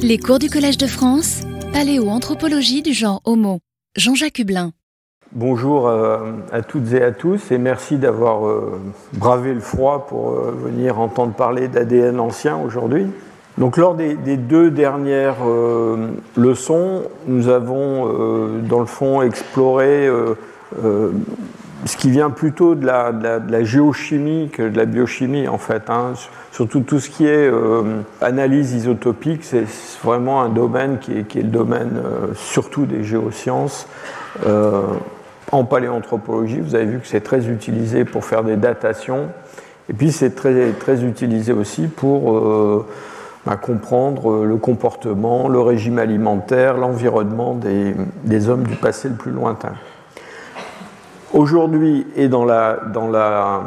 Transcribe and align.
Les 0.00 0.18
cours 0.18 0.38
du 0.38 0.48
Collège 0.48 0.78
de 0.78 0.86
France, 0.86 1.40
paléoanthropologie 1.72 2.82
du 2.82 2.92
genre 2.92 3.20
Homo. 3.24 3.58
Jean-Jacques 3.96 4.38
Hublin. 4.38 4.70
Bonjour 5.32 5.88
euh, 5.88 6.32
à 6.52 6.62
toutes 6.62 6.92
et 6.92 7.02
à 7.02 7.10
tous 7.10 7.50
et 7.50 7.58
merci 7.58 7.96
d'avoir 7.96 8.46
euh, 8.46 8.80
bravé 9.14 9.52
le 9.52 9.60
froid 9.60 10.06
pour 10.08 10.30
euh, 10.30 10.54
venir 10.56 11.00
entendre 11.00 11.34
parler 11.34 11.66
d'ADN 11.66 12.20
ancien 12.20 12.56
aujourd'hui. 12.56 13.06
Donc 13.58 13.76
lors 13.76 13.96
des, 13.96 14.14
deux 14.14 14.70
dernières 14.70 15.38
leçons, 16.36 17.02
nous 17.26 17.48
avons 17.48 18.06
dans 18.62 18.78
le 18.78 18.86
fond 18.86 19.20
exploré 19.20 20.08
ce 21.84 21.96
qui 21.96 22.10
vient 22.10 22.30
plutôt 22.30 22.74
de 22.74 22.84
la, 22.86 23.64
géochimie 23.64 24.50
que 24.52 24.62
de 24.62 24.76
la 24.76 24.84
biochimie 24.84 25.48
en 25.48 25.58
fait. 25.58 25.90
Hein. 25.90 26.14
Surtout 26.52 26.80
tout 26.80 27.00
ce 27.00 27.08
qui 27.08 27.26
est 27.26 27.50
analyse 28.20 28.72
isotopique, 28.74 29.44
c'est 29.44 29.64
vraiment 30.02 30.42
un 30.42 30.48
domaine 30.48 30.98
qui 30.98 31.12
est, 31.12 31.34
le 31.34 31.42
domaine 31.44 32.02
surtout 32.34 32.84
des 32.84 33.04
géosciences 33.04 33.86
en 35.52 35.64
paléanthropologie. 35.64 36.60
Vous 36.60 36.74
avez 36.74 36.86
vu 36.86 36.98
que 36.98 37.06
c'est 37.06 37.20
très 37.20 37.48
utilisé 37.48 38.04
pour 38.04 38.24
faire 38.24 38.44
des 38.44 38.56
datations. 38.56 39.28
Et 39.88 39.94
puis 39.94 40.12
c'est 40.12 40.34
très, 40.34 40.72
très 40.72 41.02
utilisé 41.04 41.52
aussi 41.52 41.86
pour 41.86 42.36
euh, 42.36 42.86
bah, 43.46 43.56
comprendre 43.56 44.44
le 44.44 44.56
comportement, 44.56 45.48
le 45.48 45.60
régime 45.60 45.98
alimentaire, 45.98 46.76
l'environnement 46.76 47.54
des, 47.54 48.48
hommes 48.48 48.64
du 48.64 48.76
passé 48.76 49.08
le 49.08 49.14
plus 49.14 49.32
lointain. 49.32 49.72
Aujourd'hui 51.34 52.06
et 52.16 52.28
dans 52.28 52.46
la, 52.46 52.78
dans 52.94 53.06
la, 53.08 53.62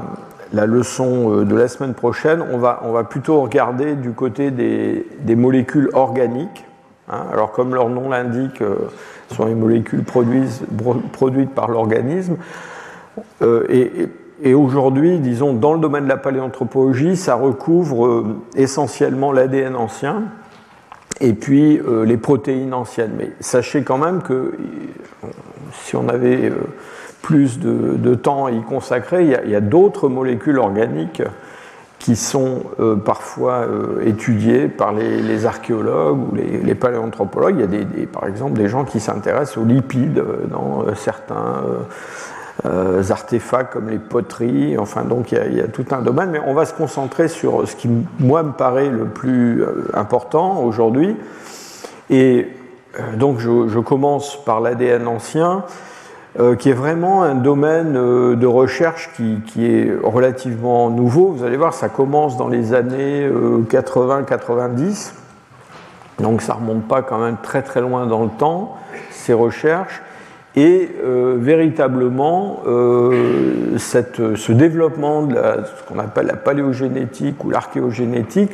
leçon 0.65 1.41
euh, 1.41 1.45
de 1.45 1.55
la 1.55 1.67
semaine 1.67 1.93
prochaine, 1.93 2.43
on 2.51 2.57
va, 2.57 2.81
on 2.83 2.91
va 2.91 3.03
plutôt 3.03 3.39
regarder 3.41 3.93
du 3.93 4.11
côté 4.13 4.49
des, 4.49 5.05
des 5.19 5.35
molécules 5.35 5.89
organiques. 5.93 6.65
Hein. 7.07 7.23
Alors 7.31 7.51
comme 7.51 7.75
leur 7.75 7.89
nom 7.89 8.09
l'indique, 8.09 8.61
euh, 8.63 8.75
ce 9.29 9.35
sont 9.35 9.45
les 9.45 9.53
molécules 9.53 10.03
produites 10.03 11.51
par 11.53 11.69
l'organisme. 11.69 12.37
Euh, 13.43 13.63
et, 14.43 14.55
aujourd'hui, 14.55 15.19
disons, 15.19 15.53
dans 15.53 15.73
le 15.73 15.79
domaine 15.79 16.05
de 16.05 16.09
la 16.09 16.17
paléanthropologie, 16.17 17.15
ça 17.15 17.35
recouvre 17.35 18.25
essentiellement 18.55 19.31
l'ADN 19.31 19.75
ancien 19.75 20.23
et 21.19 21.33
puis 21.33 21.79
les 22.05 22.17
protéines 22.17 22.73
anciennes. 22.73 23.11
Mais 23.15 23.29
sachez 23.39 23.83
quand 23.83 23.99
même 23.99 24.23
que 24.23 24.53
si 25.83 25.95
on 25.95 26.09
avait 26.09 26.51
plus 27.21 27.59
de, 27.59 28.15
temps 28.15 28.45
à 28.45 28.51
y 28.51 28.61
consacrer, 28.61 29.23
il 29.23 29.49
y 29.49 29.55
a 29.55 29.61
d'autres 29.61 30.09
molécules 30.09 30.57
organiques 30.57 31.21
qui 32.01 32.15
sont 32.15 32.63
euh, 32.79 32.95
parfois 32.95 33.59
euh, 33.59 34.01
étudiés 34.03 34.67
par 34.67 34.91
les, 34.91 35.45
archéologues 35.45 36.17
ou 36.17 36.35
les, 36.35 36.75
paléanthropologues. 36.75 37.55
Il 37.57 37.61
y 37.61 37.63
a 37.63 37.83
des, 37.83 38.07
par 38.07 38.27
exemple 38.27 38.53
des 38.53 38.67
gens 38.67 38.85
qui 38.85 38.99
s'intéressent 38.99 39.57
aux 39.57 39.65
lipides 39.65 40.17
euh, 40.17 40.47
dans 40.47 40.83
certains 40.95 41.63
artefacts 42.63 43.73
comme 43.73 43.89
les 43.89 43.99
poteries. 43.99 44.77
Enfin, 44.79 45.03
donc 45.03 45.31
il 45.31 45.53
y, 45.55 45.61
a, 45.61 45.67
tout 45.67 45.85
un 45.91 46.01
domaine, 46.01 46.31
mais 46.31 46.41
on 46.45 46.53
va 46.53 46.65
se 46.65 46.73
concentrer 46.73 47.27
sur 47.27 47.67
ce 47.67 47.75
qui, 47.75 47.89
moi, 48.19 48.41
me 48.41 48.51
paraît 48.51 48.89
le 48.89 49.05
plus 49.05 49.63
important 49.93 50.63
aujourd'hui. 50.63 51.15
Et 52.09 52.47
donc 53.15 53.39
je 53.39 53.79
commence 53.79 54.43
par 54.43 54.59
l'ADN 54.59 55.07
ancien. 55.07 55.63
Euh, 56.39 56.55
qui 56.55 56.69
est 56.69 56.73
vraiment 56.73 57.23
un 57.23 57.35
domaine 57.35 57.97
euh, 57.97 58.37
de 58.37 58.47
recherche 58.47 59.09
qui, 59.17 59.65
est 59.65 59.91
relativement 60.01 60.89
nouveau. 60.89 61.33
Vous 61.33 61.43
allez 61.43 61.57
voir, 61.57 61.73
ça 61.73 61.89
commence 61.89 62.37
dans 62.37 62.47
les 62.47 62.73
années 62.73 63.27
80-90, 63.69 65.11
euh, 66.21 66.23
donc 66.23 66.41
ça 66.41 66.53
remonte 66.53 66.87
pas 66.87 67.01
quand 67.01 67.17
même 67.17 67.35
très 67.43 67.61
très 67.63 67.81
loin 67.81 68.05
dans 68.05 68.23
le 68.23 68.29
temps, 68.29 68.77
ces 69.09 69.33
recherches. 69.33 70.01
Et 70.55 70.89
véritablement, 71.03 72.59
ce 72.65 74.51
développement 74.51 75.23
de 75.23 75.35
ce 75.35 75.87
qu'on 75.87 75.97
appelle 75.97 76.27
la 76.27 76.35
paléogénétique 76.35 77.41
ou 77.45 77.49
l'archéogénétique, 77.49 78.51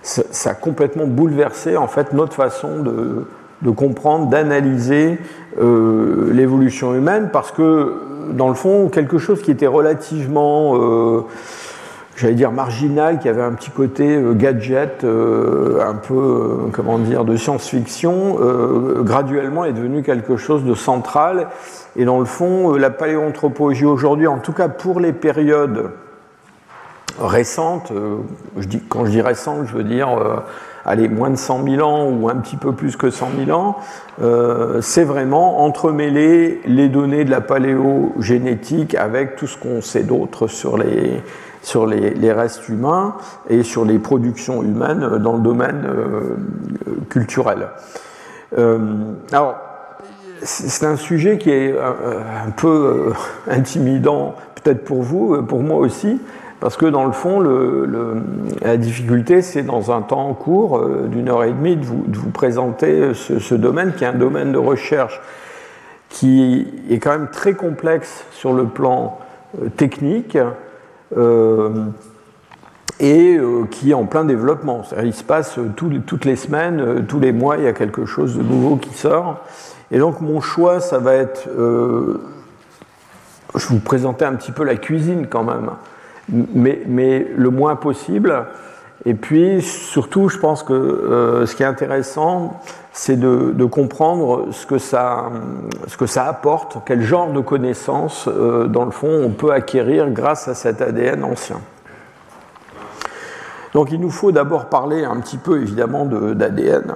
ça, 0.00 0.22
ça, 0.30 0.50
a 0.50 0.54
complètement 0.54 1.06
bouleversé 1.06 1.76
en 1.76 1.86
fait 1.86 2.14
notre 2.14 2.32
façon 2.32 2.78
de, 2.82 3.26
de 3.62 3.70
comprendre, 3.70 4.28
d'analyser 4.28 5.18
euh, 5.60 6.32
l'évolution 6.32 6.94
humaine, 6.94 7.30
parce 7.32 7.52
que, 7.52 7.94
dans 8.32 8.48
le 8.48 8.54
fond, 8.54 8.88
quelque 8.88 9.18
chose 9.18 9.42
qui 9.42 9.50
était 9.50 9.66
relativement, 9.66 10.76
euh, 10.76 11.22
j'allais 12.16 12.34
dire, 12.34 12.52
marginal, 12.52 13.18
qui 13.18 13.28
avait 13.28 13.42
un 13.42 13.52
petit 13.52 13.70
côté 13.70 14.16
euh, 14.16 14.34
gadget, 14.34 15.04
un 15.04 15.94
peu, 15.94 16.70
comment 16.72 16.98
dire, 16.98 17.24
de 17.24 17.36
science-fiction, 17.36 18.38
graduellement 19.00 19.64
est 19.64 19.72
devenu 19.72 20.02
quelque 20.02 20.36
chose 20.36 20.64
de 20.64 20.74
central. 20.74 21.48
Et 21.96 22.04
dans 22.04 22.18
le 22.18 22.24
fond, 22.24 22.74
la 22.74 22.90
paléoanthropologie 22.90 23.86
aujourd'hui, 23.86 24.26
en 24.26 24.38
tout 24.38 24.52
cas 24.52 24.68
pour 24.68 24.98
les 25.00 25.12
périodes 25.12 25.90
récentes, 27.20 27.92
quand 28.88 29.04
je 29.04 29.10
dis 29.10 29.20
récentes, 29.20 29.68
je 29.68 29.76
veux 29.76 29.84
dire 29.84 30.42
allez, 30.84 31.08
moins 31.08 31.30
de 31.30 31.36
100 31.36 31.64
000 31.64 31.86
ans 31.86 32.08
ou 32.08 32.28
un 32.28 32.36
petit 32.36 32.56
peu 32.56 32.72
plus 32.72 32.96
que 32.96 33.10
100 33.10 33.28
000 33.46 33.58
ans, 33.58 33.76
euh, 34.22 34.80
c'est 34.80 35.04
vraiment 35.04 35.64
entremêler 35.64 36.60
les 36.66 36.88
données 36.88 37.24
de 37.24 37.30
la 37.30 37.40
paléogénétique 37.40 38.94
avec 38.94 39.36
tout 39.36 39.46
ce 39.46 39.58
qu'on 39.58 39.80
sait 39.80 40.02
d'autre 40.02 40.46
sur 40.46 40.76
les, 40.76 41.22
sur 41.62 41.86
les, 41.86 42.32
restes 42.32 42.68
humains 42.68 43.16
et 43.48 43.62
sur 43.62 43.84
les 43.84 43.98
productions 43.98 44.62
humaines 44.62 45.18
dans 45.18 45.34
le 45.34 45.42
domaine 45.42 45.84
euh, 45.86 46.36
culturel. 47.08 47.68
Euh, 48.58 48.78
alors, 49.32 49.56
c'est 50.42 50.84
un 50.84 50.96
sujet 50.96 51.38
qui 51.38 51.50
est 51.50 51.74
un 51.78 52.50
peu 52.50 53.14
intimidant, 53.50 54.34
peut-être 54.62 54.84
pour 54.84 55.02
vous, 55.02 55.42
pour 55.42 55.60
moi 55.60 55.78
aussi, 55.78 56.20
parce 56.64 56.78
que 56.78 56.86
dans 56.86 57.04
le 57.04 57.12
fond, 57.12 57.40
la 58.62 58.78
difficulté, 58.78 59.42
c'est 59.42 59.64
dans 59.64 59.92
un 59.92 60.00
temps 60.00 60.32
court, 60.32 60.78
euh, 60.78 61.08
d'une 61.08 61.28
heure 61.28 61.44
et 61.44 61.52
demie, 61.52 61.76
de 61.76 61.84
vous, 61.84 62.30
présenter 62.30 63.12
ce, 63.12 63.54
domaine 63.54 63.92
qui 63.92 64.04
est 64.04 64.06
un 64.06 64.14
domaine 64.14 64.50
de 64.52 64.56
recherche 64.56 65.20
qui 66.08 66.66
est 66.88 67.00
quand 67.00 67.10
même 67.10 67.28
très 67.30 67.52
complexe 67.52 68.24
sur 68.30 68.54
le 68.54 68.64
plan 68.64 69.18
euh, 69.62 69.68
technique 69.68 70.38
euh, 71.18 71.84
et 72.98 73.38
qui 73.70 73.90
est 73.90 73.94
en 73.94 74.06
plein 74.06 74.24
développement. 74.24 74.84
Il 75.02 75.12
se 75.12 75.22
passe 75.22 75.58
toutes 75.76 76.24
les 76.24 76.36
semaines, 76.36 77.04
tous 77.06 77.20
les 77.20 77.32
mois, 77.32 77.58
il 77.58 77.64
y 77.64 77.68
a 77.68 77.74
quelque 77.74 78.06
chose 78.06 78.38
de 78.38 78.42
nouveau 78.42 78.76
qui 78.76 78.94
sort. 78.94 79.42
Et 79.90 79.98
donc 79.98 80.22
mon 80.22 80.40
choix, 80.40 80.80
ça 80.80 80.96
va 80.96 81.12
être... 81.12 81.46
je 83.54 83.66
vous 83.66 83.80
présenter 83.80 84.24
un 84.24 84.32
petit 84.32 84.52
peu 84.52 84.64
la 84.64 84.76
cuisine 84.76 85.26
quand 85.26 85.44
même 85.44 85.68
mais, 86.28 87.26
le 87.36 87.50
moins 87.50 87.76
possible. 87.76 88.46
Et 89.06 89.14
puis, 89.14 89.60
surtout, 89.60 90.28
je 90.28 90.38
pense 90.38 90.62
que 90.62 90.72
euh, 90.72 91.46
ce 91.46 91.54
qui 91.54 91.62
est 91.62 91.66
intéressant, 91.66 92.60
c'est 92.92 93.16
de, 93.18 93.64
comprendre 93.64 94.48
ce 94.52 94.66
que, 94.66 94.78
ça, 94.78 95.30
ce 95.88 95.96
que 95.96 96.06
ça 96.06 96.24
apporte, 96.26 96.78
quel 96.86 97.02
genre 97.02 97.30
de 97.32 97.40
connaissances, 97.40 98.28
euh, 98.28 98.66
dans 98.66 98.84
le 98.84 98.92
fond, 98.92 99.22
on 99.24 99.30
peut 99.30 99.52
acquérir 99.52 100.10
grâce 100.10 100.48
à 100.48 100.54
cet 100.54 100.80
ADN 100.80 101.24
ancien. 101.24 101.60
Donc, 103.74 103.90
il 103.90 104.00
nous 104.00 104.10
faut 104.10 104.32
d'abord 104.32 104.66
parler 104.66 105.04
un 105.04 105.16
petit 105.20 105.38
peu, 105.38 105.60
évidemment, 105.60 106.06
d'ADN. 106.06 106.94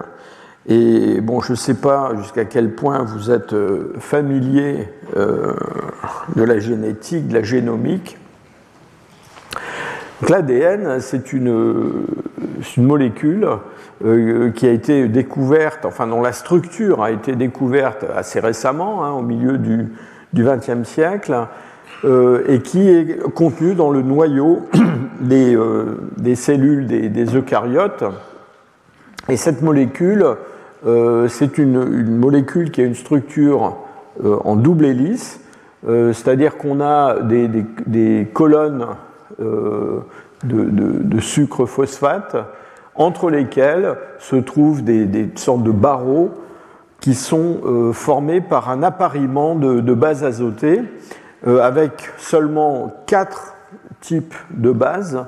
Et 0.67 1.21
bon, 1.21 1.41
je 1.41 1.53
ne 1.53 1.57
sais 1.57 1.75
pas 1.75 2.13
jusqu'à 2.19 2.45
quel 2.45 2.75
point 2.75 3.03
vous 3.03 3.31
êtes 3.31 3.53
euh, 3.53 3.95
familier 3.99 4.89
de 5.15 6.43
la 6.43 6.59
génétique, 6.59 7.29
de 7.29 7.35
la 7.35 7.43
génomique. 7.43 8.19
L'ADN, 10.27 10.99
c'est 11.01 11.33
une, 11.33 12.07
molécule 12.77 13.47
euh, 14.05 14.51
qui 14.51 14.67
a 14.67 14.73
été 14.73 15.07
découverte, 15.07 15.85
enfin 15.85 16.09
dont 16.09 16.21
la 16.21 16.33
structure 16.33 17.05
a 17.05 17.13
été 17.13 17.37
découverte 17.37 18.05
assez 18.17 18.41
récemment, 18.41 19.05
hein, 19.05 19.13
au 19.13 19.23
milieu 19.23 19.59
du 19.59 19.89
XXe 20.35 20.83
siècle, 20.83 21.47
euh, 22.05 22.43
et 22.49 22.61
qui 22.61 22.89
est 22.89 23.23
contenue 23.33 23.77
dans 23.77 23.91
le 23.91 24.03
noyau 24.03 24.69
des, 25.21 25.55
euh, 25.55 26.01
des 26.17 26.35
cellules 26.35 26.87
des, 26.87 27.37
eucaryotes. 27.37 28.05
Et 29.29 29.37
cette 29.37 29.63
molécule, 29.63 30.25
c'est 31.29 31.59
une, 31.59 32.19
molécule 32.19 32.73
qui 32.73 32.81
a 32.81 32.85
une 32.85 32.95
structure 32.95 33.77
en 34.25 34.57
double 34.57 34.87
hélice, 34.87 35.41
c'est-à-dire 35.87 36.57
qu'on 36.57 36.81
a 36.81 37.17
des 37.21 38.27
colonnes 38.33 38.87
euh, 39.41 40.01
de, 40.45 41.21
sucre 41.21 41.67
phosphate, 41.67 42.37
entre 42.95 43.31
lesquels 43.31 43.97
se 44.19 44.37
trouvent 44.37 44.85
des, 44.85 45.31
sortes 45.35 45.63
de 45.65 45.73
barreaux 45.73 46.31
qui 47.01 47.15
sont 47.15 47.59
euh, 47.65 47.93
formés 47.93 48.41
par 48.41 48.71
un 48.71 48.83
appariement 48.83 49.55
de, 49.57 49.95
bases 49.95 50.25
azotées, 50.25 50.83
euh, 51.47 51.61
avec 51.61 52.11
seulement 52.19 52.93
quatre 53.07 53.55
types 54.01 54.35
de 54.51 54.71
bases 54.71 55.25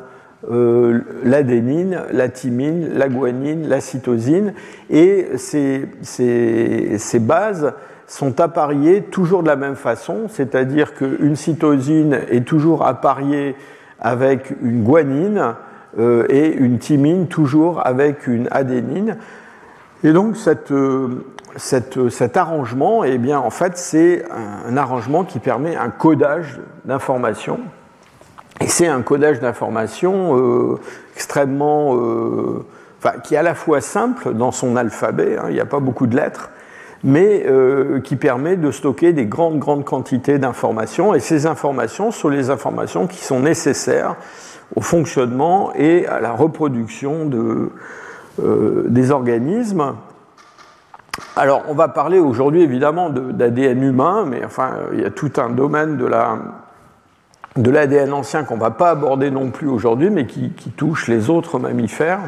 l'adénine, 1.23 2.01
la 2.13 2.31
thymine, 2.31 2.95
la 2.95 3.11
guanine, 3.11 3.69
la 3.69 3.81
cytosine, 3.81 4.55
et 4.89 5.29
ces, 5.37 5.87
ces 6.03 7.19
bases 7.19 7.75
sont 8.07 8.41
appariées 8.41 9.03
toujours 9.03 9.43
de 9.43 9.49
la 9.49 9.57
même 9.57 9.77
façon, 9.77 10.29
c'est-à-dire 10.29 10.95
qu'une 10.95 11.37
cytosine 11.37 12.21
est 12.31 12.47
toujours 12.47 12.87
appariée 12.87 13.55
avec 14.01 14.55
une 14.63 14.83
guanine 14.83 15.55
euh, 15.99 16.25
et 16.29 16.53
une 16.53 16.79
thymine 16.79 17.27
toujours 17.27 17.87
avec 17.87 18.27
une 18.27 18.49
adénine. 18.51 19.17
Et 20.05 20.13
donc 20.13 20.37
euh, 20.71 21.09
cet 21.57 22.37
arrangement, 22.37 23.05
eh 23.05 23.19
bien, 23.19 23.39
en 23.39 23.51
fait, 23.51 23.77
c'est 23.77 24.25
un, 24.67 24.77
arrangement 24.77 25.25
qui 25.25 25.39
permet 25.39 25.77
un 25.77 25.91
codage 25.91 26.61
d'informations. 26.85 27.61
Et 28.61 28.69
c'est 28.69 28.89
un 28.89 29.03
codage 29.03 29.41
d'informations 29.41 30.37
euh, 30.39 30.79
extrêmement, 31.17 31.97
qui 33.25 33.35
est 33.35 33.39
à 33.39 33.43
la 33.43 33.55
fois 33.55 33.81
simple 33.81 34.35
dans 34.35 34.53
son 34.53 34.77
alphabet, 34.77 35.39
hein, 35.39 35.47
il 35.49 35.55
n'y 35.55 35.61
a 35.61 35.67
pas 35.67 35.81
beaucoup 35.81 36.07
de 36.07 36.17
lettres, 36.17 36.51
mais 37.03 37.45
euh, 37.47 38.01
qui 38.01 38.17
permet 38.17 38.57
de 38.57 38.71
stocker 38.71 39.13
des 39.13 39.27
grandes, 39.27 39.59
grandes 39.59 39.85
quantités 39.85 40.39
d'informations. 40.39 41.15
Et 41.15 41.21
ces 41.21 41.47
informations 41.47 42.11
sont 42.11 42.29
les 42.29 42.51
informations 42.51 43.07
qui 43.07 43.25
sont 43.25 43.41
nécessaires 43.41 44.17
au 44.77 44.81
fonctionnement 44.81 45.73
et 45.75 46.07
à 46.07 46.21
la 46.21 46.33
reproduction 46.33 47.27
de, 47.27 47.71
euh, 48.43 48.85
des 48.89 49.11
organismes. 49.11 49.95
Alors, 51.37 51.65
on 51.69 51.75
va 51.75 51.89
parler 51.89 52.19
aujourd'hui 52.19 52.63
évidemment 52.63 53.11
d'ADN 53.11 53.83
humain, 53.83 54.25
mais 54.27 54.45
enfin, 54.45 54.73
il 54.93 55.01
y 55.01 55.05
a 55.05 55.11
tout 55.11 55.33
un 55.39 55.51
domaine 55.51 55.97
de 55.97 56.07
la 56.07 56.39
de 57.57 57.71
l'ADN 57.71 58.13
ancien 58.13 58.45
qu'on 58.45 58.55
ne 58.55 58.61
va 58.61 58.71
pas 58.71 58.91
aborder 58.91 59.31
non 59.31 59.51
plus 59.51 59.69
aujourd'hui, 59.69 60.11
mais 60.11 60.27
qui, 60.27 60.51
touche 60.77 61.09
les 61.09 61.31
autres 61.31 61.59
mammifères 61.59 62.21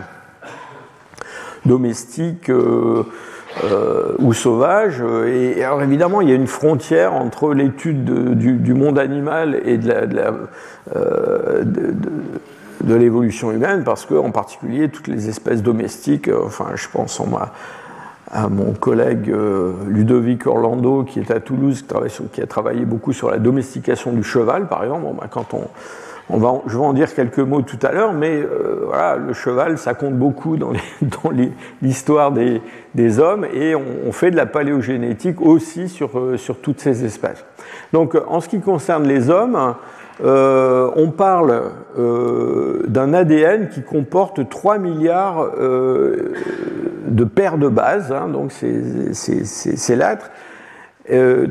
domestiques, 1.64 2.50
euh, 2.50 3.04
euh, 3.64 4.14
ou 4.19 4.32
sauvages. 4.32 5.02
Et, 5.26 5.62
alors 5.62 5.82
évidemment, 5.82 6.20
il 6.20 6.28
y 6.28 6.32
a 6.32 6.34
une 6.34 6.46
frontière 6.46 7.12
entre 7.12 7.52
l'étude 7.52 8.04
du, 8.04 8.75
monde 8.75 8.99
animal 8.99 9.60
et 9.64 9.76
de, 9.76 9.93
euh, 10.96 11.62
de, 11.64 12.94
l'évolution 12.94 13.52
humaine, 13.52 13.84
parce 13.84 14.06
que 14.06 14.14
en 14.14 14.31
particulier 14.31 14.88
toutes 14.88 15.08
les 15.08 15.28
espèces 15.28 15.62
domestiques, 15.62 16.28
euh, 16.28 16.40
enfin 16.44 16.69
je 16.76 16.88
pense 16.88 17.20
en, 17.20 17.28
à 18.31 18.49
mon 18.49 18.72
collègue 18.72 19.31
Ludovic 19.87 20.46
Orlando 20.46 21.02
qui 21.02 21.20
est 21.20 21.31
à 21.31 21.38
Toulouse, 21.38 21.84
qui, 22.32 22.40
a 22.40 22.46
travaillé 22.46 22.87
beaucoup 22.87 23.12
sur 23.12 23.31
la 23.31 23.38
domestication 23.38 24.12
du 24.12 24.22
cheval, 24.22 24.69
par 24.69 24.82
exemple. 24.82 25.02
Bon, 25.02 25.12
ben, 25.12 25.26
quand 25.31 25.52
on, 25.52 25.69
je 26.30 26.78
vais 26.78 26.84
en 26.84 26.92
dire 26.92 27.12
quelques 27.14 27.38
mots 27.38 27.62
tout 27.62 27.78
à 27.82 27.92
l'heure, 27.92 28.12
mais 28.12 28.30
euh, 28.30 28.84
voilà, 28.86 29.16
le 29.16 29.32
cheval, 29.32 29.78
ça 29.78 29.94
compte 29.94 30.14
beaucoup 30.14 30.56
dans 30.56 30.72
l'histoire 31.82 32.32
des, 32.32 33.19
hommes 33.19 33.46
et 33.52 33.74
on, 33.74 34.12
fait 34.12 34.30
de 34.30 34.36
la 34.36 34.46
paléogénétique 34.46 35.40
aussi 35.40 35.88
sur, 35.88 36.19
euh, 36.19 36.36
sur 36.36 36.58
toutes 36.58 36.80
ces 36.80 37.04
espèces. 37.04 37.44
Donc, 37.92 38.16
en 38.28 38.40
ce 38.40 38.48
qui 38.48 38.60
concerne 38.60 39.06
les 39.06 39.30
hommes, 39.30 39.74
euh, 40.24 40.90
on 40.94 41.10
parle 41.10 41.62
d'un 42.86 43.12
ADN 43.12 43.69
qui 43.69 43.82
comporte 43.82 44.48
3 44.48 44.78
milliards 44.78 45.50
de 45.56 47.24
paires 47.24 47.58
de 47.58 47.69
bases, 47.69 48.12
hein, 48.12 48.28
donc 48.28 48.52
ces 48.52 49.96
lettres. 49.96 50.30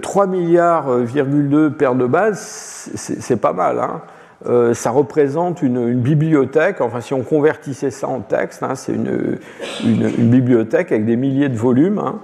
3 0.01 0.27
milliards,2 0.27 1.71
paires 1.71 1.95
de 1.95 2.05
bases, 2.05 2.89
c'est 2.95 3.41
pas 3.41 3.53
mal. 3.53 3.79
Hein. 3.79 4.01
Euh, 4.47 4.73
ça 4.73 4.89
représente 4.89 5.61
une, 5.61 5.93
bibliothèque, 5.93 6.81
enfin 6.81 6.99
si 6.99 7.13
on 7.13 7.21
convertissait 7.21 7.91
ça 7.91 8.07
en 8.07 8.21
texte, 8.21 8.63
hein, 8.63 8.73
c'est 8.73 8.93
une, 8.93 9.37
bibliothèque 9.83 10.91
avec 10.91 11.05
des 11.05 11.15
milliers 11.15 11.49
de 11.49 11.55
volumes, 11.55 11.99
hein. 11.99 12.19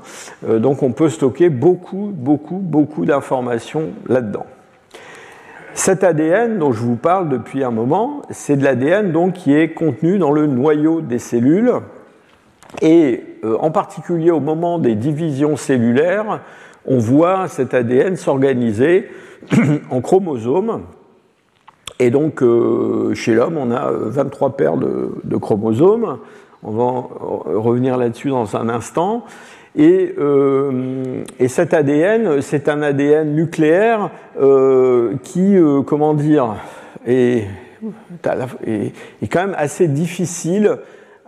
euh, 0.47 0.57
donc 0.57 0.81
on 0.81 0.93
peut 0.93 1.09
stocker 1.09 1.49
beaucoup, 1.49 2.11
beaucoup, 2.11 2.57
beaucoup 2.57 3.05
d'informations 3.05 3.89
là-dedans. 4.07 4.47
Cet 5.75 6.03
ADN 6.03 6.57
dont 6.57 6.71
je 6.71 6.81
vous 6.81 6.95
parle 6.95 7.29
depuis 7.29 7.63
un 7.63 7.69
moment, 7.69 8.23
c'est 8.31 8.55
de 8.55 8.63
l'ADN 8.63 9.11
donc 9.11 9.33
qui 9.33 9.53
est 9.53 9.75
contenu 9.75 10.17
dans 10.17 10.31
le 10.31 10.47
noyau 10.47 11.01
des 11.01 11.19
cellules, 11.19 11.71
et 12.81 13.23
euh, 13.43 13.57
en 13.59 13.69
particulier 13.69 14.31
au 14.31 14.39
moment 14.39 14.79
des 14.79 14.95
divisions 14.95 15.55
cellulaires, 15.55 16.41
on 16.87 16.97
voit 16.97 17.47
cet 17.47 17.75
ADN 17.75 18.15
s'organiser 18.15 19.07
en 19.91 20.01
chromosomes 20.01 20.81
et 21.99 22.11
donc, 22.11 22.43
euh, 22.43 23.13
chez 23.15 23.33
l'homme, 23.33 23.57
on 23.57 23.71
a 23.71 23.91
23 23.91 24.55
paires 24.55 24.77
de, 24.77 25.37
chromosomes. 25.37 26.19
On 26.63 26.71
va 26.71 27.07
revenir 27.59 27.97
là-dessus 27.97 28.29
dans 28.29 28.55
un 28.55 28.69
instant. 28.69 29.23
Et, 29.75 30.13
euh, 30.17 31.23
cet 31.47 31.73
ADN, 31.73 32.41
c'est 32.41 32.69
un 32.69 32.81
ADN 32.81 33.33
nucléaire 33.33 34.11
euh, 34.39 35.15
qui, 35.23 35.55
comment 35.85 36.13
dire, 36.13 36.55
est, 37.05 37.45
quand 38.23 38.35
même 39.35 39.55
assez 39.57 39.87
difficile 39.87 40.77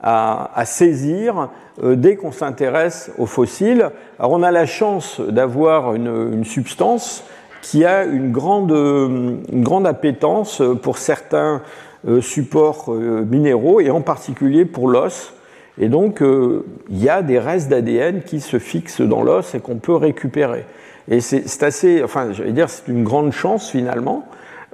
à, 0.02 0.64
saisir 0.66 1.50
dès 1.84 2.16
qu'on 2.16 2.32
s'intéresse 2.32 3.12
aux 3.18 3.26
fossiles. 3.26 3.90
Alors, 4.20 4.32
on 4.32 4.44
a 4.44 4.52
la 4.52 4.66
chance 4.66 5.20
d'avoir 5.20 5.96
une 5.96 6.44
substance 6.46 7.24
qui 7.62 7.86
a 7.86 8.06
une 8.06 8.32
grande, 8.32 8.72
une 8.72 9.64
grande 9.64 9.88
appétence 9.88 10.62
pour 10.82 10.98
certains 10.98 11.62
euh, 12.08 12.22
supports 12.22 12.94
euh, 12.94 13.26
minéraux 13.30 13.82
et 13.82 13.90
en 13.90 14.00
particulier 14.00 14.64
pour 14.64 14.88
l'os. 14.88 15.34
Et 15.78 15.90
donc, 15.90 16.22
euh, 16.22 16.66
il 16.90 17.04
y 17.04 17.10
a 17.10 17.22
des 17.22 17.38
restes 17.40 17.68
d'ADN 17.68 18.22
qui 18.22 18.40
se 18.40 18.58
fixent 18.58 19.02
dans 19.02 19.22
l'os 19.22 19.54
et 19.54 19.60
qu'on 19.60 19.76
peut 19.76 19.96
récupérer. 19.96 20.66
Et 21.10 21.20
c'est 21.20 21.62
assez, 21.62 22.02
enfin, 22.02 22.32
j'allais 22.32 22.54
dire, 22.54 22.70
c'est 22.70 22.88
une 22.88 23.04
grande 23.04 23.34
chance 23.34 23.70
finalement 23.72 24.26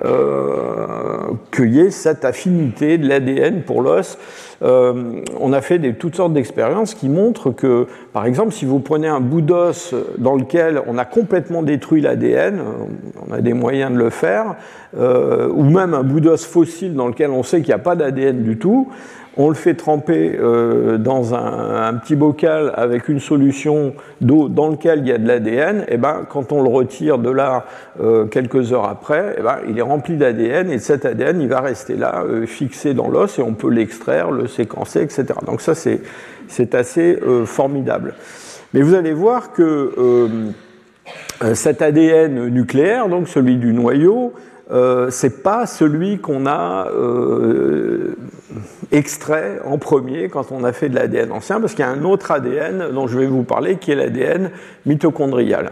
euh, 0.03 1.31
qu'il 1.51 1.74
y 1.74 1.80
ait 1.80 1.89
cette 1.89 2.25
affinité 2.25 2.97
de 2.97 3.07
l'ADN 3.07 3.62
pour 3.62 3.81
l'os. 3.81 4.18
Euh, 4.62 5.21
on 5.39 5.53
a 5.53 5.62
fait 5.62 5.80
des, 5.80 5.94
toutes 5.94 6.15
sortes 6.15 6.33
d'expériences 6.33 6.94
qui 6.94 7.07
montrent 7.07 7.51
que, 7.51 7.88
par 8.12 8.25
exemple, 8.25 8.51
si 8.51 8.65
vous 8.65 8.80
prenez 8.80 9.07
un 9.07 9.21
bout 9.21 9.42
d'os 9.42 9.94
dans 10.18 10.36
lequel 10.36 10.81
on 10.88 10.97
a 10.97 11.06
complètement 11.06 11.63
détruit 11.63 12.01
l'ADN, 12.01 12.59
on 13.30 13.33
a 13.33 13.39
des 13.39 13.53
moyens 13.53 13.94
de 13.94 13.97
le 13.97 14.09
faire, 14.09 14.56
euh, 14.97 15.47
ou 15.50 15.63
même 15.63 15.94
un 15.94 16.03
bout 16.03 16.19
d'os 16.19 16.45
fossile 16.45 16.94
dans 16.94 17.07
lequel 17.07 17.30
on 17.30 17.44
sait 17.44 17.62
qu'il 17.62 17.69
n'y 17.69 17.74
a 17.75 17.80
pas 17.80 17.95
d'ADN 17.95 18.44
du 18.44 18.57
tout, 18.57 18.89
on 19.37 19.49
le 19.49 19.55
fait 19.55 19.73
tremper 19.73 20.35
euh, 20.39 20.97
dans 20.97 21.33
un, 21.33 21.93
petit 21.95 22.15
bocal 22.15 22.73
avec 22.75 23.07
une 23.09 23.19
solution 23.19 23.93
d'eau 24.21 24.47
dans 24.47 24.69
lequel 24.69 24.99
il 24.99 25.07
y 25.07 25.11
a 25.11 25.18
de 25.18 25.27
l'ADN, 25.27 25.85
et 25.87 25.97
ben, 25.97 26.25
quand 26.30 26.51
on 26.51 26.61
le 26.61 26.69
retire 26.69 27.18
de 27.18 27.30
là 27.30 27.65
euh, 28.01 28.25
quelques 28.25 28.73
heures 28.73 28.87
après, 28.87 29.35
et 29.37 29.42
ben, 29.42 29.57
il 29.68 29.77
est 29.77 29.83
rempli 29.83 30.18
d'ADN 30.18 30.69
et 30.71 30.80
cet 30.80 31.06
ADN 31.06 31.42
il 31.42 31.47
va 31.47 31.61
rester 31.61 31.95
là, 31.95 32.23
euh, 32.23 32.45
fixé 32.45 32.94
dans 32.94 33.09
l'os 33.09 33.37
et 33.39 33.42
on 33.42 33.54
peut 33.54 33.69
l'extraire, 33.69 34.31
le 34.31 34.47
séquencer, 34.47 35.01
etc. 35.01 35.25
Donc 35.45 35.61
ça 35.61 35.73
c'est 35.75 36.75
assez 36.75 37.19
formidable. 37.45 38.13
Mais 38.73 38.81
vous 38.81 38.94
allez 38.94 39.13
voir 39.13 39.51
que 39.51 39.92
cet 41.54 41.81
ADN 41.81 42.47
nucléaire, 42.49 43.09
donc 43.09 43.27
celui 43.27 43.57
du 43.57 43.73
noyau, 43.73 44.33
euh, 44.72 45.12
c'est 45.12 45.44
pas 45.44 45.68
celui 45.68 46.18
qu'on 46.18 46.48
a 46.48 46.88
euh, 46.90 48.16
extrait 48.92 49.60
en 49.64 49.78
premier 49.78 50.28
quand 50.30 50.52
on 50.52 50.64
a 50.64 50.74
fait 50.74 50.90
de 50.90 50.95
l'ADN 50.95 51.31
ancien, 51.31 51.60
parce 51.60 51.74
qu'il 51.74 51.86
y 51.86 51.88
a 51.88 51.92
un 51.92 52.04
autre 52.04 52.31
ADN 52.31 52.90
dont 52.92 53.07
je 53.07 53.19
vais 53.19 53.28
vous 53.28 53.44
parler 53.44 53.78
qui 53.78 53.92
est 53.92 53.95
l'ADN 53.95 54.50
mitochondrial. 54.86 55.72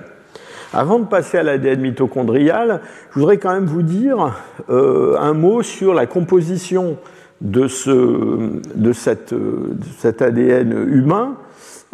Avant 0.73 0.99
de 0.99 1.05
passer 1.05 1.39
à 1.39 1.43
l'ADN 1.43 1.81
mitochondrial, 1.81 2.81
je 3.13 3.19
voudrais 3.19 3.37
quand 3.37 3.53
même 3.53 3.65
vous 3.65 3.83
dire 3.83 4.35
euh, 4.69 5.15
un 5.19 5.33
mot 5.33 5.63
sur 5.63 5.93
la 5.93 6.05
composition 6.05 6.97
de, 7.41 7.67
ce, 7.67 8.61
de, 8.75 8.93
cet 8.93 10.21
ADN 10.21 10.71
humain 10.71 11.35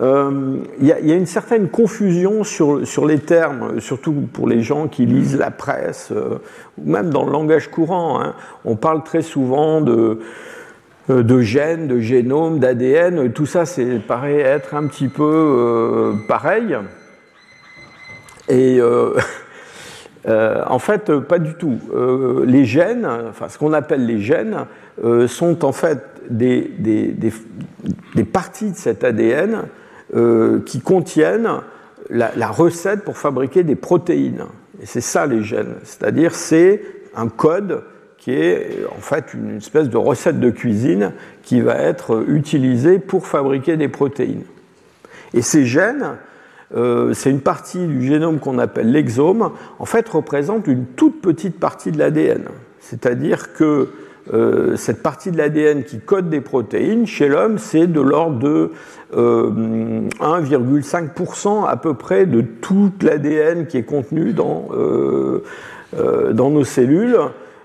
il 0.02 0.06
euh, 0.06 0.60
y, 0.82 0.94
a 0.94 1.16
une 1.16 1.26
certaine 1.26 1.68
confusion 1.68 2.46
sur, 2.46 3.06
les 3.06 3.20
termes, 3.20 3.82
surtout 3.82 4.14
pour 4.32 4.48
les 4.48 4.62
gens 4.62 4.88
qui 4.88 5.06
lisent 5.06 5.38
la 5.38 5.52
presse, 5.52 6.14
euh, 6.14 6.38
ou 6.78 6.90
même 6.90 7.10
dans 7.10 7.26
le 7.26 7.34
langage 7.34 7.70
courant. 7.70 8.22
Hein. 8.22 8.34
On 8.64 8.78
parle 8.78 9.04
très 9.04 9.22
souvent 9.22 9.82
de, 9.82 10.20
euh, 11.10 11.42
gènes, 11.42 11.90
de 11.90 12.00
génome, 12.00 12.60
d'ADN. 12.60 13.34
Tout 13.34 13.46
ça, 13.46 13.66
c'est 13.66 14.00
paraît 14.00 14.40
être 14.40 14.74
un 14.74 14.88
petit 14.88 15.10
peu 15.10 16.14
pareil. 16.30 16.78
Et 18.48 18.80
en 20.26 20.80
fait, 20.80 21.12
pas 21.20 21.40
du 21.40 21.56
tout. 21.56 21.78
les 22.46 22.64
gènes, 22.64 23.06
enfin 23.30 23.50
ce 23.50 23.58
qu'on 23.58 23.74
appelle 23.74 24.06
les 24.06 24.22
gènes, 24.22 24.66
sont 25.28 25.66
en 25.66 25.74
fait 25.74 26.00
des 26.30 26.72
parties 28.32 28.72
de 28.72 28.78
cet 28.78 29.04
ADN 29.04 29.66
euh, 30.16 30.60
qui 30.66 30.82
contiennent 30.82 31.50
la, 32.10 32.48
recette 32.48 33.04
pour 33.04 33.18
fabriquer 33.18 33.64
des 33.64 33.76
protéines. 33.76 34.46
Et 34.82 34.86
c'est 34.86 35.02
ça 35.02 35.26
les 35.26 35.44
gènes. 35.44 35.76
C'est-à-dire 35.84 36.34
c'est 36.34 36.82
un 37.16 37.28
code 37.28 37.84
qui 38.18 38.32
est 38.32 38.86
en 38.96 39.02
fait 39.02 39.34
une 39.34 39.58
espèce 39.58 39.90
de 39.90 39.98
recette 39.98 40.40
de 40.40 40.50
cuisine 40.50 41.14
qui 41.44 41.62
va 41.62 41.76
être 41.76 42.26
utilisée 42.28 43.00
pour 43.00 43.28
fabriquer 43.28 43.78
des 43.78 43.88
protéines. 43.88 44.44
Et 45.34 45.42
ces 45.42 45.66
gènes, 45.66 46.18
euh, 46.76 47.14
c'est 47.14 47.30
une 47.30 47.42
partie 47.42 47.86
du 47.86 48.06
génome 48.06 48.40
qu'on 48.40 48.60
appelle 48.60 48.92
l'exome, 48.92 49.52
en 49.80 49.86
fait 49.86 50.08
représente 50.10 50.68
une 50.68 50.86
toute 50.86 51.22
petite 51.22 51.60
partie 51.60 51.92
de 51.92 52.00
l'ADN. 52.00 52.44
C'est-à-dire 52.80 53.54
que 53.54 53.90
euh, 54.34 54.76
cette 54.76 55.02
partie 55.02 55.32
de 55.32 55.38
l'ADN 55.38 55.84
qui 55.84 56.00
code 56.00 56.30
des 56.30 56.42
protéines, 56.42 57.08
chez 57.08 57.28
l'homme, 57.28 57.58
c'est 57.58 57.88
de 57.88 58.02
l'ordre 58.02 58.40
de 58.40 58.72
1,5% 59.14 61.48
euh, 61.48 61.66
à 61.68 61.78
peu 61.78 61.96
près 61.96 62.26
de 62.26 62.42
tout 62.42 62.92
l'ADN 63.02 63.68
qui 63.68 63.78
est 63.78 63.84
contenu 63.84 64.34
dans, 64.34 64.68
dans 66.32 66.50
nos 66.52 66.64
cellules. 66.64 67.18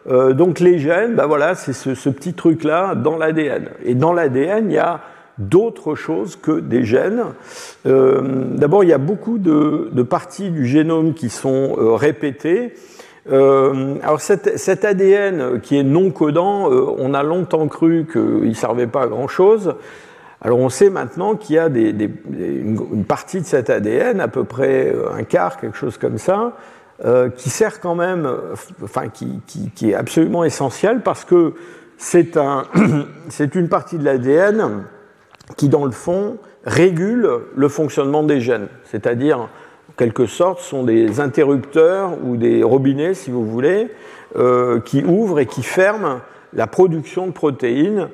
donc 0.06 0.61
les 0.61 0.78
gènes, 0.78 1.14
ben 1.14 1.26
voilà, 1.26 1.54
c'est 1.54 1.73
ce, 1.73 2.09
petit 2.09 2.35
truc-là 2.35 2.94
dans 2.94 3.18
l'ADN. 3.18 3.68
Et 3.85 3.94
dans 3.94 4.12
l'ADN, 4.12 4.71
il 4.71 4.75
y 4.75 4.78
a 4.78 5.00
d'autres 5.38 5.94
choses 5.94 6.37
que 6.37 6.61
des 6.61 6.85
gènes. 6.85 7.25
Euh, 7.87 8.44
d'abord, 8.54 8.85
il 8.85 8.90
y 8.90 8.92
a 8.92 8.99
beaucoup 8.99 9.38
de, 9.38 10.02
parties 10.02 10.50
du 10.50 10.66
génome 10.66 11.14
qui 11.14 11.28
sont 11.28 11.76
euh, 11.78 11.94
répétées. 11.94 12.75
Euh, 13.31 13.97
alors 14.02 14.21
cet, 14.21 14.85
ADN 14.85 15.61
qui 15.61 15.78
est 15.78 15.83
non 15.83 16.11
codant, 16.11 16.69
on 16.69 17.14
a 17.14 17.23
longtemps 17.23 17.66
cru 17.69 18.07
qu'il 18.11 18.49
ne 18.49 18.54
servait 18.54 18.87
pas 18.87 19.02
à 19.02 19.07
grand-chose. 19.07 19.75
Alors 20.43 20.59
on 20.59 20.69
sait 20.69 20.90
maintenant 20.90 21.35
qu'il 21.37 21.57
y 21.57 21.59
a 21.59 21.69
une, 21.69 23.04
partie 23.09 23.40
de 23.40 23.47
cet 23.47 23.71
ADN, 23.71 24.21
à 24.21 24.28
peu 24.28 24.45
près 24.45 24.95
un 25.16 25.23
quart, 25.23 25.59
quelque 25.59 25.76
chose 25.76 25.97
comme 25.97 26.19
ça, 26.19 26.52
qui 27.37 27.49
sert 27.49 27.81
quand 27.81 27.95
même, 27.95 28.28
enfin 28.83 29.09
qui, 29.09 29.90
est 29.90 29.95
absolument 29.95 30.45
essentiel 30.45 31.00
parce 31.00 31.25
que 31.25 31.54
c'est 31.97 32.37
un, 32.37 32.64
une 33.54 33.69
partie 33.69 33.97
de 33.97 34.04
l'ADN 34.04 34.85
qui, 35.57 35.69
dans 35.69 35.85
le 35.85 35.93
fond, 35.93 36.38
régulent 36.64 37.40
le 37.54 37.69
fonctionnement 37.69 38.23
des 38.23 38.40
gènes, 38.40 38.69
c'est-à-dire, 38.85 39.49
quelque 39.96 40.26
sorte, 40.26 40.60
sont 40.60 40.82
des 40.82 41.20
interrupteurs 41.20 42.12
ou 42.24 42.36
des 42.36 42.62
robinets, 42.62 43.14
si 43.14 43.30
vous 43.30 43.44
voulez, 43.44 43.88
euh, 44.36 44.80
qui 44.80 45.04
ouvrent 45.04 45.38
et 45.38 45.46
qui 45.46 45.62
ferment 45.62 46.20
la 46.52 46.66
production 46.66 47.26
de 47.26 47.32
protéines 47.32 48.08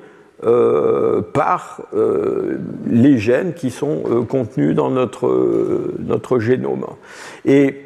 euh, 0.45 1.23
par 1.23 1.83
euh, 1.95 2.59
les 2.87 3.19
gènes 3.19 3.55
qui 3.55 3.71
sont 3.71 4.27
contenus 4.29 4.75
dans 4.75 4.91
notre, 4.91 5.95
notre 5.99 6.39
génome. 6.39 6.87
Et 7.45 7.77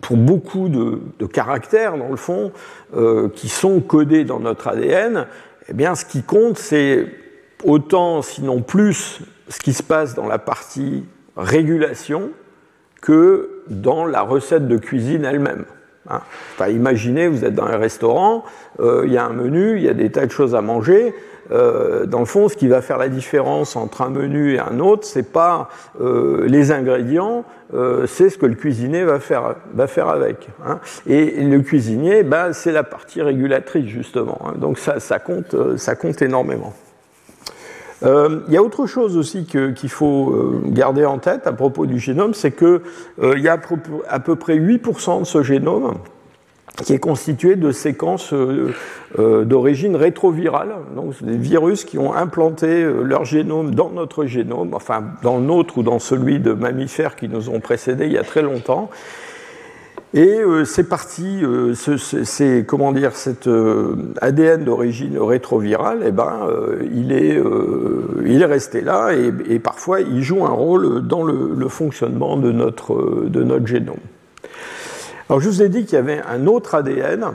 pour 0.00 0.16
beaucoup 0.16 0.68
de, 0.68 1.00
de, 1.18 1.26
caractères, 1.26 1.98
dans 1.98 2.08
le 2.08 2.16
fond, 2.16 2.52
qui 3.34 3.48
sont 3.48 3.80
codés 3.80 4.24
dans 4.24 4.40
notre 4.40 4.68
ADN, 4.68 5.26
eh 5.68 5.72
bien, 5.72 5.94
ce 5.94 6.04
qui 6.04 6.22
compte, 6.22 6.58
c'est 6.58 7.06
autant, 7.64 8.22
sinon 8.22 8.62
plus, 8.62 9.20
ce 9.48 9.58
qui 9.58 9.72
se 9.72 9.82
passe 9.82 10.14
dans 10.14 10.26
la 10.26 10.38
partie 10.38 11.04
régulation 11.36 12.30
que 13.00 13.62
dans 13.68 14.06
la 14.06 14.22
recette 14.22 14.68
de 14.68 14.76
cuisine 14.76 15.24
elle-même. 15.24 15.64
Hein. 16.08 16.20
Enfin, 16.54 16.68
imaginez, 16.68 17.28
vous 17.28 17.44
êtes 17.44 17.54
dans 17.54 17.66
un 17.66 17.76
restaurant, 17.76 18.44
euh, 18.80 19.02
il 19.06 19.12
y 19.12 19.18
a 19.18 19.24
un 19.24 19.32
menu, 19.32 19.76
il 19.76 19.82
y 19.82 19.88
a 19.88 19.94
des 19.94 20.10
tas 20.10 20.26
de 20.26 20.30
choses 20.30 20.54
à 20.54 20.60
manger. 20.60 21.14
Euh, 21.52 22.06
dans 22.06 22.20
le 22.20 22.26
fond, 22.26 22.48
ce 22.48 22.56
qui 22.56 22.68
va 22.68 22.80
faire 22.80 22.96
la 22.96 23.08
différence 23.08 23.74
entre 23.74 24.02
un 24.02 24.10
menu 24.10 24.54
et 24.54 24.60
un 24.60 24.78
autre, 24.78 25.04
c'est 25.04 25.32
pas 25.32 25.68
euh, 26.00 26.46
les 26.46 26.70
ingrédients, 26.70 27.44
c'est 28.06 28.30
ce 28.30 28.36
que 28.36 28.46
le 28.46 28.56
cuisinier 28.56 29.04
va 29.04 29.20
faire, 29.20 29.54
va 29.74 29.86
faire 29.86 30.08
avec. 30.08 30.48
Hein. 30.66 30.80
Et 31.06 31.44
le 31.44 31.60
cuisinier, 31.60 32.24
ben, 32.24 32.52
c'est 32.52 32.72
la 32.72 32.82
partie 32.82 33.22
régulatrice 33.22 33.86
justement. 33.86 34.40
Hein. 34.44 34.54
Donc 34.58 34.78
ça, 34.78 34.98
ça, 34.98 35.20
compte, 35.20 35.54
ça 35.76 35.94
compte 35.94 36.20
énormément. 36.20 36.72
Euh, 38.02 38.40
il 38.48 38.54
y 38.54 38.56
a 38.56 38.62
autre 38.62 38.86
chose 38.86 39.16
aussi 39.16 39.44
qu'il 39.44 39.90
faut 39.90 40.30
euh, 40.30 40.62
garder 40.66 41.04
en 41.04 41.18
tête 41.18 41.46
à 41.46 41.52
propos 41.52 41.86
du 41.86 41.98
génome, 41.98 42.34
c'est 42.34 42.52
qu'il 42.52 42.80
euh, 43.22 43.38
y 43.38 43.48
a 43.48 43.58
à 44.08 44.20
peu 44.20 44.36
près 44.36 44.56
8% 44.56 45.20
de 45.20 45.24
ce 45.24 45.42
génome 45.42 45.94
qui 46.84 46.94
est 46.94 46.98
constitué 46.98 47.56
de 47.56 47.72
séquences 47.72 48.32
d'origine 49.18 49.96
rétrovirale, 49.96 50.76
donc 50.96 51.22
des 51.22 51.36
virus 51.36 51.84
qui 51.84 51.98
ont 51.98 52.14
implanté 52.14 52.88
leur 53.02 53.26
génome 53.26 53.74
dans 53.74 53.90
notre 53.90 54.24
génome, 54.24 54.72
enfin 54.72 55.04
dans 55.22 55.38
le 55.38 55.42
nôtre 55.42 55.76
ou 55.76 55.82
dans 55.82 55.98
celui 55.98 56.38
de 56.38 56.52
mammifères 56.52 57.16
qui 57.16 57.28
nous 57.28 57.50
ont 57.50 57.60
précédés 57.60 58.06
il 58.06 58.12
y 58.12 58.18
a 58.18 58.22
très 58.22 58.40
longtemps, 58.40 58.88
et 60.12 60.40
euh, 60.40 60.64
c'est 60.64 60.88
parti, 60.88 61.40
euh, 61.44 61.74
c'est 61.74 62.64
comment 62.66 62.90
dire, 62.90 63.14
cet 63.14 63.46
euh, 63.46 63.94
ADN 64.20 64.64
d'origine 64.64 65.16
rétrovirale, 65.18 66.00
eh 66.04 66.10
ben, 66.10 66.48
il, 66.92 67.12
est, 67.12 67.40
il 68.24 68.42
est 68.42 68.46
resté 68.46 68.80
là 68.80 69.12
et, 69.12 69.58
parfois 69.60 70.00
il 70.00 70.22
joue 70.22 70.44
un 70.44 70.50
rôle 70.50 71.06
dans 71.06 71.22
le, 71.22 71.68
fonctionnement 71.68 72.36
de 72.36 72.50
notre, 72.50 73.28
de 73.28 73.44
notre 73.44 73.66
génome. 73.66 73.96
Alors 75.28 75.40
je 75.40 75.48
vous 75.48 75.62
ai 75.62 75.68
dit 75.68 75.84
qu'il 75.84 75.94
y 75.94 75.98
avait 75.98 76.20
un 76.28 76.48
autre 76.48 76.74
ADN. 76.74 77.26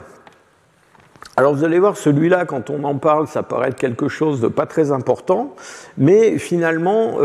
Alors 1.38 1.54
vous 1.54 1.64
allez 1.64 1.78
voir, 1.78 1.96
celui-là, 1.96 2.44
quand 2.44 2.68
on 2.70 2.84
en 2.84 2.96
parle, 2.96 3.26
ça 3.26 3.42
paraît 3.42 3.68
être 3.68 3.76
quelque 3.76 4.08
chose 4.08 4.40
de 4.40 4.48
pas 4.48 4.66
très 4.66 4.90
important, 4.90 5.54
mais 5.96 6.38
finalement, 6.38 7.18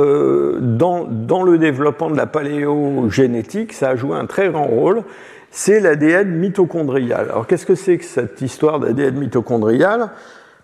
dans, 0.60 1.06
dans 1.10 1.44
le 1.44 1.58
développement 1.58 2.10
de 2.10 2.18
la 2.18 2.26
paléogénétique, 2.26 3.74
ça 3.74 3.90
a 3.90 3.96
joué 3.96 4.16
un 4.16 4.26
très 4.26 4.50
grand 4.50 4.66
rôle 4.66 5.04
c'est 5.52 5.82
l'ADN 5.82 6.30
mitochondrial. 6.30 7.30
Alors 7.30 7.46
qu'est-ce 7.46 7.66
que 7.66 7.76
c'est 7.76 7.98
que 7.98 8.06
cette 8.06 8.42
histoire 8.42 8.80
d'ADN 8.80 9.16
mitochondrial? 9.16 10.10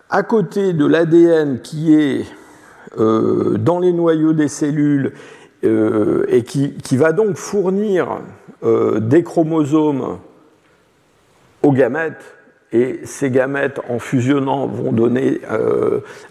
À 0.09 0.23
côté 0.23 0.71
de 0.71 0.85
l'ADN 0.85 1.59
qui 1.61 1.93
est 1.93 2.25
euh, 2.97 3.57
dans 3.57 3.79
les 3.79 3.91
noyaux 3.91 4.31
des 4.31 4.47
cellules 4.47 5.11
euh, 5.65 6.25
et 6.29 6.43
qui, 6.43 6.73
va 6.93 7.11
donc 7.11 7.35
fournir 7.35 8.21
euh, 8.63 8.99
des 8.99 9.23
chromosomes 9.23 10.19
aux 11.63 11.73
gamètes, 11.73 12.35
et 12.71 13.01
ces 13.03 13.29
gamètes 13.29 13.81
en 13.89 13.99
fusionnant 13.99 14.67
vont 14.67 14.91
donner 14.91 15.41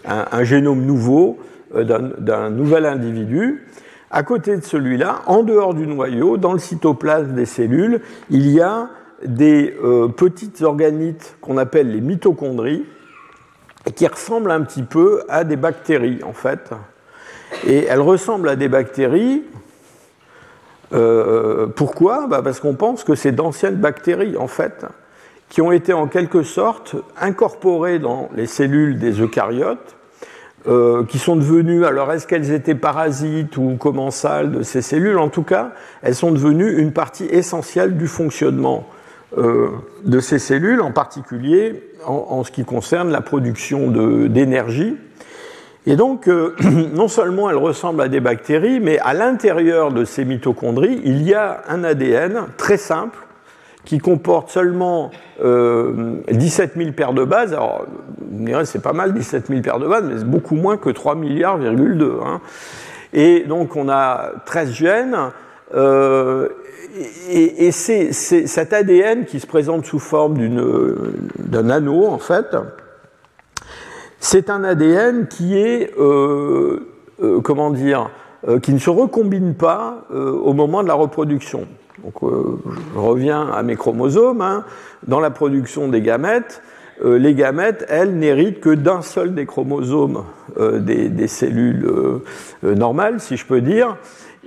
un, 0.05 0.43
génome 0.43 0.85
nouveau 0.85 1.39
d'un 1.73 2.49
nouvel 2.49 2.85
individu. 2.85 3.65
À 4.09 4.23
côté 4.23 4.55
de 4.55 4.63
celui-là, 4.63 5.21
en 5.25 5.43
dehors 5.43 5.73
du 5.73 5.85
noyau, 5.85 6.37
dans 6.37 6.53
le 6.53 6.59
cytoplasme 6.59 7.33
des 7.33 7.45
cellules, 7.45 8.01
il 8.29 8.49
y 8.49 8.61
a 8.61 8.89
des 9.25 9.75
euh, 9.83 10.07
petites 10.07 10.61
organites 10.61 11.35
qu'on 11.41 11.57
appelle 11.57 11.91
les 11.91 11.99
mitochondries, 11.99 12.85
qui 13.95 14.07
ressemblent 14.07 14.51
un 14.51 14.61
petit 14.61 14.83
peu 14.83 15.23
à 15.27 15.43
des 15.43 15.57
bactéries, 15.57 16.23
en 16.23 16.33
fait. 16.33 16.71
Et 17.65 17.85
elles 17.85 18.01
ressemblent 18.01 18.49
à 18.49 18.55
des 18.55 18.69
bactéries. 18.69 19.43
Euh, 20.93 21.67
pourquoi? 21.67 22.27
Bah, 22.27 22.41
Parce 22.41 22.61
qu'on 22.61 22.75
pense 22.75 23.03
que 23.03 23.15
c'est 23.15 23.33
d'anciennes 23.33 23.75
bactéries, 23.75 24.37
en 24.37 24.47
fait, 24.47 24.85
qui 25.49 25.61
ont 25.61 25.71
été 25.73 25.91
en 25.91 26.07
quelque 26.07 26.43
sorte 26.43 26.95
incorporées 27.19 27.99
dans 27.99 28.29
les 28.33 28.45
cellules 28.45 28.99
des 28.99 29.21
eucaryotes 29.21 29.96
euh, 30.67 31.05
qui 31.05 31.17
sont 31.17 31.37
devenues, 31.37 31.85
alors 31.85 32.11
est-ce 32.11 32.27
qu'elles 32.27 32.51
étaient 32.51 32.75
parasites 32.75 33.55
ou 33.55 33.77
commensales 33.77 34.51
de 34.51 34.63
ces 34.63 34.81
cellules? 34.81 35.17
En 35.17 35.29
tout 35.29 35.43
cas, 35.43 35.71
elles 36.01 36.15
sont 36.15 36.31
devenues 36.31 36.77
une 36.79 36.91
partie 36.91 37.25
essentielle 37.25 37.95
du 37.95 38.07
fonctionnement 38.07 38.85
euh, 39.37 39.69
de 40.03 40.19
ces 40.19 40.39
cellules, 40.39 40.81
en 40.81 40.91
particulier 40.91 41.83
en, 42.05 42.43
ce 42.43 42.51
qui 42.51 42.65
concerne 42.65 43.11
la 43.11 43.21
production 43.21 43.91
d'énergie. 44.27 44.95
Et 45.85 45.95
donc, 45.95 46.27
euh, 46.27 46.55
non 46.93 47.07
seulement 47.07 47.49
elles 47.49 47.57
ressemblent 47.57 48.01
à 48.01 48.09
des 48.09 48.19
bactéries, 48.19 48.79
mais 48.79 48.99
à 48.99 49.13
l'intérieur 49.13 49.91
de 49.91 50.05
ces 50.05 50.25
mitochondries, 50.25 51.01
il 51.05 51.23
y 51.23 51.33
a 51.33 51.61
un 51.69 51.83
ADN 51.83 52.47
très 52.57 52.77
simple 52.77 53.26
qui 53.87 53.99
comporte 53.99 54.49
seulement 54.49 55.11
17 55.39 55.45
euh, 55.45 56.27
000 56.75 56.91
paires 56.91 57.13
de 57.13 57.23
bases. 57.23 57.53
Alors, 57.53 57.85
vous 58.19 58.39
me 58.41 58.45
direz, 58.45 58.65
c'est 58.65 58.81
pas 58.81 58.91
mal, 58.91 59.13
17 59.13 59.47
000 59.47 59.61
paires 59.61 59.79
de 59.79 59.87
bases, 59.87 60.03
mais 60.03 60.17
c'est 60.17 60.29
beaucoup 60.29 60.55
moins 60.55 60.75
que 60.75 60.89
3 60.89 61.15
milliards, 61.15 61.57
hein. 61.57 62.41
Et 63.13 63.45
donc, 63.47 63.77
on 63.77 63.87
a 63.87 64.31
13 64.45 64.71
gènes. 64.73 65.17
Euh, 65.73 66.49
et, 67.29 67.71
c'est 67.71 68.11
cet 68.11 68.73
ADN 68.73 69.23
qui 69.23 69.39
se 69.39 69.47
présente 69.47 69.85
sous 69.85 69.99
forme 69.99 70.37
d'un 71.39 71.69
anneau, 71.69 72.07
en 72.07 72.17
fait. 72.17 72.57
C'est 74.19 74.49
un 74.49 74.65
ADN 74.65 75.27
qui 75.27 75.57
est, 75.57 75.93
euh, 75.97 76.81
comment 77.41 77.71
dire, 77.71 78.09
qui 78.61 78.73
ne 78.73 78.79
se 78.79 78.89
recombine 78.89 79.53
pas 79.53 80.05
au 80.09 80.53
moment 80.53 80.83
de 80.83 80.87
la 80.87 80.93
reproduction. 80.93 81.67
Donc, 82.03 82.23
euh, 82.23 82.59
je 82.93 82.99
reviens 82.99 83.49
à 83.49 83.63
mes 83.63 83.75
chromosomes. 83.75 84.41
Hein. 84.41 84.65
Dans 85.07 85.19
la 85.19 85.29
production 85.29 85.87
des 85.87 86.01
gamètes, 86.01 86.61
les 87.03 87.35
gamètes, 87.35 87.85
elles, 87.89 88.17
n'héritent 88.17 88.59
que 88.59 88.71
d'un 88.73 89.03
seul 89.03 89.35
des 89.35 89.45
chromosomes 89.45 90.23
des, 90.57 91.27
cellules 91.27 91.87
normales, 92.63 93.19
si 93.19 93.37
je 93.37 93.45
peux 93.45 93.61
dire. 93.61 93.97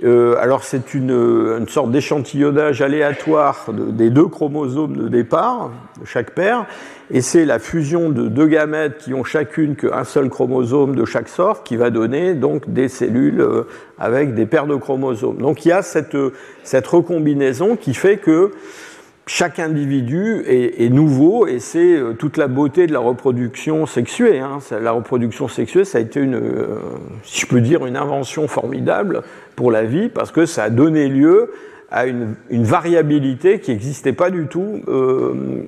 Alors 0.03 0.63
c'est 0.63 0.93
une, 0.93 1.65
sorte 1.67 1.91
d'échantillonnage 1.91 2.81
aléatoire 2.81 3.67
des 3.71 4.09
deux 4.09 4.27
chromosomes 4.27 4.97
de 4.97 5.07
départ 5.07 5.71
de 5.99 6.05
chaque 6.05 6.31
paire, 6.31 6.65
et 7.13 7.21
c'est 7.21 7.45
la 7.45 7.59
fusion 7.59 8.09
de 8.09 8.27
deux 8.27 8.47
gamètes 8.47 8.99
qui 8.99 9.13
ont 9.13 9.23
chacune 9.23 9.75
qu'un 9.75 10.03
seul 10.05 10.29
chromosome 10.29 10.95
de 10.95 11.05
chaque 11.05 11.27
sorte 11.27 11.65
qui 11.65 11.75
va 11.75 11.89
donner 11.89 12.33
donc 12.33 12.69
des 12.71 12.87
cellules 12.87 13.41
euh, 13.41 13.63
avec 13.99 14.33
des 14.33 14.45
paires 14.45 14.65
de 14.65 14.75
chromosomes. 14.75 15.37
Donc 15.37 15.65
il 15.65 15.69
y 15.69 15.71
a 15.73 15.81
cette, 15.81 16.17
cette 16.63 16.87
recombinaison 16.87 17.75
qui 17.75 17.93
fait 17.93 18.17
que 18.17 18.51
chaque 19.27 19.59
individu 19.59 20.43
est, 20.47 20.89
nouveau 20.89 21.47
et 21.47 21.59
c'est 21.59 21.95
euh, 21.95 22.13
toute 22.13 22.37
la 22.37 22.47
beauté 22.47 22.87
de 22.87 22.93
la 22.93 22.99
reproduction 22.99 23.85
sexuée. 23.85 24.39
Hein. 24.39 24.59
La 24.81 24.91
reproduction 24.91 25.47
sexuée, 25.47 25.85
ça 25.85 25.99
a 25.99 26.01
été 26.01 26.19
une, 26.19 26.35
euh, 26.35 26.79
si 27.23 27.41
je 27.41 27.47
peux 27.47 27.61
dire, 27.61 27.85
une 27.85 27.97
invention 27.97 28.47
formidable 28.47 29.23
pour 29.55 29.71
la 29.71 29.83
vie 29.83 30.09
parce 30.09 30.31
que 30.31 30.45
ça 30.45 30.63
a 30.63 30.69
donné 30.69 31.07
lieu 31.07 31.51
à 31.91 32.05
une, 32.05 32.35
variabilité 32.49 33.59
qui 33.59 33.71
n'existait 33.71 34.13
pas 34.13 34.29
du 34.29 34.47
tout 34.47 34.81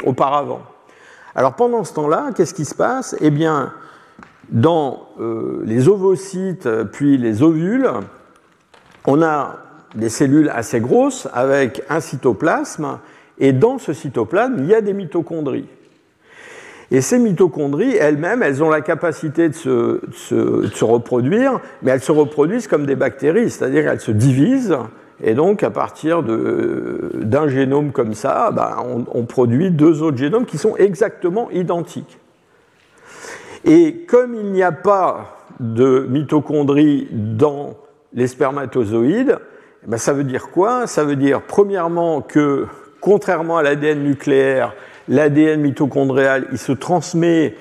auparavant. 0.06 0.62
Alors 1.36 1.56
pendant 1.56 1.84
ce 1.84 1.94
temps-là, 1.94 2.30
qu'est-ce 2.36 2.54
qui 2.54 2.64
se 2.64 2.76
passe? 2.76 3.16
Eh 3.20 3.30
bien, 3.30 3.74
dans 4.50 5.10
euh, 5.20 5.64
les 5.66 5.90
ovocytes 5.90 6.70
puis 6.92 7.18
les 7.18 7.42
ovules, 7.42 7.90
on 9.06 9.22
a 9.22 9.58
des 9.96 10.10
cellules 10.10 10.50
assez 10.50 10.80
grosses 10.80 11.28
avec 11.34 11.84
un 11.90 12.00
cytoplasme, 12.00 13.00
et 13.40 13.54
dans 13.54 13.78
ce 13.78 13.94
cytoplasme, 13.94 14.56
il 14.60 14.66
y 14.66 14.76
a 14.76 14.82
des 14.82 14.94
mitochondries. 14.94 15.68
Et 16.92 17.02
ces 17.02 17.18
mitochondries, 17.18 17.96
elles-mêmes, 17.96 18.44
elles 18.44 18.64
ont 18.64 18.70
la 18.70 18.82
capacité 18.82 19.50
de 19.50 19.56
se, 19.56 20.84
reproduire, 20.84 21.60
mais 21.82 21.92
elles 21.92 22.04
se 22.04 22.12
reproduisent 22.12 22.68
comme 22.68 22.86
des 22.86 22.96
bactéries, 22.96 23.50
c'est-à-dire 23.50 23.84
qu'elles 23.84 24.00
se 24.00 24.12
divisent, 24.12 24.78
et 25.22 25.36
donc, 25.36 25.64
à 25.64 25.70
partir 25.70 26.22
d'un 26.22 27.48
génome 27.48 27.92
comme 27.92 28.14
ça, 28.14 28.52
bah, 28.52 28.84
on, 29.14 29.24
produit 29.24 29.72
deux 29.72 30.02
autres 30.02 30.18
génomes 30.18 30.46
qui 30.46 30.58
sont 30.58 30.76
exactement 30.76 31.50
identiques. 31.52 32.20
Et 33.64 34.06
comme 34.08 34.36
il 34.36 34.52
n'y 34.52 34.64
a 34.64 34.74
pas 34.74 35.38
de 35.60 36.06
mitochondries 36.10 37.08
dans 37.12 37.76
les 38.14 38.28
spermatozoïdes, 38.28 39.38
bah, 39.88 39.98
ça 39.98 40.12
veut 40.12 40.26
dire 40.26 40.50
quoi? 40.50 40.88
Ça 40.88 41.06
veut 41.06 41.16
dire, 41.16 41.42
premièrement, 41.42 42.22
que 42.22 42.66
contrairement 43.04 43.58
à 43.58 43.64
l'ADN 43.64 44.02
nucléaire, 44.02 44.74
l'ADN 45.10 45.60
mitochondrial, 45.60 46.48
il 46.54 46.58
se 46.58 46.72
transmet 46.72 47.56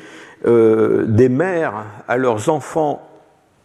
euh, 0.47 1.05
des 1.05 1.29
mères 1.29 1.85
à 2.07 2.17
leurs 2.17 2.49
enfants 2.49 3.09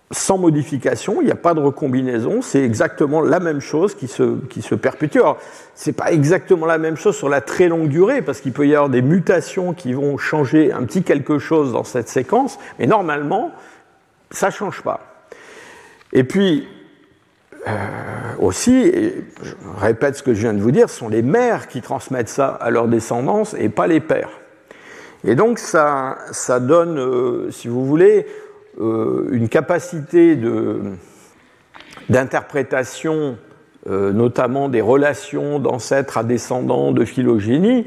sans 0.10 0.38
modification, 0.38 1.22
il 1.22 1.26
n'y 1.26 1.32
a 1.32 1.36
pas 1.36 1.54
de 1.54 1.60
recombinaison, 1.60 2.42
c'est 2.42 2.64
exactement 2.64 3.22
la 3.22 3.40
même 3.40 3.60
chose 3.60 3.94
qui 3.94 4.08
se, 4.08 4.40
qui 4.48 4.62
se 4.62 4.74
perpétue. 4.74 5.18
Alors, 5.18 5.38
ce 5.76 5.90
n'est 5.90 5.94
pas 5.94 6.12
exactement 6.14 6.66
la 6.66 6.78
même 6.78 6.96
chose 6.96 7.16
sur 7.16 7.30
la 7.30 7.42
très 7.42 7.68
longue 7.68 7.90
durée, 7.90 8.22
parce 8.22 8.40
qu'il 8.40 8.54
peut 8.54 8.68
y 8.68 8.74
avoir 8.74 8.90
des 8.90 9.02
mutations 9.02 9.74
qui 9.74 9.94
vont 9.94 10.18
changer 10.18 10.72
un 10.72 10.84
petit 10.84 11.04
quelque 11.04 11.40
chose 11.40 11.74
dans 11.74 11.84
cette 11.84 12.08
séquence, 12.08 12.58
mais 12.80 12.88
normalement, 12.88 13.52
ça 14.32 14.50
change 14.50 14.82
pas. 14.82 15.02
Et 16.14 16.24
puis, 16.24 16.68
euh, 17.68 18.36
aussi, 18.40 18.92
je 19.42 19.54
répète 19.80 20.16
ce 20.16 20.24
que 20.24 20.34
je 20.34 20.42
viens 20.42 20.54
de 20.54 20.62
vous 20.62 20.72
dire, 20.72 20.90
sont 20.90 21.10
les 21.10 21.22
mères 21.22 21.68
qui 21.68 21.82
transmettent 21.82 22.30
ça 22.30 22.48
à 22.48 22.70
leur 22.70 22.88
descendance 22.88 23.56
et 23.60 23.70
pas 23.70 23.88
les 23.88 24.00
pères. 24.00 24.32
Et 25.24 25.36
donc, 25.36 25.60
ça, 25.60 26.18
ça 26.32 26.60
donne, 26.60 26.98
euh, 26.98 27.52
si 27.52 27.68
vous 27.68 27.86
voulez, 27.86 28.28
euh, 28.80 29.28
une 29.32 29.50
capacité 29.50 30.38
d'interprétation, 32.10 33.38
notamment 33.90 34.68
des 34.68 34.82
relations 34.82 35.60
d'ancêtres 35.60 36.18
à 36.18 36.24
descendants 36.24 36.92
de 36.92 37.06
phylogénie, 37.06 37.86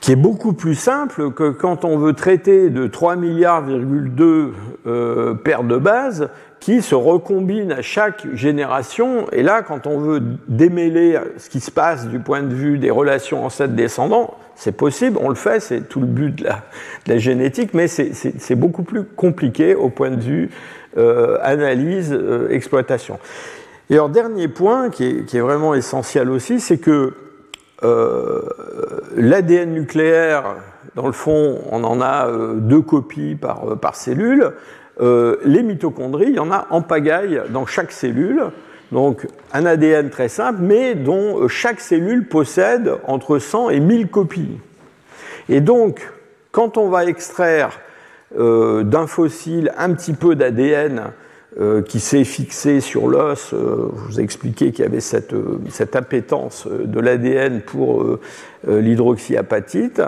qui 0.00 0.12
est 0.12 0.16
beaucoup 0.16 0.52
plus 0.52 0.74
simple 0.74 1.32
que 1.32 1.50
quand 1.50 1.84
on 1.84 1.98
veut 1.98 2.12
traiter 2.12 2.70
de 2.70 2.86
3 2.86 3.16
milliards, 3.16 3.64
euh, 4.86 5.34
paires 5.34 5.64
de 5.64 5.76
bases 5.76 6.30
qui 6.60 6.82
se 6.82 6.94
recombinent 6.94 7.72
à 7.72 7.82
chaque 7.82 8.26
génération. 8.34 9.26
Et 9.32 9.42
là, 9.42 9.62
quand 9.62 9.86
on 9.86 9.98
veut 9.98 10.22
démêler 10.48 11.18
ce 11.36 11.48
qui 11.48 11.60
se 11.60 11.70
passe 11.70 12.08
du 12.08 12.18
point 12.18 12.42
de 12.42 12.54
vue 12.54 12.78
des 12.78 12.90
relations 12.90 13.44
ancêtres-descendants, 13.44 14.34
c'est 14.58 14.72
possible, 14.72 15.18
on 15.20 15.28
le 15.28 15.36
fait, 15.36 15.60
c'est 15.60 15.88
tout 15.88 16.00
le 16.00 16.06
but 16.06 16.34
de 16.34 16.44
la, 17.06 17.18
génétique, 17.18 17.74
mais 17.74 17.86
c'est 17.86 18.54
beaucoup 18.56 18.82
plus 18.82 19.04
compliqué 19.04 19.76
au 19.76 19.88
point 19.88 20.10
de 20.10 20.20
vue 20.20 20.50
euh, 20.96 21.38
analyse, 21.42 22.12
euh, 22.12 22.48
exploitation. 22.50 23.20
Et 23.88 23.94
alors, 23.94 24.08
dernier 24.08 24.48
point 24.48 24.90
qui 24.90 25.24
est, 25.32 25.40
vraiment 25.40 25.74
essentiel 25.74 26.28
aussi, 26.28 26.58
c'est 26.58 26.78
que 26.78 27.14
euh, 27.84 28.42
l'ADN 29.16 29.72
nucléaire, 29.72 30.56
dans 30.96 31.06
le 31.06 31.12
fond, 31.12 31.60
on 31.70 31.84
en 31.84 32.00
a 32.00 32.28
deux 32.56 32.82
copies 32.82 33.36
par 33.36 33.94
cellule. 33.94 34.52
Les 35.00 35.62
mitochondries, 35.62 36.26
il 36.28 36.36
y 36.36 36.40
en 36.40 36.50
a 36.50 36.66
en 36.70 36.82
pagaille 36.82 37.42
dans 37.50 37.66
chaque 37.66 37.92
cellule. 37.92 38.44
Donc 38.90 39.26
un 39.52 39.66
ADN 39.66 40.10
très 40.10 40.28
simple, 40.28 40.60
mais 40.62 40.94
dont 40.94 41.46
chaque 41.48 41.80
cellule 41.80 42.26
possède 42.26 42.94
entre 43.06 43.38
100 43.38 43.70
et 43.70 43.80
1000 43.80 44.08
copies. 44.08 44.58
Et 45.48 45.60
donc, 45.60 46.10
quand 46.50 46.78
on 46.78 46.88
va 46.88 47.04
extraire 47.04 47.78
d'un 48.36 49.06
fossile 49.06 49.72
un 49.78 49.94
petit 49.94 50.12
peu 50.12 50.34
d'ADN 50.34 51.12
euh, 51.58 51.82
qui 51.82 51.98
s'est 51.98 52.22
fixé 52.22 52.80
sur 52.80 53.08
l'os. 53.08 53.52
Euh, 53.52 53.88
je 53.96 54.02
vous 54.04 54.20
ai 54.20 54.22
expliqué 54.22 54.70
qu'il 54.70 54.84
y 54.84 54.86
avait 54.86 55.00
cette, 55.00 55.32
euh, 55.32 55.58
cette 55.70 55.96
appétence 55.96 56.68
de 56.68 57.00
l'ADN 57.00 57.62
pour 57.62 58.18
l'hydroxyapatite. 58.64 60.02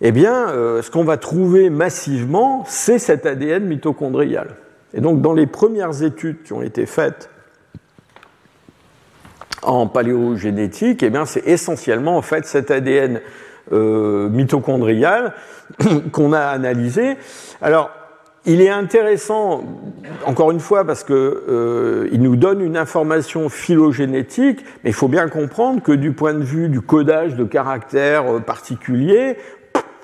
Eh 0.00 0.12
bien, 0.12 0.48
ce 0.48 0.90
qu'on 0.90 1.04
va 1.04 1.18
trouver 1.18 1.68
massivement, 1.68 2.64
c'est 2.66 2.98
cet 2.98 3.26
ADN 3.26 3.64
mitochondrial. 3.64 4.56
Et 4.94 5.00
donc, 5.00 5.20
dans 5.20 5.34
les 5.34 5.46
premières 5.46 6.02
études 6.02 6.42
qui 6.42 6.54
ont 6.54 6.62
été 6.62 6.86
faites 6.86 7.28
en 9.62 9.86
paléogénétique, 9.86 11.02
eh 11.02 11.10
bien, 11.10 11.26
c'est 11.26 11.46
essentiellement 11.46 12.16
en 12.16 12.22
fait 12.22 12.46
cet 12.46 12.70
ADN 12.70 13.20
mitochondrial 13.70 15.34
qu'on 16.12 16.32
a 16.32 16.40
analysé. 16.40 17.16
Alors, 17.60 17.90
il 18.46 18.62
est 18.62 18.70
intéressant, 18.70 19.64
encore 20.24 20.50
une 20.50 20.60
fois, 20.60 20.86
parce 20.86 21.04
qu'il 21.04 21.14
euh, 21.14 22.08
nous 22.12 22.36
donne 22.36 22.62
une 22.62 22.76
information 22.78 23.50
phylogénétique, 23.50 24.64
mais 24.82 24.90
il 24.90 24.94
faut 24.94 25.08
bien 25.08 25.28
comprendre 25.28 25.82
que 25.82 25.92
du 25.92 26.12
point 26.12 26.32
de 26.32 26.42
vue 26.42 26.68
du 26.68 26.80
codage 26.80 27.36
de 27.36 27.44
caractères 27.44 28.36
euh, 28.36 28.40
particuliers, 28.40 29.36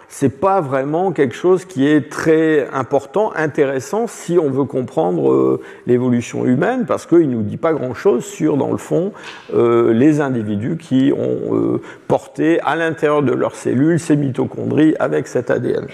c'est 0.09 0.41
pas 0.41 0.61
vraiment 0.61 1.13
quelque 1.13 1.35
chose 1.35 1.65
qui 1.65 1.87
est 1.87 2.11
très 2.11 2.69
important, 2.73 3.33
intéressant 3.35 4.07
si 4.07 4.39
on 4.39 4.51
veut 4.51 4.65
comprendre 4.65 5.33
euh, 5.33 5.63
l'évolution 5.87 6.45
humaine, 6.45 6.85
parce 6.87 7.07
qu'il 7.07 7.29
nous 7.29 7.43
dit 7.43 7.57
pas 7.57 7.73
grand-chose 7.73 8.25
sur, 8.25 8.57
dans 8.57 8.71
le 8.71 8.77
fond, 8.77 9.13
les 9.53 10.21
individus 10.21 10.77
qui 10.77 11.13
ont 11.17 11.81
porté 12.09 12.61
à 12.61 12.77
l'intérieur 12.77 13.23
de 13.23 13.33
leurs 13.33 13.55
cellules 13.55 13.99
ces 13.99 14.17
mitochondries 14.17 14.95
avec 14.99 15.27
cet 15.27 15.51
ADN. 15.51 15.87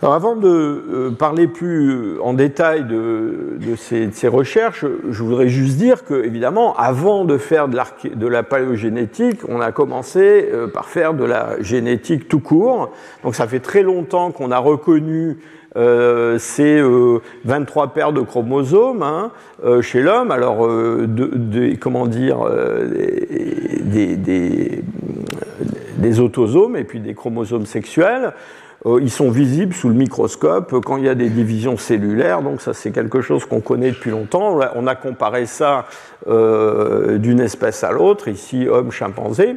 Alors 0.00 0.14
avant 0.14 0.36
de 0.36 0.48
euh, 0.48 1.10
parler 1.10 1.48
plus 1.48 1.90
euh, 1.90 2.22
en 2.22 2.32
détail 2.32 2.84
de, 2.84 3.58
ces, 3.76 4.28
recherches, 4.28 4.84
je 5.10 5.22
voudrais 5.24 5.48
juste 5.48 5.76
dire 5.76 6.04
que, 6.04 6.24
évidemment, 6.24 6.76
avant 6.76 7.24
de 7.24 7.36
faire 7.36 7.66
de, 7.66 8.26
la 8.28 8.42
paléogénétique, 8.44 9.40
on 9.48 9.60
a 9.60 9.72
commencé 9.72 10.50
euh, 10.52 10.68
par 10.68 10.86
faire 10.86 11.14
de 11.14 11.24
la 11.24 11.60
génétique 11.60 12.28
tout 12.28 12.38
court. 12.38 12.92
Donc 13.24 13.34
ça 13.34 13.48
fait 13.48 13.58
très 13.58 13.82
longtemps 13.82 14.30
qu'on 14.30 14.52
a 14.52 14.58
reconnu 14.58 15.38
ces 16.38 16.82
23 17.44 17.88
paires 17.88 18.12
de 18.12 18.20
chromosomes 18.20 19.04
hein, 19.04 19.30
chez 19.80 20.02
l'homme. 20.02 20.32
Alors, 20.32 20.66
de, 20.66 21.76
comment 21.78 22.08
dire, 22.08 22.38
des, 23.84 24.16
des, 24.16 24.82
autosomes 26.20 26.74
et 26.74 26.82
puis 26.82 26.98
des 26.98 27.14
chromosomes 27.14 27.66
sexuels. 27.66 28.32
Euh, 28.86 29.00
ils 29.02 29.10
sont 29.10 29.30
visibles 29.30 29.74
sous 29.74 29.88
le 29.88 29.94
microscope 29.94 30.74
quand 30.84 30.96
il 30.98 31.04
y 31.04 31.08
a 31.08 31.14
des 31.14 31.30
divisions 31.30 31.76
cellulaires, 31.76 32.42
donc 32.42 32.60
ça 32.60 32.74
c'est 32.74 32.92
quelque 32.92 33.20
chose 33.20 33.44
qu'on 33.44 33.60
connaît 33.60 33.90
depuis 33.90 34.10
longtemps. 34.10 34.58
On 34.76 34.86
a 34.86 34.94
comparé 34.94 35.46
ça 35.46 35.86
euh, 36.28 37.18
d'une 37.18 37.40
espèce 37.40 37.82
à 37.82 37.90
l'autre, 37.90 38.28
ici 38.28 38.68
homme, 38.68 38.92
chimpanzé. 38.92 39.56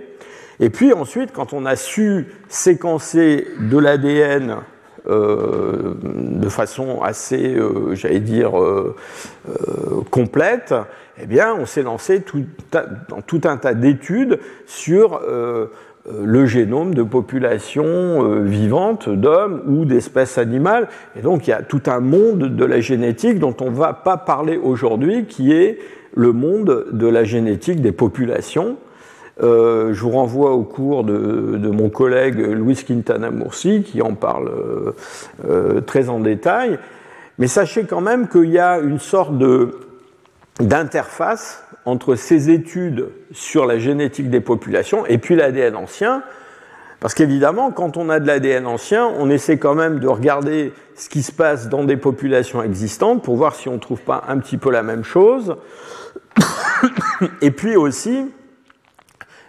Et 0.59 0.69
puis 0.69 0.93
ensuite, 0.93 1.31
quand 1.33 1.53
on 1.53 1.65
a 1.65 1.75
su 1.75 2.27
séquencer 2.47 3.47
de 3.59 3.77
l'ADN 3.77 4.57
euh, 5.07 5.95
de 6.03 6.49
façon 6.49 7.01
assez, 7.01 7.57
j'allais 7.93 8.19
dire, 8.19 8.51
complète, 10.09 10.73
eh 11.21 11.25
bien, 11.25 11.53
on 11.53 11.65
s'est 11.65 11.83
lancé 11.83 12.21
tout, 12.21 12.43
dans 12.71 13.21
tout 13.21 13.41
un 13.43 13.57
tas 13.57 13.73
d'études 13.73 14.39
sur 14.65 15.19
le 16.09 16.45
génome 16.45 16.95
de 16.95 17.03
populations 17.03 18.41
vivantes 18.41 19.07
d'hommes 19.07 19.61
ou 19.67 19.85
d'espèces 19.85 20.37
animales. 20.37 20.87
Et 21.15 21.21
donc 21.21 21.47
il 21.47 21.51
y 21.51 21.53
a 21.53 21.61
tout 21.61 21.83
un 21.85 21.99
monde 21.99 22.55
de 22.55 22.65
la 22.65 22.79
génétique 22.79 23.39
dont 23.39 23.55
on 23.61 23.69
ne 23.69 23.75
va 23.75 23.93
pas 23.93 24.17
parler 24.17 24.57
aujourd'hui, 24.57 25.25
qui 25.25 25.53
est 25.53 25.77
le 26.15 26.33
monde 26.33 26.87
de 26.91 27.07
la 27.07 27.23
génétique 27.23 27.81
des 27.81 27.91
populations. 27.91 28.77
Euh, 29.41 29.93
je 29.93 30.01
vous 30.01 30.11
renvoie 30.11 30.51
au 30.51 30.63
cours 30.63 31.03
de, 31.03 31.69
mon 31.69 31.89
collègue 31.89 32.37
Louis 32.37 32.75
Quintana 32.75 33.31
Murci 33.31 33.83
qui 33.83 34.01
en 34.01 34.13
parle 34.13 34.49
euh, 34.49 34.91
euh, 35.49 35.81
très 35.81 36.09
en 36.09 36.19
détail. 36.19 36.77
Mais 37.39 37.47
sachez 37.47 37.85
quand 37.85 38.01
même 38.01 38.27
qu'il 38.27 38.51
y 38.51 38.59
a 38.59 38.79
une 38.79 38.99
sorte 38.99 39.33
d'interface 40.59 41.63
entre 41.85 42.15
ces 42.15 42.49
études 42.49 43.09
sur 43.31 43.65
la 43.65 43.79
génétique 43.79 44.29
des 44.29 44.41
populations 44.41 45.05
et 45.05 45.17
puis 45.17 45.35
l'ADN 45.35 45.75
ancien. 45.75 46.23
Parce 46.99 47.15
qu'évidemment, 47.15 47.71
quand 47.71 47.97
on 47.97 48.09
a 48.09 48.19
de 48.19 48.27
l'ADN 48.27 48.67
ancien, 48.67 49.07
on 49.17 49.29
essaie 49.31 49.57
quand 49.57 49.73
même 49.73 49.99
de 49.99 50.07
regarder 50.07 50.71
ce 50.95 51.09
qui 51.09 51.23
se 51.23 51.31
passe 51.31 51.67
dans 51.67 51.83
des 51.83 51.97
populations 51.97 52.61
existantes 52.61 53.23
pour 53.23 53.35
voir 53.35 53.55
si 53.55 53.69
on 53.69 53.73
ne 53.73 53.79
trouve 53.79 54.01
pas 54.01 54.23
un 54.27 54.37
petit 54.37 54.57
peu 54.57 54.69
la 54.69 54.83
même 54.83 55.03
chose. 55.03 55.55
Et 57.41 57.49
puis 57.49 57.75
aussi, 57.75 58.31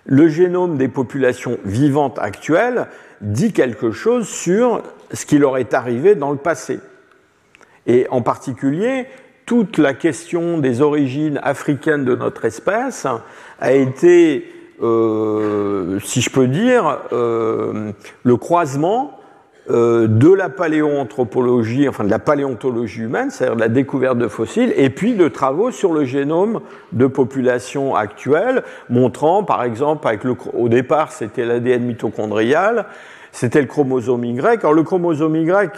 le 0.06 0.28
génome 0.28 0.78
des 0.78 0.88
populations 0.88 1.58
vivantes 1.64 2.18
actuelles 2.18 2.86
dit 3.20 3.52
quelque 3.52 3.92
chose 3.92 4.26
sur 4.26 4.82
ce 5.12 5.26
qui 5.26 5.38
leur 5.38 5.58
est 5.58 5.74
arrivé 5.74 6.14
dans 6.14 6.30
le 6.30 6.38
passé. 6.38 6.80
Et 7.86 8.06
en 8.10 8.22
particulier, 8.22 9.06
toute 9.46 9.78
la 9.78 9.94
question 9.94 10.58
des 10.58 10.80
origines 10.80 11.40
africaines 11.42 12.04
de 12.04 12.14
notre 12.14 12.44
espèce 12.44 13.06
a 13.60 13.72
été, 13.72 14.52
euh, 14.82 15.98
si 16.00 16.20
je 16.20 16.30
peux 16.30 16.46
dire, 16.46 17.00
euh, 17.12 17.92
le 18.22 18.36
croisement 18.36 19.18
euh, 19.70 20.08
de 20.08 20.32
la 20.32 20.48
paléoanthropologie, 20.48 21.88
enfin 21.88 22.02
de 22.02 22.10
la 22.10 22.18
paléontologie 22.18 23.02
humaine, 23.02 23.30
c'est-à-dire 23.30 23.54
de 23.54 23.60
la 23.60 23.68
découverte 23.68 24.18
de 24.18 24.26
fossiles, 24.26 24.72
et 24.76 24.90
puis 24.90 25.14
de 25.14 25.28
travaux 25.28 25.70
sur 25.70 25.92
le 25.92 26.04
génome 26.04 26.62
de 26.90 27.06
populations 27.06 27.94
actuelles, 27.94 28.64
montrant 28.90 29.44
par 29.44 29.62
exemple, 29.62 30.08
avec 30.08 30.24
le, 30.24 30.34
au 30.54 30.68
départ 30.68 31.12
c'était 31.12 31.44
l'ADN 31.44 31.84
mitochondrial, 31.84 32.86
c'était 33.30 33.60
le 33.60 33.68
chromosome 33.68 34.24
Y. 34.24 34.60
Alors 34.60 34.74
le 34.74 34.82
chromosome 34.82 35.36
Y, 35.36 35.70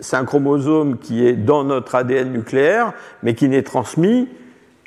c'est 0.00 0.16
un 0.16 0.24
chromosome 0.24 0.98
qui 0.98 1.26
est 1.26 1.34
dans 1.34 1.64
notre 1.64 1.94
ADN 1.94 2.32
nucléaire, 2.32 2.92
mais 3.22 3.34
qui 3.34 3.48
n'est 3.48 3.62
transmis 3.62 4.28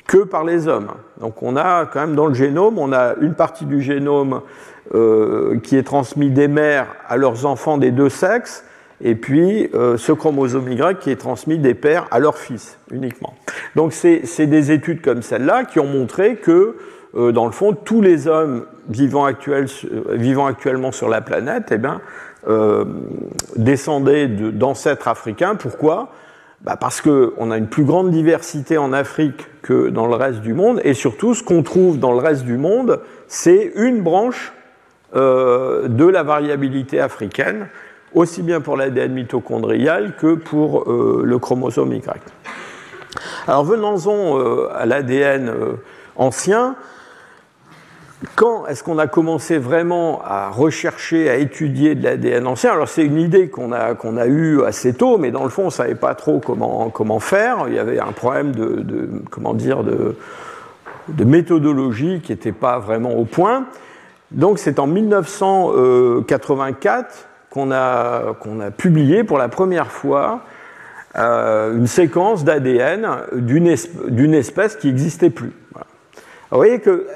que 0.06 0.18
par 0.18 0.44
les 0.44 0.68
hommes. 0.68 0.88
Donc 1.20 1.42
on 1.42 1.56
a 1.56 1.86
quand 1.86 2.00
même 2.00 2.16
dans 2.16 2.26
le 2.26 2.34
génome, 2.34 2.78
on 2.78 2.92
a 2.92 3.14
une 3.20 3.34
partie 3.34 3.66
du 3.66 3.80
génome 3.82 4.40
euh, 4.94 5.60
qui 5.60 5.76
est 5.76 5.82
transmis 5.82 6.30
des 6.30 6.48
mères 6.48 6.86
à 7.06 7.16
leurs 7.16 7.46
enfants 7.46 7.78
des 7.78 7.90
deux 7.90 8.08
sexes, 8.08 8.64
et 9.02 9.14
puis 9.14 9.70
euh, 9.74 9.96
ce 9.96 10.12
chromosome 10.12 10.72
Y 10.72 10.98
qui 10.98 11.10
est 11.10 11.16
transmis 11.16 11.58
des 11.58 11.74
pères 11.74 12.06
à 12.10 12.18
leurs 12.18 12.38
fils 12.38 12.78
uniquement. 12.90 13.34
Donc 13.76 13.92
c'est 13.92 14.46
des 14.46 14.72
études 14.72 15.02
comme 15.02 15.22
celle-là 15.22 15.64
qui 15.64 15.78
ont 15.78 15.86
montré 15.86 16.36
que, 16.36 16.76
euh, 17.14 17.32
dans 17.32 17.44
le 17.44 17.52
fond, 17.52 17.74
tous 17.74 18.00
les 18.00 18.28
hommes 18.28 18.64
vivant, 18.88 19.28
vivant 20.08 20.46
actuellement 20.46 20.90
sur 20.90 21.10
la 21.10 21.20
planète 21.20 21.66
eh 21.70 21.78
bien, 21.78 22.00
descendaient 23.56 24.28
d'ancêtres 24.28 25.08
africains. 25.08 25.54
Pourquoi? 25.54 26.10
Bah 26.62 26.76
parce 26.76 27.00
qu'on 27.00 27.50
a 27.50 27.56
une 27.56 27.68
plus 27.68 27.84
grande 27.84 28.10
diversité 28.10 28.78
en 28.78 28.92
Afrique 28.92 29.46
que 29.62 29.88
dans 29.90 30.06
le 30.06 30.14
reste 30.16 30.40
du 30.40 30.54
monde, 30.54 30.80
et 30.82 30.92
surtout 30.92 31.34
ce 31.34 31.44
qu'on 31.44 31.62
trouve 31.62 32.00
dans 32.00 32.12
le 32.12 32.18
reste 32.18 32.44
du 32.44 32.56
monde, 32.56 33.00
c'est 33.28 33.72
une 33.76 34.02
branche 34.02 34.52
euh, 35.14 35.86
de 35.86 36.04
la 36.04 36.24
variabilité 36.24 37.00
africaine, 37.00 37.68
aussi 38.12 38.42
bien 38.42 38.60
pour 38.60 38.76
l'ADN 38.76 39.12
mitochondrial 39.12 40.16
que 40.16 40.34
pour 40.34 40.90
euh, 40.90 41.22
le 41.24 41.38
chromosome 41.38 41.92
Y. 41.92 42.02
Alors 43.46 43.64
venons-en 43.64 44.38
euh, 44.38 44.68
à 44.74 44.84
l'ADN 44.84 45.52
ancien. 46.16 46.74
Quand 48.34 48.66
est-ce 48.66 48.82
qu'on 48.82 48.98
a 48.98 49.06
commencé 49.06 49.58
vraiment 49.58 50.20
à 50.24 50.50
rechercher, 50.50 51.30
à 51.30 51.36
étudier 51.36 51.94
de 51.94 52.02
l'ADN 52.02 52.48
ancien? 52.48 52.72
Alors 52.72 52.88
c'est 52.88 53.04
une 53.04 53.20
idée 53.20 53.48
qu'on 53.48 53.70
a, 53.70 53.94
qu'on 53.94 54.16
a 54.16 54.26
eue 54.26 54.64
assez 54.64 54.92
tôt, 54.92 55.18
mais 55.18 55.30
dans 55.30 55.44
le 55.44 55.50
fond 55.50 55.62
on 55.62 55.66
ne 55.66 55.70
savait 55.70 55.94
pas 55.94 56.16
trop 56.16 56.40
comment, 56.40 56.90
comment 56.90 57.20
faire. 57.20 57.66
Il 57.68 57.74
y 57.74 57.78
avait 57.78 58.00
un 58.00 58.10
problème 58.10 58.50
de, 58.50 59.08
comment 59.30 59.54
dire, 59.54 59.84
de, 59.84 60.16
méthodologie 61.24 62.20
qui 62.20 62.32
n'était 62.32 62.50
pas 62.50 62.80
vraiment 62.80 63.12
au 63.12 63.24
point. 63.24 63.66
Donc 64.32 64.58
c'est 64.58 64.80
en 64.80 64.88
1984 64.88 67.28
qu'on 67.50 67.70
a, 67.70 68.34
qu'on 68.40 68.58
a, 68.58 68.72
publié 68.72 69.22
pour 69.22 69.38
la 69.38 69.48
première 69.48 69.92
fois 69.92 70.40
euh, 71.16 71.76
une 71.76 71.86
séquence 71.86 72.42
d'ADN 72.42 73.18
d'une 73.32 73.68
espèce 74.34 74.74
qui 74.74 74.88
n'existait 74.88 75.30
plus. 75.30 75.52
vous 76.50 76.56
voyez 76.56 76.80
que, 76.80 77.06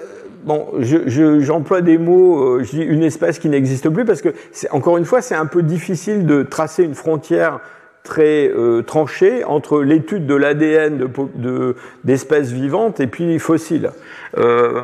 bon, 0.43 0.69
j'emploie 0.79 1.81
des 1.81 1.99
mots, 1.99 2.59
euh, 2.59 2.65
je 2.65 2.71
dis 2.71 2.83
une 2.83 3.03
espèce 3.03 3.39
qui 3.39 3.49
n'existe 3.49 3.89
plus 3.89 4.05
parce 4.05 4.23
que, 4.23 4.31
encore 4.71 4.99
une 4.99 5.05
fois, 5.05 5.23
c'est 5.23 5.35
un 5.35 5.47
peu 5.47 5.63
difficile 5.63 6.27
de 6.27 6.43
tracer 6.43 6.85
une 6.85 6.95
frontière 6.95 7.61
très 8.03 8.49
euh, 8.49 8.83
tranché 8.83 9.45
entre 9.45 9.83
l'étude 9.83 10.27
de 10.27 10.35
l'ADN 10.35 11.09
d'espèces 12.03 12.51
vivantes 12.51 12.99
et 12.99 13.07
puis 13.07 13.39
fossiles. 13.39 13.91
Euh, 14.37 14.83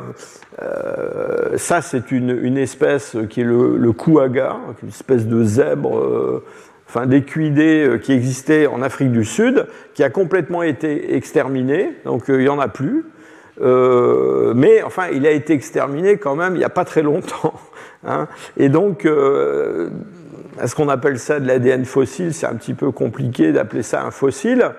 ça, 1.57 1.83
c'est 1.83 2.13
une, 2.13 2.31
une, 2.31 2.59
espèce 2.59 3.17
qui 3.29 3.41
est 3.41 3.45
le, 3.45 3.77
le 3.77 3.93
kouaga, 3.93 4.57
une 4.83 4.89
espèce 4.89 5.27
de 5.27 5.43
zèbre, 5.45 6.43
enfin 6.89 7.07
d'équidé 7.07 7.99
qui 8.03 8.13
existait 8.13 8.67
en 8.67 8.83
Afrique 8.83 9.13
du 9.13 9.25
Sud, 9.25 9.67
qui 9.95 10.03
a 10.03 10.11
complètement 10.11 10.63
été 10.63 11.15
exterminé, 11.15 11.93
donc 12.05 12.25
il 12.29 12.39
n'y 12.39 12.49
en 12.49 12.59
a 12.59 12.69
plus. 12.69 13.05
Mais 13.61 14.83
enfin, 14.83 15.09
il 15.13 15.27
a 15.27 15.31
été 15.31 15.53
exterminé 15.53 16.17
quand 16.17 16.37
même 16.37 16.55
il 16.55 16.59
n'y 16.59 16.65
a 16.65 16.71
pas 16.71 16.85
très 16.85 17.03
longtemps. 17.03 17.55
Hein. 18.07 18.29
Et 18.57 18.69
donc, 18.69 19.05
est-ce 20.63 20.75
qu'on 20.75 20.89
appelle 20.89 21.19
ça 21.19 21.39
de 21.41 21.47
l'ADN 21.47 21.85
fossile 21.85 22.35
C'est 22.35 22.47
un 22.47 22.55
petit 22.55 22.75
peu 22.75 22.91
compliqué 22.91 23.53
d'appeler 23.53 23.83
ça 23.83 24.03
un 24.03 24.11
fossile, 24.11 24.71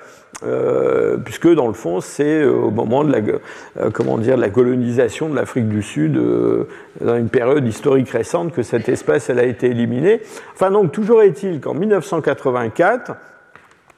euh, 0.43 1.17
puisque 1.17 1.47
dans 1.53 1.67
le 1.67 1.73
fond, 1.73 2.01
c'est 2.01 2.41
euh, 2.41 2.51
au 2.51 2.71
moment 2.71 3.03
de 3.03 3.11
la, 3.11 3.19
euh, 3.19 3.89
comment 3.91 4.17
dire, 4.17 4.35
la 4.35 4.49
colonisation 4.49 5.29
de 5.29 5.35
l'Afrique 5.35 5.69
du 5.69 5.81
Sud, 5.81 6.19
dans 7.01 7.15
une 7.15 7.29
période 7.29 7.65
historique 7.65 8.09
récente, 8.09 8.53
que 8.53 8.63
cette 8.63 8.89
espèce 8.89 9.29
elle 9.29 9.39
a 9.39 9.43
été 9.43 9.67
éliminée. 9.67 10.21
Enfin, 10.53 10.71
donc, 10.71 10.91
toujours 10.91 11.21
est-il 11.21 11.61
qu'en 11.61 11.73
1984, 11.73 13.13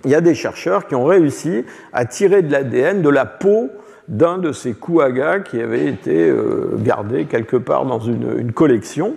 il 0.06 0.12
y 0.12 0.16
a 0.16 0.22
des 0.22 0.36
chercheurs 0.36 0.88
qui 0.88 0.96
ont 0.96 1.06
réussi 1.06 1.66
à 1.94 2.06
tirer 2.06 2.42
de 2.42 2.52
l'ADN 2.52 3.02
de 3.02 3.10
la 3.10 3.26
peau 3.26 3.70
d'un 4.12 4.38
de 4.38 4.52
ces 4.52 4.74
kouagas 4.74 5.40
qui 5.40 5.60
avait 5.60 5.88
été 5.88 6.32
gardé 6.78 7.26
quelque 7.26 7.58
part 7.58 7.86
dans 7.86 8.00
une, 8.00 8.52
collection 8.52 9.16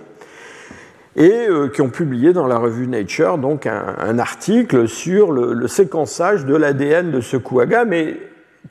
et 1.15 1.47
euh, 1.49 1.69
qui 1.69 1.81
ont 1.81 1.89
publié 1.89 2.33
dans 2.33 2.47
la 2.47 2.57
revue 2.57 2.87
Nature 2.87 3.37
donc 3.37 3.67
un, 3.67 4.19
article 4.19 4.87
sur 4.87 5.31
le, 5.31 5.67
séquençage 5.67 6.45
de 6.45 6.55
l'ADN 6.55 7.11
de 7.11 7.21
ce 7.21 7.37
kouaga, 7.37 7.85
mais 7.85 8.17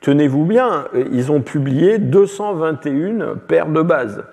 tenez-vous 0.01 0.45
bien, 0.45 0.85
ils 1.11 1.31
ont 1.31 1.41
publié 1.41 1.97
221 1.97 3.35
paires 3.47 3.69
de 3.69 3.81
bases. 3.81 4.23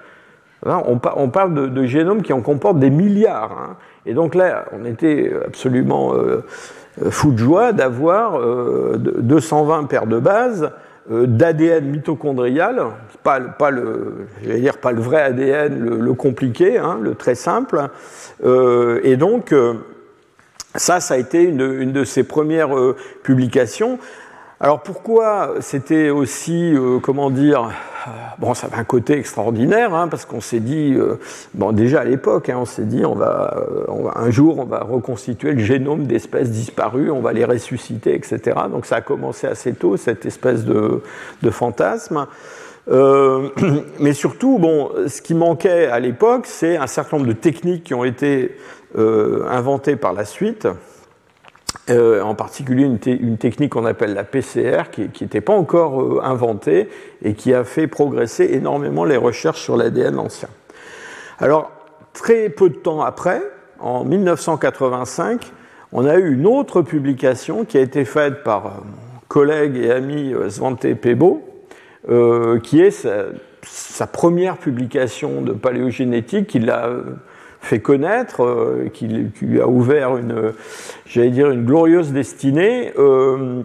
on, 0.64 0.98
parle 0.98 1.72
de, 1.72 1.84
génomes 1.84 2.22
qui 2.22 2.32
en 2.32 2.40
comportent 2.40 2.78
des 2.78 2.90
milliards. 2.90 3.52
Hein. 3.52 3.76
Et 4.04 4.14
donc 4.14 4.34
là, 4.34 4.66
on 4.72 4.84
était 4.84 5.32
absolument 5.46 6.14
euh, 6.14 6.44
fou 7.10 7.32
de 7.32 7.38
joie 7.38 7.72
d'avoir 7.72 8.38
220 8.98 9.82
euh, 9.82 9.86
paires 9.86 10.06
de 10.06 10.18
bases 10.18 10.70
d'ADN 11.08 11.84
mitochondrial, 11.84 12.92
pas, 13.22 13.70
le, 13.70 14.26
vrai 14.94 15.22
ADN, 15.22 15.78
le, 15.78 16.14
compliqué, 16.14 16.78
hein, 16.78 16.98
le 17.00 17.14
très 17.14 17.34
simple. 17.34 17.88
Euh, 18.44 19.00
et 19.02 19.16
donc, 19.16 19.52
euh, 19.52 19.74
ça, 20.74 21.00
ça 21.00 21.14
a 21.14 21.16
été 21.18 21.42
une, 21.42 21.92
de 21.92 22.04
ses 22.04 22.24
premières 22.24 22.76
euh, 22.76 22.96
publications. 23.22 23.98
Alors 24.62 24.80
pourquoi 24.80 25.54
c'était 25.58 26.10
aussi, 26.10 26.72
comment 27.02 27.30
dire, 27.30 27.72
bon, 28.38 28.54
ça 28.54 28.68
avait 28.68 28.76
un 28.76 28.84
côté 28.84 29.14
extraordinaire, 29.18 29.92
hein, 29.92 30.06
parce 30.06 30.24
qu'on 30.24 30.40
s'est 30.40 30.60
dit, 30.60 30.96
bon, 31.52 31.72
déjà 31.72 32.02
à 32.02 32.04
l'époque, 32.04 32.48
hein, 32.48 32.58
on 32.60 32.64
s'est 32.64 32.84
dit, 32.84 33.04
on 33.04 33.16
va, 33.16 33.56
un 34.14 34.30
jour, 34.30 34.60
on 34.60 34.64
va 34.64 34.84
reconstituer 34.84 35.50
le 35.54 35.58
génome 35.58 36.06
d'espèces 36.06 36.50
disparues, 36.50 37.10
on 37.10 37.18
va 37.18 37.32
les 37.32 37.44
ressusciter, 37.44 38.14
etc. 38.14 38.40
Donc 38.70 38.86
ça 38.86 38.96
a 38.96 39.00
commencé 39.00 39.48
assez 39.48 39.72
tôt, 39.72 39.96
cette 39.96 40.26
espèce 40.26 40.64
de, 40.64 41.02
fantasme. 41.50 42.28
Euh, 42.88 43.48
mais 43.98 44.12
surtout, 44.12 44.60
bon, 44.60 44.92
ce 45.08 45.20
qui 45.22 45.34
manquait 45.34 45.86
à 45.86 45.98
l'époque, 45.98 46.46
c'est 46.46 46.76
un 46.76 46.86
certain 46.86 47.16
nombre 47.16 47.28
de 47.28 47.34
techniques 47.34 47.82
qui 47.82 47.94
ont 47.94 48.04
été 48.04 48.56
euh, 48.96 49.44
inventées 49.50 49.96
par 49.96 50.12
la 50.12 50.24
suite. 50.24 50.68
Euh, 51.90 52.20
en 52.20 52.34
particulier 52.34 52.84
une, 52.84 53.38
technique 53.38 53.72
qu'on 53.72 53.86
appelle 53.86 54.14
la 54.14 54.24
PCR, 54.24 54.90
qui 54.92 55.10
n'était 55.20 55.40
pas 55.40 55.54
encore 55.54 56.22
inventée 56.24 56.88
et 57.24 57.34
qui 57.34 57.54
a 57.54 57.64
fait 57.64 57.86
progresser 57.86 58.50
énormément 58.52 59.04
les 59.04 59.16
recherches 59.16 59.62
sur 59.62 59.76
l'ADN 59.76 60.18
ancien. 60.18 60.48
Alors, 61.38 61.72
très 62.12 62.50
peu 62.50 62.68
de 62.68 62.76
temps 62.76 63.00
après, 63.00 63.42
en 63.80 64.04
1985, 64.04 65.50
on 65.92 66.06
a 66.06 66.16
eu 66.16 66.34
une 66.34 66.46
autre 66.46 66.82
publication 66.82 67.64
qui 67.64 67.78
a 67.78 67.80
été 67.80 68.04
faite 68.04 68.44
par 68.44 68.64
mon 68.64 69.20
collègue 69.28 69.76
et 69.76 69.90
ami 69.90 70.34
Svante 70.50 70.86
Pebo, 70.94 71.42
qui 72.62 72.80
est 72.80 73.06
sa, 73.62 74.06
première 74.06 74.58
publication 74.58 75.40
de 75.40 75.52
paléogénétique 75.52 76.48
qu'il 76.48 76.70
a 76.70 76.90
fait 77.62 77.78
connaître, 77.78 78.42
euh, 78.42 78.90
qui, 78.92 79.06
lui 79.06 79.60
a 79.60 79.68
ouvert 79.68 80.16
une, 80.16 80.52
j'allais 81.06 81.30
dire, 81.30 81.50
une 81.50 81.64
glorieuse 81.64 82.12
destinée. 82.12 82.92
Euh, 82.98 83.62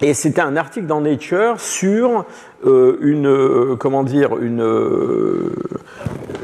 et 0.00 0.14
c'était 0.14 0.40
un 0.40 0.56
article 0.56 0.86
dans 0.86 1.02
Nature 1.02 1.60
sur 1.60 2.24
euh, 2.66 2.96
une, 3.00 3.76
comment 3.76 4.02
dire, 4.02 4.38
une, 4.38 4.64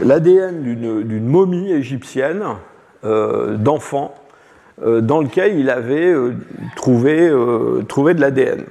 l'ADN 0.03 0.63
d'une 0.63 1.27
momie 1.27 1.73
égyptienne 1.73 2.43
d'enfant 3.03 4.15
dans 4.83 5.21
lequel 5.21 5.59
il 5.59 5.69
avait 5.69 6.15
trouvé, 6.77 7.31
trouvé 7.89 8.15
de 8.15 8.21
l'ADN. 8.21 8.65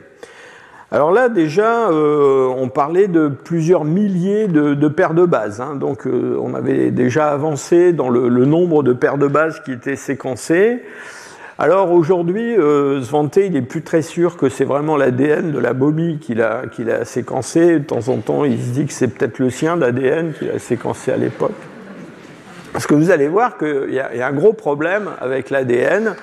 Alors 0.91 1.11
là, 1.11 1.29
déjà, 1.29 1.91
euh, 1.91 2.47
on 2.47 2.67
parlait 2.67 3.07
de 3.07 3.27
plusieurs 3.27 3.85
milliers 3.85 4.47
de, 4.47 4.87
paires 4.87 5.13
de 5.13 5.25
bases. 5.25 5.61
Hein. 5.61 5.75
donc, 5.75 6.07
euh, 6.07 6.35
on 6.41 6.55
avait 6.55 6.89
déjà 6.89 7.29
avancé 7.29 7.93
dans 7.93 8.09
le, 8.09 8.29
nombre 8.45 8.81
de 8.81 8.93
paires 8.93 9.19
de 9.19 9.27
bases 9.27 9.61
qui 9.63 9.71
étaient 9.71 9.95
séquencées. 9.95 10.83
Alors 11.59 11.91
aujourd'hui, 11.91 12.57
euh, 12.57 13.03
Svante, 13.03 13.35
il 13.35 13.51
n'est 13.51 13.61
plus 13.61 13.83
très 13.83 14.01
sûr 14.01 14.35
que 14.35 14.49
c'est 14.49 14.63
vraiment 14.63 14.97
l'ADN 14.97 15.51
de 15.51 15.59
la 15.59 15.73
bobby 15.73 16.17
qu'il 16.17 16.41
a, 16.41 16.63
séquencé. 17.05 17.79
De 17.79 17.85
temps 17.85 18.07
en 18.07 18.17
temps, 18.17 18.43
il 18.43 18.59
se 18.59 18.69
dit 18.69 18.87
que 18.87 18.93
c'est 18.93 19.09
peut-être 19.09 19.37
le 19.37 19.51
sien 19.51 19.77
d'ADN 19.77 20.33
qu'il 20.33 20.49
a 20.49 20.57
séquencé 20.57 21.11
à 21.11 21.17
l'époque. 21.17 21.51
Parce 22.73 22.87
que 22.87 22.95
vous 22.95 23.11
allez 23.11 23.27
voir 23.27 23.59
qu'il 23.59 23.93
y, 23.93 23.99
a 23.99 24.27
un 24.27 24.33
gros 24.33 24.53
problème 24.53 25.09
avec 25.21 25.51
l'ADN 25.51 26.15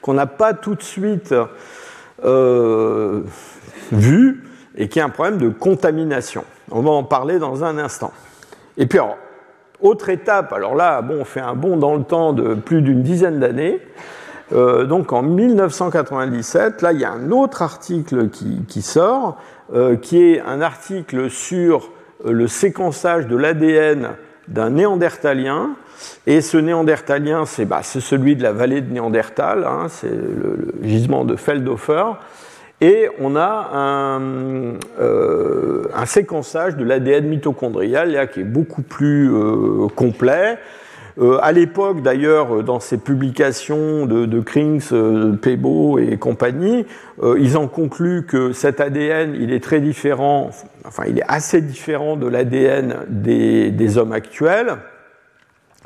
qu'on 0.00 0.14
n'a 0.14 0.26
pas 0.26 0.52
tout 0.52 0.76
de 0.76 0.82
suite 0.82 1.34
vu 3.92 4.44
et 4.76 4.88
qui 4.88 4.98
est 4.98 5.02
un 5.02 5.10
problème 5.10 5.38
de 5.38 5.48
contamination. 5.48 6.44
On 6.70 6.80
va 6.80 6.90
en 6.90 7.04
parler 7.04 7.38
dans 7.38 7.64
un 7.64 7.78
instant. 7.78 8.12
Et 8.76 8.86
puis, 8.86 8.98
autre 9.80 10.08
étape, 10.08 10.52
alors 10.52 10.74
là, 10.74 11.02
bon, 11.02 11.18
on 11.20 11.24
fait 11.24 11.40
un 11.40 11.54
bond 11.54 11.76
dans 11.76 11.94
le 11.94 12.04
temps 12.04 12.32
de 12.32 12.54
plus 12.54 12.82
d'une 12.82 13.02
dizaine 13.02 13.40
d'années. 13.40 13.80
Euh, 14.52 14.84
donc 14.84 15.12
en 15.12 15.22
1997, 15.22 16.82
là, 16.82 16.92
il 16.92 17.00
y 17.00 17.04
a 17.04 17.10
un 17.10 17.30
autre 17.30 17.62
article 17.62 18.28
qui, 18.28 18.82
sort, 18.82 19.38
euh, 19.74 19.96
qui 19.96 20.22
est 20.22 20.40
un 20.40 20.60
article 20.60 21.30
sur 21.30 21.90
euh, 22.26 22.32
le 22.32 22.48
séquençage 22.48 23.26
de 23.26 23.36
l'ADN 23.36 24.10
d'un 24.48 24.70
néandertalien. 24.70 25.70
Et 26.26 26.40
ce 26.40 26.58
néandertalien, 26.58 27.46
c'est 27.46 27.64
bah, 27.64 27.82
celui 27.82 28.36
de 28.36 28.42
la 28.42 28.52
vallée 28.52 28.80
de 28.80 28.92
Néandertal, 28.92 29.64
hein, 29.64 29.86
c'est 29.88 30.10
le, 30.10 30.74
gisement 30.82 31.24
de 31.24 31.36
Feldhofer. 31.36 32.18
Et 32.82 33.08
on 33.20 33.36
a 33.36 34.18
euh, 34.98 35.84
un, 35.94 36.06
séquençage 36.06 36.76
de 36.76 36.84
l'ADN 36.84 37.28
mitochondrial 37.28 38.28
qui 38.30 38.40
est 38.40 38.44
beaucoup 38.44 38.82
plus 38.82 39.32
euh, 39.32 39.86
complet. 39.94 40.58
Euh, 41.20 41.38
à 41.42 41.52
l'époque, 41.52 42.02
d'ailleurs, 42.02 42.64
dans 42.64 42.80
ces 42.80 42.98
publications 42.98 44.06
de, 44.06 44.26
de 44.26 44.40
Krings, 44.40 44.88
Pebo 45.40 46.00
et 46.00 46.16
compagnie, 46.16 46.84
ils 47.38 47.56
ont 47.56 47.68
conclu 47.68 48.26
que 48.26 48.52
cet 48.52 48.80
ADN, 48.80 49.36
il 49.38 49.52
est 49.52 49.62
très 49.62 49.80
différent, 49.80 50.50
enfin, 50.84 51.04
il 51.06 51.20
est 51.20 51.28
assez 51.28 51.60
différent 51.60 52.16
de 52.16 52.26
l'ADN 52.26 52.96
des, 53.08 53.96
hommes 53.96 54.12
actuels, 54.12 54.78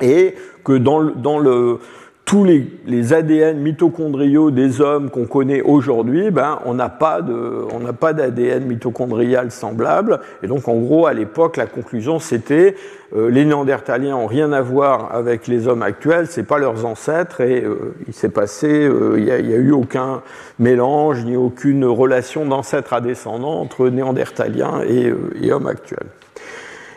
et 0.00 0.34
que 0.64 0.72
dans 0.72 1.02
dans 1.02 1.38
le 1.38 1.80
tous 2.26 2.44
les, 2.44 3.12
ADN 3.12 3.60
mitochondriaux 3.60 4.50
des 4.50 4.80
hommes 4.80 5.10
qu'on 5.10 5.26
connaît 5.26 5.62
aujourd'hui, 5.62 6.32
ben, 6.32 6.58
on 6.66 6.74
n'a 6.74 6.88
pas 6.88 7.22
d'ADN 7.22 8.64
mitochondrial 8.64 9.52
semblable. 9.52 10.18
Et 10.42 10.48
donc, 10.48 10.66
en 10.66 10.74
gros, 10.74 11.06
à 11.06 11.14
l'époque, 11.14 11.56
la 11.56 11.66
conclusion, 11.66 12.18
c'était 12.18 12.74
euh, 13.14 13.30
les 13.30 13.44
Néandertaliens 13.44 14.16
n'ont 14.16 14.26
rien 14.26 14.52
à 14.52 14.60
voir 14.60 15.14
avec 15.14 15.46
les 15.46 15.68
hommes 15.68 15.82
actuels, 15.82 16.26
c'est 16.26 16.42
pas 16.42 16.58
leurs 16.58 16.84
ancêtres, 16.84 17.42
et 17.42 17.62
euh, 17.62 17.94
il 18.08 18.12
s'est 18.12 18.28
passé, 18.28 18.66
euh, 18.66 19.14
il 19.18 19.24
n'y 19.24 19.30
a, 19.30 19.38
eu 19.38 19.70
aucun 19.70 20.22
mélange 20.58 21.24
ni 21.24 21.36
aucune 21.36 21.84
relation 21.84 22.44
d'ancêtre 22.44 22.92
à 22.92 23.00
descendant 23.00 23.60
entre 23.60 23.88
Néandertaliens 23.88 24.82
et, 24.84 25.12
et 25.40 25.52
hommes 25.52 25.68
actuels. 25.68 26.08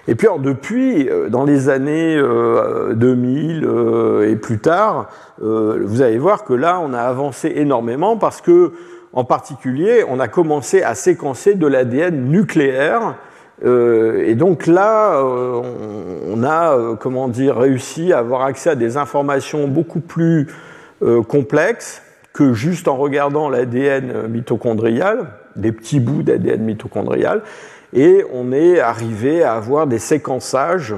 Et 0.07 0.15
puis 0.15 0.27
alors, 0.27 0.39
depuis, 0.39 1.09
euh, 1.09 1.29
dans 1.29 1.43
les 1.43 1.69
années 1.69 2.15
2000 2.15 3.63
euh, 3.63 3.67
euh, 3.67 4.31
et 4.31 4.35
plus 4.35 4.59
tard, 4.59 5.09
vous 5.41 6.01
allez 6.01 6.17
voir 6.17 6.43
que 6.43 6.53
là, 6.53 6.81
on 6.83 6.93
a 6.93 6.99
avancé 6.99 7.53
énormément 7.55 8.17
parce 8.17 8.41
que, 8.41 8.73
en 9.13 9.23
particulier, 9.23 10.03
on 10.09 10.19
a 10.19 10.27
commencé 10.27 10.83
à 10.83 10.95
séquencer 10.95 11.55
de 11.55 11.65
l'ADN 11.65 12.25
nucléaire. 12.25 13.15
et 13.63 14.35
donc 14.35 14.67
là, 14.67 15.23
on 15.23 16.43
a, 16.43 16.95
comment 16.99 17.29
dire, 17.29 17.55
réussi 17.55 18.11
à 18.11 18.19
avoir 18.19 18.41
accès 18.41 18.71
à 18.71 18.75
des 18.75 18.97
informations 18.97 19.69
beaucoup 19.69 20.01
plus 20.01 20.47
complexes 21.29 22.01
que 22.33 22.53
juste 22.53 22.89
en 22.89 22.97
regardant 22.97 23.49
l'ADN 23.49 24.27
mitochondrial, 24.27 25.27
des 25.55 25.71
petits 25.71 26.01
bouts 26.01 26.23
d'ADN 26.23 26.61
mitochondrial 26.61 27.43
et 27.93 28.23
on 28.31 28.51
est 28.51 28.79
arrivé 28.79 29.43
à 29.43 29.53
avoir 29.53 29.87
des 29.87 29.99
séquençages 29.99 30.95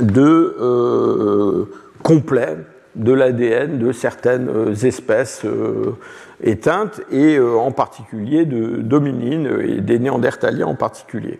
de, 0.00 0.56
euh, 0.60 1.64
complets 2.02 2.56
de 2.96 3.12
l'ADN 3.12 3.78
de 3.78 3.92
certaines 3.92 4.48
euh, 4.48 4.74
espèces 4.74 5.42
euh, 5.44 5.96
éteintes, 6.42 7.00
et 7.12 7.38
en 7.38 7.70
particulier 7.70 8.46
de 8.46 8.76
dominines 8.78 9.60
et 9.60 9.80
des 9.80 9.98
néandertaliens 9.98 10.66
en 10.66 10.74
particulier. 10.74 11.38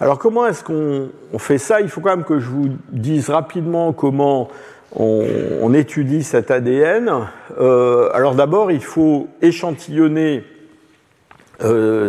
Alors 0.00 0.18
comment 0.18 0.46
est-ce 0.46 0.64
qu'on 0.64 1.38
fait 1.38 1.58
ça? 1.58 1.80
Il 1.80 1.88
faut 1.88 2.00
quand 2.00 2.16
même 2.16 2.24
que 2.24 2.40
je 2.40 2.48
vous 2.48 2.68
dise 2.90 3.30
rapidement 3.30 3.92
comment 3.92 4.48
on, 4.96 5.72
étudie 5.72 6.24
cet 6.24 6.50
ADN. 6.50 7.10
alors 7.58 8.34
d'abord, 8.34 8.72
il 8.72 8.82
faut 8.82 9.28
échantillonner 9.40 10.42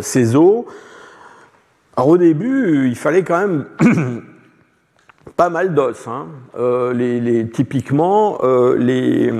ces 0.00 0.34
os 0.34 0.64
alors 1.96 2.10
au 2.10 2.18
début, 2.18 2.88
il 2.88 2.94
fallait 2.94 3.22
quand 3.22 3.38
même 3.38 3.64
pas 5.36 5.48
mal 5.48 5.72
d'os. 5.72 6.06
Hein. 6.06 6.26
Euh, 6.58 7.44
typiquement, 7.54 8.38
euh, 8.42 8.76
les, 8.76 9.32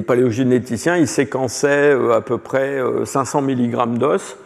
paléogénéticiens, 0.00 0.96
ils 0.96 1.06
séquençaient 1.06 1.92
euh, 1.92 2.14
à 2.14 2.22
peu 2.22 2.38
près 2.38 2.80
500 3.04 3.42
mg 3.42 3.98
d'os. 3.98 4.38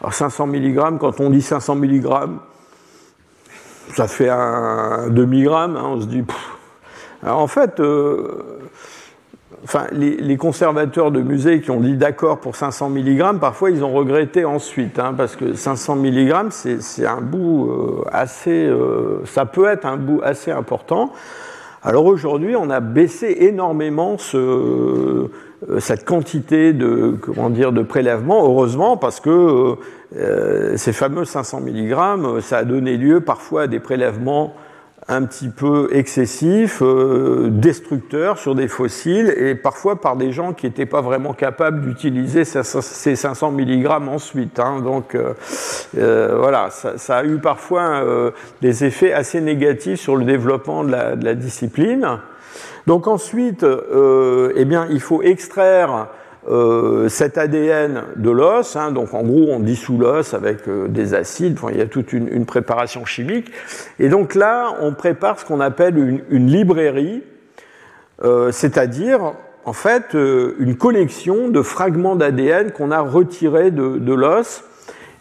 Alors 0.00 0.14
500 0.14 0.46
mg, 0.46 0.98
quand 0.98 1.20
on 1.20 1.28
dit 1.28 1.42
500 1.42 1.76
mg, 1.76 2.08
ça 3.94 4.08
fait 4.08 4.30
un 4.30 5.10
demi-gramme. 5.10 5.76
Hein, 5.76 5.84
on 5.84 6.00
se 6.00 6.06
dit... 6.06 6.24
Alors 7.22 7.40
en 7.40 7.48
fait, 7.48 7.82
enfin, 9.64 9.86
les, 9.92 10.36
conservateurs 10.36 11.10
de 11.10 11.20
musées 11.20 11.60
qui 11.60 11.70
ont 11.70 11.80
dit 11.80 11.96
d'accord 11.96 12.38
pour 12.38 12.56
500 12.56 12.90
mg, 12.90 13.38
parfois 13.38 13.70
ils 13.70 13.84
ont 13.84 13.92
regretté 13.92 14.44
ensuite, 14.44 14.98
hein, 14.98 15.14
parce 15.16 15.36
que 15.36 15.54
500 15.54 15.96
mg, 15.96 16.50
c'est 16.50 17.06
un 17.06 17.20
bout 17.20 17.70
euh, 17.70 18.04
assez, 18.10 18.66
euh, 18.66 19.24
ça 19.24 19.46
peut 19.46 19.66
être 19.66 19.86
un 19.86 19.96
bout 19.96 20.20
assez 20.22 20.50
important. 20.50 21.12
Alors 21.82 22.06
aujourd'hui, 22.06 22.54
on 22.56 22.70
a 22.70 22.80
baissé 22.80 23.36
énormément 23.40 24.16
euh, 24.34 25.28
cette 25.78 26.04
quantité 26.04 26.72
de, 26.72 27.16
comment 27.20 27.50
dire, 27.50 27.72
de 27.72 27.82
prélèvements, 27.82 28.44
heureusement, 28.44 28.96
parce 28.96 29.20
que 29.20 29.76
ces 30.76 30.92
fameux 30.92 31.24
500 31.24 31.60
mg, 31.62 32.40
ça 32.40 32.58
a 32.58 32.64
donné 32.64 32.98
lieu 32.98 33.20
parfois 33.20 33.62
à 33.62 33.66
des 33.66 33.80
prélèvements 33.80 34.54
un 35.12 35.24
petit 35.24 35.48
peu 35.48 35.88
excessif, 35.92 36.82
euh, 36.82 37.48
destructeur 37.50 38.38
sur 38.38 38.54
des 38.54 38.68
fossiles 38.68 39.34
et 39.36 39.54
parfois 39.54 40.00
par 40.00 40.16
des 40.16 40.32
gens 40.32 40.54
qui 40.54 40.66
n'étaient 40.66 40.86
pas 40.86 41.02
vraiment 41.02 41.34
capables 41.34 41.82
d'utiliser 41.82 42.44
ces 42.44 43.16
500 43.16 43.52
mg 43.52 43.86
ensuite. 44.08 44.58
Hein. 44.58 44.80
Donc 44.80 45.14
euh, 45.14 45.34
euh, 45.98 46.36
voilà, 46.38 46.70
ça, 46.70 47.16
a 47.16 47.24
eu 47.24 47.38
parfois 47.38 48.04
des 48.60 48.84
effets 48.84 49.12
assez 49.12 49.40
négatifs 49.40 50.00
sur 50.00 50.16
le 50.16 50.24
développement 50.24 50.84
de 50.84 50.90
la, 50.90 51.16
de 51.16 51.24
la 51.24 51.34
discipline. 51.34 52.18
Donc 52.86 53.06
ensuite, 53.06 53.64
eh 53.64 54.64
bien, 54.64 54.86
il 54.90 55.00
faut 55.00 55.22
extraire 55.22 56.08
euh, 56.50 57.08
cet 57.08 57.38
ADN 57.38 58.02
de 58.16 58.30
l'os, 58.30 58.74
hein, 58.74 58.90
donc 58.90 59.14
en 59.14 59.22
gros 59.22 59.52
on 59.52 59.60
dissout 59.60 59.96
l'os 59.96 60.34
avec 60.34 60.66
euh, 60.66 60.88
des 60.88 61.14
acides, 61.14 61.56
il 61.70 61.76
y 61.76 61.80
a 61.80 61.86
toute 61.86 62.12
une, 62.12 62.44
préparation 62.46 63.04
chimique, 63.04 63.52
et 64.00 64.08
donc 64.08 64.34
là 64.34 64.74
on 64.80 64.92
prépare 64.92 65.38
ce 65.38 65.44
qu'on 65.44 65.60
appelle 65.60 66.22
une, 66.28 66.46
librairie, 66.48 67.22
euh, 68.24 68.50
c'est-à-dire 68.50 69.34
en 69.64 69.72
fait 69.72 70.14
une 70.14 70.74
collection 70.74 71.48
de 71.48 71.62
fragments 71.62 72.16
d'ADN 72.16 72.72
qu'on 72.72 72.90
a 72.90 72.98
retirés 72.98 73.70
de, 73.70 74.12
l'os. 74.12 74.64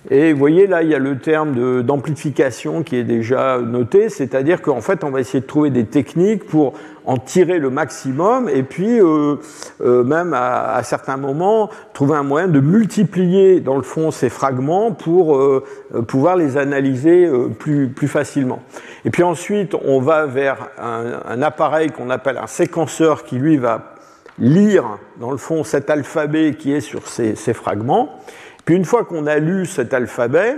Et 0.09 0.33
vous 0.33 0.39
voyez 0.39 0.65
là, 0.65 0.81
il 0.81 0.89
y 0.89 0.95
a 0.95 0.99
le 0.99 1.19
terme 1.19 1.83
d'amplification 1.83 2.81
qui 2.81 2.95
est 2.95 3.03
déjà 3.03 3.59
noté, 3.59 4.09
c'est-à-dire 4.09 4.63
qu'en 4.63 4.81
fait, 4.81 5.03
on 5.03 5.11
va 5.11 5.19
essayer 5.19 5.41
de 5.41 5.45
trouver 5.45 5.69
des 5.69 5.85
techniques 5.85 6.47
pour 6.47 6.73
en 7.05 7.17
tirer 7.17 7.59
le 7.59 7.69
maximum 7.69 8.47
et 8.49 8.63
puis 8.63 8.99
euh, 8.99 9.37
euh, 9.81 10.03
même 10.03 10.33
à, 10.33 10.81
certains 10.83 11.17
moments 11.17 11.69
trouver 11.93 12.15
un 12.15 12.23
moyen 12.23 12.47
de 12.47 12.59
multiplier 12.59 13.59
dans 13.59 13.75
le 13.75 13.81
fond 13.81 14.11
ces 14.11 14.29
fragments 14.29 14.91
pour 14.91 15.35
euh, 15.35 15.63
pouvoir 16.07 16.35
les 16.35 16.57
analyser 16.57 17.29
plus, 17.59 17.89
plus 17.89 18.07
facilement. 18.07 18.61
Et 19.05 19.09
puis 19.09 19.23
ensuite, 19.23 19.75
on 19.85 19.99
va 19.99 20.25
vers 20.25 20.69
un, 20.77 21.21
un 21.27 21.41
appareil 21.41 21.89
qu'on 21.89 22.09
appelle 22.09 22.37
un 22.37 22.47
séquenceur 22.47 23.23
qui 23.23 23.37
lui 23.37 23.57
va 23.57 23.95
lire 24.37 24.97
dans 25.19 25.31
le 25.31 25.37
fond 25.37 25.63
cet 25.63 25.89
alphabet 25.89 26.55
qui 26.57 26.73
est 26.73 26.81
sur 26.81 27.07
ces, 27.07 27.35
ces 27.35 27.53
fragments. 27.53 28.19
Puis 28.65 28.75
une 28.75 28.85
fois 28.85 29.05
qu'on 29.05 29.27
a 29.27 29.37
lu 29.37 29.65
cet 29.65 29.93
alphabet, 29.93 30.57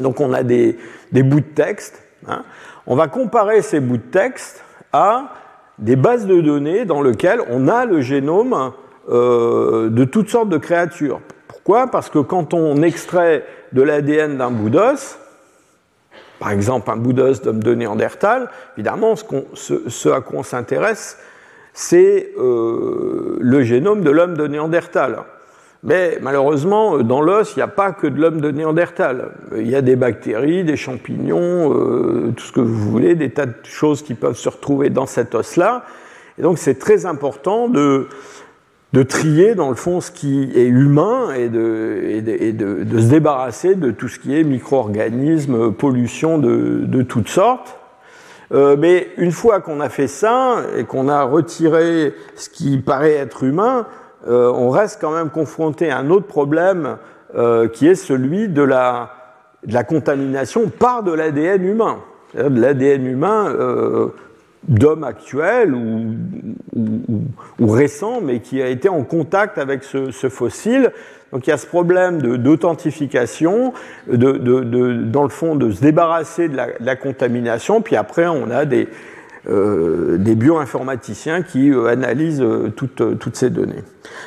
donc 0.00 0.20
on 0.20 0.32
a 0.32 0.42
des, 0.42 0.78
des 1.12 1.22
bouts 1.22 1.40
de 1.40 1.44
texte, 1.44 2.02
hein, 2.28 2.44
on 2.86 2.96
va 2.96 3.08
comparer 3.08 3.62
ces 3.62 3.80
bouts 3.80 3.98
de 3.98 4.02
texte 4.02 4.64
à 4.92 5.32
des 5.80 5.96
bases 5.96 6.26
de 6.26 6.40
données 6.40 6.84
dans 6.84 7.02
lesquelles 7.02 7.40
on 7.50 7.66
a 7.66 7.84
le 7.86 8.00
génome 8.00 8.72
euh, 9.08 9.88
de 9.88 10.04
toutes 10.04 10.28
sortes 10.28 10.48
de 10.48 10.58
créatures. 10.58 11.20
Pourquoi? 11.48 11.88
Parce 11.88 12.10
que 12.10 12.18
quand 12.18 12.54
on 12.54 12.82
extrait 12.82 13.44
de 13.72 13.82
l'ADN 13.82 14.36
d'un 14.36 14.50
bout 14.50 14.70
par 16.38 16.50
exemple 16.50 16.90
un 16.90 16.96
bout 16.96 17.12
d'os 17.12 17.42
d'homme 17.42 17.62
de 17.62 17.74
Néandertal, 17.74 18.48
évidemment 18.76 19.14
ce 19.16 20.08
à 20.08 20.20
quoi 20.20 20.40
on 20.40 20.42
s'intéresse, 20.42 21.18
c'est 21.72 22.32
euh, 22.38 23.36
le 23.40 23.62
génome 23.62 24.02
de 24.02 24.10
l'homme 24.10 24.36
de 24.36 24.46
Néandertal. 24.46 25.24
Mais 25.82 26.18
malheureusement, 26.20 26.98
dans 26.98 27.22
l'os, 27.22 27.54
il 27.56 27.60
n'y 27.60 27.62
a 27.62 27.68
pas 27.68 27.92
que 27.92 28.06
de 28.06 28.20
l'homme 28.20 28.40
de 28.40 28.50
Néandertal. 28.50 29.32
Il 29.56 29.68
y 29.68 29.74
a 29.74 29.80
des 29.80 29.96
bactéries, 29.96 30.62
des 30.62 30.76
champignons, 30.76 31.72
euh, 31.72 32.32
tout 32.36 32.44
ce 32.44 32.52
que 32.52 32.60
vous 32.60 32.90
voulez, 32.90 33.14
des 33.14 33.30
tas 33.30 33.46
de 33.46 33.54
choses 33.64 34.02
qui 34.02 34.14
peuvent 34.14 34.36
se 34.36 34.48
retrouver 34.50 34.90
dans 34.90 35.06
cet 35.06 35.34
os-là. 35.34 35.84
Et 36.38 36.42
donc 36.42 36.58
c'est 36.58 36.78
très 36.78 37.06
important 37.06 37.68
de, 37.68 38.08
de, 38.92 39.02
trier, 39.02 39.54
dans 39.54 39.70
le 39.70 39.74
fond, 39.74 40.02
ce 40.02 40.10
qui 40.10 40.50
est 40.54 40.66
humain 40.66 41.32
et, 41.32 41.48
de, 41.48 42.00
et, 42.04 42.20
de, 42.20 42.32
et 42.32 42.52
de, 42.52 42.98
se 42.98 43.08
débarrasser 43.08 43.74
de 43.74 43.90
tout 43.90 44.08
ce 44.08 44.18
qui 44.18 44.38
est 44.38 44.44
micro-organismes, 44.44 45.72
pollution 45.72 46.36
de, 46.36 46.82
de 46.84 47.00
toutes 47.00 47.28
sortes. 47.28 47.78
Euh, 48.52 48.76
mais 48.78 49.08
une 49.16 49.32
fois 49.32 49.60
qu'on 49.60 49.80
a 49.80 49.88
fait 49.88 50.08
ça 50.08 50.62
et 50.76 50.84
qu'on 50.84 51.08
a 51.08 51.22
retiré 51.22 52.14
ce 52.34 52.50
qui 52.50 52.78
paraît 52.78 53.14
être 53.14 53.44
humain, 53.44 53.86
euh, 54.28 54.52
on 54.54 54.70
reste 54.70 54.98
quand 55.00 55.12
même 55.12 55.30
confronté 55.30 55.90
à 55.90 55.98
un 55.98 56.10
autre 56.10 56.26
problème 56.26 56.96
euh, 57.36 57.68
qui 57.68 57.86
est 57.86 57.94
celui 57.94 58.48
de 58.48 58.62
la, 58.62 59.10
contamination 59.88 60.68
par 60.68 61.02
de 61.02 61.12
l'ADN 61.12 61.64
humain. 61.64 61.98
De 62.34 62.60
l'ADN 62.60 63.06
humain 63.06 63.48
euh, 63.48 64.08
d'hommes 64.68 65.04
actuels 65.04 65.74
ou, 65.74 66.14
ou, 67.58 67.66
récents, 67.68 68.20
mais 68.22 68.40
qui 68.40 68.60
a 68.60 68.68
été 68.68 68.88
en 68.88 69.02
contact 69.04 69.58
avec 69.58 69.82
ce, 69.84 70.10
fossile. 70.28 70.92
Donc 71.32 71.46
il 71.46 71.50
y 71.50 71.52
a 71.52 71.56
ce 71.56 71.66
problème 71.66 72.20
d'authentification, 72.38 73.72
dans 74.08 75.22
le 75.22 75.28
fond 75.28 75.54
de 75.54 75.70
se 75.70 75.80
débarrasser 75.80 76.48
de 76.48 76.56
la, 76.56 76.66
la 76.80 76.96
contamination, 76.96 77.82
puis 77.82 77.96
après 77.96 78.26
on 78.26 78.50
a 78.50 78.64
des, 78.64 78.88
euh, 79.48 80.18
des 80.18 80.34
bioinformaticiens 80.34 81.42
qui 81.42 81.70
euh, 81.70 81.86
analysent 81.86 82.42
euh, 82.42 82.68
toutes, 82.68 83.36
ces 83.36 83.48
données. 83.48 83.82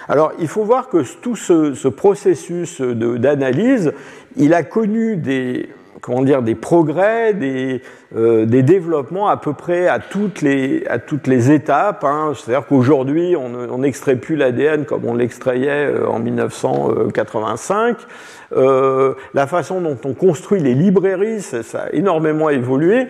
Alors, 0.08 0.32
il 0.40 0.48
faut 0.48 0.64
voir 0.64 0.90
que 0.90 1.04
tout 1.22 1.36
ce, 1.36 1.74
ce 1.74 1.88
processus 1.88 2.82
d'analyse, 2.82 3.94
il 4.38 4.54
a 4.54 4.64
connu 4.64 5.16
des, 5.18 5.70
comment 6.02 6.24
dire, 6.24 6.42
des 6.42 6.56
progrès, 6.56 7.34
des, 7.34 7.82
développements 8.64 9.28
à 9.28 9.38
peu 9.38 9.54
près 9.54 9.88
à 9.88 10.00
toutes 10.00 10.42
les, 10.42 10.84
étapes. 11.52 12.04
Hein. 12.04 12.34
C'est-à-dire 12.36 12.66
qu'aujourd'hui, 12.68 13.36
on 13.36 13.78
n'extrait 13.78 14.16
plus 14.16 14.36
l'ADN 14.36 14.86
comme 14.86 15.06
on 15.06 15.14
l'extrayait 15.14 15.92
en 16.08 16.20
1985. 16.20 17.98
Euh, 18.56 19.14
la 19.34 19.48
façon 19.48 19.82
dont 19.82 19.98
on 20.06 20.14
construit 20.14 20.62
les 20.62 20.74
librairies, 20.74 21.42
ça 21.42 21.84
a 21.84 21.90
énormément 21.94 22.50
évolué. 22.50 23.08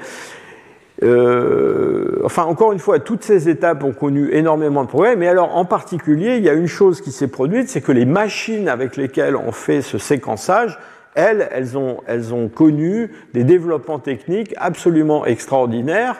Euh, 1.03 2.21
enfin, 2.23 2.43
encore 2.43 2.71
une 2.71 2.79
fois, 2.79 2.99
toutes 2.99 3.23
ces 3.23 3.49
étapes 3.49 3.83
ont 3.83 3.91
connu 3.91 4.29
énormément 4.31 4.83
de 4.83 4.89
progrès, 4.89 5.15
mais 5.15 5.27
alors 5.27 5.55
en 5.55 5.65
particulier, 5.65 6.37
il 6.37 6.43
y 6.43 6.49
a 6.49 6.53
une 6.53 6.67
chose 6.67 7.01
qui 7.01 7.11
s'est 7.11 7.27
produite, 7.27 7.69
c'est 7.69 7.81
que 7.81 7.91
les 7.91 8.05
machines 8.05 8.69
avec 8.69 8.95
lesquelles 8.95 9.35
on 9.35 9.51
fait 9.51 9.81
ce 9.81 9.97
séquençage, 9.97 10.79
elles, 11.15 11.47
elles 11.51 11.77
ont, 11.77 11.97
elles 12.07 12.33
ont 12.33 12.47
connu 12.47 13.11
des 13.33 13.43
développements 13.43 13.99
techniques 13.99 14.53
absolument 14.57 15.25
extraordinaires. 15.25 16.15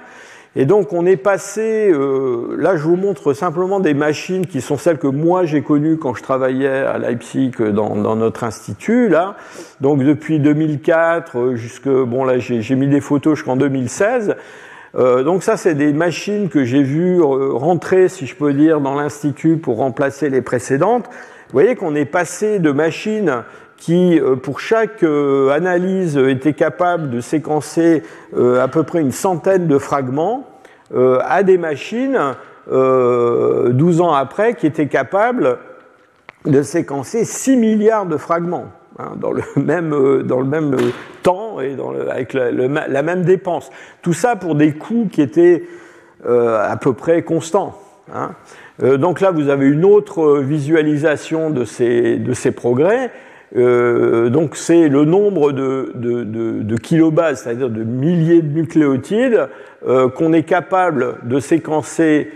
Et 0.56 0.66
donc 0.66 0.94
on 0.94 1.08
est 1.08 1.18
passé, 1.18 1.90
euh, 1.90 2.56
là 2.60 2.76
je 2.76 2.84
vous 2.84 2.96
montre 2.96 3.34
simplement 3.34 3.80
des 3.80 3.96
machines 3.96 4.46
qui 4.46 4.62
sont 4.62 4.78
celles 4.78 5.00
que 5.00 5.08
moi 5.08 5.46
j'ai 5.46 5.64
connues 5.64 5.98
quand 5.98 6.14
je 6.14 6.22
travaillais 6.22 6.68
à 6.68 7.00
Leipzig 7.00 7.54
dans, 7.60 7.96
dans 7.96 8.16
notre 8.16 8.44
institut, 8.44 9.10
là. 9.10 9.36
Donc 9.82 10.04
depuis 10.04 10.38
2004 10.40 11.56
jusque, 11.56 11.90
bon 11.90 12.24
là 12.24 12.38
j'ai 12.38 12.76
mis 12.76 12.88
des 12.88 13.02
photos 13.02 13.36
jusqu'en 13.36 13.56
2016. 13.56 14.36
Euh, 14.96 15.24
donc 15.24 15.44
ça, 15.44 15.58
c'est 15.58 15.76
des 15.76 15.92
machines 15.92 16.50
que 16.50 16.64
j'ai 16.64 16.84
vues 16.84 17.20
euh, 17.20 17.54
rentrer, 17.54 18.10
si 18.10 18.28
je 18.28 18.36
peux 18.36 18.54
dire, 18.54 18.80
dans 18.80 18.96
l'institut 18.96 19.58
pour 19.58 19.78
remplacer 19.78 20.30
les 20.30 20.42
précédentes. 20.42 21.06
Vous 21.06 21.54
voyez 21.54 21.76
qu'on 21.76 21.96
est 21.96 22.06
passé 22.06 22.60
de 22.60 22.72
machines 22.72 23.44
qui, 23.78 24.20
euh, 24.20 24.36
pour 24.36 24.60
chaque 24.60 25.04
analyse, 25.04 26.18
étaient 26.18 26.54
capables 26.54 27.10
de 27.10 27.22
séquencer 27.22 28.04
à 28.36 28.68
peu 28.68 28.84
près 28.84 29.02
une 29.02 29.12
centaine 29.12 29.68
de 29.68 29.78
fragments, 29.78 30.48
à 30.96 31.44
des 31.44 31.58
machines, 31.58 32.20
12 32.70 34.02
ans 34.02 34.14
après, 34.14 34.54
qui 34.54 34.68
étaient 34.68 34.88
capables 34.88 35.58
de 36.46 36.62
séquencer 36.62 37.26
6 37.26 37.58
milliards 37.58 38.06
de 38.06 38.18
fragments. 38.18 38.68
Hein, 39.00 39.14
dans, 39.20 39.32
le 39.32 39.42
même, 39.56 39.94
euh, 39.94 40.24
dans 40.24 40.40
le 40.40 40.48
même 40.48 40.74
euh, 40.76 40.92
temps 41.24 41.60
et 41.60 41.76
avec 42.12 42.34
la, 42.34 43.02
même 43.02 43.24
dépense. 43.24 43.70
Tout 44.02 44.14
ça 44.14 44.36
pour 44.36 44.56
des 44.56 44.74
coûts 44.74 45.08
qui 45.12 45.22
étaient 45.22 45.64
euh, 46.26 46.60
à 46.70 46.78
peu 46.78 46.94
près 46.94 47.24
constants. 47.24 47.80
Hein. 48.14 48.32
Euh, 48.82 48.98
donc 48.98 49.22
là, 49.22 49.32
vous 49.32 49.50
avez 49.50 49.68
une 49.68 49.86
autre 49.86 50.40
visualisation 50.40 51.50
de 51.50 51.66
ces, 51.66 52.18
de 52.18 52.34
ces 52.34 52.52
progrès. 52.52 53.12
Euh, 53.56 54.30
donc 54.30 54.56
c'est 54.56 54.90
le 54.90 55.06
nombre 55.06 55.52
de, 55.52 56.76
kilobases, 56.78 57.44
c'est-à-dire 57.44 57.70
de 57.70 57.84
milliers 57.84 58.42
de 58.42 58.52
nucléotides 58.52 59.48
euh, 59.88 60.10
qu'on 60.10 60.34
est 60.34 60.44
capable 60.44 61.18
de 61.24 61.40
séquencer 61.40 62.32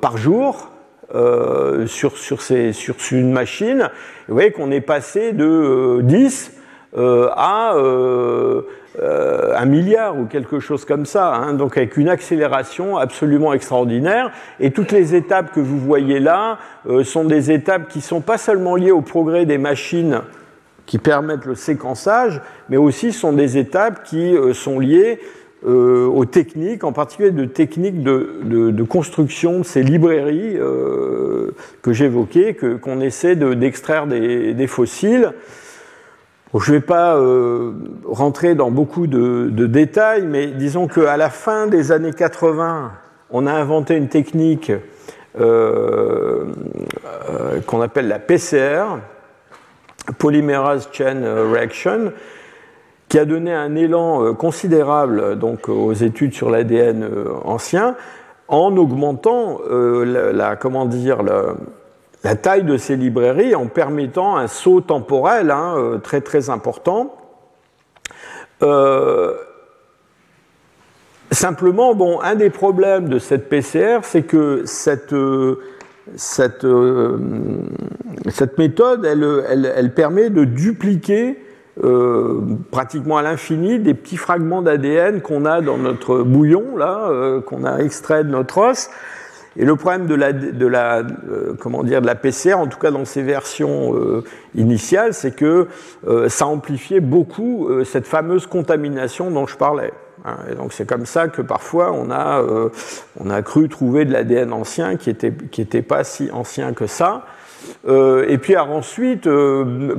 par 0.00 0.16
jour 0.16 0.69
euh, 1.14 1.86
sur, 1.86 2.16
sur, 2.16 2.42
ces, 2.42 2.72
sur, 2.72 2.94
une 3.12 3.32
machine. 3.32 3.90
vous 4.28 4.34
voyez 4.34 4.52
qu'on 4.52 4.70
est 4.70 4.80
passé 4.80 5.32
de 5.32 5.44
euh, 5.44 6.02
10 6.02 6.52
euh, 6.98 7.28
à 7.36 7.76
euh, 7.76 8.62
euh, 9.00 9.54
un 9.56 9.64
milliard 9.64 10.18
ou 10.18 10.24
quelque 10.24 10.58
chose 10.58 10.84
comme 10.84 11.06
ça, 11.06 11.32
hein, 11.36 11.54
donc 11.54 11.76
avec 11.76 11.96
une 11.96 12.08
accélération 12.08 12.96
absolument 12.96 13.52
extraordinaire. 13.52 14.32
Et 14.58 14.72
toutes 14.72 14.90
les 14.90 15.14
étapes 15.14 15.52
que 15.52 15.60
vous 15.60 15.78
voyez 15.78 16.18
là 16.18 16.58
sont 17.04 17.24
des 17.24 17.52
étapes 17.52 17.86
qui 17.88 18.00
sont 18.00 18.20
pas 18.20 18.38
seulement 18.38 18.74
liées 18.74 18.90
au 18.90 19.02
progrès 19.02 19.46
des 19.46 19.58
machines 19.58 20.22
qui 20.86 20.98
permettent 20.98 21.44
le 21.44 21.54
séquençage, 21.54 22.40
mais 22.68 22.76
aussi 22.76 23.12
sont 23.12 23.32
des 23.32 23.56
étapes 23.56 24.02
qui 24.02 24.34
sont 24.52 24.80
liées 24.80 25.20
euh, 25.66 26.06
aux 26.06 26.24
techniques, 26.24 26.84
en 26.84 26.92
particulier 26.92 27.32
de 27.32 27.44
techniques 27.44 28.02
de, 28.02 28.82
construction 28.84 29.58
de 29.58 29.64
ces 29.64 29.82
librairies 29.82 30.56
euh, 30.56 31.50
que 31.82 31.92
j'évoquais, 31.92 32.54
qu'on 32.54 32.98
qu 32.98 33.04
essaie 33.04 33.36
d'extraire 33.36 34.06
de, 34.06 34.52
des, 34.52 34.66
fossiles. 34.66 35.34
Je 36.54 36.72
ne 36.72 36.76
vais 36.76 36.80
pas 36.80 37.16
euh, 37.16 37.72
rentrer 38.06 38.54
dans 38.54 38.70
beaucoup 38.70 39.06
de, 39.06 39.50
détails, 39.66 40.26
mais 40.26 40.46
disons 40.46 40.88
qu'à 40.88 41.18
la 41.18 41.28
fin 41.28 41.66
des 41.66 41.92
années 41.92 42.14
80, 42.14 42.92
on 43.28 43.46
a 43.46 43.52
inventé 43.52 43.96
une 43.96 44.08
technique 44.08 44.72
qu'on 45.36 45.42
appelle 47.82 48.08
la 48.08 48.18
PCR, 48.18 48.96
Polymerase 50.16 50.88
Chain 50.90 51.20
Reaction, 51.52 52.12
qui 53.10 53.18
a 53.18 53.24
donné 53.24 53.52
un 53.52 53.74
élan 53.74 54.24
euh, 54.24 54.32
considérable 54.32 55.36
donc, 55.36 55.68
aux 55.68 55.92
études 55.92 56.32
sur 56.32 56.48
l'ADN 56.48 57.02
euh, 57.02 57.24
ancien 57.44 57.96
en 58.46 58.76
augmentant 58.76 59.60
euh, 59.68 60.32
la, 60.32 60.56
comment 60.56 60.86
dire, 60.86 61.22
la, 61.22 62.36
taille 62.36 62.62
de 62.62 62.76
ces 62.76 62.96
librairies, 62.96 63.54
en 63.54 63.66
permettant 63.66 64.36
un 64.36 64.46
saut 64.46 64.80
temporel 64.80 65.50
hein, 65.50 66.00
très 66.02 66.20
très 66.20 66.50
important. 66.50 67.14
Euh, 68.62 69.34
simplement, 71.30 71.94
bon, 71.94 72.20
un 72.20 72.34
des 72.34 72.50
problèmes 72.50 73.08
de 73.08 73.18
cette 73.18 73.48
PCR, 73.48 74.00
c'est 74.02 74.22
que 74.22 74.62
cette, 74.66 75.14
cette, 76.16 76.66
cette 78.28 78.58
méthode, 78.58 79.04
elle, 79.04 79.72
elle, 79.76 79.94
permet 79.94 80.28
de 80.28 80.44
dupliquer 80.44 81.38
pratiquement 82.70 83.16
à 83.16 83.22
l'infini 83.22 83.78
des 83.78 83.94
petits 83.94 84.16
fragments 84.16 84.62
d'ADN 84.62 85.20
qu'on 85.20 85.44
a 85.44 85.60
dans 85.60 85.78
notre 85.78 86.18
bouillon, 86.18 86.76
là, 86.76 87.40
qu'on 87.46 87.64
a 87.64 87.78
extrait 87.78 88.24
de 88.24 88.30
notre 88.30 88.58
os. 88.58 88.90
Et 89.56 89.64
le 89.64 89.74
problème 89.74 90.06
de 90.06 90.14
la, 90.66 90.98
euh, 90.98 91.54
comment 91.58 91.82
dire, 91.82 92.00
de 92.00 92.06
la 92.06 92.14
PCR, 92.14 92.54
en 92.54 92.68
tout 92.68 92.78
cas 92.78 92.90
dans 92.90 93.04
ses 93.04 93.22
versions 93.22 93.96
euh, 93.96 94.22
initiales, 94.54 95.12
c'est 95.12 95.32
que 95.32 95.66
euh, 96.06 96.28
ça 96.28 96.46
amplifiait 96.46 97.00
beaucoup 97.00 97.68
cette 97.84 98.06
fameuse 98.06 98.46
contamination 98.46 99.30
dont 99.30 99.46
je 99.46 99.56
parlais. 99.56 99.92
Hein. 100.24 100.36
Et 100.50 100.54
donc 100.54 100.72
c'est 100.72 100.86
comme 100.86 101.04
ça 101.04 101.28
que 101.28 101.42
parfois 101.42 101.92
on 101.92 102.10
a, 102.10 102.44
on 103.18 103.30
a 103.30 103.42
cru 103.42 103.68
trouver 103.68 104.04
de 104.04 104.12
l'ADN 104.12 104.52
ancien 104.52 104.96
qui 104.96 105.08
n'était 105.10 105.32
qui 105.32 105.64
pas 105.82 106.04
si 106.04 106.30
ancien 106.30 106.72
que 106.72 106.86
ça. 106.86 107.24
Et 107.86 108.38
puis 108.38 108.56
ensuite, 108.56 109.28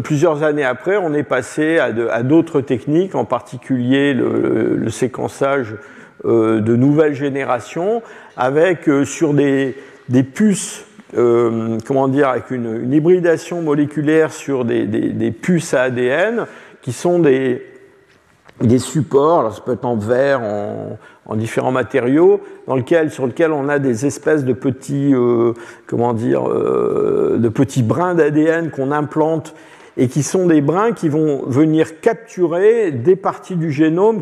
plusieurs 0.03 0.43
années 0.43 0.63
après, 0.63 0.97
on 0.97 1.13
est 1.13 1.23
passé 1.23 1.79
à 1.79 2.23
d'autres 2.23 2.61
techniques, 2.61 3.15
en 3.15 3.25
particulier 3.25 4.13
le, 4.13 4.89
séquençage 4.89 5.75
de 6.23 6.75
nouvelles 6.75 7.15
générations 7.15 8.01
avec 8.37 8.87
euh, 8.87 9.05
sur 9.05 9.33
des, 9.33 9.75
des 10.09 10.23
puces, 10.23 10.85
euh, 11.17 11.77
comment 11.85 12.07
dire, 12.07 12.29
avec 12.29 12.51
une, 12.51 12.91
hybridation 12.91 13.61
moléculaire 13.61 14.31
sur 14.31 14.65
des, 14.65 14.85
des, 14.85 15.09
des, 15.09 15.31
puces 15.31 15.73
à 15.73 15.83
ADN 15.83 16.45
qui 16.81 16.93
sont 16.93 17.19
des, 17.19 17.65
des 18.61 18.79
supports, 18.79 19.39
alors 19.39 19.55
ça 19.55 19.61
peut 19.61 19.73
être 19.73 19.85
en 19.85 19.97
verre, 19.97 20.41
en, 20.41 20.97
en 21.25 21.35
différents 21.35 21.71
matériaux, 21.71 22.41
dans 22.67 22.75
lequel, 22.75 23.11
sur 23.11 23.27
lesquels 23.27 23.51
on 23.51 23.69
a 23.69 23.79
des 23.79 24.05
espèces 24.05 24.43
de 24.43 24.53
petits, 24.53 25.13
euh, 25.13 25.53
comment 25.87 26.13
dire, 26.13 26.47
euh, 26.49 27.37
de 27.37 27.49
petits 27.49 27.83
brins 27.83 28.15
d'ADN 28.15 28.71
qu'on 28.71 28.91
implante 28.91 29.53
et 29.97 30.07
qui 30.07 30.23
sont 30.23 30.47
des 30.47 30.61
brins 30.61 30.93
qui 30.93 31.09
vont 31.09 31.43
venir 31.45 31.99
capturer 31.99 32.91
des 32.91 33.15
parties 33.15 33.55
du 33.55 33.71
génome 33.71 34.21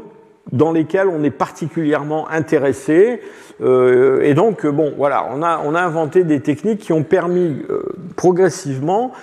dans 0.52 0.72
lesquelles 0.72 1.08
on 1.08 1.24
est 1.24 1.32
particulièrement 1.32 2.28
intéressé. 2.30 3.22
Euh, 3.62 4.22
et 4.22 4.34
donc, 4.34 4.66
bon, 4.66 4.94
voilà, 4.98 5.28
on 5.32 5.42
a, 5.42 5.62
on 5.64 5.76
a 5.76 5.82
inventé 5.82 6.24
des 6.24 6.42
techniques 6.42 6.80
qui 6.80 6.92
ont 6.92 7.04
permis 7.04 7.62
progressivement 8.16 9.14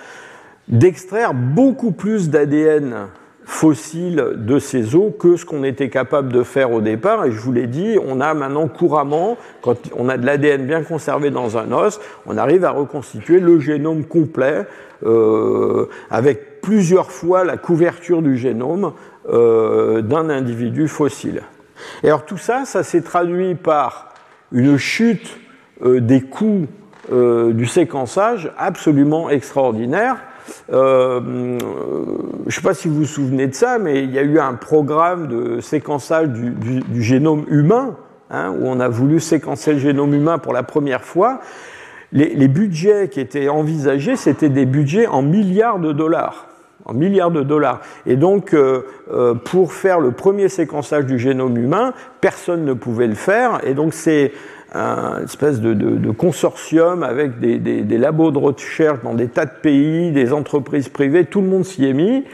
d'extraire 0.69 1.35
beaucoup 1.35 1.93
plus 1.93 2.31
d'ADN 2.31 3.09
fossile 3.47 4.33
de 4.35 4.59
ces 4.59 4.97
eaux 4.97 5.15
que 5.17 5.37
ce 5.37 5.45
qu'on 5.45 5.63
était 5.63 5.89
capable 5.89 6.33
de 6.33 6.43
faire 6.43 6.73
au 6.73 6.81
départ. 6.81 7.25
Et 7.25 7.31
je 7.31 7.39
vous 7.39 7.53
l'ai 7.53 7.69
dit, 7.69 7.97
on 8.05 8.21
a 8.21 8.35
maintenant 8.35 8.67
couramment, 8.67 9.39
quand 9.63 9.79
on 9.97 10.09
a 10.09 10.19
de 10.19 10.27
l'ADN 10.27 10.67
bien 10.67 10.83
conservé 10.83 11.31
dans 11.31 11.57
un 11.57 11.71
os, 11.71 12.01
on 12.27 12.37
arrive 12.37 12.65
à 12.65 12.73
reconstituer 12.73 13.39
le 13.39 13.61
génome 13.61 14.05
complet 14.05 14.67
euh, 15.07 15.87
avec 16.11 16.61
plusieurs 16.61 17.13
fois 17.13 17.45
la 17.45 17.57
couverture 17.57 18.21
du 18.21 18.37
génome 18.37 18.93
euh, 19.29 20.03
d'un 20.03 20.29
individu 20.29 20.89
fossile. 20.89 21.43
Et 22.03 22.09
alors 22.09 22.25
tout 22.25 22.39
ça, 22.39 22.65
ça 22.65 22.83
s'est 22.83 23.03
traduit 23.03 23.55
par 23.55 24.13
une 24.51 24.77
chute 24.77 25.39
euh, 25.85 26.01
des 26.01 26.21
coûts 26.21 26.67
du 27.09 27.67
séquençage 27.67 28.51
absolument 28.59 29.31
extraordinaire. 29.31 30.17
Euh, 30.73 31.21
je 31.61 32.47
ne 32.47 32.51
sais 32.51 32.61
pas 32.61 32.75
si 32.75 32.89
vous 32.89 32.97
vous 32.97 33.05
souvenez 33.05 33.47
de 33.47 33.55
ça, 33.55 33.79
mais 33.79 34.03
il 34.03 34.11
y 34.13 34.19
a 34.19 34.23
eu 34.23 34.39
un 34.39 34.55
programme 34.55 35.29
de 35.29 35.61
séquençage 35.61 36.29
du, 36.29 37.03
génome 37.03 37.45
humain, 37.49 37.97
hein, 38.31 38.51
où 38.51 38.67
on 38.67 38.81
a 38.81 38.89
voulu 38.89 39.21
séquencer 39.21 39.75
le 39.75 39.79
génome 39.79 40.15
humain 40.15 40.39
pour 40.39 40.53
la 40.53 40.63
première 40.63 41.05
fois. 41.05 41.41
Les, 42.13 42.49
budgets 42.49 43.09
qui 43.09 43.21
étaient 43.21 43.49
envisagés, 43.49 44.17
c'était 44.17 44.49
des 44.49 44.65
budgets 44.65 45.07
en 45.07 45.23
milliards 45.23 45.79
de 45.79 45.93
dollars 45.93 46.47
en 46.87 46.95
milliards 46.95 47.33
de 47.33 47.43
dollars. 47.43 47.81
Et 48.07 48.15
donc, 48.15 48.55
euh, 48.55 48.83
euh, 49.13 49.35
pour 49.35 49.73
faire 49.73 49.99
le 49.99 50.13
premier 50.13 50.49
séquençage 50.49 51.05
du 51.05 51.19
génome 51.19 51.59
humain, 51.59 51.93
personne 52.21 52.65
ne 52.65 52.75
pouvait 52.75 53.09
le 53.09 53.17
faire. 53.17 53.61
Et 53.65 53.75
donc, 53.75 53.93
c'est 53.93 54.33
une 54.75 55.25
espèce 55.25 55.61
de, 55.61 56.11
consortium 56.11 57.03
avec 57.03 57.39
des, 57.39 57.99
labos 57.99 58.31
de 58.31 58.39
recherche 58.39 59.01
dans 59.03 59.15
des 59.15 59.29
tas 59.29 59.47
de 59.47 59.51
pays, 59.63 60.13
des 60.13 60.33
entreprises 60.33 60.89
privées, 60.89 61.25
tout 61.25 61.41
le 61.41 61.49
monde 61.49 61.65
s'y 61.65 61.87
est 61.87 61.93
mis. 61.93 62.25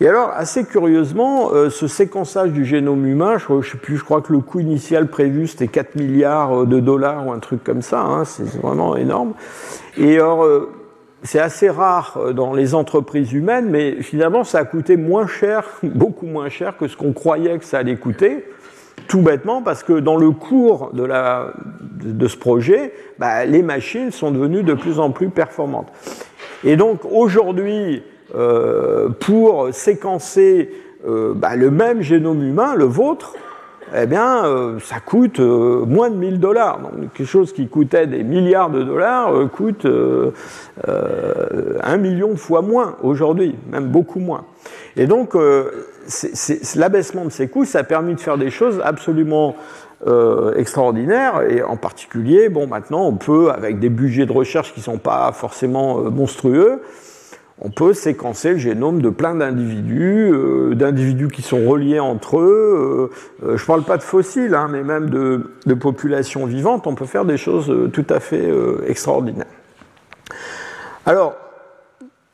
Et 0.00 0.08
alors, 0.08 0.30
assez 0.34 0.64
curieusement, 0.64 1.52
euh, 1.52 1.70
ce 1.70 1.86
séquençage 1.86 2.50
du 2.50 2.64
génome 2.64 3.06
humain, 3.06 3.38
je, 3.38 3.62
je 3.62 3.70
sais 3.70 3.78
plus, 3.78 3.96
je 3.96 4.04
crois 4.04 4.20
que 4.22 4.32
le 4.32 4.40
coût 4.40 4.58
initial 4.58 5.06
prévu 5.06 5.46
c'était 5.46 5.68
4 5.68 5.94
milliards 5.94 6.66
de 6.66 6.80
dollars 6.80 7.26
ou 7.26 7.30
un 7.30 7.38
truc 7.38 7.62
comme 7.62 7.80
ça, 7.80 8.00
hein, 8.00 8.24
c'est 8.24 8.60
vraiment 8.60 8.96
énorme. 8.96 9.34
Et 9.96 10.16
alors, 10.16 10.44
euh, 10.44 10.68
c'est 11.24 11.40
assez 11.40 11.70
rare 11.70 12.18
euh, 12.18 12.32
dans 12.32 12.52
les 12.52 12.74
entreprises 12.74 13.32
humaines, 13.32 13.68
mais 13.70 14.02
finalement, 14.02 14.44
ça 14.44 14.58
a 14.58 14.64
coûté 14.64 14.96
moins 14.96 15.26
cher, 15.26 15.64
beaucoup 15.82 16.26
moins 16.26 16.50
cher 16.50 16.76
que 16.76 16.86
ce 16.86 16.96
qu'on 16.96 17.12
croyait 17.12 17.58
que 17.58 17.64
ça 17.64 17.78
allait 17.78 17.96
coûter, 17.96 18.44
tout 19.08 19.22
bêtement 19.22 19.62
parce 19.62 19.82
que 19.82 19.94
dans 19.94 20.16
le 20.16 20.30
cours 20.30 20.92
de, 20.92 22.26
ce 22.26 22.36
projet, 22.36 22.92
bah, 23.18 23.44
les 23.44 23.62
machines 23.62 24.10
sont 24.10 24.30
devenues 24.30 24.62
de 24.62 24.74
plus 24.74 24.98
en 24.98 25.10
plus 25.10 25.28
performantes. 25.28 25.88
Et 26.64 26.76
donc 26.76 27.00
aujourd'hui, 27.04 28.02
euh, 28.34 29.10
pour 29.10 29.68
séquencer 29.72 30.70
euh, 31.06 31.34
bah, 31.34 31.56
le 31.56 31.70
même 31.70 32.00
génome 32.00 32.42
humain, 32.42 32.74
le 32.74 32.84
vôtre, 32.84 33.34
eh 33.94 34.06
bien, 34.06 34.44
euh, 34.44 34.80
ça 34.80 34.96
coûte 34.98 35.38
moins 35.38 36.10
de 36.10 36.16
1000 36.16 36.40
dollars. 36.40 36.80
Donc, 36.80 37.12
quelque 37.12 37.28
chose 37.28 37.52
qui 37.52 37.68
coûtait 37.68 38.06
des 38.06 38.24
milliards 38.24 38.70
de 38.70 38.82
dollars 38.82 39.30
coûte 39.52 39.86
un 40.86 41.96
million 41.98 42.30
de 42.30 42.38
fois 42.38 42.62
moins 42.62 42.96
aujourd'hui, 43.02 43.54
même 43.70 43.88
beaucoup 43.88 44.20
moins. 44.20 44.46
Et 44.96 45.06
donc, 45.06 45.36
l'abaissement 46.76 47.24
de 47.24 47.30
ces 47.30 47.48
coûts, 47.48 47.64
ça 47.64 47.80
a 47.80 47.84
permis 47.84 48.14
de 48.14 48.20
faire 48.20 48.38
des 48.38 48.50
choses 48.50 48.80
absolument 48.84 49.56
extraordinaires. 50.56 51.42
Et 51.48 51.62
en 51.62 51.76
particulier, 51.76 52.50
bon, 52.50 52.66
maintenant, 52.66 53.06
on 53.06 53.14
peut, 53.14 53.50
avec 53.50 53.78
des 53.78 53.88
budgets 53.88 54.26
de 54.26 54.32
recherche 54.32 54.74
qui 54.74 54.80
ne 54.80 54.84
sont 54.84 54.98
pas 54.98 55.32
forcément 55.32 55.98
monstrueux, 56.10 56.82
on 57.60 57.70
peut 57.70 57.92
séquencer 57.92 58.50
le 58.50 58.58
génome 58.58 59.00
de 59.00 59.10
plein 59.10 59.34
d'individus, 59.34 60.30
euh, 60.32 60.74
d'individus 60.74 61.28
qui 61.28 61.42
sont 61.42 61.64
reliés 61.68 62.00
entre 62.00 62.40
eux. 62.40 63.10
Euh, 63.42 63.46
euh 63.46 63.56
je 63.56 63.62
ne 63.62 63.66
parle 63.66 63.84
pas 63.84 63.96
de 63.96 64.02
fossiles, 64.02 64.54
hein, 64.54 64.68
mais 64.70 64.82
même 64.82 65.08
de, 65.08 65.52
de, 65.64 65.74
populations 65.74 66.46
vivantes. 66.46 66.86
On 66.86 66.94
peut 66.94 67.06
faire 67.06 67.24
des 67.24 67.36
choses 67.36 67.70
euh, 67.70 67.88
tout 67.88 68.06
à 68.10 68.18
fait 68.18 68.44
euh, 68.44 68.84
extraordinaires. 68.88 69.46
Alors, 71.06 71.36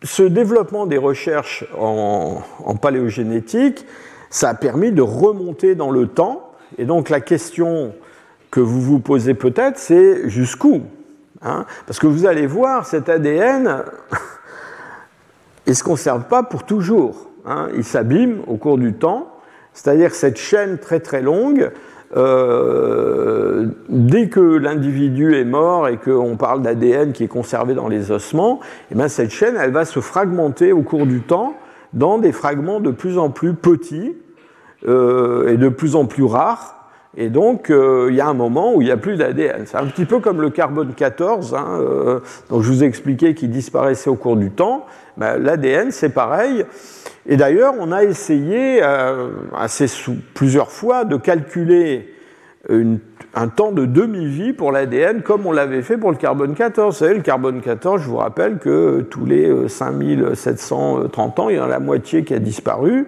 ce 0.03 0.23
développement 0.23 0.87
des 0.87 0.99
recherches 0.99 1.65
en, 1.79 2.43
paléogénétique, 2.81 3.87
ça 4.31 4.51
a 4.51 4.55
permis 4.55 4.93
de 4.93 5.03
remonter 5.03 5.75
dans 5.75 5.91
le 5.91 6.07
temps. 6.07 6.53
Et 6.79 6.85
donc 6.85 7.11
la 7.11 7.21
question 7.21 7.93
que 8.51 8.61
vous 8.61 8.81
vous 8.81 9.01
posez 9.01 9.35
peut-être, 9.35 9.79
c'est 9.79 10.29
jusqu'où 10.29 10.83
hein? 11.43 11.67
Parce 11.87 11.99
que 11.99 12.07
vous 12.07 12.27
allez 12.27 12.47
voir, 12.47 12.87
cet 12.87 13.09
ADN 13.09 13.85
il 15.67 15.71
ne 15.71 15.75
se 15.75 15.85
conserve 15.85 16.25
pas 16.25 16.43
pour 16.43 16.65
toujours. 16.65 17.29
Hein? 17.45 17.69
Il 17.77 17.85
s'abîme 17.85 18.43
au 18.47 18.57
cours 18.57 18.79
du 18.79 18.95
temps. 18.95 19.33
C'est-à-dire 19.73 20.15
cette 20.15 20.37
chaîne 20.37 20.79
très 20.79 20.99
très 20.99 21.23
longue, 21.23 21.71
euh, 22.17 23.67
dès 23.89 24.29
que 24.29 24.41
l'individu 24.41 25.35
est 25.37 25.45
mort 25.45 25.87
et 25.87 25.97
qu'on 25.97 26.37
parle 26.37 26.63
d'ADN 26.63 27.13
qui 27.13 27.25
est 27.25 27.29
conservé 27.29 27.75
dans 27.75 27.89
les 27.89 28.11
ossements, 28.11 28.61
et 28.63 28.93
eh 28.93 28.95
bien 28.97 29.09
cette 29.09 29.31
chaîne, 29.31 29.57
elle 29.57 29.71
va 29.71 29.85
se 29.85 30.01
fragmenter 30.01 30.73
au 30.73 30.83
cours 30.83 31.07
du 31.07 31.21
temps 31.21 31.55
dans 31.93 32.19
des 32.19 32.33
fragments 32.33 32.81
de 32.81 32.91
plus 32.91 33.19
en 33.19 33.31
plus 33.31 33.55
petits 33.55 34.17
euh, 34.89 35.53
et 35.53 35.57
de 35.57 35.69
plus 35.69 35.95
en 35.95 36.07
plus 36.07 36.25
rares. 36.25 36.77
Et 37.17 37.29
donc, 37.29 37.71
euh, 37.71 38.07
il 38.11 38.17
y 38.17 38.21
a 38.21 38.29
un 38.29 38.35
moment 38.35 38.75
où 38.75 38.83
il 38.83 38.85
n'y 38.85 38.93
a 38.93 38.97
plus 38.97 39.17
d'ADN. 39.17 39.65
C'est 39.67 39.77
un 39.77 39.87
petit 39.87 40.05
peu 40.05 40.21
comme 40.21 40.41
le 40.41 40.51
carbone 40.51 40.95
14, 40.95 41.55
hein, 41.55 42.21
dont 42.49 42.61
je 42.61 42.73
vous 42.73 42.85
ai 42.85 42.87
expliqué 42.87 43.35
qu'il 43.35 43.51
disparaissait 43.51 44.11
au 44.11 44.15
cours 44.15 44.37
du 44.37 44.51
temps. 44.51 44.87
Ben, 45.17 45.37
L'ADN, 45.37 45.91
c'est 45.91 46.11
pareil. 46.11 46.65
Et 47.27 47.37
d'ailleurs, 47.37 47.75
on 47.79 47.93
a 47.93 48.03
essayé 48.03 48.81
euh, 48.83 49.31
assez 49.57 49.87
plusieurs 50.35 50.71
fois 50.71 51.05
de 51.05 51.17
calculer 51.17 52.15
un 52.69 53.49
temps 53.49 53.73
de 53.73 53.87
demi-vie 53.87 54.53
pour 54.53 54.71
l'ADN 54.71 55.23
comme 55.23 55.47
on 55.47 55.53
l'avait 55.53 55.81
fait 55.81 55.97
pour 55.97 56.11
le 56.11 56.19
carbone 56.19 56.55
14. 56.55 56.95
Vous 56.95 56.99
savez, 56.99 57.15
le 57.15 57.23
carbone 57.23 57.61
14, 57.63 58.03
je 58.03 58.07
vous 58.07 58.19
rappelle 58.19 58.59
que 58.59 59.01
tous 59.01 59.25
les 59.25 59.69
5730 59.69 61.39
ans, 61.39 61.49
il 61.49 61.57
y 61.57 61.61
en 61.61 61.65
a 61.65 61.69
la 61.69 61.81
moitié 61.81 62.23
qui 62.23 62.35
a 62.35 62.39
disparu. 62.39 63.07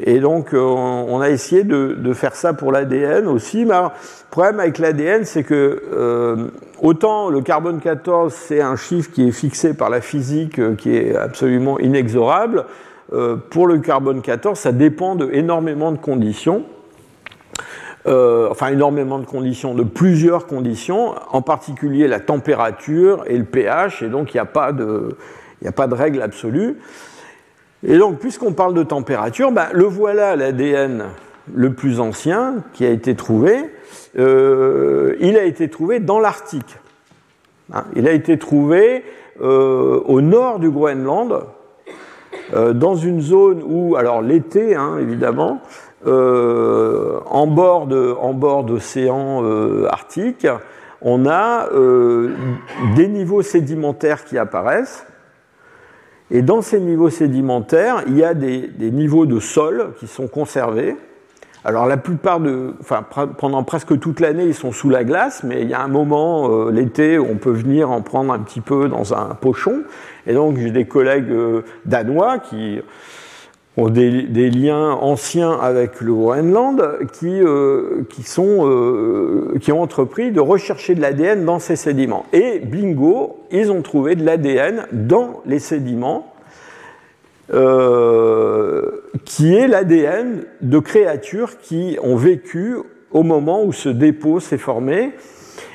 Et 0.00 0.20
donc, 0.20 0.54
on 0.54 1.20
a 1.20 1.28
essayé 1.28 1.64
de, 1.64 2.12
faire 2.14 2.34
ça 2.34 2.54
pour 2.54 2.72
l'ADN 2.72 3.26
aussi. 3.26 3.64
Mais 3.66 3.74
le 3.74 3.90
problème 4.30 4.60
avec 4.60 4.78
l'ADN, 4.78 5.24
c'est 5.24 5.42
que 5.42 5.82
euh, 5.92 6.48
autant 6.80 7.28
le 7.28 7.42
carbone 7.42 7.78
14, 7.80 8.32
c'est 8.32 8.62
un 8.62 8.76
chiffre 8.76 9.10
qui 9.10 9.28
est 9.28 9.32
fixé 9.32 9.74
par 9.74 9.90
la 9.90 10.00
physique, 10.00 10.58
euh, 10.58 10.74
qui 10.74 10.96
est 10.96 11.14
absolument 11.14 11.78
inexorable. 11.78 12.64
Euh, 13.12 13.36
pour 13.36 13.66
le 13.66 13.78
carbone 13.78 14.22
14, 14.22 14.58
ça 14.58 14.72
dépend 14.72 15.16
de 15.16 15.28
énormément 15.32 15.92
de 15.92 15.98
conditions. 15.98 16.64
enfin 18.06 18.68
énormément 18.68 19.18
de 19.18 19.26
conditions, 19.26 19.74
de 19.74 19.84
plusieurs 19.84 20.46
conditions, 20.46 21.14
en 21.30 21.42
particulier 21.42 22.08
la 22.08 22.20
température 22.20 23.24
et 23.26 23.38
le 23.38 23.44
pH, 23.44 24.02
et 24.02 24.08
donc 24.08 24.34
il 24.34 24.36
n'y 24.36 24.40
a 24.40 24.44
pas 24.44 24.72
de, 24.72 25.14
règle 25.94 26.22
absolue. 26.22 26.78
Et 27.84 27.98
donc, 27.98 28.18
puisqu'on 28.18 28.52
parle 28.52 28.74
de 28.74 28.82
température, 28.82 29.52
ben, 29.52 29.68
le 29.72 29.84
voilà 29.84 30.36
l'ADN 30.36 31.04
le 31.54 31.72
plus 31.72 32.00
ancien 32.00 32.56
qui 32.72 32.84
a 32.84 32.90
été 32.90 33.14
trouvé. 33.14 33.56
Euh, 34.18 35.16
il 35.20 35.36
a 35.36 35.44
été 35.44 35.68
trouvé 35.68 36.00
dans 36.00 36.20
l'Arctique. 36.20 36.78
Hein, 37.72 37.84
il 37.96 38.06
a 38.08 38.12
été 38.12 38.38
trouvé 38.38 39.04
euh, 39.40 40.00
au 40.04 40.20
nord 40.20 40.58
du 40.58 40.70
Groenland, 40.70 41.44
euh, 42.54 42.72
dans 42.72 42.94
une 42.94 43.20
zone 43.20 43.62
où, 43.64 43.96
alors 43.96 44.22
l'été 44.22 44.74
hein, 44.74 44.98
évidemment, 45.00 45.60
en 46.04 47.46
bord 47.46 47.86
d'océan 48.64 49.44
arctique, 49.88 50.48
on 51.00 51.26
a 51.26 51.68
des 52.96 53.06
niveaux 53.06 53.42
sédimentaires 53.42 54.24
qui 54.24 54.36
apparaissent. 54.36 55.06
Et 56.32 56.40
dans 56.40 56.62
ces 56.62 56.80
niveaux 56.80 57.10
sédimentaires, 57.10 58.04
il 58.06 58.16
y 58.16 58.24
a 58.24 58.32
des, 58.32 58.70
niveaux 58.90 59.26
de 59.26 59.38
sol 59.38 59.92
qui 59.98 60.06
sont 60.06 60.28
conservés. 60.28 60.96
Alors 61.64 61.86
la 61.86 61.96
plupart 61.96 62.40
de, 62.40 62.74
enfin 62.80 63.04
pendant 63.38 63.62
presque 63.62 63.98
toute 64.00 64.18
l'année, 64.18 64.46
ils 64.46 64.54
sont 64.54 64.72
sous 64.72 64.90
la 64.90 65.04
glace, 65.04 65.44
mais 65.44 65.62
il 65.62 65.68
y 65.68 65.74
a 65.74 65.80
un 65.80 65.88
moment 65.88 66.50
euh, 66.50 66.72
l'été 66.72 67.18
où 67.18 67.26
on 67.30 67.36
peut 67.36 67.52
venir 67.52 67.90
en 67.90 68.00
prendre 68.00 68.32
un 68.32 68.40
petit 68.40 68.60
peu 68.60 68.88
dans 68.88 69.14
un 69.14 69.36
pochon. 69.40 69.82
Et 70.26 70.34
donc 70.34 70.56
j'ai 70.56 70.72
des 70.72 70.86
collègues 70.86 71.30
euh, 71.30 71.62
danois 71.84 72.40
qui 72.40 72.80
ont 73.76 73.88
des, 73.88 74.10
liens 74.50 74.90
anciens 74.90 75.52
avec 75.52 76.00
le 76.00 76.12
Groenland, 76.12 76.98
qui, 77.12 77.40
euh, 77.40 78.02
qui, 78.10 78.22
sont, 78.22 78.68
qui 79.60 79.72
ont 79.72 79.80
entrepris 79.80 80.30
de 80.30 80.40
rechercher 80.40 80.94
de 80.94 81.00
l'ADN 81.00 81.44
dans 81.44 81.58
ces 81.58 81.76
sédiments. 81.76 82.26
Et 82.32 82.58
bingo, 82.58 83.38
ils 83.50 83.70
ont 83.70 83.80
trouvé 83.80 84.14
de 84.14 84.24
l'ADN 84.24 84.86
dans 84.92 85.40
les 85.46 85.58
sédiments, 85.58 86.31
euh, 87.52 88.90
qui 89.24 89.54
est 89.54 89.68
l'ADN 89.68 90.44
de 90.60 90.78
créatures 90.78 91.58
qui 91.58 91.98
ont 92.02 92.16
vécu 92.16 92.76
au 93.10 93.22
moment 93.22 93.62
où 93.64 93.72
ce 93.72 93.88
dépôt 93.88 94.40
s'est 94.40 94.58
formé. 94.58 95.12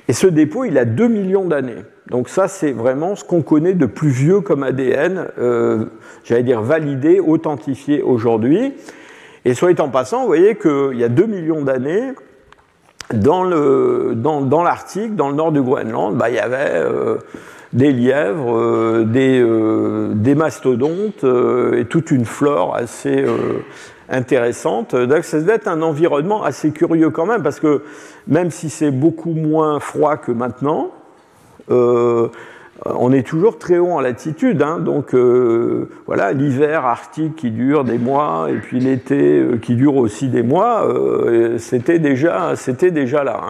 Et 0.07 0.13
ce 0.13 0.27
dépôt, 0.27 0.65
il 0.65 0.77
a 0.77 0.85
2 0.85 1.07
millions 1.07 1.45
d'années. 1.45 1.83
Donc 2.09 2.29
ça, 2.29 2.47
c'est 2.47 2.71
vraiment 2.71 3.15
ce 3.15 3.23
qu'on 3.23 3.41
connaît 3.41 3.73
de 3.73 3.85
plus 3.85 4.09
vieux 4.09 4.41
comme 4.41 4.63
ADN, 4.63 5.27
euh, 5.37 5.85
j'allais 6.23 6.43
dire 6.43 6.61
validé, 6.61 7.19
authentifié 7.19 8.01
aujourd'hui. 8.01 8.73
Et 9.45 9.53
soit 9.53 9.79
en 9.79 9.89
passant, 9.89 10.21
vous 10.21 10.27
voyez 10.27 10.55
qu'il 10.55 10.97
y 10.97 11.03
a 11.03 11.09
2 11.09 11.25
millions 11.25 11.61
d'années, 11.61 12.13
dans 13.13 13.43
l'Arctique, 13.43 15.15
dans, 15.15 15.29
le 15.29 15.35
nord 15.35 15.51
du 15.51 15.61
Groenland, 15.61 16.15
bah, 16.15 16.29
il 16.29 16.35
y 16.35 16.39
avait 16.39 16.71
euh, 16.75 17.17
des 17.77 17.91
lièvres, 17.91 18.57
euh, 18.57 19.03
des, 19.05 19.39
euh, 19.39 20.09
des, 20.13 20.35
mastodontes 20.35 21.23
et 21.23 21.85
toute 21.85 22.11
une 22.11 22.25
flore 22.25 22.75
assez 22.75 23.23
intéressante. 24.09 24.95
Donc 24.95 25.23
ça 25.23 25.39
doit 25.39 25.55
être 25.55 25.67
un 25.67 25.81
environnement 25.81 26.43
assez 26.43 26.71
curieux 26.71 27.09
quand 27.09 27.25
même, 27.25 27.43
parce 27.43 27.59
que 27.59 27.83
même 28.27 28.51
si 28.51 28.69
c'est 28.69 28.91
beaucoup 28.91 29.33
moins 29.33 29.79
froid 29.79 30.17
que 30.17 30.31
maintenant, 30.31 30.91
euh, 32.85 32.91
on 32.93 33.11
est 33.11 33.25
toujours 33.25 33.57
très 33.57 33.79
haut 33.79 33.91
en 33.91 33.99
latitude, 33.99 34.61
hein. 34.61 34.79
donc 34.79 35.15
euh, 35.15 35.89
voilà, 36.05 36.31
l'hiver 36.31 36.85
arctique 36.85 37.35
qui 37.35 37.49
dure 37.49 37.83
des 37.83 37.97
mois, 37.97 38.47
et 38.49 38.57
puis 38.57 38.79
l'été 38.79 39.39
euh, 39.39 39.57
qui 39.57 39.75
dure 39.75 39.95
aussi 39.95 40.27
des 40.27 40.43
mois, 40.43 40.87
c'était 41.57 41.99
déjà, 41.99 42.53
déjà 42.91 43.23
là. 43.23 43.41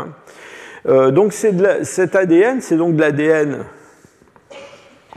Hein. 0.87 1.11
donc 1.11 1.33
cet 1.33 2.15
ADN, 2.15 2.61
c'est 2.61 2.77
donc 2.77 2.95
de 2.95 3.01
l'ADN 3.01 3.57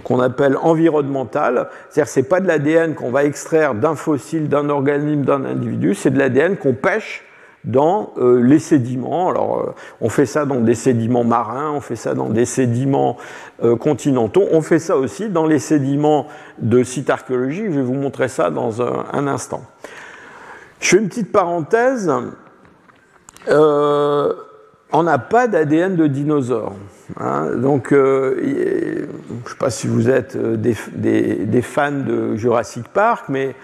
qu'on 0.05 0.21
appelle 0.21 0.57
environnemental, 0.57 1.69
c'est-à-dire 1.89 2.11
c'est 2.11 2.29
pas 2.29 2.41
de 2.41 2.47
l'ADN 2.47 2.95
qu'on 2.95 3.11
va 3.11 3.25
extraire 3.25 3.75
d'un 3.75 3.95
fossile, 3.95 4.49
d'un 4.49 4.69
organisme, 4.69 5.23
d'un 5.23 5.45
individu, 5.45 5.95
c'est 5.95 6.11
de 6.11 6.19
l'ADN 6.19 6.57
qu'on 6.57 6.75
pêche 6.75 7.25
dans 7.65 8.13
euh, 8.19 8.43
les 8.43 8.59
sédiments. 8.59 9.29
Alors, 9.29 9.61
euh, 9.61 9.75
on 10.01 10.09
fait 10.09 10.27
ça 10.27 10.47
dans 10.47 10.61
des 10.61 10.75
sédiments 10.75 11.25
marins, 11.25 11.73
on 11.73 11.81
fait 11.81 11.97
ça 11.97 12.15
dans 12.15 12.31
des 12.31 12.47
sédiments 12.47 13.19
euh, 13.63 13.77
continentaux, 13.77 14.45
on 14.51 14.63
fait 14.63 14.79
ça 14.79 14.97
aussi 14.97 15.29
dans 15.29 15.47
les 15.47 15.59
sédiments 15.59 16.27
de 16.59 16.83
sites 16.83 17.11
archéologiques. 17.11 17.67
Je 17.67 17.77
vais 17.77 17.83
vous 17.83 17.95
montrer 17.95 18.29
ça 18.29 18.51
dans 18.51 18.83
un, 18.83 19.27
instant. 19.27 19.63
Je 20.81 20.89
fais 20.89 20.97
une 20.97 21.09
petite 21.09 21.33
parenthèse. 21.33 22.11
On 24.93 25.03
n'a 25.03 25.19
pas 25.19 25.47
d'ADN 25.49 25.97
de 25.97 26.07
dinosaures. 26.07 26.75
Hein. 27.19 27.57
donc, 27.57 27.89
je 27.91 27.97
ne 27.97 29.49
sais 29.49 29.57
pas 29.59 29.71
si 29.71 29.87
vous 29.87 30.09
êtes 30.09 30.37
des, 30.37 30.77
des, 30.95 31.63
fans 31.63 31.91
de 31.91 32.37
Jurassic 32.37 32.89
Park, 32.89 33.25
mais 33.29 33.55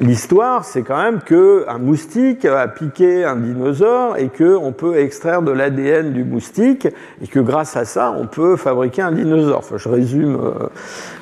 l'histoire, 0.00 0.64
c'est 0.64 0.82
quand 0.82 1.00
même 1.02 1.20
qu'un 1.20 1.78
moustique 1.78 2.44
a 2.44 2.68
piqué 2.68 3.24
un 3.24 3.36
dinosaure 3.36 4.16
et 4.16 4.28
qu'on 4.28 4.72
peut 4.72 4.98
extraire 4.98 5.42
de 5.42 5.52
l'ADN 5.52 6.12
du 6.12 6.24
moustique 6.24 6.88
et 7.22 7.26
que 7.26 7.40
grâce 7.40 7.76
à 7.76 7.84
ça, 7.84 8.14
on 8.16 8.26
peut 8.26 8.56
fabriquer 8.56 9.02
un 9.02 9.12
dinosaure. 9.12 9.58
Enfin, 9.58 9.76
je 9.78 9.88
résume 9.88 10.32
le 10.32 10.44
euh, 10.44 10.68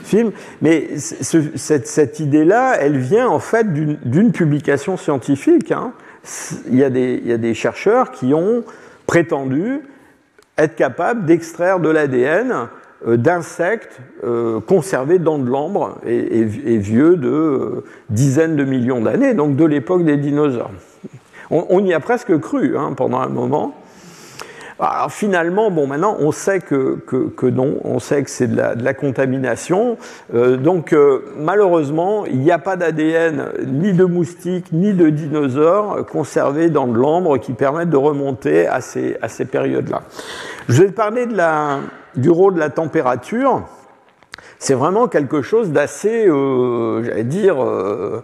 film. 0.02 0.32
Mais 0.62 0.88
cette, 0.96 2.20
idée-là, 2.20 2.76
elle 2.78 2.98
vient 2.98 3.28
en 3.28 3.38
fait 3.38 3.72
d'une 3.72 4.32
publication 4.32 4.96
scientifique. 4.96 5.72
Hein. 5.72 5.92
Il 6.70 6.76
y 6.78 6.84
a 6.84 6.90
des 6.90 7.54
chercheurs 7.54 8.10
qui 8.10 8.32
ont 8.34 8.64
prétendu 9.06 9.80
être 10.58 10.76
capables 10.76 11.24
d'extraire 11.24 11.80
de 11.80 11.88
l'ADN 11.88 12.68
euh, 13.06 13.16
d'insectes 13.16 13.98
euh, 14.22 14.60
conservés 14.60 15.18
dans 15.18 15.38
de 15.38 15.48
l'ambre 15.48 15.98
et, 16.06 16.44
vieux 16.44 17.16
de 17.16 17.28
euh, 17.28 17.84
dizaines 18.08 18.56
de 18.56 18.64
millions 18.64 19.00
d'années, 19.00 19.34
donc 19.34 19.56
de 19.56 19.64
l'époque 19.64 20.04
des 20.04 20.16
dinosaures. 20.16 20.70
On, 21.50 21.84
y 21.84 21.92
a 21.92 22.00
presque 22.00 22.38
cru 22.40 22.76
hein, 22.76 22.94
pendant 22.96 23.20
un 23.20 23.28
moment. 23.28 23.74
Alors 24.80 25.12
finalement, 25.12 25.70
bon, 25.70 25.86
maintenant 25.86 26.16
on 26.18 26.32
sait 26.32 26.60
que, 26.60 26.96
que, 27.06 27.46
non, 27.46 27.78
on 27.84 27.98
sait 28.00 28.22
que 28.24 28.30
c'est 28.30 28.48
de 28.48 28.56
la, 28.56 28.94
contamination. 28.94 29.96
donc 30.32 30.94
malheureusement, 31.38 32.26
il 32.26 32.40
n'y 32.40 32.50
a 32.50 32.58
pas 32.58 32.76
d'ADN 32.76 33.50
ni 33.66 33.92
de 33.92 34.04
moustiques 34.04 34.72
ni 34.72 34.92
de 34.92 35.10
dinosaures 35.10 36.04
conservés 36.06 36.70
dans 36.70 36.88
de 36.88 36.98
l'ambre 36.98 37.38
qui 37.38 37.52
permettent 37.52 37.90
de 37.90 37.96
remonter 37.96 38.66
à 38.66 38.80
ces, 38.80 39.16
à 39.22 39.28
ces 39.28 39.44
périodes-là. 39.44 40.02
Je 40.68 40.82
vais 40.82 40.90
parler 40.90 41.26
de 41.26 41.36
la, 41.36 41.78
du 42.16 42.30
rôle 42.30 42.54
de 42.54 42.58
la 42.58 42.70
température, 42.70 43.62
c'est 44.58 44.74
vraiment 44.74 45.08
quelque 45.08 45.42
chose 45.42 45.70
d'assez, 45.70 46.26
euh, 46.26 47.02
j'allais 47.04 47.24
dire, 47.24 47.62
euh, 47.62 48.22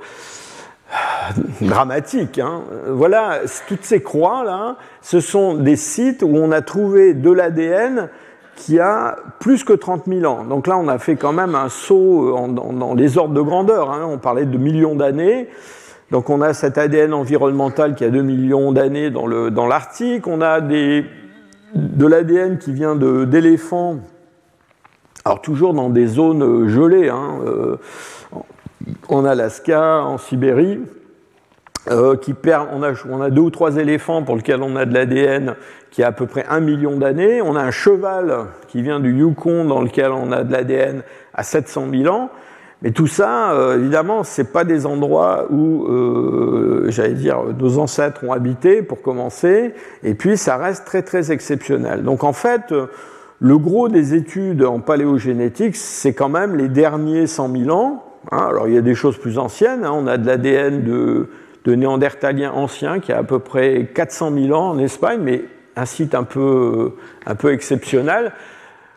dramatique. 1.61 2.39
Hein. 2.39 2.63
Voilà, 2.89 3.41
toutes 3.69 3.85
ces 3.85 4.03
croix 4.03 4.45
là, 4.45 4.77
ce 5.03 5.21
sont 5.21 5.55
des 5.55 5.77
sites 5.77 6.23
où 6.23 6.37
on 6.37 6.53
a 6.53 6.63
trouvé 6.63 7.15
de 7.15 7.31
l'ADN 7.31 8.09
qui 8.57 8.79
a 8.79 9.17
plus 9.39 9.65
que 9.65 9.73
30 9.73 10.05
000 10.07 10.31
ans. 10.31 10.45
Donc 10.45 10.67
là, 10.67 10.77
on 10.77 10.89
a 10.89 10.99
fait 10.99 11.17
quand 11.17 11.33
même 11.33 11.55
un 11.55 11.71
saut 11.71 12.37
dans, 12.49 12.95
les 12.95 13.17
ordres 13.17 13.35
de 13.35 13.41
grandeur. 13.41 13.91
Hein. 13.91 14.07
On 14.11 14.19
parlait 14.19 14.45
de 14.45 14.59
millions 14.59 14.95
d'années. 14.95 15.49
Donc 16.11 16.29
on 16.29 16.43
a 16.43 16.53
cet 16.53 16.77
ADN 16.77 17.15
environnemental 17.15 17.95
qui 17.95 18.05
a 18.05 18.11
2 18.11 18.21
millions 18.21 18.73
d'années 18.73 19.11
dans 19.11 19.67
l'Arctique. 19.67 20.27
on 20.27 20.41
a 20.41 20.61
des 20.61 21.05
de 21.75 22.07
l'ADN 22.07 22.59
qui 22.59 22.73
vient 22.73 22.97
d'éléphants, 22.97 23.99
alors 25.25 25.41
toujours 25.41 25.75
dans 25.75 25.91
des 25.91 26.07
zones 26.07 26.43
euh, 26.43 26.69
gelées, 26.69 27.09
hein, 27.09 27.39
euh, 27.45 27.77
en 29.09 29.25
Alaska, 29.25 30.03
en 30.03 30.19
Sibérie, 30.19 30.81
euh, 31.89 32.17
qui 32.17 32.35
perd, 32.35 32.69
on, 32.73 32.83
a, 32.83 32.93
on, 33.09 33.23
a, 33.23 33.31
deux 33.31 33.41
ou 33.41 33.51
trois 33.51 33.77
éléphants 33.77 34.23
pour 34.23 34.37
lesquels 34.37 34.63
on 34.63 34.77
a 34.77 34.85
de 34.85 34.93
l'ADN 34.93 35.55
qui 35.91 36.03
a 36.03 36.09
à 36.09 36.13
peu 36.13 36.27
près 36.27 36.45
un 36.49 36.61
million 36.61 36.99
d'années. 36.99 37.41
On 37.41 37.57
a 37.57 37.63
un 37.63 37.71
cheval 37.71 38.47
qui 38.69 38.83
vient 38.83 39.01
du 39.01 39.13
Yukon 39.13 39.65
dans 39.65 39.81
lequel 39.81 40.13
on 40.13 40.31
a 40.31 40.45
de 40.45 40.53
l'ADN 40.53 41.03
à 41.33 41.43
700 41.43 41.87
000 41.91 42.15
ans. 42.15 42.31
Mais 42.83 42.91
tout 42.91 43.07
ça, 43.07 43.53
euh, 43.53 43.79
évidemment, 43.79 44.25
ce 44.25 44.43
pas 44.43 44.65
des 44.65 44.85
endroits 44.85 45.47
où, 45.51 45.87
euh, 45.87 46.87
j'allais 46.89 47.15
dire, 47.15 47.39
nos 47.59 47.79
ancêtres 47.79 48.25
ont 48.25 48.33
habité 48.33 48.83
pour 48.83 49.01
commencer, 49.03 49.75
et 50.03 50.15
puis 50.15 50.37
ça 50.37 50.57
reste 50.57 50.87
très 50.87 51.03
très 51.03 51.31
exceptionnel. 51.31 52.03
Donc 52.03 52.25
en 52.25 52.33
fait, 52.33 52.75
le 53.41 53.59
gros 53.59 53.89
des 53.89 54.15
études 54.15 54.65
en 54.65 54.81
paléogénétique, 54.81 55.77
c'est 55.77 56.15
quand 56.15 56.31
même 56.31 56.57
les 56.57 56.69
derniers 56.69 57.27
100 57.27 57.53
000 57.65 57.71
ans. 57.71 58.05
Hein. 58.33 58.47
alors 58.51 58.69
il 58.69 58.75
y 58.75 58.79
a 58.79 58.83
des 58.83 58.95
choses 58.95 59.17
plus 59.17 59.39
anciennes, 59.39 59.83
hein. 59.85 59.93
on 59.95 60.07
a 60.07 60.19
de 60.19 60.27
l'ADN 60.27 60.85
de, 60.85 61.31
de 61.65 61.75
néandertaliens 61.75 62.53
anciens 62.53 63.01
qui 63.01 63.13
a 63.13 63.19
à 63.19 63.23
peu 63.23 63.39
près 63.39 63.89
400 63.95 64.33
000 64.33 64.59
ans 64.59 64.71
en 64.71 64.79
Espagne, 64.79 65.21
mais 65.23 65.45
un 65.77 65.85
site 65.85 66.15
un 66.15 66.25
peu, 66.25 66.93
un 67.27 67.35
peu 67.35 67.53
exceptionnel. 67.53 68.33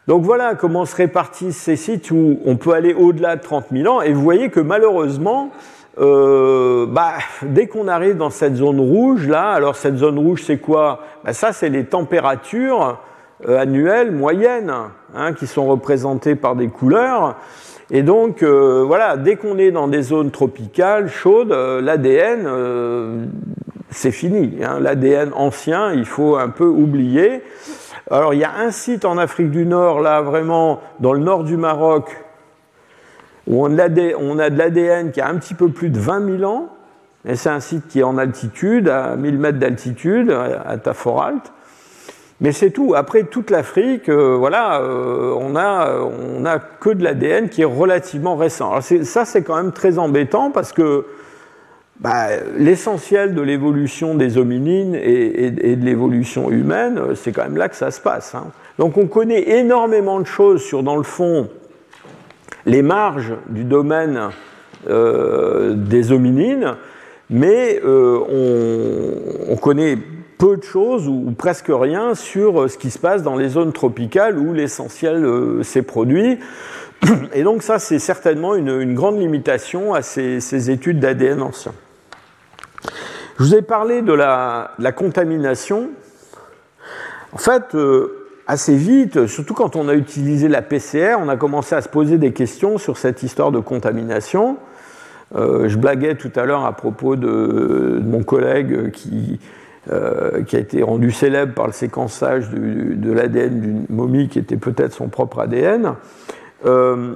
Donc 0.08 0.24
voilà 0.24 0.56
comment 0.56 0.86
se 0.86 0.96
répartissent 0.96 1.58
ces 1.58 1.76
sites 1.76 2.12
où 2.12 2.40
on 2.46 2.58
peut 2.58 2.74
aller 2.74 2.94
au-delà 2.94 3.36
de 3.38 3.42
30 3.42 3.68
000 3.72 3.94
ans. 3.94 4.02
Et 4.02 4.12
vous 4.12 4.22
voyez 4.22 4.50
que 4.50 4.60
malheureusement, 4.60 5.52
bah, 5.98 7.14
dès 7.44 7.68
qu'on 7.68 7.88
arrive 7.88 8.18
dans 8.18 8.30
cette 8.30 8.56
zone 8.56 8.80
rouge, 8.80 9.28
là, 9.28 9.52
alors 9.52 9.76
cette 9.76 9.98
zone 9.98 10.20
rouge, 10.20 10.44
c'est 10.46 10.58
quoi? 10.58 11.02
Bah, 11.24 11.34
Ça, 11.34 11.54
c'est 11.54 11.70
les 11.70 11.86
températures 11.86 13.00
annuelles 13.48 14.12
moyennes 14.12 14.74
hein, 15.16 15.34
qui 15.34 15.48
sont 15.48 15.68
représentées 15.68 16.36
par 16.36 16.56
des 16.56 16.68
couleurs. 16.68 17.38
Et 17.96 18.02
donc, 18.02 18.42
euh, 18.42 18.84
voilà, 18.84 19.18
dès 19.18 19.36
qu'on 19.36 19.60
est 19.60 19.70
dans 19.70 19.88
des 19.88 20.02
zones 20.02 20.32
tropicales, 20.32 21.10
chaudes, 21.10 21.52
euh, 21.52 21.80
l'ADN, 21.80 22.44
euh, 22.48 23.26
c'est 23.92 24.10
fini. 24.10 24.58
Hein. 24.64 24.80
L'ADN 24.80 25.30
ancien, 25.36 25.94
il 25.94 26.06
faut 26.06 26.36
un 26.36 26.50
peu 26.50 26.66
oublier. 26.66 27.44
Alors, 28.10 28.34
il 28.34 28.40
y 28.40 28.44
a 28.44 28.52
un 28.58 28.72
site 28.72 29.06
en 29.06 29.20
Afrique 29.20 29.52
du 29.52 29.68
Nord, 29.68 30.02
là, 30.02 30.22
vraiment, 30.22 30.82
dans 31.02 31.14
le 31.14 31.20
nord 31.20 31.44
du 31.44 31.56
Maroc, 31.56 32.18
où 33.46 33.64
on 33.64 33.78
a, 33.78 33.90
de 33.90 34.58
l'ADN 34.58 35.12
qui 35.12 35.22
a 35.22 35.28
un 35.28 35.36
petit 35.36 35.54
peu 35.54 35.70
plus 35.70 35.92
de 35.92 36.00
20 36.00 36.40
000 36.40 36.52
ans. 36.52 36.70
Et 37.26 37.36
c'est 37.36 37.50
un 37.50 37.60
site 37.60 37.88
qui 37.88 38.00
est 38.00 38.04
en 38.04 38.18
altitude, 38.18 38.90
à 38.90 39.16
1000 39.16 39.38
mètres 39.38 39.60
d'altitude, 39.60 40.32
à 40.32 40.78
Taforalt. 40.78 41.54
Mais 42.42 42.52
c'est 42.52 42.72
tout. 42.72 42.94
Après 42.96 43.24
toute 43.24 43.50
l'Afrique, 43.52 44.10
euh, 44.10 44.36
voilà, 44.38 44.82
euh, 44.82 45.34
on 45.40 45.56
a, 45.56 46.00
on 46.02 46.46
a 46.46 46.60
que 46.60 46.90
de 46.90 47.04
l'ADN 47.04 47.50
qui 47.50 47.62
est 47.62 47.66
relativement 47.66 48.36
récent. 48.36 48.80
Ça, 48.82 49.26
c'est 49.26 49.44
quand 49.44 49.56
même 49.56 49.72
très 49.72 50.00
embêtant 50.00 50.52
parce 50.52 50.74
que 50.74 51.06
bah, 52.00 52.28
l'essentiel 52.58 53.36
de 53.36 53.42
l'évolution 53.42 54.16
des 54.16 54.38
hominines 54.38 54.96
et, 54.96 55.52
de 55.52 55.86
l'évolution 55.86 56.50
humaine, 56.50 57.00
c'est 57.16 57.32
quand 57.32 57.44
même 57.44 57.58
là 57.58 57.70
que 57.70 57.76
ça 57.76 57.92
se 57.92 58.02
passe. 58.02 58.36
Hein. 58.36 58.48
Donc 58.80 58.98
on 58.98 59.06
connaît 59.06 59.58
énormément 59.60 60.20
de 60.20 60.26
choses 60.26 60.62
sur, 60.64 60.84
dans 60.84 60.98
le 60.98 61.04
fond, 61.04 61.50
les 62.66 62.82
marges 62.82 63.34
du 63.48 63.64
domaine 63.64 64.30
euh, 64.90 65.76
des 65.76 66.12
hominines, 66.12 66.76
mais 67.30 67.80
on 67.86 69.56
connaît 69.62 69.98
peu 70.38 70.58
de 70.58 70.64
choses 70.64 71.08
ou, 71.08 71.34
presque 71.38 71.70
rien 71.70 72.16
sur 72.16 72.62
euh, 72.62 72.68
ce 72.68 72.78
qui 72.78 72.92
se 72.92 73.00
passe 73.00 73.24
dans 73.24 73.36
les 73.36 73.50
zones 73.50 73.74
tropicales 73.74 74.38
où 74.38 74.54
l'essentiel 74.54 75.24
euh, 75.26 75.64
s'est 75.64 75.82
produit. 75.82 76.40
Et 77.34 77.44
donc 77.44 77.64
ça, 77.64 77.80
c'est 77.80 78.00
certainement 78.00 78.56
une, 78.56 78.94
grande 78.94 79.20
limitation 79.20 79.94
à 79.94 80.02
ces, 80.02 80.72
études 80.72 81.00
d'ADN 81.00 81.42
ancien. 81.42 81.74
Je 83.40 83.44
vous 83.44 83.56
ai 83.56 83.62
parlé 83.62 84.02
de 84.02 84.14
la, 84.14 84.70
contamination. 84.96 85.90
En 87.32 87.38
fait, 87.38 87.76
euh, 87.76 88.28
assez 88.46 88.76
vite, 88.76 89.28
surtout 89.28 89.54
quand 89.54 89.76
on 89.76 89.88
a 89.88 89.96
utilisé 89.96 90.48
la 90.48 90.62
PCR, 90.62 91.16
on 91.20 91.30
a 91.30 91.36
commencé 91.36 91.76
à 91.76 91.82
se 91.82 91.90
poser 91.90 92.18
des 92.18 92.32
questions 92.32 92.78
sur 92.78 92.98
cette 92.98 93.24
histoire 93.24 93.52
de 93.52 93.60
contamination. 93.60 94.58
je 95.34 95.76
blaguais 95.78 96.16
tout 96.16 96.32
à 96.36 96.46
l'heure 96.46 96.66
à 96.66 96.74
propos 96.74 97.16
de 97.16 98.00
mon 98.04 98.22
collègue 98.24 98.92
qui, 98.92 99.40
euh, 99.92 100.44
qui 100.44 100.56
a 100.56 100.60
été 100.60 100.82
rendu 100.82 101.12
célèbre 101.12 101.54
par 101.54 101.68
le 101.68 101.74
séquençage 101.74 102.50
de 102.52 103.12
l'ADN 103.12 103.60
d'une 103.60 103.86
momie 103.90 104.30
qui 104.30 104.40
était 104.40 104.56
peut-être 104.56 104.94
son 104.94 105.10
propre 105.10 105.40
ADN. 105.40 105.96
Euh, 106.66 107.16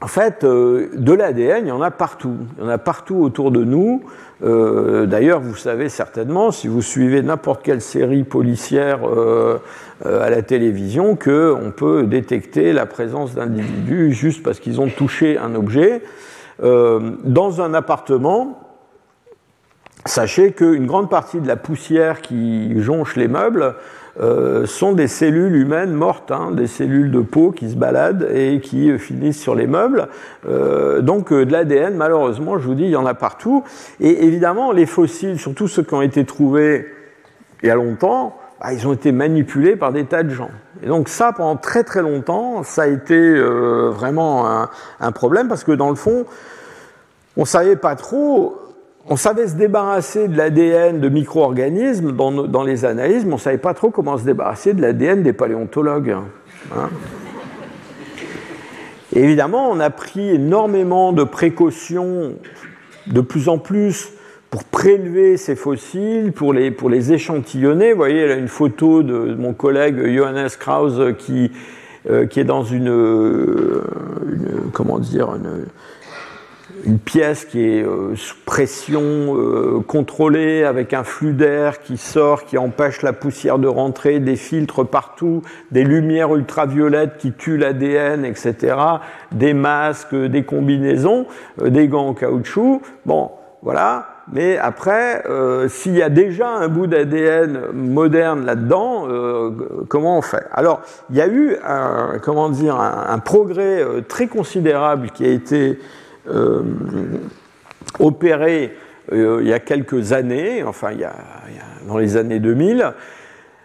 en 0.00 0.06
fait, 0.06 0.44
euh, 0.44 0.90
de 0.94 1.12
l'ADN, 1.12 1.64
il 1.64 1.68
y 1.70 1.72
en 1.72 1.82
a 1.82 1.90
partout. 1.90 2.36
Il 2.56 2.62
y 2.62 2.66
en 2.68 2.70
a 2.70 2.78
partout 2.78 3.16
autour 3.16 3.50
de 3.50 3.64
nous. 3.64 4.04
D'ailleurs, 4.40 5.40
vous 5.40 5.56
savez 5.56 5.88
certainement, 5.88 6.52
si 6.52 6.68
vous 6.68 6.82
suivez 6.82 7.20
n'importe 7.20 7.64
quelle 7.64 7.80
série 7.80 8.22
policière 8.22 9.00
à 10.04 10.30
la 10.30 10.42
télévision, 10.42 11.16
qu'on 11.16 11.72
peut 11.74 12.04
détecter 12.04 12.74
la 12.74 12.86
présence 12.86 13.34
d'individus 13.34 14.12
juste 14.12 14.44
parce 14.44 14.60
qu'ils 14.60 14.80
ont 14.80 14.88
touché 14.88 15.38
un 15.38 15.54
objet. 15.54 16.02
dans 16.60 17.60
un 17.62 17.72
appartement, 17.72 18.65
Sachez 20.06 20.52
qu'une 20.52 20.86
grande 20.86 21.10
partie 21.10 21.40
de 21.40 21.48
la 21.48 21.56
poussière 21.56 22.20
qui 22.20 22.80
jonche 22.80 23.16
les 23.16 23.26
meubles 23.26 23.74
euh, 24.20 24.64
sont 24.64 24.92
des 24.92 25.08
cellules 25.08 25.56
humaines 25.56 25.92
mortes, 25.92 26.30
hein, 26.30 26.52
des 26.52 26.68
cellules 26.68 27.10
de 27.10 27.20
peau 27.20 27.50
qui 27.50 27.68
se 27.68 27.74
baladent 27.74 28.28
et 28.32 28.60
qui 28.60 28.90
euh, 28.90 28.98
finissent 28.98 29.40
sur 29.40 29.54
les 29.54 29.66
meubles. 29.66 30.08
Euh, 30.48 31.02
donc 31.02 31.32
de 31.32 31.52
l'ADN, 31.52 31.96
malheureusement, 31.96 32.56
je 32.58 32.66
vous 32.66 32.74
dis, 32.74 32.84
il 32.84 32.90
y 32.90 32.96
en 32.96 33.04
a 33.04 33.14
partout. 33.14 33.64
Et 34.00 34.24
évidemment, 34.24 34.72
les 34.72 34.86
fossiles, 34.86 35.38
surtout 35.38 35.66
ceux 35.66 35.82
qui 35.82 35.92
ont 35.92 36.02
été 36.02 36.24
trouvés 36.24 36.86
il 37.62 37.68
y 37.68 37.70
a 37.70 37.74
longtemps, 37.74 38.38
bah, 38.60 38.72
ils 38.72 38.86
ont 38.86 38.92
été 38.92 39.12
manipulés 39.12 39.76
par 39.76 39.92
des 39.92 40.04
tas 40.04 40.22
de 40.22 40.30
gens. 40.30 40.50
Et 40.82 40.86
donc 40.86 41.08
ça, 41.08 41.32
pendant 41.32 41.56
très 41.56 41.82
très 41.82 42.00
longtemps, 42.00 42.62
ça 42.62 42.82
a 42.82 42.86
été 42.86 43.38
vraiment 43.90 44.48
un, 44.48 44.70
un, 45.00 45.12
problème 45.12 45.48
parce 45.48 45.64
que 45.64 45.72
dans 45.72 45.90
le 45.90 45.96
fond, 45.96 46.26
on 47.36 47.44
savait 47.44 47.76
pas 47.76 47.96
trop 47.96 48.65
on 49.08 49.16
savait 49.16 49.46
se 49.46 49.54
débarrasser 49.54 50.28
de 50.28 50.36
l'ADN 50.36 51.00
de 51.00 51.08
micro-organismes 51.08 52.12
dans, 52.12 52.64
les 52.64 52.84
analyses, 52.84 53.24
mais 53.24 53.32
on 53.32 53.36
ne 53.36 53.40
savait 53.40 53.58
pas 53.58 53.74
trop 53.74 53.90
comment 53.90 54.18
se 54.18 54.24
débarrasser 54.24 54.74
de 54.74 54.82
l'ADN 54.82 55.22
des 55.22 55.32
paléontologues. 55.32 56.16
Hein. 56.74 56.88
évidemment, 59.12 59.70
on 59.70 59.78
a 59.78 59.90
pris 59.90 60.30
énormément 60.30 61.12
de 61.12 61.22
précautions, 61.22 62.32
de 63.06 63.20
plus 63.20 63.48
en 63.48 63.58
plus, 63.58 64.08
pour 64.50 64.64
prélever 64.64 65.36
ces 65.36 65.54
fossiles, 65.54 66.32
pour 66.32 66.52
les, 66.52 66.70
pour 66.70 66.90
les 66.90 67.12
échantillonner. 67.12 67.92
Vous 67.92 67.98
voyez, 67.98 68.26
là, 68.26 68.34
une 68.34 68.48
photo 68.48 69.02
de 69.02 69.34
mon 69.34 69.52
collègue 69.52 70.14
Johannes 70.16 70.48
Krause 70.58 71.14
qui, 71.18 71.52
euh, 72.10 72.26
est 72.34 72.44
dans 72.44 72.62
une, 72.64 72.88
une 72.88 74.70
comment 74.72 74.98
dire, 74.98 75.34
une, 75.34 75.66
une 76.84 76.98
pièce 76.98 77.44
qui 77.44 77.62
est 77.62 77.82
euh, 77.82 78.14
sous 78.16 78.36
pression 78.44 79.02
euh, 79.02 79.80
contrôlée, 79.86 80.64
avec 80.64 80.92
un 80.92 81.04
flux 81.04 81.32
d'air 81.32 81.80
qui 81.80 81.96
sort, 81.96 82.44
qui 82.44 82.58
empêche 82.58 83.02
la 83.02 83.12
poussière 83.12 83.58
de 83.58 83.68
rentrer, 83.68 84.18
des 84.18 84.36
filtres 84.36 84.86
partout, 84.86 85.42
des 85.70 85.84
lumières 85.84 86.34
ultraviolettes 86.34 87.16
qui 87.18 87.32
tuent 87.32 87.56
l'ADN, 87.56 88.24
etc., 88.24 88.76
des 89.32 89.54
masques, 89.54 90.14
des 90.14 90.44
combinaisons, 90.44 91.26
euh, 91.60 91.70
des 91.70 91.88
gants 91.88 92.08
en 92.08 92.14
caoutchouc. 92.14 92.82
Bon, 93.04 93.30
voilà. 93.62 94.08
Mais 94.32 94.58
après, 94.58 95.22
s'il 95.68 95.94
y 95.94 96.02
a 96.02 96.08
déjà 96.08 96.48
un 96.48 96.66
bout 96.66 96.88
d'ADN 96.88 97.70
moderne 97.72 98.44
là-dedans, 98.44 99.06
comment 99.88 100.18
on 100.18 100.22
fait? 100.22 100.42
Alors, 100.50 100.80
il 101.10 101.16
y 101.16 101.20
a 101.20 101.28
eu 101.28 101.56
un, 101.64 102.18
comment 102.20 102.48
dire, 102.48 102.74
un 102.74 103.18
progrès 103.20 103.84
très 104.08 104.26
considérable 104.26 105.10
qui 105.14 105.24
a 105.24 105.28
été 105.28 105.78
opéré 107.98 108.74
euh, 109.12 109.38
il 109.40 109.48
y 109.48 109.52
a 109.52 109.60
quelques 109.60 110.12
années, 110.12 110.64
enfin 110.64 110.90
il 110.92 111.00
y 111.00 111.04
a, 111.04 111.14
dans 111.86 111.98
les 111.98 112.16
années 112.16 112.40
2000, 112.40 112.92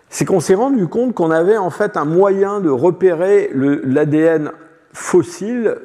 c'est 0.10 0.26
qu'on 0.26 0.40
s'est 0.40 0.56
rendu 0.56 0.88
compte 0.88 1.16
qu'on 1.16 1.32
avait 1.32 1.58
en 1.58 1.70
fait 1.70 1.98
un 1.98 2.06
moyen 2.06 2.60
de 2.60 2.70
repérer 2.70 3.50
l'ADN 3.54 4.52
fossile, 4.94 5.76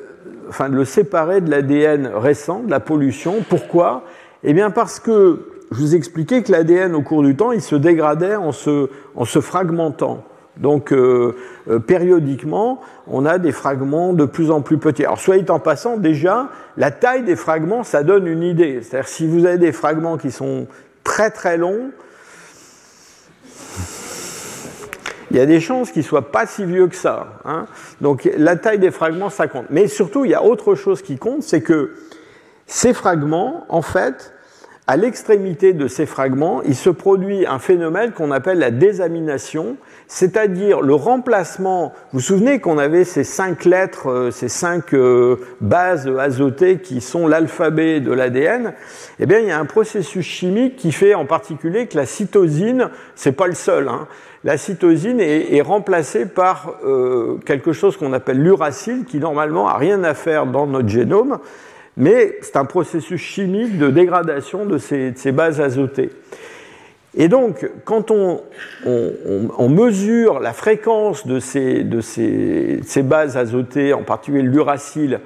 enfin 0.49 0.69
de 0.69 0.75
le 0.75 0.85
séparer 0.85 1.41
de 1.41 1.51
l'ADN 1.51 2.11
récent, 2.15 2.61
de 2.61 2.71
la 2.71 2.81
pollution. 2.81 3.37
Pourquoi? 3.49 4.05
Eh 4.43 4.53
bien 4.53 4.71
parce 4.71 5.01
que 5.01 5.47
je 5.71 5.81
vous 5.81 5.95
expliquais 5.95 6.43
que 6.43 6.53
l'ADN 6.53 6.95
au 6.95 7.03
cours 7.03 7.23
du 7.23 7.35
temps, 7.35 7.53
il 7.53 7.63
se 7.63 7.77
dégradait 7.77 8.37
en 8.37 8.53
se, 8.53 8.91
en 9.15 9.25
se 9.25 9.41
fragmentant. 9.41 10.23
Donc 10.57 10.93
euh, 10.93 11.37
euh, 11.69 11.79
périodiquement, 11.79 12.81
on 13.07 13.27
a 13.27 13.39
des 13.39 13.53
fragments 13.53 14.13
de 14.13 14.25
plus 14.25 14.51
en 14.51 14.63
plus 14.63 14.79
petits. 14.79 15.05
Alors 15.05 15.21
soyez 15.21 15.49
en 15.51 15.59
passant, 15.59 15.97
déjà, 15.97 16.49
la 16.77 16.91
taille 16.91 17.25
des 17.25 17.37
fragments, 17.37 17.85
ça 17.85 18.03
donne 18.03 18.27
une 18.27 18.43
idée. 18.43 18.81
C'est-à-dire 18.83 19.09
si 19.09 19.27
vous 19.27 19.45
avez 19.45 19.59
des 19.59 19.73
fragments 19.73 20.17
qui 20.17 20.31
sont 20.31 20.67
très 21.05 21.31
très 21.31 21.57
longs, 21.57 21.91
il 25.31 25.37
y 25.37 25.41
a 25.41 25.47
des 25.47 25.61
chances 25.61 25.91
qu'ils 25.91 26.03
ne 26.03 26.07
soient 26.07 26.31
pas 26.31 26.47
si 26.47 26.65
vieux 26.65 26.87
que 26.87 26.97
ça. 26.97 27.41
Hein. 27.45 27.67
Donc 28.01 28.29
la 28.37 28.57
taille 28.57 28.79
des 28.79 28.91
fragments, 28.91 29.29
ça 29.29 29.49
compte. 29.49 29.67
Mais 29.71 29.89
surtout, 29.89 30.25
il 30.25 30.31
y 30.31 30.35
a 30.35 30.43
autre 30.43 30.75
chose 30.75 31.03
qui 31.03 31.19
compte, 31.19 31.43
c'est 31.43 31.61
que 31.61 31.95
ces 32.67 32.95
fragments, 32.95 33.65
en 33.69 33.83
fait, 33.83 34.33
à 34.87 34.97
l'extrémité 34.97 35.73
de 35.73 35.89
ces 35.89 36.07
fragments, 36.07 36.63
il 36.63 36.77
se 36.77 36.91
produit 36.91 37.45
un 37.45 37.59
phénomène 37.59 38.13
qu'on 38.13 38.31
appelle 38.31 38.59
la 38.59 38.71
désamination, 38.71 39.77
c'est-à-dire 40.09 40.81
le 40.81 40.95
remplacement. 40.95 41.93
Vous 42.13 42.19
vous 42.19 42.21
souvenez 42.21 42.61
qu'on 42.61 42.79
avait 42.79 43.05
ces 43.05 43.25
cinq 43.25 43.65
lettres, 43.65 44.09
euh, 44.11 44.31
ces 44.31 44.49
cinq 44.49 44.95
euh, 44.95 45.37
bases 45.61 46.09
azotées 46.19 46.79
qui 46.79 47.01
sont 47.01 47.27
l'alphabet 47.27 48.01
de 48.01 48.13
l'ADN. 48.13 48.75
Eh 49.19 49.27
bien, 49.27 49.41
il 49.41 49.49
y 49.49 49.51
a 49.51 49.59
un 49.59 49.65
processus 49.65 50.25
chimique 50.25 50.77
qui 50.77 50.93
fait 50.93 51.15
en 51.15 51.27
particulier 51.27 51.87
que 51.87 51.97
la 51.97 52.07
cytosine, 52.07 52.91
c'est 53.15 53.33
pas 53.33 53.47
le 53.47 53.55
seul. 53.55 53.89
Hein, 53.89 54.07
la 54.45 54.57
cytosine 54.57 55.21
est, 55.21 55.61
remplacée 55.61 56.27
par 56.27 56.75
euh, 56.85 57.39
quelque 57.45 57.73
chose 57.73 57.97
qu'on 57.97 58.13
appelle 58.13 58.41
l'uracile, 58.41 59.05
qui 59.05 59.19
normalement 59.19 59.69
a 59.69 59.77
rien 59.77 60.05
à 60.05 60.15
faire 60.15 60.47
dans 60.47 60.67
notre 60.67 60.89
génome 60.89 61.39
mais 61.97 62.37
c'est 62.43 62.57
un 62.57 62.65
processus 62.65 63.21
chimique 63.21 63.79
de 63.79 63.89
dégradation 63.89 64.67
de 64.67 64.79
ces, 64.79 65.33
bases 65.33 65.61
azotées. 65.61 66.11
Et 67.17 67.29
donc, 67.29 67.69
quand 67.85 68.11
on, 68.11 68.43
mesure 69.69 70.39
la 70.39 70.53
fréquence 70.53 71.27
de 71.27 71.41
ces, 71.41 73.03
bases 73.03 73.37
azotées, 73.37 73.95
en 73.95 74.03
particulier 74.03 74.43
l'uracile, 74.43 75.21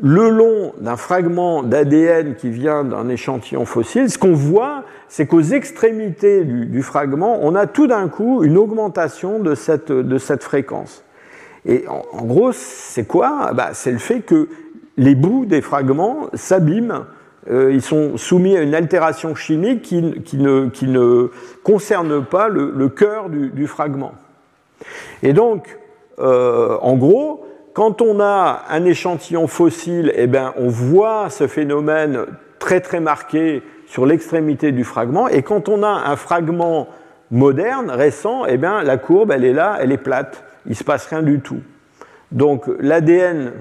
le 0.00 0.28
long 0.28 0.74
d'un 0.78 0.96
fragment 0.96 1.62
d'ADN 1.62 2.34
qui 2.34 2.50
vient 2.50 2.84
d'un 2.84 3.08
échantillon 3.08 3.64
fossile, 3.64 4.10
ce 4.10 4.18
qu'on 4.18 4.32
voit, 4.32 4.84
c'est 5.08 5.26
qu'aux 5.26 5.40
extrémités 5.40 6.44
du, 6.44 6.82
fragment, 6.82 7.38
on 7.42 7.54
a 7.54 7.66
tout 7.66 7.86
d'un 7.86 8.08
coup 8.08 8.42
une 8.42 8.58
augmentation 8.58 9.38
de 9.38 9.54
cette, 9.54 10.42
fréquence. 10.42 11.02
Et 11.64 11.84
en, 11.88 12.24
gros, 12.24 12.52
c'est 12.52 13.06
quoi? 13.06 13.52
Bah, 13.54 13.70
C'est 13.72 13.92
le 13.92 13.98
fait 13.98 14.20
que 14.20 14.48
les 14.98 15.14
bouts 15.14 15.46
des 15.46 15.62
fragments 15.62 16.28
s'abîment, 16.34 17.06
euh, 17.50 17.72
ils 17.72 17.82
sont 17.82 18.16
soumis 18.16 18.56
à 18.56 18.62
une 18.62 18.74
altération 18.74 19.34
chimique 19.34 19.82
qui, 19.82 20.36
ne, 20.36 21.30
concerne 21.64 22.24
pas 22.24 22.48
le, 22.48 22.88
cœur 22.88 23.30
du, 23.30 23.50
du, 23.50 23.66
fragment. 23.66 24.12
Et 25.22 25.32
donc, 25.32 25.78
euh, 26.18 26.76
en 26.80 26.96
gros, 26.96 27.44
quand 27.74 28.00
on 28.00 28.20
a 28.20 28.64
un 28.68 28.84
échantillon 28.84 29.46
fossile, 29.46 30.12
eh 30.14 30.26
bien, 30.26 30.52
on 30.56 30.68
voit 30.68 31.30
ce 31.30 31.46
phénomène 31.46 32.26
très 32.58 32.80
très 32.80 33.00
marqué 33.00 33.62
sur 33.86 34.06
l'extrémité 34.06 34.72
du 34.72 34.84
fragment, 34.84 35.28
et 35.28 35.42
quand 35.42 35.68
on 35.68 35.82
a 35.82 35.88
un 35.88 36.16
fragment 36.16 36.88
moderne, 37.30 37.90
récent, 37.90 38.44
eh 38.46 38.56
bien, 38.56 38.82
la 38.82 38.98
courbe, 38.98 39.32
elle 39.32 39.44
est 39.44 39.52
là, 39.52 39.78
elle 39.80 39.90
est 39.90 39.98
plate, 39.98 40.44
il 40.66 40.70
ne 40.70 40.76
se 40.76 40.84
passe 40.84 41.06
rien 41.06 41.22
du 41.22 41.40
tout. 41.40 41.60
Donc 42.30 42.64
l'ADN 42.78 43.52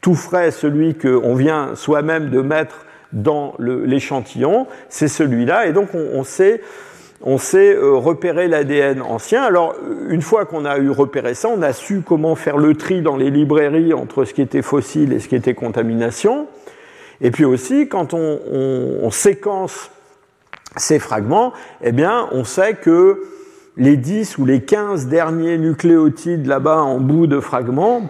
tout 0.00 0.14
frais, 0.14 0.50
celui 0.50 0.94
qu'on 0.96 1.34
vient 1.34 1.74
soi-même 1.76 2.30
de 2.30 2.40
mettre 2.40 2.86
dans 3.12 3.54
l'échantillon, 3.58 4.66
c'est 4.88 5.08
celui-là, 5.08 5.66
et 5.66 5.72
donc 5.72 5.90
on 5.94 6.24
sait 6.24 6.60
on 7.24 7.38
sait 7.38 7.74
euh, 7.74 7.94
repérer 7.94 8.48
l'ADN 8.48 9.00
ancien. 9.00 9.42
Alors, 9.42 9.76
une 10.08 10.22
fois 10.22 10.44
qu'on 10.44 10.64
a 10.64 10.78
eu 10.78 10.90
repéré 10.90 11.34
ça, 11.34 11.48
on 11.48 11.62
a 11.62 11.72
su 11.72 12.02
comment 12.06 12.34
faire 12.34 12.58
le 12.58 12.74
tri 12.74 13.00
dans 13.00 13.16
les 13.16 13.30
librairies 13.30 13.94
entre 13.94 14.24
ce 14.24 14.34
qui 14.34 14.42
était 14.42 14.62
fossile 14.62 15.12
et 15.12 15.20
ce 15.20 15.28
qui 15.28 15.36
était 15.36 15.54
contamination. 15.54 16.48
Et 17.20 17.30
puis 17.30 17.44
aussi, 17.44 17.88
quand 17.88 18.14
on, 18.14 19.10
séquence 19.10 19.90
ces 20.76 20.98
fragments, 20.98 21.52
eh 21.82 21.92
bien, 21.92 22.28
on 22.32 22.44
sait 22.44 22.74
que 22.74 23.22
les 23.76 23.96
10 23.96 24.38
ou 24.38 24.46
les 24.46 24.62
15 24.62 25.06
derniers 25.06 25.58
nucléotides 25.58 26.46
là-bas 26.46 26.82
en 26.82 26.98
bout 26.98 27.28
de 27.28 27.38
fragments, 27.38 28.02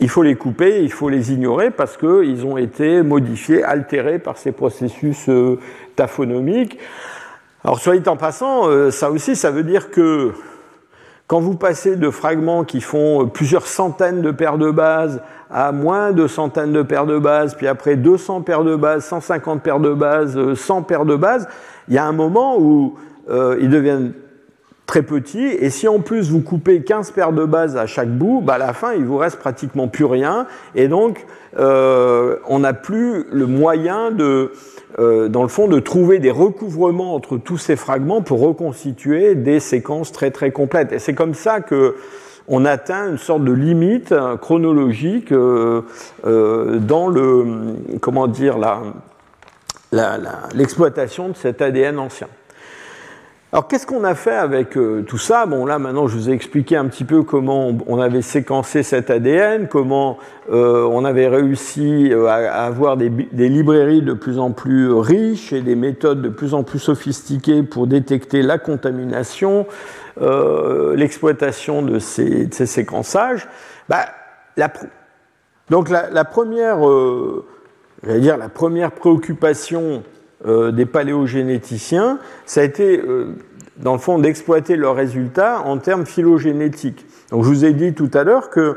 il 0.00 0.08
faut 0.08 0.22
les 0.22 0.34
couper, 0.34 0.82
il 0.82 0.92
faut 0.92 1.08
les 1.08 1.32
ignorer 1.32 1.70
parce 1.70 1.96
qu'ils 1.96 2.44
ont 2.44 2.56
été 2.56 3.02
modifiés, 3.02 3.62
altérés 3.62 4.18
par 4.18 4.36
ces 4.36 4.52
processus 4.52 5.28
euh, 5.28 5.58
taphonomiques. 5.96 6.78
Alors, 7.62 7.78
soit 7.78 7.96
dit 7.96 8.08
en 8.08 8.16
passant, 8.16 8.68
euh, 8.68 8.90
ça 8.90 9.10
aussi, 9.10 9.36
ça 9.36 9.50
veut 9.50 9.62
dire 9.62 9.90
que 9.90 10.32
quand 11.26 11.40
vous 11.40 11.54
passez 11.54 11.96
de 11.96 12.10
fragments 12.10 12.64
qui 12.64 12.80
font 12.80 13.28
plusieurs 13.28 13.66
centaines 13.66 14.20
de 14.20 14.30
paires 14.30 14.58
de 14.58 14.70
bases 14.70 15.22
à 15.50 15.72
moins 15.72 16.10
de 16.12 16.26
centaines 16.26 16.72
de 16.72 16.82
paires 16.82 17.06
de 17.06 17.18
bases, 17.18 17.54
puis 17.54 17.68
après 17.68 17.96
200 17.96 18.42
paires 18.42 18.64
de 18.64 18.76
bases, 18.76 19.04
150 19.04 19.62
paires 19.62 19.80
de 19.80 19.94
bases, 19.94 20.54
100 20.54 20.78
euh, 20.78 20.82
paires 20.82 21.04
de 21.06 21.16
bases, 21.16 21.48
il 21.88 21.94
y 21.94 21.98
a 21.98 22.04
un 22.04 22.12
moment 22.12 22.58
où 22.58 22.96
ils 23.28 23.70
deviennent 23.70 24.12
très 24.86 25.02
petits, 25.02 25.46
et 25.46 25.70
si 25.70 25.88
en 25.88 26.00
plus 26.00 26.30
vous 26.30 26.40
coupez 26.40 26.82
15 26.82 27.12
paires 27.12 27.32
de 27.32 27.44
bases 27.44 27.76
à 27.76 27.86
chaque 27.86 28.10
bout, 28.10 28.40
bah 28.40 28.54
à 28.54 28.58
la 28.58 28.72
fin 28.72 28.92
il 28.92 29.04
vous 29.04 29.16
reste 29.16 29.38
pratiquement 29.38 29.88
plus 29.88 30.04
rien, 30.04 30.46
et 30.74 30.88
donc 30.88 31.26
on 31.56 32.58
n'a 32.58 32.72
plus 32.72 33.26
le 33.30 33.46
moyen 33.46 34.10
de 34.10 34.50
euh, 34.98 35.28
dans 35.28 35.42
le 35.42 35.48
fond, 35.48 35.66
de 35.66 35.80
trouver 35.80 36.20
des 36.20 36.30
recouvrements 36.30 37.14
entre 37.14 37.36
tous 37.36 37.58
ces 37.58 37.74
fragments 37.74 38.22
pour 38.22 38.40
reconstituer 38.40 39.34
des 39.34 39.58
séquences 39.58 40.12
très 40.12 40.30
très 40.30 40.52
complètes. 40.52 40.92
Et 40.92 41.00
c'est 41.00 41.14
comme 41.14 41.34
ça 41.34 41.60
que 41.60 41.96
on 42.46 42.64
atteint 42.64 43.10
une 43.10 43.18
sorte 43.18 43.42
de 43.42 43.52
limite 43.52 44.14
chronologique 44.40 45.32
euh, 45.32 45.82
euh, 46.26 46.78
dans 46.78 47.08
le 47.08 47.76
comment 48.00 48.28
dire 48.28 48.58
l'exploitation 50.54 51.30
de 51.30 51.36
cet 51.36 51.60
ADN 51.60 51.98
ancien. 51.98 52.28
Alors 53.54 53.68
qu'est-ce 53.68 53.86
qu'on 53.86 54.02
a 54.02 54.16
fait 54.16 54.34
avec 54.34 54.76
euh, 54.76 55.04
tout 55.06 55.16
ça? 55.16 55.46
Bon 55.46 55.64
là 55.64 55.78
maintenant 55.78 56.08
je 56.08 56.16
vous 56.16 56.28
ai 56.28 56.32
expliqué 56.32 56.76
un 56.76 56.86
petit 56.86 57.04
peu 57.04 57.22
comment 57.22 57.70
on, 57.86 58.00
avait 58.00 58.20
séquencé 58.20 58.82
cet 58.82 59.10
ADN, 59.10 59.68
comment 59.68 60.18
euh, 60.50 60.82
on 60.90 61.04
avait 61.04 61.28
réussi 61.28 62.10
euh, 62.10 62.26
à, 62.26 62.64
avoir 62.64 62.96
des, 62.96 63.08
librairies 63.32 64.02
de 64.02 64.12
plus 64.12 64.40
en 64.40 64.50
plus 64.50 64.90
riches 64.90 65.52
et 65.52 65.60
des 65.60 65.76
méthodes 65.76 66.20
de 66.20 66.30
plus 66.30 66.52
en 66.52 66.64
plus 66.64 66.80
sophistiquées 66.80 67.62
pour 67.62 67.86
détecter 67.86 68.42
la 68.42 68.58
contamination, 68.58 69.68
l'exploitation 70.96 71.82
de 71.82 72.00
ces, 72.00 72.50
séquençages. 72.50 73.46
Bah, 73.88 74.06
donc 75.70 75.90
la, 75.90 76.24
première, 76.24 76.78
dire 78.02 78.36
la 78.36 78.48
première 78.48 78.90
préoccupation 78.90 80.02
euh, 80.46 80.72
des 80.72 80.86
paléogénéticiens, 80.86 82.18
ça 82.46 82.60
a 82.60 82.64
été, 82.64 83.00
euh, 83.00 83.34
dans 83.78 83.92
le 83.92 83.98
fond, 83.98 84.18
d'exploiter 84.18 84.76
leurs 84.76 84.94
résultats 84.94 85.60
en 85.60 85.78
termes 85.78 86.06
phylogénétiques. 86.06 87.06
Donc, 87.30 87.44
je 87.44 87.48
vous 87.48 87.64
ai 87.64 87.72
dit 87.72 87.94
tout 87.94 88.10
à 88.14 88.24
l'heure 88.24 88.50
que 88.50 88.76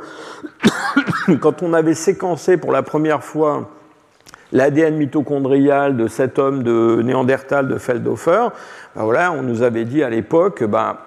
quand 1.42 1.64
on 1.64 1.74
avait 1.74 1.94
séquencé 1.94 2.58
pour 2.58 2.72
la 2.72 2.84
première 2.84 3.24
fois 3.24 3.70
l'ADN 4.54 4.96
mitochondrial 4.96 5.98
de 5.98 6.08
cet 6.08 6.40
homme 6.40 6.64
de 6.64 7.02
Néandertal 7.04 7.68
de 7.68 7.78
Feldhofer, 7.78 8.48
ben 8.96 9.04
voilà, 9.04 9.34
on 9.34 9.44
nous 9.44 9.62
avait 9.62 9.84
dit 9.86 10.04
à 10.04 10.10
l'époque, 10.10 10.64
ben, 10.64 10.98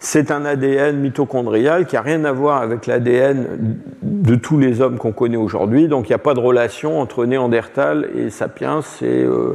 c'est 0.00 0.30
un 0.30 0.44
ADN 0.44 1.00
mitochondrial 1.00 1.86
qui 1.86 1.96
n'a 1.96 2.02
rien 2.02 2.24
à 2.24 2.30
voir 2.30 2.62
avec 2.62 2.86
l'ADN 2.86 3.80
de 4.02 4.34
tous 4.36 4.56
les 4.56 4.80
hommes 4.80 4.96
qu'on 4.96 5.12
connaît 5.12 5.36
aujourd'hui. 5.36 5.88
Donc 5.88 6.08
il 6.08 6.12
n'y 6.12 6.16
a 6.16 6.20
pas 6.20 6.34
de 6.34 6.40
relation 6.40 7.00
entre 7.00 7.24
Néandertal 7.26 8.08
et 8.16 8.30
Sapiens. 8.30 8.80
Euh, 9.02 9.54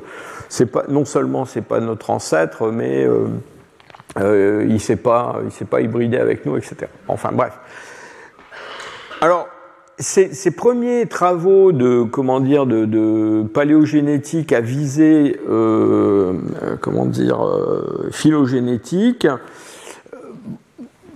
non 0.89 1.05
seulement 1.05 1.45
c'est 1.45 1.61
pas 1.61 1.79
notre 1.79 2.09
ancêtre, 2.09 2.71
mais 2.71 3.05
euh, 3.05 3.27
euh, 4.19 4.65
il 4.67 4.73
ne 4.73 4.79
s'est 4.79 4.97
pas, 4.97 5.39
hybridé 5.79 6.17
avec 6.17 6.45
nous, 6.45 6.57
etc. 6.57 6.87
Enfin 7.07 7.29
bref. 7.31 7.53
Alors 9.21 9.47
ces, 9.97 10.51
premiers 10.51 11.05
travaux 11.05 11.71
de, 11.71 12.03
paléogénétique 13.43 14.51
à 14.51 14.59
visée 14.59 15.39
comment 16.81 17.05
dire 17.05 17.47
phylogénétique 18.11 19.27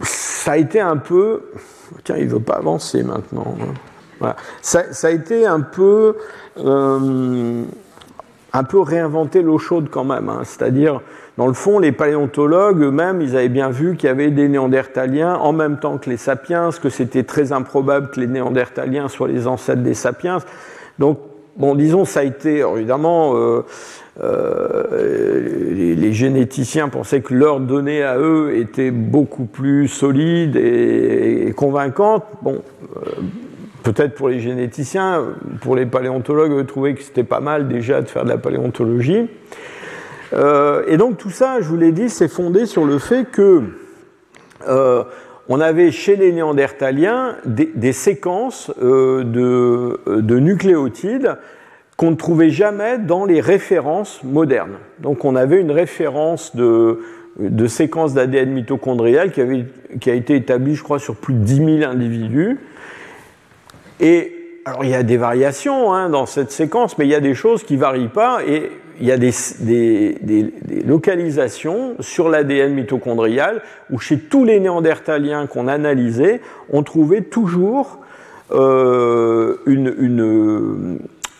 ça 0.02 0.54
a 0.54 0.58
été 0.58 0.80
un 0.80 0.98
peu. 0.98 1.42
Tiens, 2.04 2.18
il 2.18 2.26
ne 2.26 2.32
veut 2.32 2.40
pas 2.40 2.56
avancer 2.56 3.04
maintenant. 3.04 3.56
Hein. 4.22 4.36
Ça, 4.62 4.84
a 5.04 5.12
été 5.12 5.46
un 5.46 5.62
peu. 5.62 6.16
Euh, 6.58 7.64
un 8.54 8.64
peu 8.64 8.80
réinventer 8.80 9.42
l'eau 9.42 9.60
chaude 9.60 9.90
quand 9.92 10.04
même. 10.04 10.30
Hein. 10.30 10.42
C'est-à-dire, 10.44 11.02
dans 11.38 11.48
le 11.48 11.54
fond, 11.54 11.80
les 11.80 11.92
paléontologues 11.92 12.82
eux-mêmes, 12.82 13.22
ils 13.22 13.36
avaient 13.36 13.50
bien 13.50 13.70
vu 13.70 13.96
qu'il 13.96 14.08
y 14.08 14.10
avait 14.10 14.32
des 14.32 14.48
néandertaliens 14.48 15.36
en 15.36 15.54
même 15.54 15.80
temps 15.80 15.98
que 15.98 16.10
les 16.10 16.18
sapiens, 16.18 16.70
que 16.82 16.90
c'était 16.90 17.24
très 17.24 17.52
improbable 17.52 18.10
que 18.10 18.20
les 18.20 18.28
néandertaliens 18.28 19.10
soient 19.10 19.28
les 19.28 19.48
ancêtres 19.48 19.84
des 19.84 19.94
sapiens. 19.94 20.40
Donc, 20.98 21.20
bon, 21.58 21.76
disons, 21.76 22.06
ça 22.06 22.22
a 22.22 22.24
été 22.24 22.60
évidemment. 22.60 23.36
Euh, 23.36 23.62
euh, 24.24 25.74
les, 25.96 26.14
généticiens 26.14 26.90
pensaient 26.90 27.22
que 27.22 27.36
leurs 27.36 27.60
données 27.60 28.02
à 28.02 28.18
eux 28.18 28.56
étaient 28.56 28.90
beaucoup 28.90 29.46
plus 29.46 29.88
solides 29.88 30.56
et, 30.56 31.54
convaincantes. 31.56 32.26
Bon, 32.42 32.64
euh, 32.96 33.00
peut-être 33.84 34.16
pour 34.16 34.30
les 34.30 34.40
généticiens, 34.40 35.24
pour 35.62 35.76
les 35.76 35.86
paléontologues, 35.86 36.54
eux 36.54 36.66
trouvaient 36.66 36.96
que 36.96 37.04
c'était 37.04 37.24
pas 37.24 37.42
mal 37.42 37.68
déjà 37.68 38.02
de 38.02 38.08
faire 38.08 38.24
de 38.24 38.30
la 38.30 38.38
paléontologie. 38.38 39.28
Et 40.34 40.98
donc 40.98 41.18
tout 41.18 41.30
ça, 41.30 41.62
je 41.62 41.68
vous 41.68 41.78
l'ai 41.78 41.92
dit, 41.92 42.10
c'est 42.10 42.28
fondé 42.28 42.66
sur 42.66 42.86
le 42.86 42.98
fait 42.98 43.26
que 43.32 43.62
on 45.50 45.60
avait 45.62 45.92
chez 45.92 46.16
les 46.16 46.32
néandertaliens 46.32 47.36
des, 47.46 47.94
séquences 47.94 48.72
de, 48.80 50.00
de, 50.06 50.40
nucléotides 50.40 51.38
qu'on 51.96 52.12
ne 52.12 52.16
trouvait 52.16 52.50
jamais 52.50 52.98
dans 52.98 53.26
les 53.26 53.40
références 53.40 54.22
modernes. 54.24 54.78
Donc 55.00 55.26
on 55.26 55.36
avait 55.36 55.60
une 55.60 55.72
référence 55.72 56.56
de, 56.56 57.00
de 57.40 57.68
séquence 57.68 58.14
d'ADN 58.14 58.52
mitochondrial 58.52 59.32
qui, 59.32 60.10
a 60.10 60.14
été 60.14 60.36
établie, 60.36 60.76
je 60.76 60.84
crois, 60.84 61.00
sur 61.00 61.16
plus 61.16 61.34
de 61.34 61.40
10 61.40 61.80
000 61.80 61.92
individus. 61.92 62.60
Et 64.00 64.62
alors 64.66 64.84
il 64.84 64.92
y 64.92 64.96
a 64.96 65.04
des 65.04 65.18
variations 65.18 65.94
hein, 65.94 66.10
dans 66.10 66.26
cette 66.26 66.52
séquence, 66.52 66.98
mais 66.98 67.06
il 67.06 67.10
y 67.10 67.16
a 67.16 67.20
des 67.20 67.36
choses 67.36 67.64
qui 67.64 67.76
ne 67.76 67.80
varient 67.80 68.10
pas 68.10 68.40
et 68.46 68.72
y 69.02 69.12
a 69.12 69.18
des, 69.18 70.54
localisations 70.86 71.96
sur 72.00 72.30
l'ADN 72.30 72.74
mitochondrial 72.74 73.62
où 73.90 74.00
chez 74.00 74.18
tous 74.18 74.46
les 74.46 74.60
néandertaliens 74.60 75.48
qu'on 75.48 75.68
analysait, 75.68 76.42
on 76.72 76.84
trouvait 76.84 77.22
toujours 77.22 78.00
euh, 78.52 79.56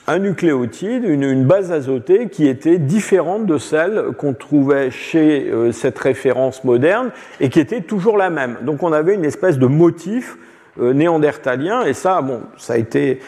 un 0.08 0.20
nucléotide, 0.20 1.04
une, 1.04 1.46
base 1.46 1.72
azotée 1.72 2.30
qui 2.30 2.48
était 2.48 2.78
différente 2.78 3.46
de 3.46 3.58
celle 3.58 4.12
qu'on 4.18 4.34
trouvait 4.34 4.90
chez 4.90 5.50
euh, 5.50 5.72
cette 5.72 6.00
référence 6.00 6.64
moderne 6.64 7.12
et 7.40 7.50
qui 7.50 7.60
était 7.60 7.82
toujours 7.82 8.18
la 8.18 8.30
même. 8.30 8.58
Donc 8.62 8.84
on 8.84 8.94
avait 8.94 9.16
une 9.16 9.26
espèce 9.26 9.58
de 9.58 9.68
motif 9.68 10.38
euh, 10.80 10.94
néandertalien 10.94 11.84
et 11.84 11.94
ça, 11.94 12.22
bon, 12.22 12.42
ça 12.58 12.74
a 12.74 12.78
été 12.78 13.20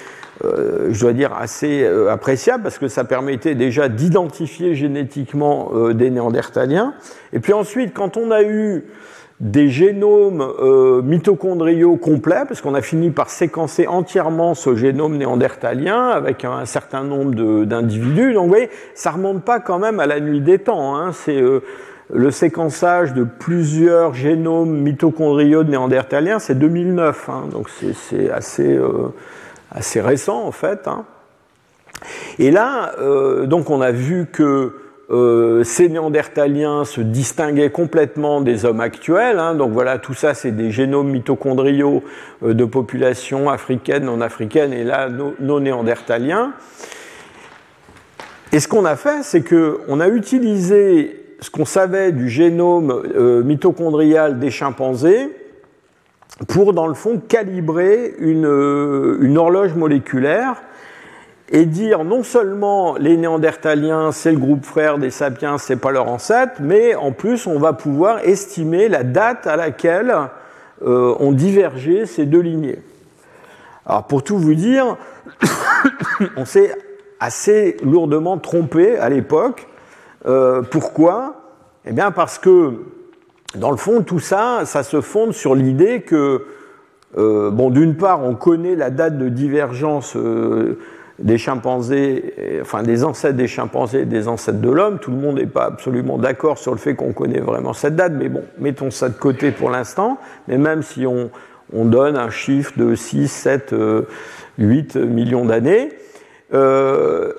je 0.43 0.99
dois 0.99 1.13
dire, 1.13 1.33
assez 1.33 1.85
appréciable 2.09 2.63
parce 2.63 2.77
que 2.77 2.87
ça 2.87 3.03
permettait 3.03 3.55
déjà 3.55 3.89
d'identifier 3.89 4.75
génétiquement 4.75 5.71
des 5.91 6.09
néandertaliens. 6.09 6.93
Et 7.33 7.39
puis 7.39 7.53
ensuite, 7.53 7.93
quand 7.93 8.17
on 8.17 8.31
a 8.31 8.43
eu 8.43 8.85
des 9.39 9.69
génomes 9.69 10.41
euh, 10.41 11.01
mitochondriaux 11.01 11.95
complets, 11.95 12.43
parce 12.47 12.61
qu'on 12.61 12.75
a 12.75 12.81
fini 12.81 13.09
par 13.09 13.29
séquencer 13.29 13.87
entièrement 13.87 14.53
ce 14.53 14.75
génome 14.75 15.17
néandertalien 15.17 16.09
avec 16.09 16.43
un, 16.43 16.65
certain 16.65 17.03
nombre 17.03 17.63
d'individus. 17.63 18.33
Donc 18.33 18.43
vous 18.43 18.49
voyez, 18.49 18.69
ça 18.95 19.11
remonte 19.11 19.43
pas 19.43 19.59
quand 19.59 19.79
même 19.79 19.99
à 20.01 20.07
la 20.07 20.19
nuit 20.19 20.41
des 20.41 20.59
temps. 20.59 20.97
Hein. 20.97 21.11
C'est 21.13 21.41
euh, 21.41 21.61
le 22.13 22.31
séquençage 22.31 23.13
de 23.13 23.23
plusieurs 23.23 24.13
génomes 24.13 24.77
mitochondriaux 24.77 25.63
de 25.63 25.71
néandertaliens, 25.71 26.39
c'est 26.39 26.55
2009. 26.55 27.29
Hein. 27.29 27.43
Donc 27.53 27.69
c'est 27.69 28.29
assez, 28.29 28.75
euh, 28.75 29.13
assez 29.71 30.01
récent 30.01 30.43
en 30.43 30.51
fait. 30.51 30.87
Hein. 30.87 31.05
Et 32.37 32.51
là, 32.51 32.93
donc 33.45 33.69
on 33.69 33.81
a 33.81 33.91
vu 33.91 34.27
que 34.31 34.73
euh, 35.11 35.63
ces 35.63 35.89
néandertaliens 35.89 36.85
se 36.85 37.01
distinguaient 37.01 37.71
complètement 37.71 38.41
des 38.41 38.65
hommes 38.65 38.79
actuels. 38.79 39.39
Hein. 39.39 39.55
donc 39.55 39.71
voilà, 39.71 39.97
tout 39.97 40.13
ça, 40.13 40.35
c'est 40.35 40.51
des 40.51 40.69
génomes 40.69 41.09
mitochondriaux 41.09 42.03
euh, 42.43 42.53
de 42.53 42.63
populations 42.63 43.49
africaines, 43.49 44.05
non 44.05 44.21
africaines, 44.21 44.71
et 44.71 44.83
là, 44.83 45.09
nos, 45.09 45.59
néandertaliens. 45.59 46.53
Et 48.51 48.59
ce 48.59 48.67
qu'on 48.67 48.85
a 48.85 48.95
fait, 48.95 49.23
c'est 49.23 49.41
qu'on 49.41 49.99
a 49.99 50.07
utilisé 50.09 51.15
ce 51.39 51.49
qu'on 51.49 51.65
savait 51.65 52.11
du 52.11 52.29
génome 52.29 53.03
euh, 53.15 53.41
mitochondrial 53.43 54.37
des 54.37 54.51
chimpanzés 54.51 55.29
pour, 56.47 56.73
dans 56.73 56.87
le 56.87 56.93
fond, 56.93 57.21
calibrer 57.27 58.15
une 58.19 59.37
horloge 59.37 59.73
moléculaire 59.75 60.61
et 61.51 61.65
dire 61.65 62.03
non 62.03 62.23
seulement 62.23 62.95
les 62.97 63.17
Néandertaliens, 63.17 64.11
c'est 64.11 64.31
le 64.31 64.37
groupe 64.37 64.65
frère 64.65 64.97
des 64.97 65.09
sapiens, 65.09 65.57
c'est 65.57 65.75
pas 65.75 65.91
leur 65.91 66.07
ancêtre, 66.07 66.53
mais 66.59 66.95
en 66.95 67.11
plus 67.11 67.47
on 67.47 67.57
va 67.57 67.73
pouvoir 67.73 68.19
estimer 68.19 68.87
la 68.87 69.03
date 69.03 69.47
à 69.47 69.55
laquelle 69.55 70.13
euh, 70.85 71.15
ont 71.19 71.31
divergé 71.31 72.05
ces 72.05 72.25
deux 72.25 72.39
lignées. 72.39 72.79
Alors 73.85 74.05
pour 74.05 74.23
tout 74.23 74.37
vous 74.37 74.53
dire, 74.53 74.97
on 76.37 76.45
s'est 76.45 76.71
assez 77.19 77.77
lourdement 77.83 78.37
trompé 78.37 78.97
à 78.97 79.09
l'époque. 79.09 79.67
Euh, 80.25 80.61
pourquoi? 80.61 81.35
Eh 81.85 81.93
bien 81.93 82.11
parce 82.11 82.37
que 82.37 82.75
dans 83.55 83.71
le 83.71 83.77
fond 83.77 84.01
tout 84.01 84.19
ça, 84.19 84.61
ça 84.65 84.83
se 84.83 85.01
fonde 85.01 85.33
sur 85.33 85.55
l'idée 85.55 86.01
que 86.01 86.45
euh, 87.17 87.49
bon 87.49 87.69
d'une 87.69 87.95
part 87.95 88.23
on 88.23 88.35
connaît 88.35 88.75
la 88.75 88.89
date 88.89 89.17
de 89.17 89.29
divergence 89.29 90.15
des 91.21 91.37
chimpanzés, 91.37 92.33
enfin 92.61 92.83
des 92.83 93.03
ancêtres 93.03 93.35
des 93.35 93.47
chimpanzés 93.47 94.01
et 94.01 94.05
des 94.05 94.27
ancêtres 94.27 94.59
de 94.59 94.69
l'homme. 94.69 94.99
Tout 94.99 95.11
le 95.11 95.17
monde 95.17 95.35
n'est 95.35 95.45
pas 95.45 95.65
absolument 95.65 96.17
d'accord 96.17 96.57
sur 96.57 96.71
le 96.71 96.77
fait 96.77 96.95
qu'on 96.95 97.13
connaît 97.13 97.41
vraiment 97.41 97.73
cette 97.73 97.95
date, 97.95 98.13
mais 98.15 98.29
bon, 98.29 98.43
mettons 98.57 98.91
ça 98.91 99.09
de 99.09 99.17
côté 99.17 99.51
pour 99.51 99.69
l'instant. 99.69 100.17
Mais 100.47 100.57
même 100.57 100.81
si 100.81 101.05
on, 101.05 101.29
donne 101.71 102.17
un 102.17 102.29
chiffre 102.29 102.73
de 102.77 102.95
6, 102.95 103.27
7, 103.27 103.75
8 104.57 104.95
millions 104.95 105.45
d'années, 105.45 105.91
euh, 106.53 107.33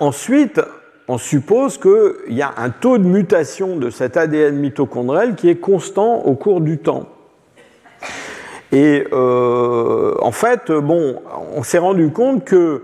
ensuite, 0.00 0.60
on 1.08 1.18
suppose 1.18 1.78
qu'il 1.78 2.34
y 2.34 2.42
a 2.42 2.54
un 2.56 2.70
taux 2.70 2.98
de 2.98 3.04
mutation 3.04 3.76
de 3.76 3.90
cet 3.90 4.16
ADN 4.16 4.56
mitochondrial 4.56 5.34
qui 5.34 5.48
est 5.48 5.56
constant 5.56 6.22
au 6.24 6.34
cours 6.34 6.60
du 6.60 6.78
temps. 6.78 7.08
Et 8.72 9.06
euh, 9.12 10.14
en 10.20 10.32
fait, 10.32 10.70
on 10.70 11.62
s'est 11.62 11.78
rendu 11.78 12.10
compte 12.10 12.44
que 12.44 12.82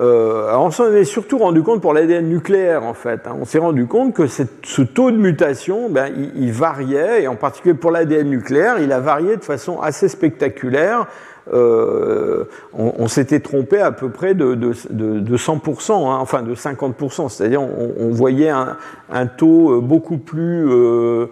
euh, 0.00 0.50
on 0.54 0.70
s'en 0.70 0.90
est 0.92 1.04
surtout 1.04 1.38
rendu 1.38 1.62
compte 1.62 1.82
pour 1.82 1.92
l'ADN 1.92 2.26
nucléaire, 2.26 2.82
en 2.84 2.94
fait. 2.94 3.26
Hein. 3.26 3.36
On 3.40 3.44
s'est 3.44 3.58
rendu 3.58 3.86
compte 3.86 4.14
que 4.14 4.26
ce 4.26 4.82
taux 4.82 5.10
de 5.10 5.18
mutation, 5.18 5.90
ben, 5.90 6.10
il, 6.34 6.50
variait, 6.52 7.22
et 7.22 7.28
en 7.28 7.36
particulier 7.36 7.74
pour 7.74 7.90
l'ADN 7.90 8.28
nucléaire, 8.28 8.78
il 8.78 8.90
a 8.90 9.00
varié 9.00 9.36
de 9.36 9.44
façon 9.44 9.80
assez 9.80 10.08
spectaculaire. 10.08 11.06
Euh, 11.52 12.44
on, 12.72 13.08
s'était 13.08 13.40
trompé 13.40 13.80
à 13.80 13.90
peu 13.90 14.10
près 14.10 14.34
de, 14.34 14.54
100%, 14.54 15.92
hein, 15.92 16.18
enfin 16.20 16.42
de 16.42 16.54
50%, 16.54 17.28
c'est-à-dire 17.28 17.62
on, 17.62 18.10
voyait 18.10 18.50
un, 18.50 19.26
taux 19.26 19.80
beaucoup 19.80 20.18
plus 20.18 20.68
euh, 20.70 21.26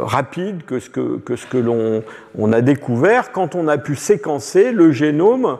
rapide 0.00 0.64
que 0.66 0.78
ce 0.80 0.90
que, 0.90 1.58
l'on 1.58 2.02
on 2.36 2.52
a 2.52 2.60
découvert. 2.60 3.32
Quand 3.32 3.54
on 3.54 3.68
a 3.68 3.78
pu 3.78 3.96
séquencer 3.96 4.72
le 4.72 4.92
génome 4.92 5.58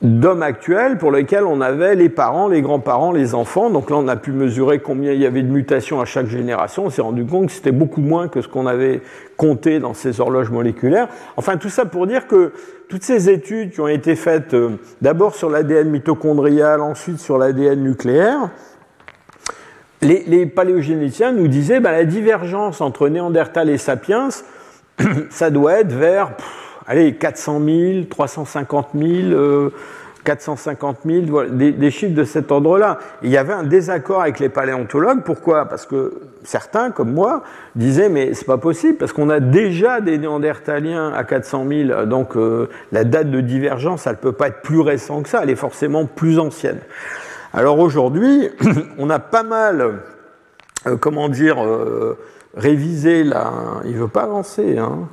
d'hommes 0.00 0.42
actuels 0.42 0.96
pour 0.96 1.10
lesquels 1.10 1.44
on 1.44 1.60
avait 1.60 1.96
les 1.96 2.08
parents, 2.08 2.46
les 2.48 2.62
grands-parents, 2.62 3.10
les 3.10 3.34
enfants. 3.34 3.68
Donc 3.68 3.90
là, 3.90 3.96
on 3.96 4.06
a 4.06 4.16
pu 4.16 4.30
mesurer 4.30 4.78
combien 4.78 5.12
il 5.12 5.20
y 5.20 5.26
avait 5.26 5.42
de 5.42 5.50
mutations 5.50 6.00
à 6.00 6.04
chaque 6.04 6.26
génération. 6.26 6.86
On 6.86 6.90
s'est 6.90 7.02
rendu 7.02 7.26
compte 7.26 7.46
que 7.46 7.52
c'était 7.52 7.72
beaucoup 7.72 8.00
moins 8.00 8.28
que 8.28 8.40
ce 8.40 8.48
qu'on 8.48 8.66
avait 8.66 9.02
compté 9.36 9.80
dans 9.80 9.94
ces 9.94 10.20
horloges 10.20 10.50
moléculaires. 10.50 11.08
Enfin, 11.36 11.56
tout 11.56 11.68
ça 11.68 11.84
pour 11.84 12.06
dire 12.06 12.28
que 12.28 12.52
toutes 12.88 13.02
ces 13.02 13.28
études 13.28 13.72
qui 13.72 13.80
ont 13.80 13.88
été 13.88 14.14
faites 14.14 14.54
euh, 14.54 14.78
d'abord 15.02 15.34
sur 15.34 15.50
l'ADN 15.50 15.90
mitochondrial, 15.90 16.80
ensuite 16.80 17.18
sur 17.18 17.36
l'ADN 17.36 17.82
nucléaire, 17.82 18.50
les, 20.00 20.46
paléogénéticiens 20.46 21.32
nous 21.32 21.48
disaient 21.48 21.80
bah, 21.80 21.90
la 21.90 22.04
divergence 22.04 22.80
entre 22.80 23.08
Néandertal 23.08 23.68
et 23.68 23.78
Sapiens, 23.78 24.28
ça 25.30 25.50
doit 25.50 25.80
être 25.80 25.92
vers 25.92 26.30
allez, 26.88 27.14
400 27.14 27.60
000, 27.64 28.04
350 28.10 28.88
000, 28.94 29.70
450 30.24 30.98
000, 31.06 31.44
des, 31.50 31.90
chiffres 31.90 32.14
de 32.14 32.24
cet 32.24 32.50
ordre-là. 32.50 32.98
Il 33.22 33.30
y 33.30 33.36
avait 33.36 33.52
un 33.52 33.62
désaccord 33.62 34.20
avec 34.22 34.40
les 34.40 34.48
paléontologues. 34.48 35.22
Pourquoi? 35.24 35.66
Parce 35.66 35.86
que 35.86 36.20
certains, 36.44 36.90
comme 36.90 37.12
moi, 37.12 37.42
disaient 37.76 38.08
mais 38.08 38.34
c'est 38.34 38.46
pas 38.46 38.58
possible 38.58 38.98
parce 38.98 39.12
qu'on 39.12 39.30
a 39.30 39.40
déjà 39.40 40.00
des 40.00 40.18
néandertaliens 40.18 41.12
à 41.12 41.24
400 41.24 41.66
000, 41.68 42.06
donc 42.06 42.36
euh, 42.36 42.68
la 42.92 43.04
date 43.04 43.30
de 43.30 43.40
divergence, 43.40 44.06
elle 44.06 44.12
ne 44.12 44.18
peut 44.18 44.32
pas 44.32 44.48
être 44.48 44.62
plus 44.62 44.80
récente 44.80 45.24
que 45.24 45.28
ça, 45.30 45.40
elle 45.42 45.50
est 45.50 45.56
forcément 45.56 46.04
plus 46.04 46.38
ancienne. 46.38 46.80
Alors 47.52 47.78
aujourd'hui, 47.78 48.50
on 48.98 49.08
a 49.10 49.18
pas 49.18 49.42
mal, 49.42 50.00
euh, 50.86 50.96
comment 50.96 51.28
dire, 51.28 51.64
euh, 51.64 52.18
révisé 52.54 53.24
la. 53.24 53.50
Il 53.86 53.96
veut 53.96 54.08
pas 54.08 54.24
avancer, 54.24 54.78
hein 54.78 55.08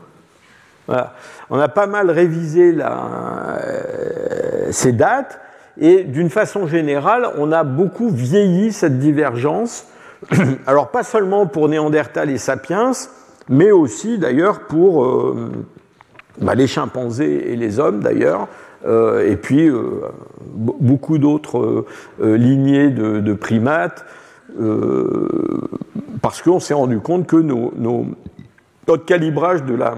on 1.49 1.59
a 1.59 1.67
pas 1.67 1.87
mal 1.87 2.11
révisé 2.11 2.75
euh, 2.79 4.67
ces 4.71 4.91
dates 4.91 5.39
et 5.77 6.03
d'une 6.03 6.29
façon 6.29 6.67
générale, 6.67 7.27
on 7.37 7.51
a 7.51 7.63
beaucoup 7.63 8.09
vieilli 8.09 8.71
cette 8.71 8.99
divergence. 8.99 9.87
Alors 10.67 10.89
pas 10.89 11.03
seulement 11.03 11.47
pour 11.47 11.67
Néandertal 11.67 12.29
et 12.29 12.37
Sapiens, 12.37 12.91
mais 13.49 13.71
aussi 13.71 14.17
d'ailleurs 14.17 14.61
pour 14.61 15.03
euh, 15.03 15.51
bah, 16.39 16.55
les 16.55 16.67
chimpanzés 16.67 17.51
et 17.51 17.55
les 17.55 17.79
hommes 17.79 18.01
d'ailleurs, 18.01 18.47
euh, 18.85 19.29
et 19.29 19.35
puis 19.35 19.69
beaucoup 20.53 21.17
d'autres 21.17 21.85
lignées 22.21 22.89
de, 22.89 23.33
primates, 23.33 24.05
parce 26.21 26.41
qu'on 26.41 26.59
s'est 26.61 26.73
rendu 26.73 26.99
compte 26.99 27.27
que 27.27 27.35
notre 27.37 29.05
calibrage 29.05 29.63
de 29.63 29.75
la 29.75 29.95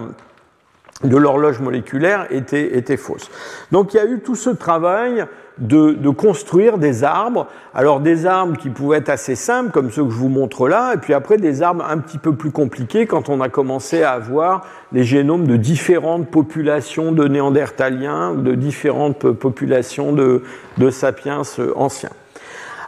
de 1.04 1.16
l'horloge 1.16 1.60
moléculaire 1.60 2.26
était, 2.32 2.78
était, 2.78 2.98
fausse. 2.98 3.30
Donc 3.72 3.93
il 3.93 3.98
y 3.98 4.00
a 4.00 4.06
eu 4.06 4.20
tout 4.20 4.36
ce 4.36 4.50
travail 4.50 5.26
de, 5.60 5.91
de, 5.91 6.10
construire 6.10 6.78
des 6.78 7.04
arbres, 7.04 7.48
alors 7.74 8.00
des 8.00 8.26
arbres 8.26 8.58
qui 8.58 8.70
pouvaient 8.70 8.98
être 8.98 9.10
assez 9.10 9.36
simples, 9.36 9.72
comme 9.72 9.91
ceux 9.91 10.04
que 10.04 10.10
je 10.10 10.16
vous 10.16 10.30
montre 10.30 10.68
là, 10.68 10.93
et 10.95 10.98
puis 10.98 11.14
après 11.14 11.38
des 11.38 11.62
arbres 11.62 11.86
un 11.88 12.00
petit 12.00 12.18
peu 12.18 12.34
plus 12.34 12.52
compliqués 12.52 13.06
quand 13.06 13.30
on 13.30 13.41
a 13.41 13.50
commencé 13.50 14.02
à 14.04 14.14
avoir 14.14 14.66
les 14.91 15.04
génomes 15.04 15.48
de 15.48 15.56
différentes 15.56 16.30
populations 16.30 17.12
de 17.12 17.28
néandertaliens, 17.28 18.34
de 18.34 18.56
différentes 18.56 19.32
populations 19.32 20.14
de, 20.14 20.43
de 20.78 20.89
sapiens 20.89 21.41
anciens. 21.76 22.12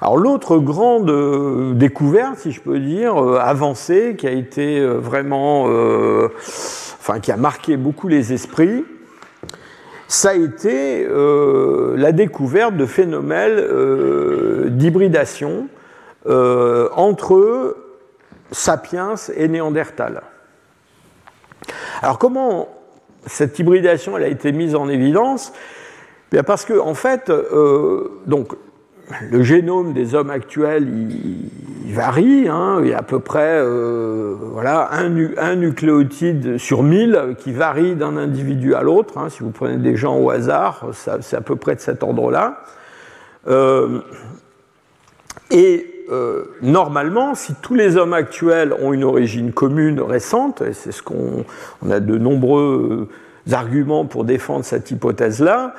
Alors 0.02 0.18
l'autre 0.18 0.60
grande 0.60 1.10
euh, 1.10 1.74
découverte, 1.74 2.38
si 2.38 2.52
je 2.54 2.62
peux 2.62 2.80
dire, 2.80 3.22
euh, 3.22 3.38
avancée, 3.38 4.16
qui 4.18 4.28
a 4.28 4.32
été 4.32 4.80
euh, 4.80 4.93
vraiment 4.93 5.66
enfin 7.00 7.20
qui 7.20 7.32
a 7.32 7.38
marqué 7.38 7.76
beaucoup 7.76 8.08
les 8.08 8.32
esprits, 8.32 8.86
ça 10.08 10.30
a 10.30 10.34
été 10.34 11.08
la 11.08 12.12
découverte 12.12 12.76
de 12.76 12.86
phénomènes 12.86 14.70
d'hybridation 14.70 15.68
entre 16.26 17.78
sapiens 18.52 19.14
et 19.36 19.47
néandertal. 19.47 20.24
Alors 22.02 22.18
comment 22.18 22.70
cette 23.28 23.60
hybridation 23.60 24.18
elle 24.18 24.24
a 24.24 24.30
été 24.30 24.52
mise 24.52 24.76
en 24.76 24.89
évidence? 24.89 25.54
Bien 26.32 26.43
Parce 26.43 26.66
que 26.66 26.80
en 26.80 26.95
fait, 26.95 27.32
donc, 28.26 28.56
le 29.30 29.43
génome 29.43 29.93
des 29.93 30.16
hommes 30.16 30.30
actuels, 30.30 30.88
il, 30.88 31.93
varie. 31.93 32.47
Hein. 32.47 32.80
il 32.84 32.89
y 32.89 32.93
a 32.93 32.99
à 32.99 33.03
peu 33.03 33.20
près 33.20 33.64
voilà, 34.51 34.89
un, 34.91 35.55
nucléotide 35.55 36.57
sur 36.57 36.84
1000 36.84 37.36
qui 37.39 37.51
varie 37.51 37.95
d'un 37.95 38.16
individu 38.16 38.76
à 38.76 38.84
l'autre. 38.84 39.18
Hein. 39.18 39.30
si 39.30 39.41
vous 39.41 39.49
prenez 39.49 39.78
des 39.78 39.95
gens 39.95 40.18
au 40.18 40.30
hasard, 40.30 40.89
c'est 40.93 41.36
à 41.36 41.41
peu 41.41 41.55
près 41.55 41.76
de 41.76 41.80
cet 41.80 42.03
ordre-là. 42.03 42.62
et 45.49 45.86
normalement, 46.62 47.34
si 47.34 47.55
tous 47.55 47.76
les 47.76 47.97
hommes 47.97 48.14
actuels 48.14 48.74
ont 48.80 48.93
une 48.93 49.03
origine 49.03 49.51
commune 49.51 49.99
récente, 49.99 50.62
et 50.62 50.74
c'est 50.74 50.91
ce 50.91 51.01
qu'on 51.01 51.45
on 51.82 51.89
a 51.89 51.99
de 51.99 52.18
nombreux 52.18 53.10
arguments 53.51 54.05
pour 54.05 54.26
défendre 54.26 54.66
cette 54.66 54.91
hypothèse-là, 54.91 55.74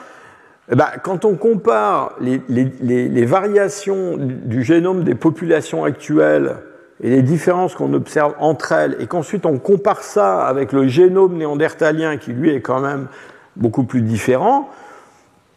eh 0.70 0.76
ben, 0.76 0.86
quand 1.02 1.24
on 1.24 1.34
compare 1.34 2.14
les, 2.20 3.24
variations 3.24 4.16
du 4.16 4.62
génome 4.62 5.02
des 5.02 5.16
populations 5.16 5.84
actuelles 5.84 6.56
et 7.02 7.10
les 7.10 7.22
différences 7.22 7.74
qu'on 7.74 7.92
observe 7.92 8.34
entre 8.38 8.72
elles, 8.72 8.96
et 9.00 9.06
qu'ensuite 9.06 9.46
on 9.46 9.58
compare 9.58 10.02
ça 10.02 10.46
avec 10.46 10.72
le 10.72 10.86
génome 10.86 11.36
néandertalien 11.36 12.18
qui 12.18 12.32
lui 12.32 12.50
est 12.50 12.60
quand 12.60 12.80
même 12.80 13.08
beaucoup 13.56 13.82
plus 13.82 14.02
différent, 14.02 14.68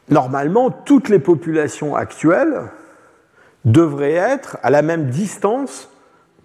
normalement 0.09 0.71
toutes 0.71 1.09
les 1.09 1.19
populations 1.19 1.95
actuelles 1.95 2.61
devraient 3.65 4.13
être 4.13 4.57
à 4.63 4.71
la 4.71 4.81
même 4.81 5.09
distance 5.09 5.89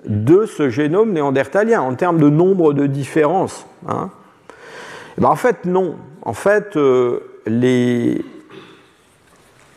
de 0.04 0.44
ce 0.46 0.68
génome 0.68 1.12
néandertalien 1.12 1.80
en 1.80 1.94
termes 1.94 2.18
de 2.18 2.28
nombre 2.28 2.74
de 2.74 2.86
différences. 2.86 3.66
Hein. 3.88 4.10
Eh 5.16 5.20
ben, 5.20 5.28
en 5.28 5.36
fait, 5.36 5.64
non. 5.64 5.96
En 6.22 6.32
fait, 6.32 6.76
euh, 6.76 7.20
les, 7.46 8.24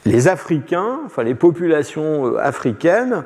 les 0.05 0.27
Africains, 0.27 0.99
enfin 1.05 1.23
les 1.23 1.35
populations 1.35 2.27
euh, 2.27 2.37
africaines, 2.39 3.23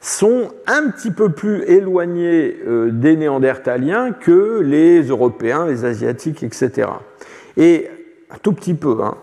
sont 0.00 0.50
un 0.66 0.90
petit 0.90 1.10
peu 1.10 1.30
plus 1.30 1.62
éloignés 1.64 2.56
euh, 2.66 2.90
des 2.92 3.16
Néandertaliens 3.16 4.12
que 4.12 4.60
les 4.60 5.02
Européens, 5.02 5.66
les 5.66 5.84
Asiatiques, 5.84 6.42
etc. 6.42 6.88
Et 7.56 7.88
un 8.30 8.36
tout 8.40 8.52
petit 8.52 8.74
peu. 8.74 8.98
Hein. 9.02 9.16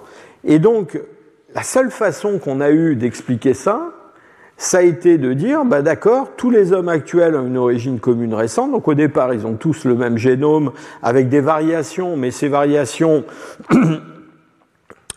Et 0.43 0.59
donc, 0.59 0.99
la 1.53 1.63
seule 1.63 1.91
façon 1.91 2.39
qu'on 2.39 2.59
a 2.59 2.71
eu 2.71 2.95
d'expliquer 2.95 3.53
ça, 3.53 3.93
ça 4.57 4.79
a 4.79 4.81
été 4.81 5.17
de 5.17 5.33
dire, 5.33 5.65
bah 5.65 5.81
d'accord, 5.81 6.31
tous 6.37 6.49
les 6.49 6.71
hommes 6.71 6.89
actuels 6.89 7.35
ont 7.35 7.45
une 7.45 7.57
origine 7.57 7.99
commune 7.99 8.33
récente. 8.33 8.71
Donc 8.71 8.87
au 8.87 8.93
départ, 8.93 9.33
ils 9.33 9.45
ont 9.45 9.55
tous 9.55 9.85
le 9.85 9.95
même 9.95 10.17
génome 10.17 10.71
avec 11.03 11.29
des 11.29 11.41
variations, 11.41 12.15
mais 12.15 12.31
ces 12.31 12.47
variations 12.47 13.25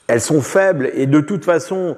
elles 0.08 0.20
sont 0.20 0.40
faibles 0.40 0.90
et 0.94 1.06
de 1.06 1.20
toute 1.20 1.44
façon, 1.44 1.96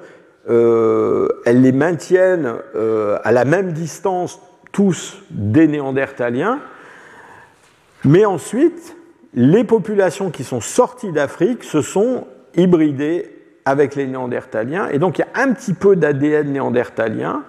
euh, 0.49 1.27
elles 1.45 1.61
les 1.61 1.71
maintiennent 1.71 2.53
euh, 2.75 3.17
à 3.23 3.31
la 3.31 3.45
même 3.45 3.71
distance 3.71 4.39
tous 4.71 5.21
des 5.31 5.67
néandertaliens. 5.67 6.59
Mais 8.03 8.25
ensuite, 8.25 8.95
les 9.33 9.63
populations 9.63 10.29
qui 10.29 10.43
sont 10.43 10.61
sorties 10.61 11.11
d'Afrique 11.11 11.63
se 11.63 11.81
sont 11.81 12.27
hybridées 12.55 13.31
avec 13.65 13.95
les 13.95 14.07
néandertaliens. 14.07 14.89
Et 14.89 14.99
donc 14.99 15.17
il 15.17 15.21
y 15.21 15.39
a 15.39 15.43
un 15.43 15.53
petit 15.53 15.73
peu 15.73 15.95
d'ADN 15.95 16.51
néandertalien 16.51 17.43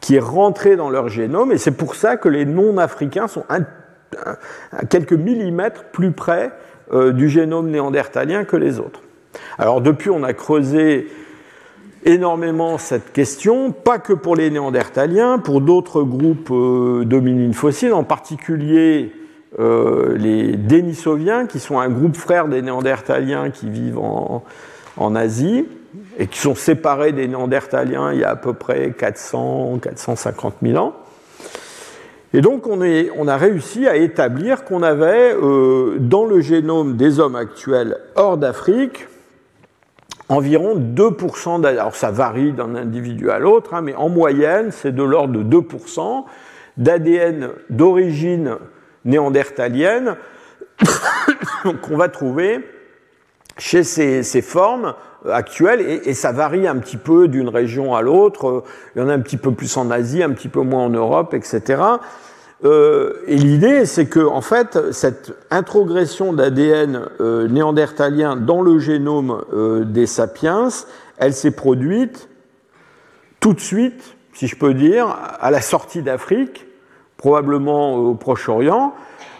qui 0.00 0.16
est 0.16 0.20
rentré 0.20 0.76
dans 0.76 0.88
leur 0.88 1.08
génome. 1.08 1.52
Et 1.52 1.58
c'est 1.58 1.72
pour 1.72 1.94
ça 1.94 2.16
que 2.16 2.28
les 2.28 2.44
non-africains 2.44 3.28
sont 3.28 3.44
à 3.48 3.58
quelques 4.88 5.12
millimètres 5.12 5.84
plus 5.84 6.12
près 6.12 6.52
euh, 6.92 7.12
du 7.12 7.28
génome 7.28 7.68
néandertalien 7.70 8.44
que 8.44 8.56
les 8.56 8.78
autres. 8.78 9.00
Alors 9.58 9.80
depuis, 9.80 10.10
on 10.10 10.22
a 10.22 10.32
creusé 10.32 11.08
énormément 12.06 12.78
cette 12.78 13.12
question, 13.12 13.72
pas 13.72 13.98
que 13.98 14.12
pour 14.12 14.36
les 14.36 14.50
néandertaliens, 14.50 15.38
pour 15.38 15.60
d'autres 15.60 16.02
groupes 16.02 16.50
euh, 16.52 17.04
d'hominines 17.04 17.52
fossiles, 17.52 17.92
en 17.92 18.04
particulier 18.04 19.12
euh, 19.58 20.16
les 20.16 20.56
Denisoviens, 20.56 21.46
qui 21.46 21.58
sont 21.58 21.80
un 21.80 21.88
groupe 21.88 22.16
frère 22.16 22.46
des 22.48 22.62
néandertaliens 22.62 23.50
qui 23.50 23.68
vivent 23.68 23.98
en, 23.98 24.42
Asie 25.14 25.66
et 26.18 26.26
qui 26.26 26.38
sont 26.38 26.54
séparés 26.54 27.12
des 27.12 27.28
néandertaliens 27.28 28.12
il 28.12 28.20
y 28.20 28.24
a 28.24 28.30
à 28.30 28.36
peu 28.36 28.54
près 28.54 28.94
400, 28.96 29.78
450 29.82 30.54
000 30.62 30.82
ans. 30.82 30.94
Et 32.32 32.40
donc 32.40 32.66
on, 32.66 33.28
a 33.28 33.36
réussi 33.36 33.86
à 33.86 33.96
établir 33.96 34.64
qu'on 34.64 34.82
avait 34.82 35.34
euh, 35.34 35.96
dans 35.98 36.24
le 36.24 36.40
génome 36.40 36.96
des 36.96 37.20
hommes 37.20 37.36
actuels 37.36 37.98
hors 38.14 38.36
d'Afrique 38.36 39.06
environ 40.28 40.76
2% 40.76 41.64
alors 41.64 41.94
ça 41.94 42.10
varie 42.10 42.52
d'un 42.52 42.74
individu 42.74 43.30
à 43.30 43.38
l'autre, 43.38 43.74
hein, 43.74 43.82
mais 43.82 43.94
en 43.94 44.08
moyenne, 44.08 44.70
c'est 44.70 44.94
de 44.94 45.02
l'ordre 45.02 45.42
de 45.42 45.60
2% 45.60 46.24
d'ADN 46.76 47.50
d'origine 47.70 48.56
néandertalienne 49.04 50.16
qu'on 51.82 51.96
va 51.96 52.08
trouver 52.08 52.66
chez 53.58 53.84
ces, 53.84 54.42
formes 54.42 54.94
actuelles, 55.30 55.80
et, 55.80 56.10
et, 56.10 56.14
ça 56.14 56.32
varie 56.32 56.66
un 56.66 56.76
petit 56.76 56.98
peu 56.98 57.26
d'une 57.26 57.48
région 57.48 57.94
à 57.94 58.02
l'autre, 58.02 58.64
il 58.94 59.00
y 59.00 59.02
en 59.02 59.08
a 59.08 59.14
un 59.14 59.20
petit 59.20 59.38
peu 59.38 59.52
plus 59.52 59.74
en 59.78 59.90
Asie, 59.90 60.22
un 60.22 60.30
petit 60.30 60.48
peu 60.48 60.60
moins 60.60 60.84
en 60.84 60.90
Europe, 60.90 61.32
etc. 61.32 61.82
Euh, 62.64 63.22
et 63.26 63.36
l'idée, 63.36 63.84
c'est 63.84 64.06
que, 64.06 64.20
en 64.20 64.40
fait, 64.40 64.92
cette 64.92 65.32
introgression 65.50 66.32
d'ADN 66.32 67.02
euh, 67.20 67.48
néandertalien 67.48 68.36
dans 68.36 68.62
le 68.62 68.78
génome 68.78 69.44
euh, 69.52 69.84
des 69.84 70.06
sapiens, 70.06 70.68
elle 71.18 71.34
s'est 71.34 71.50
produite 71.50 72.28
tout 73.40 73.52
de 73.52 73.60
suite, 73.60 74.16
si 74.32 74.46
je 74.46 74.56
peux 74.56 74.74
dire, 74.74 75.16
à 75.40 75.50
la 75.50 75.60
sortie 75.60 76.02
d'Afrique, 76.02 76.66
probablement 77.18 77.94
au 77.94 78.14
Proche-Orient, 78.14 78.94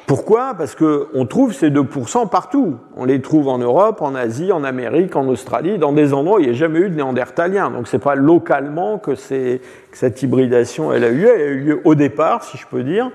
pourquoi? 0.07 0.55
Parce 0.55 0.77
qu'on 0.77 1.27
trouve 1.27 1.53
ces 1.53 1.69
2% 1.69 2.29
partout. 2.29 2.77
On 2.97 3.05
les 3.05 3.21
trouve 3.21 3.49
en 3.49 3.59
Europe, 3.59 4.03
en 4.03 4.15
Asie, 4.15 4.53
en 4.53 4.63
Amérique, 4.63 5.17
en 5.17 5.27
Australie, 5.27 5.79
dans 5.79 5.93
des 5.93 6.15
endroits 6.15 6.37
où 6.37 6.41
il 6.41 6.47
n'y 6.47 6.55
a 6.55 6.57
jamais 6.57 6.79
eu 6.79 6.89
de 6.89 6.95
néandertaliens. 6.95 7.71
Donc 7.71 7.89
ce 7.89 7.97
n'est 7.97 8.03
pas 8.03 8.15
localement 8.15 8.99
que, 8.99 9.17
cette 9.17 10.23
hybridation 10.23 10.93
elle 10.93 11.05
a 11.05 11.09
eu 11.09 11.17
lieu. 11.17 11.31
Elle 11.35 11.41
a 11.41 11.47
eu 11.47 11.61
lieu 11.61 11.81
au 11.85 11.97
départ, 11.97 12.45
si 12.45 12.57
je 12.57 12.67
peux 12.69 12.85
dire. 12.85 13.11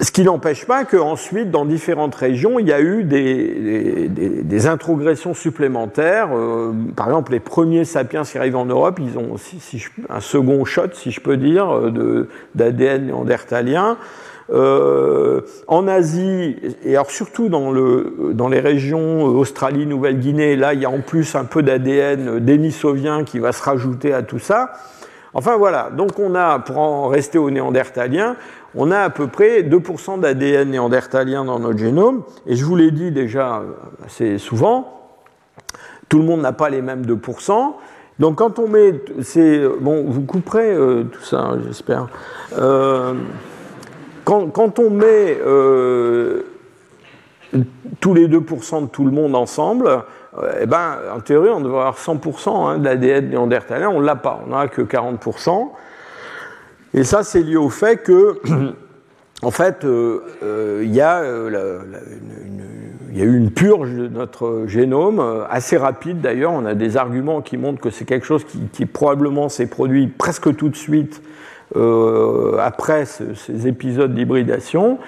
Ce 0.00 0.10
qui 0.10 0.22
n'empêche 0.24 0.66
pas 0.66 0.84
qu'ensuite, 0.84 1.50
dans 1.50 1.64
différentes 1.64 2.14
régions, 2.14 2.58
il 2.58 2.66
y 2.66 2.72
a 2.72 2.80
eu 2.80 3.04
des, 3.04 4.66
introgressions 4.66 5.32
supplémentaires. 5.32 6.30
Euh, 6.34 6.72
par 6.94 7.06
exemple, 7.06 7.32
les 7.32 7.40
premiers 7.40 7.84
sapiens 7.84 8.24
qui 8.24 8.36
arrivent 8.36 8.56
en 8.56 8.66
Europe, 8.66 8.98
ils 9.00 9.16
ont 9.16 9.36
un 10.10 10.20
second 10.20 10.64
shot, 10.66 10.92
si 10.92 11.10
je 11.10 11.20
peux 11.20 11.38
dire, 11.38 11.72
d'ADN 12.54 13.06
néandertalien. 13.06 13.96
Euh, 14.50 15.40
en 15.66 15.86
Asie, 15.88 16.56
et 16.84 16.94
alors 16.94 17.10
surtout 17.10 17.48
dans, 17.48 17.70
le, 17.70 18.32
dans 18.34 18.48
les 18.48 18.60
régions 18.60 19.24
Australie, 19.24 19.86
Nouvelle-Guinée, 19.86 20.56
là, 20.56 20.74
il 20.74 20.80
y 20.80 20.84
a 20.84 20.90
en 20.90 21.00
plus 21.00 21.34
un 21.34 21.44
peu 21.44 21.62
d'ADN 21.62 22.40
dénisovien 22.40 23.24
qui 23.24 23.38
va 23.38 23.52
se 23.52 23.62
rajouter 23.62 24.12
à 24.12 24.22
tout 24.22 24.38
ça. 24.38 24.72
Enfin 25.34 25.56
voilà, 25.56 25.90
donc 25.90 26.18
on 26.18 26.34
a, 26.34 26.58
pour 26.58 26.78
en 26.78 27.08
rester 27.08 27.38
au 27.38 27.50
néandertalien, 27.50 28.36
on 28.74 28.90
a 28.90 28.98
à 28.98 29.10
peu 29.10 29.28
près 29.28 29.62
2% 29.62 30.20
d'ADN 30.20 30.70
néandertalien 30.70 31.44
dans 31.44 31.58
notre 31.58 31.78
génome, 31.78 32.22
et 32.46 32.56
je 32.56 32.64
vous 32.64 32.76
l'ai 32.76 32.90
dit 32.90 33.10
déjà 33.10 33.62
assez 34.04 34.38
souvent, 34.38 35.00
tout 36.08 36.18
le 36.18 36.24
monde 36.24 36.42
n'a 36.42 36.52
pas 36.52 36.68
les 36.68 36.82
mêmes 36.82 37.06
2%. 37.06 37.72
Donc 38.18 38.36
quand 38.36 38.58
on 38.58 38.68
met, 38.68 38.92
bon, 39.80 40.04
vous 40.06 40.22
couperez 40.22 40.70
euh, 40.70 41.04
tout 41.04 41.22
ça, 41.22 41.38
hein, 41.38 41.60
j'espère. 41.64 42.08
Euh, 42.58 43.14
quand, 44.24 44.78
on 44.78 44.90
met 44.90 45.38
euh, 45.44 46.42
tous 48.00 48.14
les 48.14 48.28
2% 48.28 48.82
de 48.82 48.86
tout 48.86 49.04
le 49.04 49.10
monde 49.10 49.34
ensemble, 49.34 50.02
euh, 50.38 50.60
eh 50.60 50.66
ben, 50.66 50.98
en 51.14 51.20
théorie, 51.20 51.50
on 51.50 51.60
devrait 51.60 51.80
avoir 51.80 51.98
100% 51.98 52.48
hein, 52.48 52.78
de 52.78 52.84
l'ADN 52.84 53.30
néandertalien. 53.30 53.90
On 53.90 54.00
ne 54.00 54.06
l'a 54.06 54.16
pas, 54.16 54.42
on 54.46 54.50
n'a 54.50 54.68
que 54.68 54.82
40%. 54.82 55.70
Et 56.94 57.04
ça, 57.04 57.22
c'est 57.22 57.42
lié 57.42 57.56
au 57.56 57.70
fait 57.70 57.98
que, 57.98 58.40
en 59.42 59.50
fait, 59.50 59.84
euh, 59.84 60.80
il 60.84 60.94
y, 60.94 61.00
a 61.00 61.22
eu 63.12 63.36
une 63.36 63.50
purge 63.50 63.90
de 63.90 64.08
notre 64.08 64.64
génome, 64.66 65.44
assez 65.50 65.76
rapide 65.76 66.20
d'ailleurs. 66.20 66.52
On 66.52 66.64
a 66.64 66.74
des 66.74 66.96
arguments 66.96 67.42
qui 67.42 67.56
montrent 67.56 67.80
que 67.80 67.90
c'est 67.90 68.04
quelque 68.04 68.26
chose 68.26 68.44
qui, 68.44 68.60
qui 68.72 68.86
probablement 68.86 69.48
s'est 69.48 69.66
produit 69.68 70.06
presque 70.06 70.54
tout 70.56 70.68
de 70.68 70.76
suite 70.76 71.22
euh, 71.76 72.58
après 72.58 73.04
ces 73.06 73.66
épisodes 73.66 74.14
d'hybridation. 74.14 74.98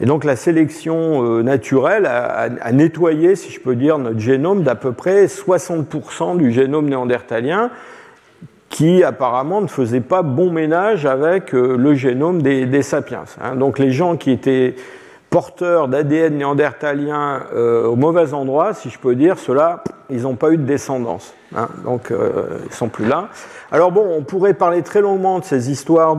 Et 0.00 0.04
donc 0.04 0.24
la 0.24 0.36
sélection 0.36 1.24
euh, 1.24 1.42
naturelle 1.42 2.06
a, 2.06 2.72
nettoyé, 2.72 3.34
si 3.34 3.50
je 3.50 3.60
peux 3.60 3.74
dire, 3.74 3.98
notre 3.98 4.18
génome 4.18 4.62
d'à 4.62 4.74
peu 4.74 4.92
près 4.92 5.26
60% 5.26 6.36
du 6.36 6.52
génome 6.52 6.88
néandertalien 6.88 7.70
qui 8.68 9.04
apparemment 9.04 9.60
ne 9.60 9.68
faisait 9.68 10.00
pas 10.00 10.22
bon 10.22 10.50
ménage 10.50 11.06
avec 11.06 11.54
euh, 11.54 11.76
le 11.78 11.94
génome 11.94 12.42
des, 12.42 12.82
sapiens. 12.82 13.24
Hein. 13.40 13.56
Donc 13.56 13.78
les 13.78 13.92
gens 13.92 14.16
qui 14.16 14.32
étaient 14.32 14.74
porteurs 15.36 15.88
d'ADN 15.88 16.38
néandertalien 16.38 17.42
au 17.54 17.94
mauvais 17.94 18.32
endroit, 18.32 18.72
si 18.72 18.88
je 18.88 18.98
peux 18.98 19.14
dire, 19.14 19.38
ceux-là, 19.38 19.84
ils 20.08 20.22
n'ont 20.22 20.36
pas 20.36 20.50
eu 20.50 20.56
de 20.56 20.62
descendance. 20.64 21.34
Hein. 21.54 21.68
donc, 21.84 22.10
ils 22.10 22.72
sont 22.72 22.88
plus 22.88 23.06
là. 23.06 23.28
Alors 23.70 23.92
bon, 23.92 24.06
on 24.16 24.22
pourrait 24.22 24.54
parler 24.54 24.82
très 24.82 25.02
longuement 25.02 25.38
de 25.40 25.44
ces 25.44 25.70
histoires 25.70 26.16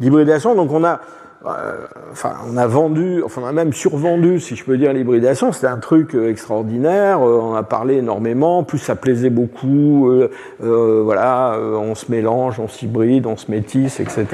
d'hybridation. 0.00 0.54
Donc 0.54 0.70
on 0.72 0.84
a 0.84 1.00
euh, 1.46 1.86
enfin, 2.12 2.34
on 2.52 2.56
a 2.58 2.66
vendu, 2.66 3.22
enfin, 3.24 3.40
on 3.42 3.46
a 3.46 3.52
même 3.52 3.72
survendu, 3.72 4.40
si 4.40 4.56
je 4.56 4.64
peux 4.64 4.76
dire, 4.76 4.92
l'hybridation. 4.92 5.52
C'était 5.52 5.68
un 5.68 5.78
truc 5.78 6.14
euh, 6.14 6.28
extraordinaire. 6.28 7.26
Euh, 7.26 7.40
on 7.42 7.54
a 7.54 7.62
parlé 7.62 7.96
énormément. 7.96 8.62
Plus 8.62 8.78
ça 8.78 8.94
plaisait 8.94 9.30
beaucoup. 9.30 10.12
voilà, 10.60 11.58
on 11.58 11.94
se 11.94 12.10
mélange, 12.10 12.60
on 12.60 12.68
s'hybride, 12.68 13.26
on 13.26 13.36
se 13.36 13.50
métisse, 13.50 14.00
etc. 14.00 14.26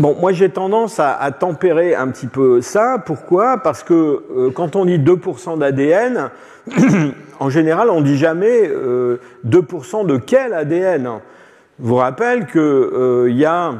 Bon, 0.00 0.16
moi 0.18 0.32
j'ai 0.32 0.48
tendance 0.48 0.98
à, 0.98 1.30
tempérer 1.30 1.94
un 1.94 2.08
petit 2.08 2.26
peu 2.26 2.62
ça. 2.62 2.96
Pourquoi? 3.04 3.58
Parce 3.58 3.82
que 3.82 4.48
quand 4.54 4.74
on 4.74 4.86
dit 4.86 4.98
2% 4.98 5.58
d'ADN, 5.58 6.30
en 7.38 7.50
général 7.50 7.90
on 7.90 8.00
dit 8.00 8.16
jamais 8.16 8.70
2% 9.46 10.06
de 10.06 10.16
quel 10.16 10.54
ADN 10.54 11.20
vous 11.78 11.96
rappelle 11.96 12.46
qu'il 12.46 12.62
euh, 12.62 13.30
y 13.30 13.44
a 13.44 13.74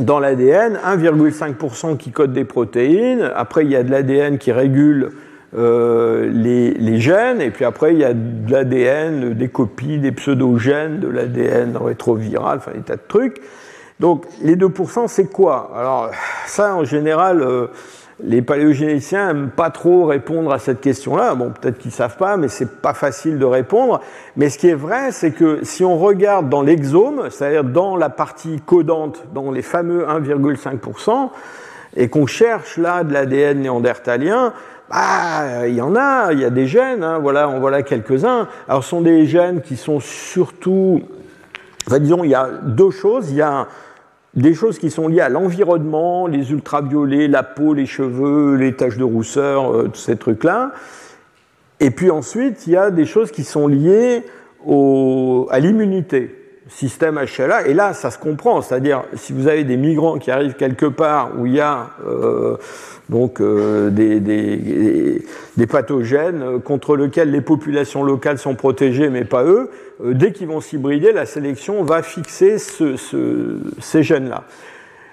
dans 0.00 0.18
l'ADN 0.18 0.76
1,5% 0.84 1.96
qui 1.98 2.10
code 2.10 2.32
des 2.32 2.44
protéines, 2.44 3.30
après 3.36 3.64
il 3.64 3.70
y 3.70 3.76
a 3.76 3.84
de 3.84 3.92
l'ADN 3.92 4.38
qui 4.38 4.50
régule 4.50 5.10
euh, 5.56 6.28
les, 6.32 6.98
gènes, 6.98 7.40
et 7.40 7.50
puis 7.50 7.64
après 7.64 7.92
il 7.92 8.00
y 8.00 8.04
a 8.04 8.12
de 8.12 8.50
l'ADN, 8.50 9.34
des 9.34 9.48
copies, 9.48 9.98
des 9.98 10.10
pseudogènes, 10.10 10.98
de 10.98 11.06
l'ADN 11.06 11.76
rétroviral, 11.76 12.58
enfin 12.58 12.72
des 12.72 12.80
tas 12.80 12.96
de 12.96 13.02
trucs. 13.06 13.40
Donc 14.00 14.26
les 14.42 14.56
2% 14.56 15.08
c'est 15.08 15.30
quoi? 15.30 15.70
Alors 15.76 16.10
ça 16.46 16.74
en 16.74 16.84
général... 16.84 17.42
Euh, 17.42 17.68
les 18.22 18.42
paléogénéticiens 18.42 19.28
n'aiment 19.28 19.50
pas 19.50 19.70
trop 19.70 20.04
répondre 20.04 20.52
à 20.52 20.58
cette 20.58 20.80
question-là. 20.80 21.34
Bon, 21.34 21.50
peut-être 21.50 21.78
qu'ils 21.78 21.90
ne 21.90 21.96
savent 21.96 22.16
pas, 22.16 22.36
mais 22.36 22.48
c'est 22.48 22.80
pas 22.80 22.94
facile 22.94 23.38
de 23.38 23.44
répondre. 23.44 24.00
Mais 24.36 24.50
ce 24.50 24.58
qui 24.58 24.68
est 24.68 24.74
vrai, 24.74 25.12
c'est 25.12 25.30
que 25.30 25.60
si 25.62 25.84
on 25.84 25.96
regarde 25.98 26.48
dans 26.48 26.62
l'exome, 26.62 27.28
c'est-à-dire 27.30 27.64
dans 27.64 27.96
la 27.96 28.10
partie 28.10 28.60
codante, 28.60 29.24
dans 29.34 29.52
les 29.52 29.62
fameux 29.62 30.04
1,5%, 30.04 31.30
et 31.96 32.08
qu'on 32.08 32.26
cherche 32.26 32.76
là 32.76 33.04
de 33.04 33.12
l'ADN 33.12 33.60
néandertalien, 33.60 34.52
bah, 34.90 35.68
il 35.68 35.74
y 35.74 35.80
en 35.80 35.94
a, 35.94 36.32
il 36.32 36.40
y 36.40 36.44
a 36.44 36.50
des 36.50 36.66
gènes, 36.66 37.04
hein, 37.04 37.18
voilà, 37.18 37.48
en 37.48 37.60
voilà 37.60 37.82
quelques-uns. 37.82 38.48
Alors, 38.68 38.82
ce 38.82 38.90
sont 38.90 39.00
des 39.00 39.26
gènes 39.26 39.60
qui 39.60 39.76
sont 39.76 40.00
surtout, 40.00 41.02
enfin, 41.86 41.98
disons, 41.98 42.24
il 42.24 42.30
y 42.30 42.34
a 42.34 42.48
deux 42.62 42.90
choses. 42.90 43.30
Il 43.30 43.36
y 43.36 43.42
a 43.42 43.68
des 44.40 44.54
choses 44.54 44.78
qui 44.78 44.90
sont 44.90 45.08
liées 45.08 45.20
à 45.20 45.28
l'environnement, 45.28 46.26
les 46.26 46.50
ultraviolets, 46.50 47.28
la 47.28 47.42
peau, 47.42 47.74
les 47.74 47.86
cheveux, 47.86 48.54
les 48.56 48.74
taches 48.74 48.96
de 48.96 49.04
rousseur, 49.04 49.74
euh, 49.74 49.88
tous 49.88 50.00
ces 50.00 50.16
trucs-là. 50.16 50.72
Et 51.80 51.90
puis 51.90 52.10
ensuite, 52.10 52.66
il 52.66 52.72
y 52.72 52.76
a 52.76 52.90
des 52.90 53.04
choses 53.04 53.30
qui 53.30 53.44
sont 53.44 53.68
liées 53.68 54.24
à 54.66 55.60
l'immunité, 55.60 56.47
système 56.68 57.18
HLA. 57.18 57.68
Et 57.68 57.74
là, 57.74 57.94
ça 57.94 58.10
se 58.10 58.18
comprend. 58.18 58.60
C'est-à-dire, 58.62 59.02
si 59.14 59.32
vous 59.32 59.48
avez 59.48 59.64
des 59.64 59.76
migrants 59.76 60.18
qui 60.18 60.30
arrivent 60.30 60.54
quelque 60.54 60.86
part 60.86 61.32
où 61.38 61.46
il 61.46 61.54
y 61.54 61.60
a 61.60 61.90
euh, 62.06 62.56
donc 63.08 63.40
euh, 63.40 63.90
des, 63.90 64.20
des, 64.20 65.66
pathogènes 65.66 66.60
contre 66.60 66.96
lesquels 66.96 67.30
les 67.30 67.40
populations 67.40 68.02
locales 68.02 68.38
sont 68.38 68.54
protégées, 68.54 69.08
mais 69.08 69.24
pas 69.24 69.44
eux, 69.44 69.70
euh, 70.04 70.14
dès 70.14 70.32
qu'ils 70.32 70.48
vont 70.48 70.60
s'hybrider, 70.60 71.12
la 71.12 71.26
sélection 71.26 71.82
va 71.84 72.02
fixer 72.02 72.58
ce, 72.58 72.96
ces 73.80 74.02
gènes-là. 74.02 74.44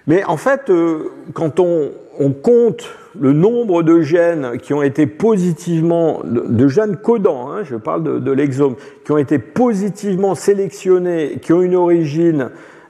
Mais 0.08 0.24
en 0.26 0.38
fait, 0.38 0.70
euh, 0.70 1.12
quand 1.34 1.60
on, 1.60 1.91
on, 2.20 2.32
compte 2.32 2.89
le 3.20 3.34
nombre 3.34 3.84
de 3.84 4.01
gènes 4.01 4.57
qui 4.59 4.74
ont 4.74 4.82
été 4.82 5.07
positivement, 5.07 6.22
de, 6.24 6.68
gènes 6.68 6.97
codants, 6.97 7.51
hein, 7.51 7.63
je 7.63 7.76
parle 7.76 8.22
de, 8.24 8.32
l'exome, 8.32 8.76
qui 9.05 9.11
ont 9.11 9.18
été 9.18 9.39
positivement 9.39 10.36
sélectionnés, 10.36 11.39
qui 11.41 11.53
ont 11.53 11.61
une 11.61 11.76
origine 11.76 12.49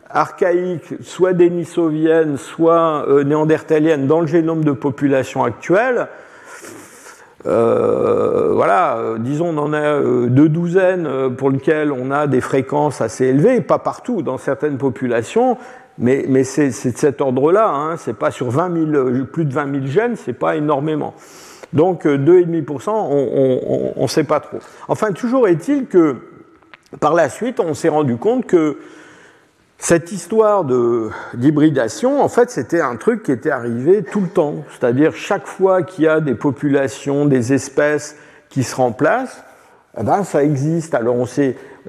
archaïque, 0.09 0.95
soit 1.01 1.33
dénisovienne, 1.33 2.37
soit 2.37 3.05
euh, 3.07 3.23
néandertalienne 3.23 4.07
dans 4.07 4.21
le 4.21 4.27
génome 4.27 4.63
de 4.63 4.71
population 4.71 5.43
actuelle, 5.43 6.07
euh, 7.45 8.53
voilà, 8.53 8.97
euh, 8.97 9.17
disons 9.19 9.49
on 9.49 9.57
en 9.57 9.73
a 9.73 9.99
deux 9.99 10.49
douzaines 10.49 11.35
pour 11.35 11.51
lesquelles 11.51 11.91
on 11.91 12.09
a 12.09 12.25
des 12.25 12.41
fréquences 12.41 13.01
assez 13.01 13.25
élevées, 13.25 13.61
pas 13.61 13.77
partout, 13.77 14.23
dans 14.23 14.39
certaines 14.39 14.77
populations, 14.77 15.57
mais, 15.97 16.43
c'est 16.43 16.67
de 16.67 16.97
cet 16.97 17.21
ordre-là, 17.21 17.69
hein, 17.69 17.97
c'est 17.97 18.17
pas 18.17 18.31
sur 18.31 18.49
20 18.49 18.91
000, 18.91 19.25
plus 19.25 19.45
de 19.45 19.53
20 19.53 19.71
000 19.71 19.85
gènes, 19.85 20.15
c'est 20.15 20.33
pas 20.33 20.55
énormément. 20.55 21.13
Donc 21.73 22.05
2,5%, 22.05 22.89
on 22.89 24.01
ne 24.01 24.07
sait 24.07 24.23
pas 24.23 24.39
trop. 24.39 24.59
Enfin, 24.87 25.11
toujours 25.11 25.47
est-il 25.47 25.87
que 25.87 26.17
par 26.99 27.13
la 27.13 27.29
suite, 27.29 27.59
on 27.59 27.73
s'est 27.73 27.89
rendu 27.89 28.17
compte 28.17 28.45
que 28.45 28.77
cette 29.77 30.11
histoire 30.11 30.65
d'hybridation, 31.33 32.21
en 32.21 32.29
fait, 32.29 32.49
c'était 32.49 32.81
un 32.81 32.95
truc 32.95 33.23
qui 33.23 33.31
était 33.31 33.51
arrivé 33.51 34.03
tout 34.03 34.21
le 34.21 34.29
temps. 34.29 34.63
C'est-à-dire, 34.71 35.13
chaque 35.13 35.47
fois 35.47 35.83
qu'il 35.83 36.05
y 36.05 36.07
a 36.07 36.21
des 36.21 36.35
populations, 36.35 37.25
des 37.25 37.53
espèces 37.53 38.15
qui 38.49 38.63
se 38.63 38.75
remplacent, 38.75 39.43
eh 39.99 40.03
ben, 40.03 40.23
ça 40.23 40.43
existe. 40.43 40.93
Alors, 40.93 41.15
on 41.15 41.25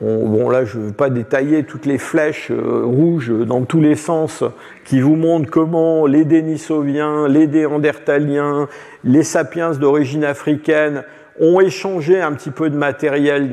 sait, 0.00 0.24
bon, 0.24 0.48
là, 0.48 0.64
je 0.64 0.78
ne 0.78 0.86
veux 0.86 0.92
pas 0.92 1.10
détailler 1.10 1.64
toutes 1.64 1.86
les 1.86 1.98
flèches 1.98 2.50
euh, 2.50 2.82
rouges 2.84 3.32
dans 3.46 3.62
tous 3.62 3.80
les 3.80 3.94
sens 3.94 4.44
qui 4.84 5.00
vous 5.00 5.16
montrent 5.16 5.50
comment 5.50 6.06
les 6.06 6.24
Dénisoviens, 6.24 7.28
les 7.28 7.46
Néandertaliens, 7.46 8.68
les 9.04 9.22
sapiens 9.22 9.72
d'origine 9.72 10.24
africaine 10.24 11.04
ont 11.40 11.60
échangé 11.60 12.20
un 12.20 12.32
petit 12.32 12.50
peu 12.50 12.70
de 12.70 12.76
matériel, 12.76 13.50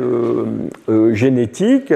euh, 0.00 0.44
euh, 0.88 1.14
génétique 1.14 1.92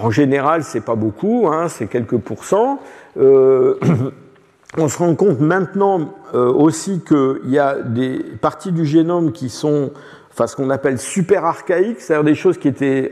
en 0.00 0.10
général, 0.10 0.64
c'est 0.64 0.80
pas 0.80 0.94
beaucoup, 0.94 1.48
hein, 1.48 1.68
c'est 1.68 1.86
quelques 1.86 2.18
pourcents. 2.18 2.80
Euh, 3.16 3.78
on 4.78 4.88
se 4.88 4.98
rend 4.98 5.14
compte 5.14 5.40
maintenant 5.40 6.14
euh, 6.34 6.50
aussi 6.50 7.00
qu'il 7.06 7.50
y 7.50 7.58
a 7.58 7.76
des 7.80 8.18
parties 8.40 8.72
du 8.72 8.84
génome 8.84 9.32
qui 9.32 9.48
sont 9.48 9.92
enfin, 10.34 10.46
ce 10.46 10.56
qu'on 10.56 10.70
appelle 10.70 10.98
super 10.98 11.44
archaïques, 11.44 12.00
c'est-à-dire 12.00 12.24
des 12.24 12.34
choses 12.34 12.58
qui 12.58 12.68
étaient 12.68 13.10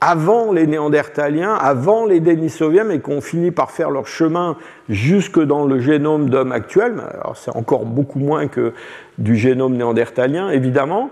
avant 0.00 0.52
les 0.52 0.66
néandertaliens, 0.66 1.54
avant 1.54 2.04
les 2.04 2.20
dénisoviens, 2.20 2.84
mais 2.84 3.00
qui 3.00 3.10
ont 3.10 3.20
fini 3.20 3.50
par 3.50 3.70
faire 3.70 3.90
leur 3.90 4.06
chemin 4.06 4.56
jusque 4.88 5.40
dans 5.40 5.66
le 5.66 5.80
génome 5.80 6.28
d'hommes 6.30 6.52
actuel. 6.52 7.02
Alors 7.14 7.36
c'est 7.36 7.54
encore 7.56 7.84
beaucoup 7.84 8.20
moins 8.20 8.46
que 8.46 8.72
du 9.18 9.36
génome 9.36 9.76
néandertalien, 9.76 10.50
évidemment. 10.50 11.10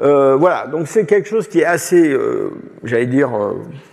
Euh, 0.00 0.36
voilà, 0.36 0.66
donc 0.66 0.86
c'est 0.86 1.06
quelque 1.06 1.28
chose 1.28 1.48
qui 1.48 1.60
est 1.60 1.64
assez, 1.64 2.16
j'allais 2.84 3.06
dire, 3.06 3.30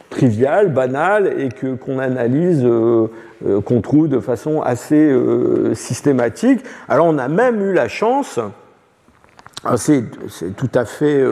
trivial, 0.10 0.72
banal, 0.72 1.34
et 1.40 1.50
que 1.50 1.76
qu'on 1.76 2.00
analyse, 2.00 2.64
euh, 2.64 3.08
euh, 3.46 3.62
qu'on 3.62 3.82
trouve 3.82 4.08
de 4.08 4.20
façon 4.20 4.62
assez 4.62 4.96
euh, 4.96 5.74
systématique. 5.74 6.64
Alors 6.88 7.08
on 7.08 7.18
a 7.18 7.28
même 7.28 7.62
eu 7.62 7.74
la 7.74 7.88
chance, 7.88 8.40
c'est 9.76 10.04
tout 10.56 10.70
à 10.74 10.86
fait 10.86 11.24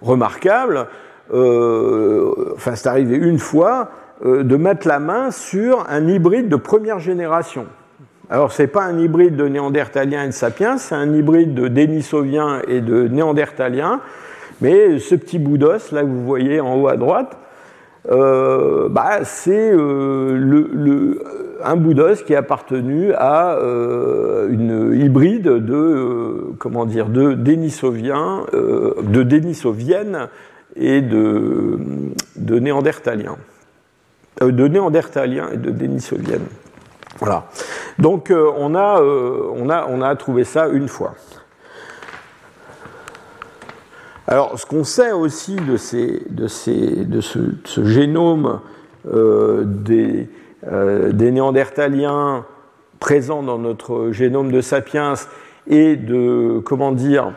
remarquable, 0.00 0.86
enfin 1.30 2.74
c'est 2.74 2.88
arrivé 2.88 3.16
une 3.16 3.38
fois, 3.38 3.90
de 4.24 4.56
mettre 4.56 4.88
la 4.88 4.98
main 4.98 5.30
sur 5.30 5.86
un 5.88 6.06
hybride 6.08 6.48
de 6.48 6.56
première 6.56 6.98
génération. 6.98 7.66
Alors, 8.30 8.52
ce 8.52 8.62
n'est 8.62 8.68
pas 8.68 8.82
un 8.82 8.98
hybride 8.98 9.36
de 9.36 9.48
néandertalien 9.48 10.24
et 10.24 10.26
de 10.26 10.32
sapiens, 10.32 10.76
c'est 10.76 10.94
un 10.94 11.14
hybride 11.14 11.54
de 11.54 11.68
dénisovien 11.68 12.60
et 12.68 12.82
de 12.82 13.08
néandertalien. 13.08 14.00
Mais 14.60 14.98
ce 14.98 15.14
petit 15.14 15.38
bout 15.38 15.56
d'os, 15.56 15.92
là 15.92 16.02
que 16.02 16.08
vous 16.08 16.24
voyez 16.24 16.60
en 16.60 16.76
haut 16.76 16.88
à 16.88 16.96
droite, 16.96 17.38
euh, 18.10 18.88
bah, 18.90 19.20
c'est 19.24 19.72
euh, 19.72 20.36
le, 20.36 21.22
un 21.62 21.76
bout 21.76 21.94
d'os 21.94 22.22
qui 22.22 22.34
a 22.34 22.38
appartenu 22.38 23.12
à 23.14 23.56
euh, 23.56 24.48
une 24.50 24.94
hybride 24.94 25.48
de 25.48 26.52
comment 26.58 26.86
dire 26.86 27.08
de 27.08 27.34
Denisovien, 27.34 28.44
de 28.52 29.22
Denisovienne 29.22 30.28
et 30.76 31.00
de, 31.00 31.78
de 32.36 32.58
Néandertalien, 32.58 33.36
de 34.40 34.68
Néandertalien 34.68 35.48
et 35.52 35.56
de 35.56 35.70
Denisovienne. 35.70 36.46
Voilà. 37.18 37.46
Donc 37.98 38.32
on 38.32 38.74
a, 38.74 39.02
on, 39.02 39.70
a, 39.70 39.86
on 39.88 40.02
a 40.02 40.16
trouvé 40.16 40.44
ça 40.44 40.68
une 40.68 40.88
fois. 40.88 41.14
Alors, 44.30 44.58
ce 44.58 44.66
qu'on 44.66 44.84
sait 44.84 45.10
aussi 45.10 45.56
de, 45.56 45.78
ce, 45.78 47.84
génome 47.84 48.60
euh, 49.10 49.64
euh, 50.66 51.12
des, 51.12 51.30
néandertaliens 51.30 52.44
présents 52.98 53.42
dans 53.44 53.58
notre 53.58 54.10
génome 54.10 54.50
de 54.50 54.60
sapiens 54.60 55.14
et 55.68 55.94
de, 55.94 56.60
comment 56.64 56.90
dire, 56.90 57.32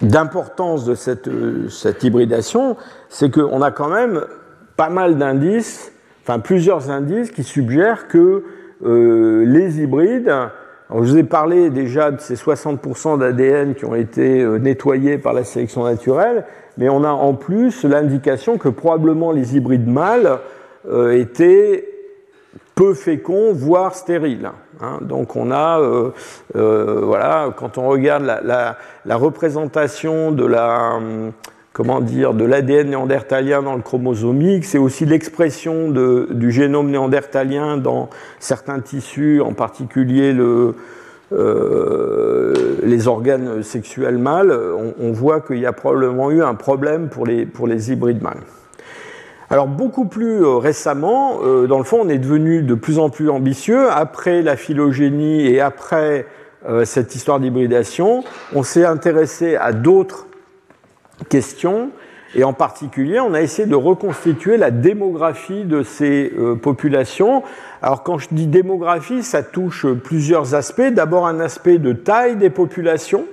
d'importance 0.00 0.86
de 0.86 0.94
cette, 0.94 1.28
hybridation, 2.02 2.76
c'est 3.08 3.30
qu'on 3.30 3.60
a 3.60 3.70
quand 3.70 3.88
même 3.88 4.24
pas 4.76 4.88
mal 4.88 5.18
d'indices, 5.18 5.92
enfin 6.22 6.38
plusieurs 6.38 6.90
indices 6.90 7.30
qui 7.30 7.44
suggèrent 7.44 8.08
que 8.08 8.44
les 8.82 9.80
hybrides, 9.80 10.32
je 10.90 10.96
vous 10.96 11.16
ai 11.16 11.24
parlé 11.24 11.70
déjà 11.70 12.10
de 12.10 12.20
ces 12.20 12.36
60% 12.36 13.18
d'ADN 13.18 13.74
qui 13.74 13.84
ont 13.84 13.94
été 13.94 14.44
nettoyés 14.60 15.18
par 15.18 15.32
la 15.32 15.44
sélection 15.44 15.84
naturelle, 15.84 16.44
mais 16.78 16.88
on 16.88 17.04
a 17.04 17.10
en 17.10 17.34
plus 17.34 17.84
l'indication 17.84 18.58
que 18.58 18.68
probablement 18.68 19.32
les 19.32 19.56
hybrides 19.56 19.88
mâles 19.88 20.38
étaient 21.12 21.96
peu 22.76 22.92
féconds, 22.92 23.52
voire 23.54 23.94
stériles. 23.94 24.50
Hein. 24.82 24.98
donc 25.00 25.34
on 25.34 25.50
a, 25.50 25.80
euh, 25.80 26.10
euh, 26.54 27.00
voilà, 27.02 27.54
quand 27.56 27.78
on 27.78 27.88
regarde 27.88 28.22
la, 28.24 29.16
représentation 29.16 30.30
de 30.30 30.44
la, 30.44 31.00
comment 31.72 32.02
dire, 32.02 32.34
de 32.34 32.44
l'ADN 32.44 32.90
néandertalien 32.90 33.62
dans 33.62 33.74
le 33.74 33.80
chromosomique, 33.80 34.66
c'est 34.66 34.76
aussi 34.76 35.06
l'expression 35.06 35.90
du 35.90 36.52
génome 36.52 36.90
néandertalien 36.90 37.78
dans 37.78 38.10
certains 38.38 38.80
tissus, 38.80 39.40
en 39.40 39.54
particulier 39.54 40.34
le, 40.34 40.74
euh, 41.32 42.76
les 42.82 43.08
organes 43.08 43.62
sexuels 43.62 44.18
mâles. 44.18 44.54
On, 45.00 45.12
voit 45.12 45.40
qu'il 45.40 45.60
y 45.60 45.66
a 45.66 45.72
probablement 45.72 46.30
eu 46.30 46.42
un 46.42 46.54
problème 46.54 47.08
pour 47.08 47.24
les, 47.24 47.46
pour 47.46 47.66
les 47.66 47.90
hybrides 47.90 48.22
mâles. 48.22 48.42
Alors 49.48 49.68
beaucoup 49.68 50.06
plus 50.06 50.42
euh, 50.42 50.56
récemment, 50.56 51.38
euh, 51.44 51.68
dans 51.68 51.78
le 51.78 51.84
fond, 51.84 52.00
on 52.02 52.08
est 52.08 52.18
devenu 52.18 52.62
de 52.62 52.74
plus 52.74 52.98
en 52.98 53.10
plus 53.10 53.30
ambitieux. 53.30 53.88
Après 53.90 54.42
la 54.42 54.56
phylogénie 54.56 55.46
et 55.46 55.60
après 55.60 56.26
euh, 56.68 56.84
cette 56.84 57.14
histoire 57.14 57.38
d'hybridation, 57.38 58.24
on 58.54 58.64
s'est 58.64 58.84
intéressé 58.84 59.54
à 59.54 59.72
d'autres 59.72 60.26
questions. 61.28 61.90
Et 62.34 62.42
en 62.42 62.52
particulier, 62.52 63.20
on 63.20 63.34
a 63.34 63.40
essayé 63.40 63.68
de 63.68 63.76
reconstituer 63.76 64.56
la 64.56 64.72
démographie 64.72 65.64
de 65.64 65.82
ces 65.82 66.30
populations. 66.60 67.42
Alors 67.80 68.02
quand 68.02 68.18
je 68.18 68.28
dis 68.30 68.46
démographie, 68.46 69.22
ça 69.22 69.42
touche 69.42 69.86
plusieurs 69.86 70.54
aspects. 70.54 70.92
D'abord 70.92 71.26
un 71.26 71.40
aspect 71.40 71.78
de 71.78 71.92
taille 71.94 72.36
des 72.36 72.50
populations. 72.50 73.24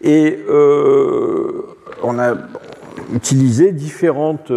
Et 0.00 0.38
on 2.02 2.18
a 2.18 2.34
utilisé 3.12 3.72
différentes 3.72 4.50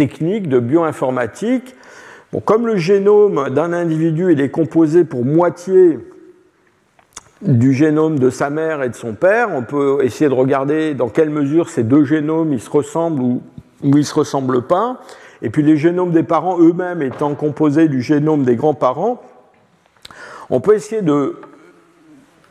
techniques 0.00 0.48
de 0.48 0.60
bioinformatique. 0.60 1.74
Comme 2.46 2.66
le 2.66 2.76
génome 2.76 3.50
d'un 3.50 3.74
individu 3.74 4.32
est 4.32 4.48
composé 4.48 5.04
pour 5.04 5.26
moitié 5.26 5.98
du 7.42 7.74
génome 7.74 8.18
de 8.18 8.30
sa 8.30 8.48
mère 8.48 8.82
et 8.82 8.88
de 8.88 8.94
son 8.94 9.12
père, 9.12 9.48
on 9.52 9.62
peut 9.62 9.98
essayer 10.02 10.30
de 10.30 10.34
regarder 10.34 10.94
dans 10.94 11.10
quelle 11.10 11.28
mesure 11.28 11.68
ces 11.68 11.82
deux 11.82 12.04
génomes 12.04 12.54
ils 12.54 12.62
se 12.62 12.70
ressemblent 12.70 13.20
ou, 13.20 13.42
ou 13.82 13.88
ils 13.88 13.96
ne 13.96 14.02
se 14.02 14.14
ressemblent 14.14 14.62
pas. 14.62 15.00
Et 15.42 15.50
puis 15.50 15.62
les 15.62 15.76
génomes 15.76 16.12
des 16.12 16.22
parents 16.22 16.58
eux-mêmes 16.58 17.02
étant 17.02 17.34
composés 17.34 17.88
du 17.88 18.00
génome 18.00 18.44
des 18.44 18.56
grands-parents, 18.56 19.20
on 20.48 20.60
peut 20.60 20.76
essayer 20.76 21.02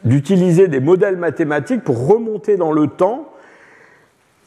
d'utiliser 0.04 0.68
des 0.68 0.80
modèles 0.82 1.18
mathématiques 1.18 1.84
pour 1.84 2.08
remonter 2.08 2.58
dans 2.58 2.72
le 2.72 2.86
temps 2.86 3.28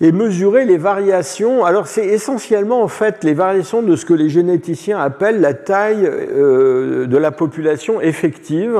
et 0.03 0.11
mesurer 0.11 0.65
les 0.65 0.77
variations. 0.77 1.65
Alors 1.65 1.87
c'est 1.87 2.05
essentiellement 2.05 2.83
en 2.83 2.89
fait 2.89 3.23
les 3.23 3.35
variations 3.35 3.83
de 3.83 3.95
ce 3.95 4.05
que 4.05 4.13
les 4.13 4.29
généticiens 4.29 4.99
appellent 4.99 5.41
la 5.41 5.55
taille 5.55 6.05
euh, 6.05 7.07
de 7.07 7.17
la 7.17 7.31
population 7.31 8.01
effective. 8.01 8.77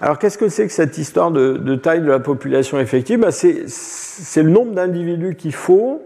Alors 0.00 0.18
qu'est-ce 0.18 0.36
que 0.36 0.48
c'est 0.48 0.66
que 0.66 0.72
cette 0.72 0.98
histoire 0.98 1.30
de, 1.30 1.76
taille 1.76 2.00
de 2.00 2.10
la 2.10 2.18
population 2.18 2.80
effective? 2.80 3.20
Ben, 3.20 3.30
C'est 3.30 4.42
le 4.42 4.50
nombre 4.50 4.72
d'individus 4.72 5.36
qu'il 5.36 5.54
faut 5.54 6.02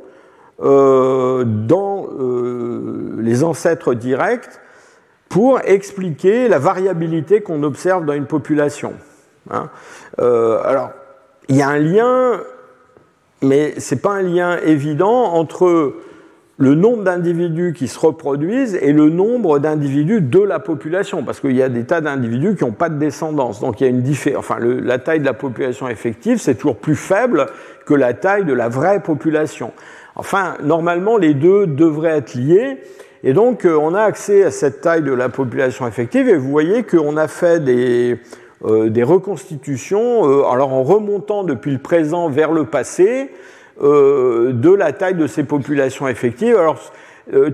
euh, 0.62 1.44
dans 1.44 2.06
euh, 2.06 3.16
les 3.20 3.44
ancêtres 3.44 3.94
directs 3.94 4.60
pour 5.30 5.60
expliquer 5.64 6.48
la 6.48 6.58
variabilité 6.58 7.40
qu'on 7.40 7.62
observe 7.62 8.04
dans 8.04 8.12
une 8.12 8.26
population. 8.26 8.92
Hein. 9.50 9.68
alors, 10.18 10.90
il 11.48 11.56
y 11.56 11.62
a 11.62 11.68
un 11.68 11.78
lien 11.78 12.40
mais 13.44 13.78
ce 13.78 13.94
n'est 13.94 14.00
pas 14.00 14.12
un 14.12 14.22
lien 14.22 14.58
évident 14.64 15.34
entre 15.34 15.94
le 16.56 16.74
nombre 16.74 17.02
d'individus 17.02 17.72
qui 17.76 17.88
se 17.88 17.98
reproduisent 17.98 18.78
et 18.80 18.92
le 18.92 19.10
nombre 19.10 19.58
d'individus 19.58 20.20
de 20.20 20.38
la 20.40 20.60
population, 20.60 21.24
parce 21.24 21.40
qu'il 21.40 21.56
y 21.56 21.62
a 21.62 21.68
des 21.68 21.84
tas 21.84 22.00
d'individus 22.00 22.54
qui 22.54 22.64
n'ont 22.64 22.72
pas 22.72 22.88
de 22.88 22.98
descendance. 22.98 23.60
Donc 23.60 23.80
il 23.80 23.84
y 23.84 23.86
a 23.86 23.90
une 23.90 24.02
différence. 24.02 24.38
Enfin, 24.38 24.58
la 24.60 24.98
taille 24.98 25.20
de 25.20 25.24
la 25.24 25.34
population 25.34 25.88
effective, 25.88 26.38
c'est 26.38 26.54
toujours 26.54 26.76
plus 26.76 26.94
faible 26.94 27.46
que 27.86 27.94
la 27.94 28.14
taille 28.14 28.44
de 28.44 28.52
la 28.52 28.68
vraie 28.68 29.00
population. 29.00 29.72
Enfin, 30.16 30.54
normalement, 30.62 31.16
les 31.16 31.34
deux 31.34 31.66
devraient 31.66 32.18
être 32.18 32.34
liés. 32.34 32.78
Et 33.24 33.32
donc, 33.32 33.64
euh, 33.64 33.76
on 33.80 33.94
a 33.94 34.02
accès 34.02 34.44
à 34.44 34.50
cette 34.50 34.80
taille 34.80 35.02
de 35.02 35.12
la 35.12 35.28
population 35.28 35.88
effective, 35.88 36.28
et 36.28 36.36
vous 36.36 36.50
voyez 36.50 36.84
qu'on 36.84 37.16
a 37.16 37.26
fait 37.26 37.58
des, 37.58 38.18
des 38.62 39.02
reconstitutions, 39.02 40.28
euh, 40.28 40.44
alors 40.44 40.72
en 40.72 40.82
remontant 40.82 41.44
depuis 41.44 41.72
le 41.72 41.78
présent 41.78 42.28
vers 42.28 42.52
le 42.52 42.64
passé, 42.64 43.30
euh, 43.82 44.52
de 44.52 44.70
la 44.70 44.92
taille 44.92 45.16
de 45.16 45.26
ces 45.26 45.44
populations 45.44 46.08
effectives. 46.08 46.56
Alors, 46.56 46.78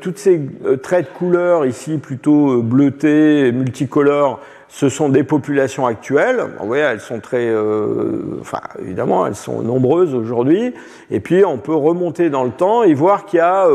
toutes 0.00 0.18
ces 0.18 0.40
traits 0.82 1.12
de 1.12 1.16
couleur 1.16 1.64
ici 1.64 1.98
plutôt 1.98 2.60
bleutées, 2.60 3.52
multicolores, 3.52 4.40
ce 4.66 4.88
sont 4.88 5.08
des 5.08 5.22
populations 5.22 5.86
actuelles. 5.86 6.44
Vous 6.58 6.66
voyez, 6.66 6.82
elles 6.82 7.00
sont 7.00 7.20
très, 7.20 7.48
enfin, 8.40 8.58
évidemment, 8.80 9.28
elles 9.28 9.36
sont 9.36 9.62
nombreuses 9.62 10.12
aujourd'hui. 10.12 10.74
Et 11.12 11.20
puis, 11.20 11.44
on 11.44 11.56
peut 11.56 11.72
remonter 11.72 12.30
dans 12.30 12.42
le 12.42 12.50
temps 12.50 12.82
et 12.82 12.94
voir 12.94 13.26
qu'il 13.26 13.36
y 13.36 13.42
a, 13.42 13.68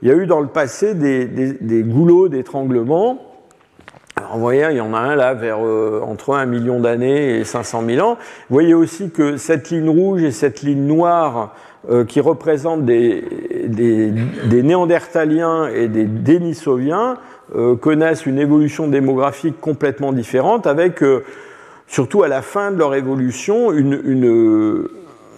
il 0.00 0.08
y 0.08 0.10
a 0.10 0.14
eu 0.14 0.24
dans 0.24 0.40
le 0.40 0.46
passé 0.46 0.94
des, 0.94 1.26
des, 1.26 1.52
des 1.52 1.82
goulots 1.82 2.30
d'étranglement 2.30 3.29
en 4.30 4.38
voyant, 4.38 4.68
il 4.70 4.76
y 4.76 4.80
en 4.80 4.94
a 4.94 4.98
un 4.98 5.16
là 5.16 5.34
vers 5.34 5.64
euh, 5.64 6.00
entre 6.04 6.34
1 6.34 6.46
million 6.46 6.80
d'années 6.80 7.38
et 7.38 7.44
500 7.44 7.82
000 7.86 8.06
ans. 8.06 8.14
Vous 8.48 8.54
voyez 8.54 8.74
aussi 8.74 9.10
que 9.10 9.36
cette 9.36 9.70
ligne 9.70 9.88
rouge 9.88 10.22
et 10.22 10.30
cette 10.30 10.62
ligne 10.62 10.86
noire 10.86 11.54
euh, 11.90 12.04
qui 12.04 12.20
représentent 12.20 12.84
des, 12.84 13.24
néandertaliens 14.50 15.68
et 15.68 15.88
des 15.88 16.04
dénisoviens 16.04 17.16
euh, 17.54 17.76
connaissent 17.76 18.26
une 18.26 18.38
évolution 18.38 18.88
démographique 18.88 19.60
complètement 19.60 20.12
différente 20.12 20.66
avec, 20.66 21.02
surtout 21.86 22.22
à 22.22 22.28
la 22.28 22.42
fin 22.42 22.70
de 22.70 22.76
leur 22.76 22.94
évolution, 22.94 23.72
une, 23.72 24.88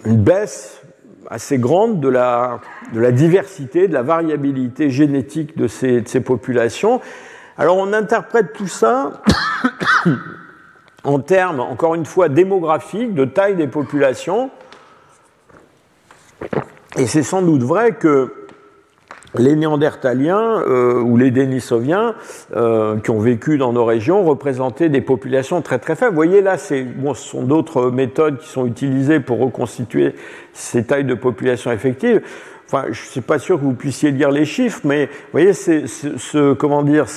baisse 0.05 0.81
assez 1.29 1.57
grande 1.57 2.01
de 2.01 2.09
la, 2.09 2.59
diversité, 3.11 3.87
de 3.87 3.93
la 3.93 4.03
variabilité 4.03 4.89
génétique 4.89 5.57
de 5.57 5.67
ces 5.67 6.19
populations 6.19 6.99
alors 7.57 7.77
on 7.77 7.93
interprète 7.93 8.53
tout 8.53 8.67
ça 8.67 9.21
en 11.03 11.19
termes, 11.19 11.59
encore 11.59 11.95
une 11.95 12.05
fois, 12.05 12.29
démographiques, 12.29 13.13
de 13.13 13.25
taille 13.25 13.55
des 13.55 13.67
populations. 13.67 14.49
Et 16.97 17.07
c'est 17.07 17.23
sans 17.23 17.41
doute 17.41 17.63
vrai 17.63 17.93
que 17.93 18.33
les 19.37 19.55
Néandertaliens 19.55 20.61
euh, 20.61 21.01
ou 21.01 21.17
les 21.17 21.31
Denisoviens 21.31 22.13
euh, 22.55 22.97
qui 22.99 23.09
ont 23.09 23.19
vécu 23.19 23.57
dans 23.57 23.73
nos 23.73 23.85
régions 23.85 24.23
représentaient 24.23 24.89
des 24.89 25.01
populations 25.01 25.61
très 25.61 25.79
très 25.79 25.95
faibles. 25.95 26.11
Vous 26.11 26.15
voyez 26.15 26.41
là, 26.41 26.57
ce 26.57 26.85
sont 27.15 27.43
d'autres 27.43 27.89
méthodes 27.89 28.37
qui 28.37 28.47
sont 28.47 28.67
utilisées 28.67 29.19
pour 29.19 29.39
reconstituer 29.39 30.13
ces 30.53 30.85
tailles 30.85 31.03
de 31.03 31.15
population 31.15 31.71
effectives 31.71 32.21
je 32.71 32.87
ne 32.87 32.93
suis 32.93 33.21
pas 33.21 33.39
sûr 33.39 33.59
que 33.59 33.63
vous 33.63 33.73
puissiez 33.73 34.11
lire 34.11 34.31
les 34.31 34.45
chiffres, 34.45 34.81
mais 34.83 35.05
vous 35.05 35.11
voyez, 35.31 35.53
ce, 35.53 36.53
comment 36.53 36.83
dire, 36.83 37.07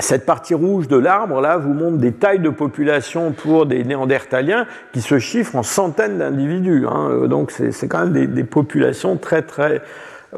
cette 0.00 0.26
partie 0.26 0.54
rouge 0.54 0.88
de 0.88 0.96
l'arbre 0.96 1.40
là 1.40 1.56
vous 1.56 1.72
montre 1.72 1.96
des 1.96 2.12
tailles 2.12 2.40
de 2.40 2.50
population 2.50 3.32
pour 3.32 3.66
des 3.66 3.82
néandertaliens 3.84 4.66
qui 4.92 5.00
se 5.00 5.18
chiffrent 5.18 5.56
en 5.56 5.62
centaines 5.62 6.18
d'individus. 6.18 6.86
Hein. 6.86 7.26
Donc 7.28 7.50
c'est 7.50 7.88
quand 7.88 8.06
même 8.06 8.26
des, 8.26 8.44
populations 8.44 9.16
très 9.16 9.42
très 9.42 9.80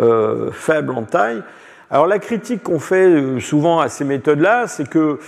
euh, 0.00 0.50
faibles 0.52 0.92
en 0.92 1.02
taille. 1.02 1.42
Alors 1.90 2.06
la 2.06 2.18
critique 2.18 2.62
qu'on 2.62 2.78
fait 2.78 3.06
euh, 3.06 3.40
souvent 3.40 3.80
à 3.80 3.88
ces 3.88 4.04
méthodes-là, 4.04 4.66
c'est 4.66 4.88
que 4.88 5.18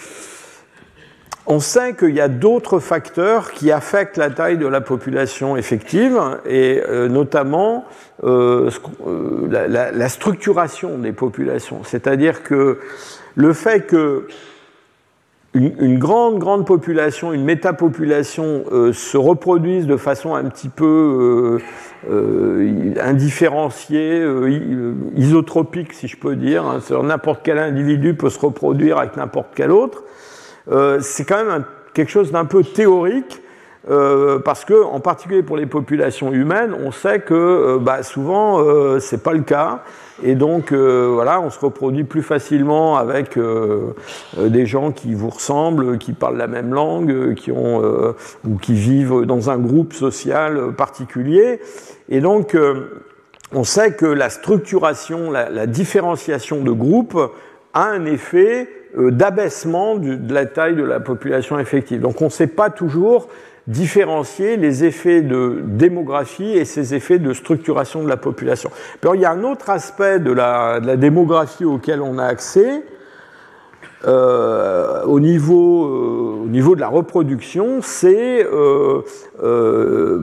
on 1.46 1.60
sait 1.60 1.94
qu'il 1.94 2.14
y 2.14 2.20
a 2.20 2.28
d'autres 2.28 2.78
facteurs 2.78 3.50
qui 3.52 3.72
affectent 3.72 4.16
la 4.16 4.30
taille 4.30 4.58
de 4.58 4.66
la 4.66 4.80
population 4.80 5.56
effective, 5.56 6.20
et 6.46 6.82
euh, 6.88 7.08
notamment 7.08 7.84
euh, 8.24 8.70
euh, 9.06 9.48
la, 9.68 10.08
structuration 10.08 10.98
des 10.98 11.12
populations. 11.12 11.80
C'est-à-dire 11.84 12.42
que 12.42 12.78
le 13.34 13.52
fait 13.52 13.86
que 13.86 14.28
une, 15.52 15.98
grande, 15.98 16.38
grande 16.38 16.64
population, 16.64 17.32
une 17.32 17.42
métapopulation 17.42 18.66
se 18.92 19.16
reproduise 19.16 19.88
de 19.88 19.96
façon 19.96 20.36
un 20.36 20.44
petit 20.44 20.68
peu 20.68 21.58
indifférenciée, 23.00 24.24
isotropique, 25.16 25.92
si 25.92 26.06
je 26.06 26.16
peux 26.16 26.36
dire, 26.36 26.64
hein, 26.64 26.78
n'importe 27.02 27.40
quel 27.42 27.58
individu 27.58 28.14
peut 28.14 28.30
se 28.30 28.38
reproduire 28.38 28.98
avec 28.98 29.16
n'importe 29.16 29.48
quel 29.56 29.72
autre, 29.72 30.04
c'est 31.00 31.24
quand 31.24 31.44
même 31.44 31.64
quelque 31.94 32.10
chose 32.10 32.32
d'un 32.32 32.44
peu 32.44 32.62
théorique, 32.62 33.42
parce 34.44 34.64
que, 34.64 34.84
en 34.84 35.00
particulier 35.00 35.42
pour 35.42 35.56
les 35.56 35.66
populations 35.66 36.32
humaines, 36.32 36.74
on 36.84 36.92
sait 36.92 37.20
que 37.20 37.78
bah, 37.78 38.02
souvent 38.02 38.62
c'est 39.00 39.22
pas 39.22 39.32
le 39.32 39.42
cas. 39.42 39.82
Et 40.22 40.34
donc, 40.34 40.72
voilà, 40.72 41.40
on 41.40 41.50
se 41.50 41.58
reproduit 41.58 42.04
plus 42.04 42.22
facilement 42.22 42.96
avec 42.96 43.38
des 44.36 44.66
gens 44.66 44.92
qui 44.92 45.14
vous 45.14 45.30
ressemblent, 45.30 45.98
qui 45.98 46.12
parlent 46.12 46.36
la 46.36 46.46
même 46.46 46.72
langue, 46.72 47.34
qui 47.34 47.50
ont 47.50 48.14
ou 48.46 48.58
qui 48.58 48.74
vivent 48.74 49.22
dans 49.24 49.50
un 49.50 49.58
groupe 49.58 49.92
social 49.92 50.72
particulier. 50.76 51.60
Et 52.08 52.20
donc, 52.20 52.54
on 53.52 53.64
sait 53.64 53.92
que 53.92 54.06
la 54.06 54.30
structuration, 54.30 55.30
la, 55.30 55.66
différenciation 55.66 56.62
de 56.62 56.70
groupes 56.70 57.18
a 57.74 57.84
un 57.84 58.04
effet 58.04 58.68
euh, 58.68 58.79
d'abaissement 58.96 59.96
de 59.96 60.34
la 60.34 60.46
taille 60.46 60.76
de 60.76 60.82
la 60.82 61.00
population 61.00 61.58
effective. 61.58 62.00
Donc 62.00 62.20
on 62.22 62.26
ne 62.26 62.30
sait 62.30 62.46
pas 62.46 62.70
toujours 62.70 63.28
différencier 63.66 64.56
les 64.56 64.84
effets 64.84 65.22
de 65.22 65.62
démographie 65.64 66.52
et 66.52 66.64
ces 66.64 66.94
effets 66.94 67.18
de 67.18 67.32
structuration 67.32 68.02
de 68.02 68.08
la 68.08 68.16
population. 68.16 68.70
Puis 69.00 69.10
il 69.14 69.20
y 69.20 69.24
a 69.24 69.30
un 69.30 69.44
autre 69.44 69.70
aspect 69.70 70.18
de 70.18 70.32
la, 70.32 70.80
démographie 70.96 71.64
auquel 71.64 72.00
on 72.00 72.18
a 72.18 72.24
accès, 72.24 72.82
euh, 74.06 75.04
au, 75.04 75.20
niveau, 75.20 75.84
euh, 75.84 76.44
au, 76.44 76.48
niveau, 76.48 76.74
de 76.74 76.80
la 76.80 76.88
reproduction, 76.88 77.80
c'est 77.82 78.46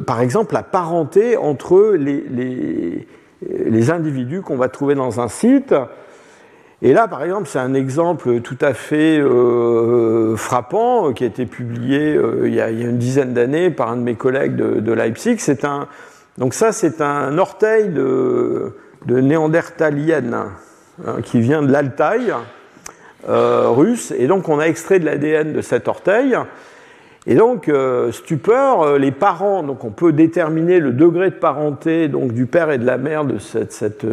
par 0.05 0.19
exemple 0.19 0.53
la 0.53 0.63
parenté 0.63 1.37
entre 1.37 1.93
les, 1.95 3.05
les 3.41 3.91
individus 3.91 4.41
qu'on 4.41 4.57
va 4.57 4.67
trouver 4.67 4.95
dans 4.95 5.21
un 5.21 5.27
site. 5.27 5.73
Et 6.81 6.93
là, 6.93 7.07
par 7.07 7.23
exemple, 7.23 7.47
c'est 7.47 7.59
un 7.59 7.73
exemple 7.73 8.41
tout 8.41 8.57
à 8.61 8.73
fait 8.73 9.19
euh, 9.19 10.35
frappant 10.35 11.11
qui 11.13 11.23
a 11.23 11.27
été 11.27 11.47
publié 11.47 12.15
euh, 12.15 12.47
il, 12.47 12.53
y 12.53 12.61
a, 12.61 12.69
une 12.69 12.99
dizaine 12.99 13.33
d'années 13.33 13.71
par 13.71 13.89
un 13.89 13.97
de 13.97 14.03
mes 14.03 14.15
collègues 14.15 14.55
de, 14.55 14.91
Leipzig. 14.91 15.37
C'est 15.39 15.65
un, 15.65 15.87
donc 16.37 16.53
ça, 16.53 16.71
c'est 16.71 17.01
un 17.01 17.37
orteil 17.39 17.89
de, 17.89 18.75
de 19.07 19.19
néandertalienne 19.19 20.37
hein, 21.05 21.15
qui 21.23 21.39
vient 21.39 21.63
de 21.63 21.71
l'Altaï 21.71 22.31
euh, 23.27 23.69
russe. 23.69 24.13
Et 24.17 24.27
donc, 24.27 24.47
on 24.47 24.59
a 24.59 24.65
extrait 24.65 24.99
de 24.99 25.05
l'ADN 25.05 25.53
de 25.53 25.61
cet 25.61 25.87
orteil. 25.87 26.37
Et 27.25 27.35
donc, 27.35 27.67
euh, 27.67 28.11
stupeur, 28.11 28.83
euh, 28.83 28.97
les 28.97 29.11
parents, 29.11 29.63
donc 29.63 29.83
on 29.83 29.89
peut 29.89 30.13
déterminer 30.13 30.79
le 30.79 30.93
degré 30.93 31.31
de 31.31 31.35
parenté 31.35 32.07
donc, 32.07 32.31
du 32.31 32.45
père 32.45 32.71
et 32.71 32.77
de 32.77 32.85
la 32.85 32.97
mère 32.97 33.25
de 33.25 33.37
cette, 33.37 34.05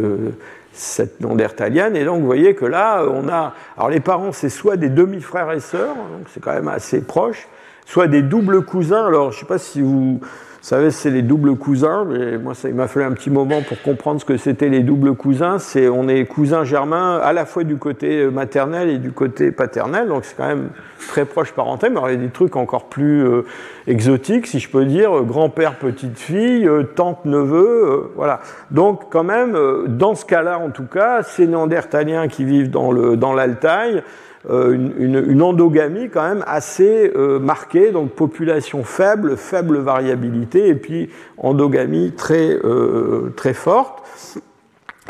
cette 0.75 1.21
Et 1.21 2.05
donc, 2.05 2.21
vous 2.21 2.27
voyez 2.27 2.55
que 2.55 2.65
là, 2.65 3.05
on 3.09 3.29
a. 3.29 3.55
Alors, 3.77 3.91
les 3.91 4.01
parents, 4.01 4.33
c'est 4.33 4.49
soit 4.49 4.77
des 4.77 4.89
demi-frères 4.89 5.53
et 5.53 5.61
sœurs, 5.61 5.95
donc 5.95 6.27
c'est 6.33 6.41
quand 6.41 6.53
même 6.53 6.69
assez 6.69 7.01
proche, 7.01 7.49
soit 7.87 8.09
des 8.09 8.23
doubles 8.23 8.65
cousins. 8.65 9.07
Alors, 9.07 9.31
je 9.33 9.37
ne 9.37 9.41
sais 9.41 9.47
pas 9.47 9.59
si 9.59 9.81
vous 9.81 10.21
savez, 10.65 10.91
c'est 10.91 11.11
les 11.11 11.23
doubles 11.23 11.57
cousins, 11.57 12.07
mais 12.09 12.39
moi, 12.39 12.55
ça, 12.55 12.69
il 12.69 12.75
m'a 12.75 12.89
fallu 12.89 13.05
un 13.05 13.13
petit 13.13 13.31
moment 13.31 13.61
pour 13.63 13.81
comprendre 13.83 14.21
ce 14.21 14.25
que 14.25 14.39
c'était 14.39 14.69
les 14.69 14.81
doubles 14.81 15.15
cousins. 15.15 15.59
C'est, 15.59 15.89
on 15.89 16.09
est 16.09 16.25
cousins 16.25 16.65
germains 16.65 17.19
à 17.19 17.33
la 17.33 17.45
fois 17.45 17.65
du 17.65 17.77
côté 17.77 18.27
maternel 18.31 18.89
et 18.89 18.99
du 18.99 19.13
côté 19.13 19.53
paternel, 19.53 20.09
donc 20.09 20.25
c'est 20.25 20.37
quand 20.37 20.47
même 20.47 20.71
très 21.09 21.25
proche 21.27 21.53
parenté, 21.53 21.91
mais 21.91 22.01
il 22.07 22.11
y 22.13 22.15
a 22.15 22.17
des 22.17 22.31
trucs 22.31 22.57
encore 22.57 22.89
plus 22.89 23.25
euh, 23.25 23.43
exotiques, 23.87 24.47
si 24.47 24.59
je 24.59 24.71
peux 24.71 24.87
dire, 24.87 25.23
grand-père, 25.23 25.75
petite-fille, 25.77 26.67
euh, 26.67 26.85
tante, 26.85 27.25
neveu, 27.27 27.85
euh, 27.85 28.13
voilà. 28.17 28.41
Donc, 28.71 29.11
quand 29.11 29.25
même, 29.25 29.57
dans 29.87 30.15
ce 30.15 30.25
cas-là, 30.25 30.59
en 30.59 30.71
tout 30.71 30.87
cas, 30.87 31.23
ces 31.23 31.47
néandertaliens 31.47 32.29
qui 32.29 32.45
vivent 32.45 32.71
dans, 32.71 32.91
le, 32.91 33.17
dans 33.17 33.35
l'Altaï, 33.35 34.03
euh, 34.51 34.75
une, 34.75 35.41
endogamie 35.41 36.11
quand 36.11 36.23
même 36.23 36.45
assez 36.47 37.11
euh, 37.17 37.39
marquée, 37.39 37.93
donc 37.93 38.11
population 38.11 38.85
faible, 38.85 39.39
faible 39.39 39.79
variabilité, 39.79 40.69
et 40.69 40.75
puis 40.75 41.09
endogamie 41.39 42.13
très, 42.13 42.51
euh, 42.63 43.33
très 43.37 43.55
forte. 43.55 44.03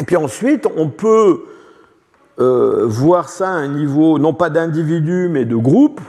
Et 0.00 0.04
puis 0.04 0.16
ensuite, 0.16 0.68
on 0.76 0.88
peut 0.88 1.40
voir 2.36 3.28
ça 3.28 3.48
à 3.48 3.52
un 3.52 3.68
niveau, 3.68 4.18
non 4.18 4.34
pas 4.34 4.50
d'individu, 4.50 5.28
mais 5.30 5.44
de 5.44 5.54
groupe. 5.54 6.00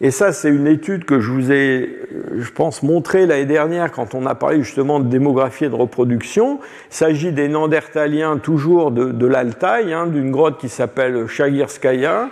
Et 0.00 0.12
ça, 0.12 0.32
c'est 0.32 0.48
une 0.48 0.68
étude 0.68 1.04
que 1.04 1.18
je 1.18 1.30
vous 1.30 1.50
ai, 1.50 1.98
je 2.36 2.50
pense, 2.52 2.84
montrée 2.84 3.26
l'année 3.26 3.46
dernière 3.46 3.90
quand 3.90 4.14
on 4.14 4.26
a 4.26 4.36
parlé 4.36 4.62
justement 4.62 5.00
de 5.00 5.08
démographie 5.08 5.64
et 5.64 5.68
de 5.68 5.74
reproduction. 5.74 6.60
Il 6.90 6.94
s'agit 6.94 7.32
des 7.32 7.48
Néandertaliens 7.48 8.38
toujours 8.38 8.92
de, 8.92 9.10
de 9.10 9.26
l'Altaï, 9.26 9.92
hein, 9.92 10.06
d'une 10.06 10.30
grotte 10.30 10.58
qui 10.58 10.68
s'appelle 10.68 11.26
Chagirskaya. 11.26 12.28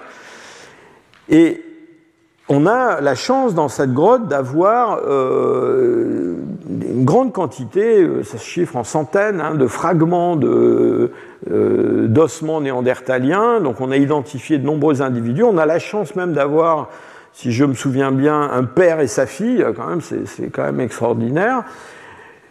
Et 1.29 1.65
on 2.49 2.67
a 2.67 3.01
la 3.01 3.17
chance 3.17 3.55
dans 3.55 3.69
cette 3.69 3.93
grotte 3.93 4.29
d'avoir 4.29 5.01
euh, 5.05 6.37
une 6.69 7.05
grande 7.05 7.33
quantité, 7.33 8.03
euh, 8.03 8.23
ça 8.23 8.39
se 8.39 8.45
chiffre 8.45 8.77
en 8.77 8.85
centaines, 8.85 9.41
hein, 9.41 9.57
de 9.57 9.67
fragments 9.67 10.39
euh, 10.41 11.11
d'ossements 12.07 12.61
néandertaliens. 12.61 13.61
Donc 13.61 13.81
on 13.81 13.91
a 13.91 13.97
identifié 13.97 14.59
de 14.59 14.65
nombreux 14.65 15.03
individus. 15.03 15.43
On 15.43 15.59
a 15.59 15.67
la 15.67 15.81
chance 15.81 16.15
même 16.15 16.33
d'avoir 16.33 16.91
si 17.37 17.53
je 17.53 17.67
me 17.67 17.75
souviens 17.75 18.13
bien, 18.13 18.41
un 18.41 18.65
père 18.65 19.01
et 19.01 19.09
sa 19.09 19.27
fille, 19.27 19.63
quand 19.77 19.89
même, 19.89 20.01
c'est 20.01 20.49
quand 20.49 20.63
même 20.63 20.81
extraordinaire. 20.81 21.65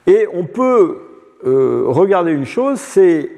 Et 0.06 0.28
on 0.32 0.46
peut 0.46 1.00
euh, 1.44 1.86
regarder 1.88 2.32
une 2.32 2.46
chose, 2.46 2.80
c'est 2.80 3.32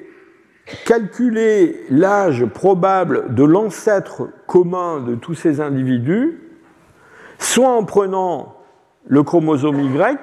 calculer 0.85 1.85
l'âge 1.89 2.45
probable 2.47 3.33
de 3.33 3.45
l'ancêtre 3.45 4.27
commun 4.45 4.99
de 4.99 5.15
tous 5.15 5.35
ces 5.35 5.61
individus, 5.61 6.41
soit 7.39 7.69
en 7.69 7.85
prenant 7.85 8.57
le 9.07 9.23
chromosome 9.23 9.79
Y, 9.79 10.19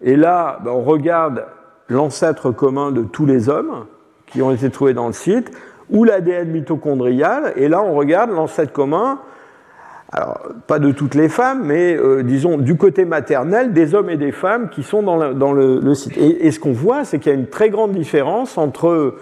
et 0.00 0.16
là, 0.16 0.58
ben, 0.64 0.72
on 0.72 0.82
regarde 0.82 1.46
l'ancêtre 1.88 2.50
commun 2.50 2.90
de 2.90 3.04
tous 3.04 3.26
les 3.26 3.48
hommes 3.48 3.86
qui 4.26 4.42
ont 4.42 4.50
été 4.50 4.70
trouvés 4.70 4.94
dans 4.94 5.06
le 5.06 5.12
site, 5.12 5.52
ou 5.88 6.02
l'ADN 6.02 6.50
mitochondrial, 6.50 7.52
et 7.54 7.68
là, 7.68 7.80
on 7.80 7.94
regarde 7.94 8.32
l'ancêtre 8.32 8.72
commun 8.72 9.20
alors 10.12 10.42
pas 10.66 10.78
de 10.78 10.92
toutes 10.92 11.14
les 11.14 11.30
femmes, 11.30 11.62
mais 11.64 11.96
euh, 11.96 12.22
disons 12.22 12.58
du 12.58 12.76
côté 12.76 13.06
maternel, 13.06 13.72
des 13.72 13.94
hommes 13.94 14.10
et 14.10 14.18
des 14.18 14.32
femmes 14.32 14.68
qui 14.68 14.82
sont 14.82 15.02
dans, 15.02 15.52
le, 15.52 15.94
site. 15.94 16.16
Et, 16.18 16.50
ce 16.50 16.60
qu'on 16.60 16.72
voit, 16.72 17.04
c'est 17.04 17.18
qu'il 17.18 17.32
y 17.32 17.34
a 17.34 17.38
une 17.38 17.48
très 17.48 17.70
grande 17.70 17.92
différence 17.92 18.58
entre 18.58 19.16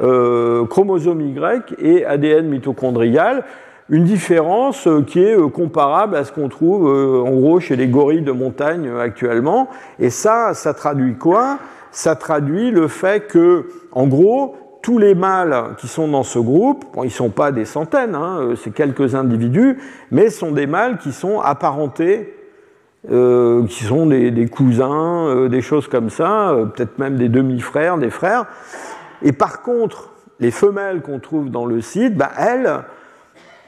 euh, 0.00 0.64
chromosome 0.66 1.20
Y 1.20 1.74
et 1.78 2.04
ADN 2.04 2.48
mitochondrial, 2.48 3.42
une 3.90 4.04
différence 4.04 4.86
euh, 4.86 5.02
qui 5.02 5.20
est 5.20 5.36
comparable 5.50 6.14
à 6.14 6.22
ce 6.22 6.30
qu'on 6.30 6.48
trouve 6.48 6.86
en 6.86 7.32
gros 7.32 7.58
chez 7.58 7.74
les 7.74 7.88
gorilles 7.88 8.22
de 8.22 8.32
montagne 8.32 8.88
actuellement. 9.00 9.68
Et 9.98 10.10
ça, 10.10 10.54
ça 10.54 10.74
traduit 10.74 11.16
quoi? 11.16 11.58
Ça 11.90 12.14
traduit 12.14 12.70
le 12.70 12.86
fait 12.86 13.26
que, 13.26 13.66
en 13.90 14.06
gros, 14.06 14.54
tous 14.82 14.98
les 14.98 15.14
mâles 15.14 15.74
qui 15.78 15.88
sont 15.88 16.08
dans 16.08 16.22
ce 16.22 16.38
groupe, 16.38 16.84
ils 16.98 17.04
ne 17.04 17.08
sont 17.08 17.30
pas 17.30 17.52
des 17.52 17.64
centaines, 17.64 18.14
hein, 18.14 18.38
euh, 18.40 18.56
c'est 18.56 18.72
quelques 18.72 19.14
individus, 19.14 19.78
mais 20.10 20.30
sont 20.30 20.52
des 20.52 20.66
mâles 20.66 20.98
qui 20.98 21.12
sont 21.12 21.40
apparentés, 21.40 22.34
euh, 23.10 23.66
qui 23.66 23.84
sont 23.84 24.06
des, 24.06 24.48
cousins, 24.48 25.26
euh, 25.26 25.48
des 25.48 25.60
choses 25.60 25.88
comme 25.88 26.10
ça, 26.10 26.54
peut-être 26.74 26.98
même 26.98 27.16
des 27.16 27.28
demi-frères, 27.28 27.98
des 27.98 28.10
frères. 28.10 28.46
Et 29.22 29.32
par 29.32 29.62
contre, 29.62 30.10
les 30.40 30.50
femelles 30.50 31.02
qu'on 31.02 31.18
trouve 31.18 31.50
dans 31.50 31.66
le 31.66 31.80
site, 31.80 32.16
bah, 32.16 32.30
elles, 32.38 32.70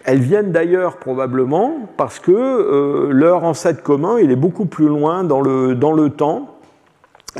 elles 0.04 0.20
viennent 0.20 0.52
d'ailleurs 0.52 0.98
probablement 0.98 1.88
parce 1.96 2.18
que 2.18 3.08
leur 3.10 3.44
ancêtre 3.44 3.82
commun, 3.82 4.18
il 4.18 4.30
est 4.30 4.36
beaucoup 4.36 4.66
plus 4.66 4.88
loin 4.88 5.24
dans 5.24 5.40
le, 5.40 5.74
dans 5.74 5.92
le 5.92 6.10
temps 6.10 6.57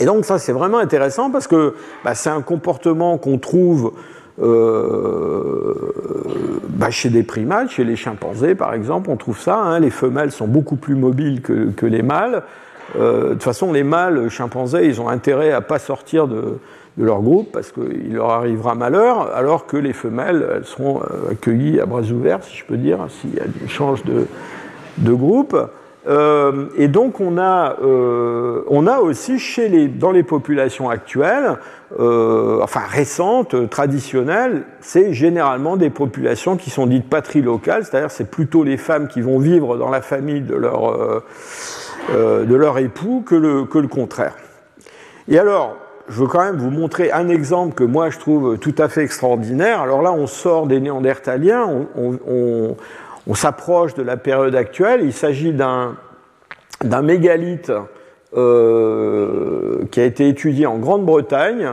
et 0.00 0.04
donc 0.04 0.24
ça 0.24 0.38
c'est 0.38 0.52
vraiment 0.52 0.78
intéressant 0.78 1.30
parce 1.30 1.46
que 1.46 1.74
bah, 2.04 2.14
c'est 2.14 2.30
un 2.30 2.42
comportement 2.42 3.18
qu'on 3.18 3.38
trouve 3.38 3.92
euh, 4.40 5.74
bah, 6.68 6.90
chez 6.90 7.10
des 7.10 7.24
primates, 7.24 7.70
chez 7.70 7.84
les 7.84 7.96
chimpanzés 7.96 8.54
par 8.54 8.74
exemple, 8.74 9.10
on 9.10 9.16
trouve 9.16 9.38
ça. 9.38 9.58
Hein. 9.58 9.80
les 9.80 9.90
femelles 9.90 10.30
sont 10.30 10.46
beaucoup 10.46 10.76
plus 10.76 10.94
mobiles 10.94 11.42
que, 11.42 11.86
les 11.86 12.02
mâles. 12.02 12.42
Euh, 12.98 13.30
de 13.30 13.32
toute 13.34 13.42
façon, 13.42 13.72
les 13.72 13.82
mâles 13.82 14.28
chimpanzés, 14.30 14.86
ils 14.86 15.00
ont 15.00 15.08
intérêt 15.08 15.52
à 15.52 15.60
pas 15.60 15.78
sortir 15.78 16.28
de, 16.28 16.58
leur 17.00 17.22
groupe 17.22 17.52
parce 17.52 17.70
qu'il 17.70 18.14
leur 18.14 18.30
arrivera 18.30 18.74
malheur, 18.74 19.32
alors 19.32 19.66
que 19.66 19.76
les 19.76 19.92
femelles, 19.92 20.44
elles 20.52 20.64
seront 20.64 21.00
euh, 21.00 21.30
accueillies 21.30 21.78
à 21.78 21.86
bras 21.86 22.02
ouverts, 22.02 22.42
si 22.42 22.56
je 22.56 22.64
peux 22.64 22.76
dire, 22.76 23.06
s'il 23.08 23.36
y 23.36 23.40
a 23.40 23.44
des 23.44 23.68
change 23.68 24.02
de, 24.02 24.26
de 24.98 25.12
groupe. 25.12 25.56
Euh, 26.08 26.68
et 26.76 26.88
donc 26.88 27.20
on 27.20 27.36
a, 27.36 27.76
euh, 27.82 28.62
on 28.68 28.86
a 28.86 28.98
aussi 29.00 29.38
chez 29.38 29.68
les, 29.68 29.88
dans 29.88 30.10
les 30.10 30.22
populations 30.22 30.88
actuelles, 30.88 31.58
euh, 32.00 32.60
enfin 32.62 32.80
récentes, 32.88 33.68
traditionnelles, 33.68 34.62
c'est 34.80 35.12
généralement 35.12 35.76
des 35.76 35.90
populations 35.90 36.56
qui 36.56 36.70
sont 36.70 36.86
dites 36.86 37.10
patrilocales, 37.10 37.84
c'est-à-dire 37.84 38.10
c'est 38.10 38.30
plutôt 38.30 38.64
les 38.64 38.78
femmes 38.78 39.08
qui 39.08 39.20
vont 39.20 39.38
vivre 39.38 39.76
dans 39.76 39.90
la 39.90 40.00
famille 40.00 40.40
de 40.40 40.54
leur, 40.54 41.22
de 42.14 42.54
leur 42.54 42.78
époux 42.78 43.22
que 43.26 43.34
le, 43.34 43.64
que 43.64 43.78
le 43.78 43.88
contraire. 43.88 44.34
Et 45.28 45.38
alors, 45.38 45.76
je 46.08 46.20
veux 46.20 46.26
quand 46.26 46.42
même 46.42 46.56
vous 46.56 46.70
montrer 46.70 47.12
un 47.12 47.28
exemple 47.28 47.74
que 47.74 47.84
moi 47.84 48.08
je 48.08 48.18
trouve 48.18 48.56
tout 48.56 48.74
à 48.78 48.88
fait 48.88 49.02
extraordinaire. 49.02 49.82
Alors 49.82 50.00
là, 50.00 50.12
on 50.12 50.26
sort 50.26 50.66
des 50.66 50.80
Néandertaliens, 50.80 51.68
on 51.96 52.76
s'approche 53.34 53.94
de 53.94 54.02
la 54.02 54.16
période 54.16 54.54
actuelle. 54.54 55.00
Il 55.02 55.12
s'agit 55.12 55.52
d'un 55.52 55.96
mégalithe 57.02 57.72
euh, 58.36 59.84
qui 59.90 60.00
a 60.00 60.04
été 60.04 60.28
étudié 60.28 60.66
en 60.66 60.76
Grande-Bretagne, 60.76 61.72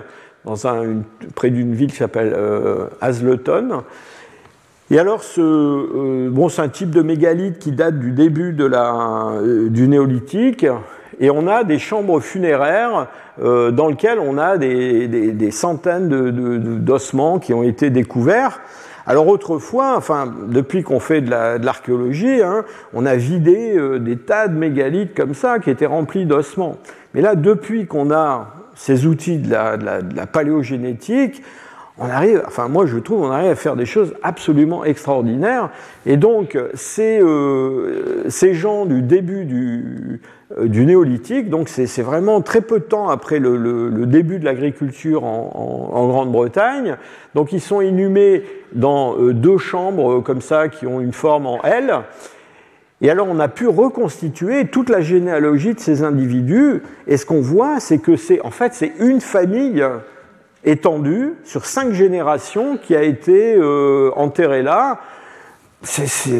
près 1.36 1.49
d'une 1.49 1.73
ville 1.73 1.91
qui 1.91 1.98
s'appelle 1.98 2.34
euh. 2.34 2.86
Et 4.90 4.99
alors, 4.99 5.22
euh, 5.38 6.48
c'est 6.49 6.61
un 6.61 6.69
type 6.69 6.91
de 6.91 7.02
mégalithe 7.02 7.60
qui 7.60 7.73
date 7.73 7.99
du 7.99 8.11
début 8.11 8.53
la, 8.53 9.34
du 9.69 9.90
néolithique, 9.90 10.65
et 11.19 11.30
on 11.30 11.48
a 11.48 11.65
des 11.65 11.80
chambres 11.80 12.22
funéraires 12.22 13.07
dans 13.38 13.90
lesquelles 13.90 14.19
on 14.19 14.38
a 14.38 14.57
des, 14.57 15.52
centaines 15.52 16.07
d'ossements 16.80 17.40
qui 17.40 17.53
ont 17.53 17.64
été 17.64 17.90
découverts. 17.90 18.61
Alors 19.07 19.27
autrefois, 19.27 19.95
enfin 19.98 20.34
depuis 20.48 20.84
qu'on 20.84 20.99
fait 20.99 21.22
de 21.22 21.30
l'archéologie, 21.30 22.41
hein, 22.41 22.65
on 22.94 23.06
a 23.06 23.15
vidé 23.15 23.77
euh, 23.77 23.99
des 23.99 24.18
tas 24.18 24.48
de 24.48 24.57
mégalithes 24.57 25.14
comme 25.15 25.36
ça 25.36 25.60
qui 25.60 25.69
étaient 25.69 25.86
remplis 25.86 26.26
d'ossements. 26.26 26.77
Mais 27.14 27.22
là, 27.22 27.36
depuis 27.36 27.86
qu'on 27.86 28.11
a 28.11 28.53
ces 28.73 29.06
outils 29.06 29.38
de 29.38 29.52
la, 29.52 29.77
de 29.77 30.15
la, 30.15 30.26
paléogénétique, 30.26 31.44
on 31.98 32.10
arrive, 32.10 32.44
enfin 32.45 32.68
moi 32.68 32.86
je 32.86 32.98
trouve, 32.98 33.22
on 33.22 33.32
arrive 33.32 33.52
à 33.52 33.56
faire 33.56 33.76
des 33.76 33.86
choses 33.86 34.15
absolument 34.23 34.84
extraordinaires. 34.84 35.69
Et 36.06 36.18
donc 36.18 36.57
ces, 36.73 37.22
euh, 37.22 38.27
ces 38.27 38.53
gens 38.53 38.86
du 38.86 39.02
début 39.02 39.45
du, 39.45 40.19
du 40.64 40.86
néolithique, 40.86 41.50
donc 41.50 41.70
c'est 41.70 42.04
vraiment 42.04 42.42
très 42.42 42.62
peu 42.62 42.80
de 42.80 42.86
temps 42.86 43.10
après 43.10 43.40
le, 43.40 44.06
début 44.06 44.38
de 44.38 44.46
l'agriculture 44.46 45.24
en, 45.24 46.08
Grande-Bretagne. 46.08 46.98
Donc 47.34 47.52
ils 47.52 47.62
sont 47.62 47.82
inhumés 47.82 48.44
dans 48.74 49.18
euh, 49.18 49.34
deux 49.34 49.58
chambres 49.58 50.18
euh, 50.18 50.22
comme 50.22 50.42
ça 50.42 50.70
qui 50.70 50.86
ont 50.86 51.02
une 51.02 51.14
forme 51.14 51.48
en 51.48 51.64
L. 51.64 52.02
Et 53.02 53.10
alors 53.10 53.28
on 53.28 53.40
a 53.40 53.48
pu 53.48 53.68
reconstituer 53.68 54.68
toute 54.68 54.90
la 54.90 55.02
généalogie 55.02 55.74
de 55.74 55.80
ces 55.80 56.04
individus. 56.04 56.84
Et 57.08 57.18
ce 57.18 57.26
qu'on 57.26 57.42
voit, 57.42 57.80
c'est 57.80 57.98
que 57.98 58.16
c'est 58.16 58.40
en 58.42 58.52
fait 58.52 58.76
c'est 58.76 58.94
une 59.00 59.22
famille 59.22 59.84
étendue 60.64 61.34
sur 61.44 61.66
cinq 61.66 61.92
générations 61.92 62.78
qui 62.78 62.96
a 62.96 63.02
été 63.02 63.56
euh, 63.56 64.12
enterrée 64.16 64.62
là. 64.64 65.00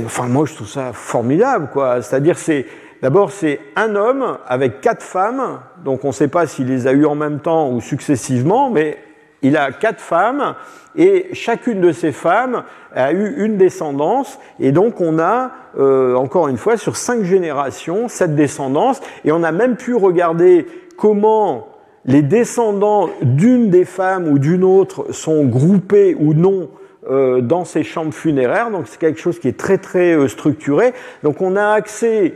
Enfin 0.06 0.27
moi 0.27 0.45
je 0.45 0.53
trouve 0.53 0.69
ça 0.69 0.91
formidable 0.94 1.69
quoi. 1.73 2.03
C'est-à-dire 2.03 2.38
c'est 2.38 2.65
D'abord, 3.06 3.32
c'est 3.32 3.60
un 3.76 3.95
homme 3.95 4.40
avec 4.48 4.82
quatre 4.82 5.03
femmes, 5.03 5.60
donc 5.84 6.03
on 6.06 6.07
ne 6.07 6.11
sait 6.11 6.27
pas 6.27 6.48
s'il 6.48 6.69
les 6.69 6.88
a 6.88 6.91
eues 6.91 7.06
en 7.06 7.14
même 7.14 7.40
temps 7.40 7.69
ou 7.69 7.80
successivement, 7.80 8.72
mais 8.72 8.98
il 9.44 9.57
a 9.57 9.72
quatre 9.72 10.02
femmes 10.02 10.56
et 10.95 11.27
chacune 11.34 11.82
de 11.82 11.91
ces 11.91 12.11
femmes 12.11 12.64
a 12.95 13.11
eu 13.11 13.45
une 13.45 13.57
descendance 13.57 14.40
et 14.60 14.72
donc 14.72 15.02
on 15.02 15.19
a 15.19 15.52
euh, 15.77 16.15
encore 16.15 16.48
une 16.48 16.57
fois 16.57 16.77
sur 16.77 16.95
cinq 16.98 17.23
générations 17.23 18.07
cette 18.07 18.34
descendance 18.34 19.02
et 19.23 19.32
on 19.32 19.44
a 19.44 19.52
même 19.52 19.76
pu 19.76 19.94
regarder 19.94 20.65
comment 20.98 21.68
les 22.06 22.23
descendants 22.23 23.11
d'une 23.22 23.69
des 23.69 23.86
femmes 23.86 24.27
ou 24.27 24.40
d'une 24.40 24.64
autre 24.64 25.14
sont 25.14 25.45
groupés 25.45 26.18
ou 26.19 26.34
non 26.34 26.69
euh, 27.07 27.40
dans 27.40 27.65
ces 27.65 27.84
chambres 27.84 28.15
funéraires. 28.15 28.72
Donc 28.72 28.88
c'est 28.88 28.98
quelque 28.98 29.19
chose 29.19 29.38
qui 29.38 29.48
est 29.48 29.60
très 29.60 29.77
très 29.77 30.15
euh, 30.15 30.27
structuré. 30.27 30.95
Donc 31.22 31.40
on 31.44 31.56
a 31.56 31.68
accès 31.68 32.34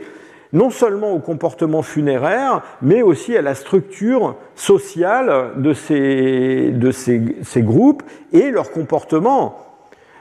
non 0.52 0.70
seulement 0.70 1.12
au 1.12 1.20
comportement 1.20 1.82
funéraire, 1.82 2.62
mais 2.82 3.02
aussi 3.02 3.36
à 3.36 3.42
la 3.42 3.54
structure 3.54 4.36
sociale 4.54 5.52
de 5.56 5.72
ces, 5.72 6.70
de 6.70 6.90
ces, 6.90 7.36
ces 7.42 7.62
groupes 7.62 8.02
et 8.32 8.50
leur 8.50 8.70
comportement. 8.70 9.58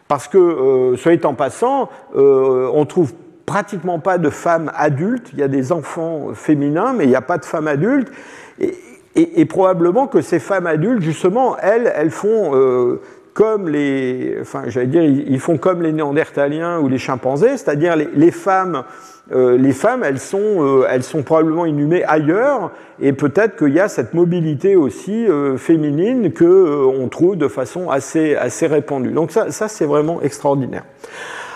Parce 0.07 0.27
que, 0.27 0.37
euh, 0.37 0.97
soit 0.97 1.23
en 1.25 1.35
passant, 1.35 1.89
euh, 2.15 2.69
on 2.73 2.85
trouve 2.85 3.13
pratiquement 3.45 3.99
pas 3.99 4.17
de 4.17 4.29
femmes 4.29 4.71
adultes, 4.75 5.29
il 5.33 5.39
y 5.39 5.43
a 5.43 5.47
des 5.47 5.71
enfants 5.71 6.33
féminins, 6.33 6.93
mais 6.93 7.05
il 7.05 7.09
n'y 7.09 7.15
a 7.15 7.21
pas 7.21 7.37
de 7.37 7.45
femmes 7.45 7.67
adultes. 7.67 8.11
Et, 8.59 8.75
et, 9.15 9.41
et, 9.41 9.45
probablement 9.45 10.07
que 10.07 10.21
ces 10.21 10.39
femmes 10.39 10.67
adultes, 10.67 11.01
justement, 11.01 11.57
elles, 11.57 11.91
elles 11.95 12.11
font 12.11 12.55
euh, 12.55 13.01
comme 13.33 13.67
les, 13.67 14.37
enfin, 14.41 14.63
j'allais 14.67 14.87
dire, 14.87 15.03
ils 15.03 15.39
font 15.39 15.57
comme 15.57 15.81
les 15.81 15.93
néandertaliens 15.93 16.79
ou 16.79 16.89
les 16.89 16.97
chimpanzés, 16.97 17.57
c'est-à-dire 17.57 17.95
les, 17.95 18.09
les 18.13 18.31
femmes 18.31 18.83
euh, 19.31 19.57
les 19.57 19.73
femmes, 19.73 20.03
elles 20.03 20.19
sont, 20.19 20.39
euh, 20.39 20.87
elles 20.89 21.03
sont 21.03 21.21
probablement 21.21 21.65
inhumées 21.65 22.03
ailleurs, 22.03 22.71
et 22.99 23.13
peut-être 23.13 23.57
qu'il 23.57 23.73
y 23.73 23.79
a 23.79 23.87
cette 23.87 24.13
mobilité 24.13 24.75
aussi 24.75 25.27
euh, 25.27 25.57
féminine 25.57 26.31
que 26.31 26.85
on 26.87 27.07
trouve 27.09 27.37
de 27.37 27.47
façon 27.47 27.89
assez, 27.89 28.35
assez 28.35 28.65
répandue. 28.65 29.11
Donc 29.11 29.31
ça, 29.31 29.51
ça 29.51 29.67
c'est 29.67 29.85
vraiment 29.85 30.21
extraordinaire. 30.21 30.83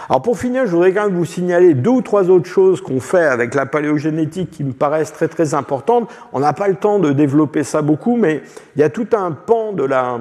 Alors 0.10 0.22
pour 0.22 0.38
finir, 0.38 0.66
je 0.68 0.72
voudrais 0.72 0.94
quand 0.94 1.06
même 1.06 1.16
vous 1.16 1.26
signaler 1.26 1.74
deux 1.74 1.90
ou 1.90 2.02
trois 2.02 2.30
autres 2.30 2.50
choses 2.50 2.82
qu'on 2.82 3.00
fait 3.00 3.26
avec 3.26 3.56
la 3.56 3.66
paléogénétique 3.66 4.52
qui 4.52 4.64
me 4.64 4.74
paraissent 4.74 5.14
très 5.14 5.28
très 5.28 5.54
importantes. 5.54 6.12
On 6.34 6.42
n'a 6.42 6.54
pas 6.54 6.68
le 6.68 6.76
temps 6.76 7.00
de 7.00 7.12
développer 7.12 7.64
ça 7.64 7.82
beaucoup, 7.82 8.18
mais 8.18 8.44
il 8.76 8.82
y 8.82 8.84
a 8.84 8.90
tout 8.90 9.08
un 9.14 9.32
pan 9.32 9.72
de 9.72 9.84
la, 9.84 10.20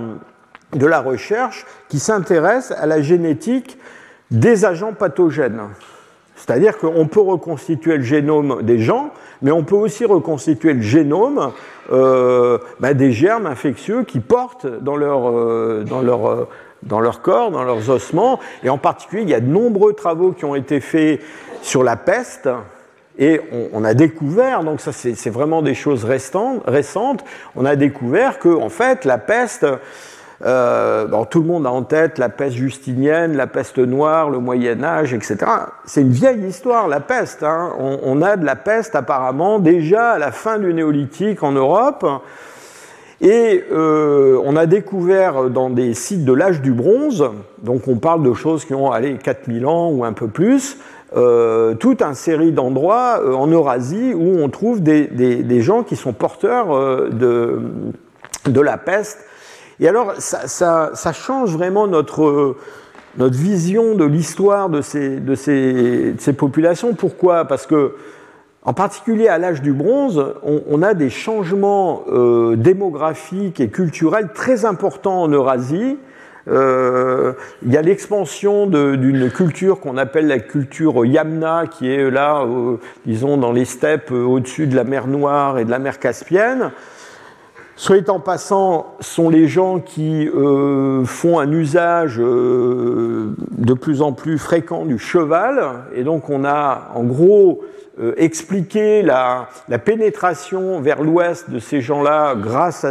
de 0.75 0.87
la 0.87 1.01
recherche 1.01 1.67
qui 1.89 1.99
s'intéresse 1.99 2.73
à 2.79 2.87
la 2.87 3.03
génétique 3.03 3.77
des 4.31 4.65
agents 4.65 4.95
pathogènes. 4.95 5.61
C'est-à-dire 6.45 6.77
qu'on 6.79 7.07
peut 7.07 7.21
reconstituer 7.21 7.99
le 7.99 8.03
génome 8.03 8.63
des 8.63 8.81
gens, 8.81 9.11
mais 9.43 9.53
on 9.53 9.63
peut 9.63 9.77
aussi 9.77 10.05
reconstituer 10.05 10.73
le 10.73 10.83
génome 10.83 11.53
euh, 11.93 12.59
bah, 12.81 12.95
des 12.95 13.13
germes 13.13 13.47
infectieux 13.47 14.03
qui 14.03 14.19
portent 14.19 14.67
dans 14.67 14.97
leur, 14.97 15.31
euh, 15.31 15.85
euh, 15.89 16.45
dans 16.83 17.01
leur 17.01 17.23
corps, 17.23 17.53
dans 17.53 17.63
leurs 17.63 17.91
ossements. 17.91 18.41
Et 18.65 18.71
en 18.71 18.79
particulier, 18.79 19.23
il 19.23 19.29
y 19.29 19.35
a 19.35 19.41
de 19.41 19.47
nombreux 19.47 19.93
travaux 19.93 20.33
qui 20.33 20.45
ont 20.45 20.57
été 20.57 20.81
faits 20.81 21.21
sur 21.63 21.85
la 21.85 21.95
peste. 21.95 22.49
Et 23.19 23.41
on, 23.73 23.85
a 23.85 23.95
découvert, 23.95 24.65
donc 24.65 24.81
ça 24.81 24.91
c'est 24.91 25.31
vraiment 25.31 25.61
des 25.61 25.75
choses 25.75 26.05
récentes, 26.05 27.25
on 27.55 27.67
a 27.67 27.77
découvert 27.77 28.39
que 28.39 28.49
en 28.49 28.71
fait 28.71 29.05
la 29.05 29.19
peste, 29.19 29.67
euh, 30.45 31.07
tout 31.31 31.41
le 31.41 31.47
monde 31.47 31.67
a 31.67 31.71
en 31.71 31.83
tête 31.83 32.19
la 32.19 32.29
peste 32.29 32.57
justinienne, 32.57 33.37
la 33.37 33.47
peste 33.47 33.79
noire, 33.79 34.29
le 34.29 34.39
Moyen 34.39 34.83
Âge, 34.83 35.15
etc. 35.15 35.37
C'est 35.85 36.01
une 36.01 36.11
vieille 36.11 36.45
histoire, 36.45 36.89
la 36.89 37.01
peste. 37.01 37.43
Hein. 37.43 37.73
On, 37.79 38.23
a 38.23 38.37
de 38.37 38.45
la 38.45 38.57
peste 38.57 38.97
apparemment 38.97 39.61
déjà 39.61 40.11
à 40.13 40.19
la 40.19 40.33
fin 40.33 40.59
du 40.59 40.75
néolithique 40.75 41.43
en 41.43 41.53
Europe. 41.53 42.05
Et 43.21 43.65
euh, 43.71 44.41
on 44.45 44.57
a 44.57 44.67
découvert 44.67 45.49
dans 45.49 45.71
des 45.71 45.95
sites 45.95 46.25
de 46.25 46.33
l'âge 46.33 46.61
du 46.61 46.73
bronze, 46.73 47.25
donc 47.63 47.87
on 47.87 47.95
parle 47.95 48.25
de 48.25 48.33
choses 48.33 48.65
qui 48.65 48.75
ont 48.75 48.91
allé 48.91 49.17
4000 49.17 49.65
ans 49.67 49.91
ou 49.91 50.05
un 50.05 50.13
peu 50.13 50.27
plus, 50.27 50.79
euh, 51.17 51.75
toute 51.75 52.03
une 52.03 52.15
série 52.15 52.51
d'endroits 52.51 53.21
en 53.37 53.47
Eurasie 53.47 54.13
où 54.13 54.43
on 54.43 54.49
trouve 54.49 54.83
des, 54.83 55.61
gens 55.61 55.85
qui 55.85 55.95
sont 55.95 56.13
porteurs 56.13 56.77
de 57.11 58.61
la 58.61 58.77
peste 58.77 59.25
et 59.81 59.89
alors, 59.89 60.15
ça, 60.19 61.13
change 61.13 61.53
vraiment 61.57 61.87
notre, 61.87 62.57
notre 63.19 63.37
vision 63.37 63.95
de 63.95 64.05
l'histoire 64.05 64.69
de 64.69 64.81
ces, 64.81 65.17
de, 65.19 65.35
ces, 65.35 66.33
populations. 66.37 66.95
Pourquoi? 66.95 67.45
Parce 67.47 67.67
que, 67.67 67.95
en 68.65 68.75
particulier 68.75 69.29
à 69.29 69.39
l'âge 69.39 69.61
du 69.61 69.73
bronze, 69.73 70.35
on, 70.45 70.83
a 70.83 70.95
des 70.95 71.11
changements 71.11 72.05
euh, 72.13 72.55
démographiques 72.55 73.61
et 73.61 73.69
culturels 73.69 74.31
très 74.33 74.65
importants 74.65 75.23
en 75.23 75.29
Eurasie. 75.29 75.99
Euh, 76.49 77.33
il 77.65 77.73
y 77.73 77.77
a 77.77 77.83
l'expansion 77.83 78.67
d'une 78.67 79.31
culture 79.31 79.81
qu'on 79.81 79.97
appelle 79.97 80.27
la 80.27 80.39
culture 80.39 81.05
Yamna, 81.05 81.67
qui 81.67 81.89
est 81.89 82.11
là, 82.11 82.45
euh, 82.45 82.77
disons, 83.07 83.37
dans 83.37 83.53
les 83.53 83.65
steppes 83.65 84.13
au-dessus 84.13 84.67
de 84.67 84.77
la 84.77 84.85
mer 84.85 85.07
Noire 85.07 85.59
et 85.59 85.65
de 85.65 85.71
la 85.71 85.79
mer 85.79 85.99
Caspienne. 85.99 86.71
Soit 87.75 88.11
en 88.11 88.21
passant, 88.21 88.97
sont 89.01 89.31
les 89.31 89.49
gens 89.49 89.81
qui 89.81 90.29
euh, 90.29 91.05
font 91.05 91.39
un 91.39 91.51
usage 91.51 92.21
euh, 92.21 93.35
de 93.51 93.73
plus 93.73 94.03
en 94.03 94.13
plus 94.13 94.39
fréquent 94.39 94.85
du 94.85 94.99
cheval, 94.99 95.85
et 95.95 96.05
donc 96.05 96.29
on 96.29 96.45
a 96.45 96.91
en 96.95 97.03
gros 97.03 97.63
euh, 97.99 98.13
expliqué 98.19 99.01
la, 99.03 99.49
la, 99.71 99.79
pénétration 99.79 100.81
vers 100.81 101.03
l'ouest 101.03 101.49
de 101.51 101.59
ces 101.59 101.81
gens-là 101.81 102.35
grâce, 102.35 102.85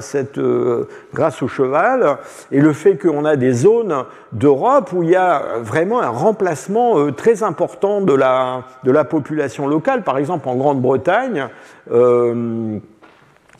au 1.43 1.47
cheval, 1.47 2.17
et 2.51 2.59
le 2.59 2.73
fait 2.73 2.97
qu'on 2.97 3.23
a 3.23 3.35
des 3.35 3.53
zones 3.53 4.03
d'Europe 4.31 4.91
où 4.93 5.03
il 5.03 5.11
y 5.11 5.15
a 5.15 5.59
vraiment 5.61 6.01
un 6.01 6.09
remplacement 6.09 7.11
très 7.11 7.43
important 7.43 8.01
de 8.01 8.13
la 8.13 9.03
population 9.03 9.67
locale, 9.67 10.03
par 10.03 10.17
exemple 10.17 10.49
en 10.49 10.55
Grande-Bretagne 10.55 11.49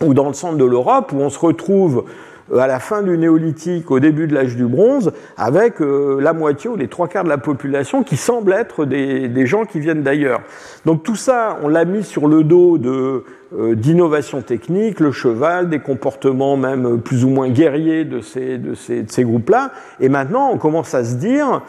ou 0.01 0.13
dans 0.13 0.27
le 0.27 0.33
centre 0.33 0.57
de 0.57 0.65
l'Europe, 0.65 1.11
où 1.13 1.17
on 1.17 1.29
se 1.29 1.39
retrouve 1.39 2.05
euh, 2.51 2.59
à 2.59 2.67
la 2.67 2.79
fin 2.79 3.01
du 3.01 3.17
néolithique, 3.17 3.91
au 3.91 3.99
début 3.99 4.27
de 4.27 4.33
l'âge 4.33 4.55
du 4.55 4.65
bronze, 4.65 5.11
avec 5.37 5.81
euh, 5.81 6.19
la 6.21 6.33
moitié 6.33 6.69
ou 6.69 6.75
les 6.75 6.87
trois 6.87 7.07
quarts 7.07 7.23
de 7.23 7.29
la 7.29 7.37
population 7.37 8.03
qui 8.03 8.17
semblent 8.17 8.53
être 8.53 8.85
des, 8.85 9.45
gens 9.45 9.65
qui 9.65 9.79
viennent 9.79 10.03
d'ailleurs. 10.03 10.41
Donc 10.85 11.03
tout 11.03 11.15
ça, 11.15 11.57
on 11.63 11.67
l'a 11.67 11.85
mis 11.85 12.03
sur 12.03 12.27
le 12.27 12.43
dos 12.43 12.77
de 12.77 13.23
euh, 13.53 13.75
d'innovation 13.75 14.41
technique, 14.41 14.99
le 14.99 15.11
cheval, 15.11 15.69
des 15.69 15.79
comportements 15.79 16.57
même 16.57 17.01
plus 17.01 17.25
ou 17.25 17.29
moins 17.29 17.49
guerriers 17.49 18.05
de 18.05 18.21
ces 18.21 19.23
groupes-là. 19.23 19.71
Et 19.99 20.09
maintenant, 20.09 20.49
on 20.51 20.57
commence 20.57 20.93
à 20.93 21.03
se 21.03 21.15
dire, 21.15 21.61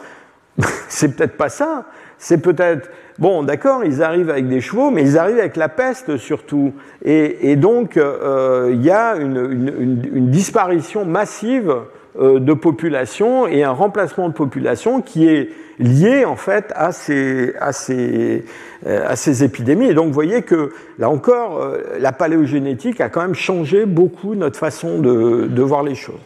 c'est 0.87 1.15
peut-être 1.15 1.37
pas 1.37 1.49
ça, 1.49 1.85
c'est 2.23 2.37
peut-être 2.37 2.89
bon, 3.19 3.43
d'accord, 3.43 3.83
ils 3.83 4.01
arrivent 4.01 4.29
avec 4.29 4.47
des 4.47 4.61
chevaux, 4.61 4.91
mais 4.91 5.01
ils 5.01 5.17
arrivent 5.17 5.39
avec 5.39 5.57
la 5.57 5.67
peste 5.67 6.15
surtout. 6.15 6.73
Et, 7.03 7.57
donc, 7.57 7.97
euh, 7.97 8.69
il 8.71 8.81
y 8.81 8.91
a 8.91 9.17
une, 9.17 10.29
disparition 10.29 11.03
massive 11.03 11.75
euh, 12.17 12.39
de 12.39 12.53
population 12.53 13.45
et 13.45 13.63
un 13.63 13.71
remplacement 13.71 14.29
de 14.29 14.33
population 14.33 15.01
qui 15.01 15.27
est 15.27 15.49
lié 15.79 16.23
en 16.23 16.37
fait 16.37 16.71
à 16.77 16.93
ces, 16.93 17.53
à 17.59 17.73
ces, 17.73 18.45
euh, 18.87 19.05
à 19.05 19.17
ces 19.17 19.43
épidémies. 19.43 19.87
Et 19.87 19.93
donc, 19.93 20.07
vous 20.07 20.13
voyez 20.13 20.43
que 20.43 20.71
là 20.99 21.09
encore, 21.09 21.75
la 21.99 22.13
paléogénétique 22.13 23.01
a 23.01 23.09
quand 23.09 23.21
même 23.21 23.35
changé 23.35 23.85
beaucoup 23.85 24.33
notre 24.33 24.57
façon 24.57 24.99
de, 24.99 25.61
voir 25.61 25.83
les 25.83 25.95
choses. 25.95 26.21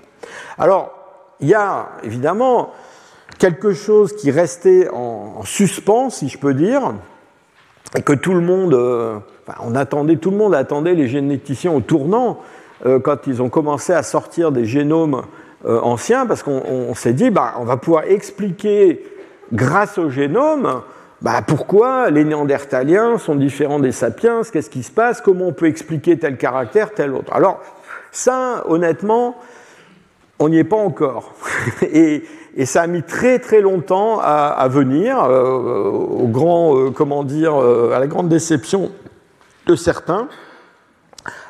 Alors, 0.59 0.93
il 1.39 1.47
y 1.47 1.55
a 1.55 1.89
évidemment 2.03 2.71
quelque 3.37 3.73
chose 3.73 4.15
qui 4.15 4.31
restait 4.31 4.89
en, 4.89 5.43
suspens, 5.43 6.09
si 6.09 6.29
je 6.29 6.37
peux 6.37 6.53
dire, 6.53 6.93
et 7.95 8.01
que 8.01 8.13
tout 8.13 8.33
le 8.33 8.41
monde, 8.41 8.73
euh, 8.73 9.17
on 9.63 9.75
attendait, 9.75 10.17
tout 10.17 10.31
le 10.31 10.37
monde 10.37 10.55
attendait 10.55 10.93
les 10.93 11.07
généticiens 11.07 11.71
au 11.71 11.81
tournant 11.81 12.39
euh, 12.85 12.99
quand 12.99 13.27
ils 13.27 13.41
ont 13.41 13.49
commencé 13.49 13.93
à 13.93 14.03
sortir 14.03 14.51
des 14.51 14.65
génomes 14.65 15.23
euh, 15.65 15.79
anciens, 15.81 16.25
parce 16.25 16.43
qu'on 16.43 16.93
s'est 16.95 17.13
dit, 17.13 17.29
bah, 17.29 17.55
on 17.59 17.63
va 17.63 17.77
pouvoir 17.77 18.03
expliquer 18.05 19.03
grâce 19.53 19.97
au 19.97 20.09
génome 20.09 20.81
bah, 21.21 21.41
pourquoi 21.45 22.11
les 22.11 22.23
néandertaliens 22.23 23.17
sont 23.17 23.35
différents 23.35 23.79
des 23.79 23.91
sapiens, 23.91 24.41
qu'est-ce 24.51 24.69
qui 24.69 24.83
se 24.83 24.91
passe, 24.91 25.19
comment 25.21 25.47
on 25.47 25.53
peut 25.53 25.65
expliquer 25.65 26.19
tel 26.19 26.37
caractère, 26.37 26.93
tel 26.93 27.13
autre. 27.13 27.33
Alors, 27.33 27.61
ça, 28.11 28.63
honnêtement, 28.67 29.35
on 30.39 30.49
n'y 30.49 30.59
est 30.59 30.63
pas 30.63 30.77
encore. 30.77 31.33
et, 31.81 32.23
et 32.57 32.65
ça 32.65 32.81
a 32.81 32.87
mis 32.87 33.03
très 33.03 33.37
très 33.37 33.61
longtemps 33.61 34.19
à, 34.19 34.67
venir, 34.67 35.23
euh, 35.23 35.83
au 35.83 36.27
grand, 36.27 36.75
euh, 36.75 36.89
comment 36.89 37.23
dire, 37.23 37.55
euh, 37.55 37.91
à 37.93 37.99
la 37.99 38.07
grande 38.07 38.29
déception 38.29 38.91
de 39.67 39.75
certains. 39.75 40.27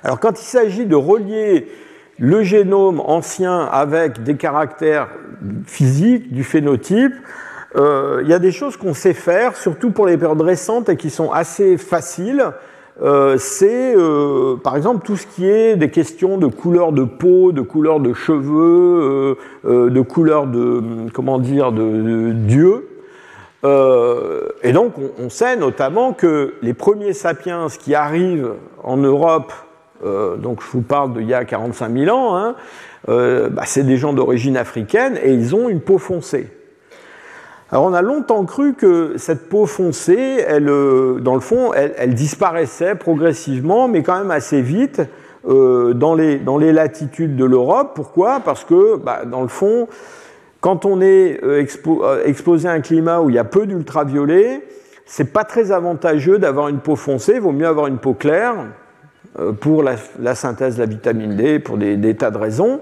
Alors 0.03 0.19
quand 0.19 0.39
il 0.39 0.45
s'agit 0.45 0.85
de 0.85 0.95
relier 0.95 1.71
le 2.19 2.43
génome 2.43 2.99
ancien 2.99 3.61
avec 3.61 4.23
des 4.23 4.35
caractères 4.35 5.07
physiques 5.65 6.33
du 6.33 6.43
phénotype, 6.43 7.13
il 7.75 8.27
y 8.27 8.33
a 8.33 8.39
des 8.39 8.51
choses 8.51 8.75
qu'on 8.75 8.95
sait 8.95 9.13
faire, 9.13 9.55
surtout 9.55 9.91
pour 9.91 10.07
les 10.07 10.17
périodes 10.17 10.41
récentes 10.41 10.89
et 10.89 10.97
qui 10.97 11.11
sont 11.11 11.31
assez 11.31 11.77
faciles. 11.77 12.43
Euh, 13.01 13.37
c'est 13.37 13.95
euh, 13.95 14.55
par 14.55 14.75
exemple 14.75 15.05
tout 15.05 15.17
ce 15.17 15.27
qui 15.27 15.47
est 15.47 15.75
des 15.75 15.91
questions 15.91 16.37
de 16.37 16.47
couleur 16.47 16.91
de 16.91 17.03
peau, 17.03 17.51
de 17.51 17.61
couleur 17.61 17.99
de 17.99 18.13
cheveux, 18.13 19.37
euh, 19.65 19.89
de 19.89 20.01
couleur 20.01 20.47
de 20.47 20.81
comment 21.13 21.37
dire 21.37 21.71
de, 21.71 22.31
dieu. 22.31 22.87
et 23.63 24.71
donc 24.71 24.93
on, 25.19 25.29
sait 25.29 25.57
notamment 25.57 26.13
que 26.13 26.55
les 26.61 26.73
premiers 26.73 27.13
sapiens 27.13 27.67
qui 27.79 27.93
arrivent 27.93 28.53
en 28.83 28.97
Europe, 28.97 29.51
donc 30.03 30.61
je 30.61 30.67
vous 30.71 30.81
parle 30.81 31.13
d'il 31.13 31.27
y 31.27 31.33
a 31.33 31.43
45 31.43 31.91
000 31.91 32.15
ans, 32.15 32.37
hein, 32.37 32.55
bah, 33.07 33.63
c'est 33.65 33.83
des 33.83 33.97
gens 33.97 34.13
d'origine 34.13 34.55
africaine 34.55 35.19
et 35.21 35.33
ils 35.33 35.53
ont 35.53 35.67
une 35.69 35.81
peau 35.81 35.97
foncée. 35.97 36.56
Alors 37.69 37.83
on 37.83 37.93
a 37.93 38.01
longtemps 38.01 38.45
cru 38.45 38.73
que 38.75 39.15
cette 39.17 39.49
peau 39.49 39.65
foncée, 39.65 40.41
elle, 40.47 40.69
euh, 40.69 41.19
dans 41.19 41.33
le 41.33 41.41
fond, 41.41 41.73
elle, 41.73 42.13
disparaissait 42.13 42.95
progressivement, 42.95 43.89
mais 43.89 44.03
quand 44.03 44.17
même 44.17 44.31
assez 44.31 44.61
vite 44.61 45.01
euh, 45.49 45.93
dans, 45.93 46.15
les, 46.15 46.71
latitudes 46.71 47.35
de 47.35 47.43
l'Europe. 47.43 47.91
Pourquoi? 47.93 48.39
Parce 48.39 48.63
que, 48.63 48.95
bah, 48.95 49.23
dans 49.25 49.41
le 49.41 49.49
fond, 49.49 49.89
quand 50.61 50.85
on 50.85 51.01
est 51.01 51.43
euh, 51.43 51.65
exposé 52.25 52.69
à 52.69 52.71
un 52.71 52.79
climat 52.79 53.19
où 53.19 53.29
il 53.29 53.35
y 53.35 53.39
a 53.39 53.43
peu 53.43 53.65
d'ultraviolets, 53.65 54.65
c'est 55.05 55.33
pas 55.33 55.43
très 55.43 55.73
avantageux 55.73 56.39
d'avoir 56.39 56.69
une 56.69 56.79
peau 56.79 56.95
foncée. 56.95 57.33
Il 57.35 57.41
vaut 57.41 57.51
mieux 57.51 57.67
avoir 57.67 57.87
une 57.87 57.97
peau 57.97 58.13
claire 58.13 58.55
pour 59.59 59.83
la, 59.83 60.35
synthèse 60.35 60.75
de 60.75 60.79
la 60.79 60.85
vitamine 60.85 61.35
D, 61.35 61.59
pour 61.59 61.77
des 61.77 62.15
tas 62.15 62.31
de 62.31 62.37
raisons. 62.37 62.79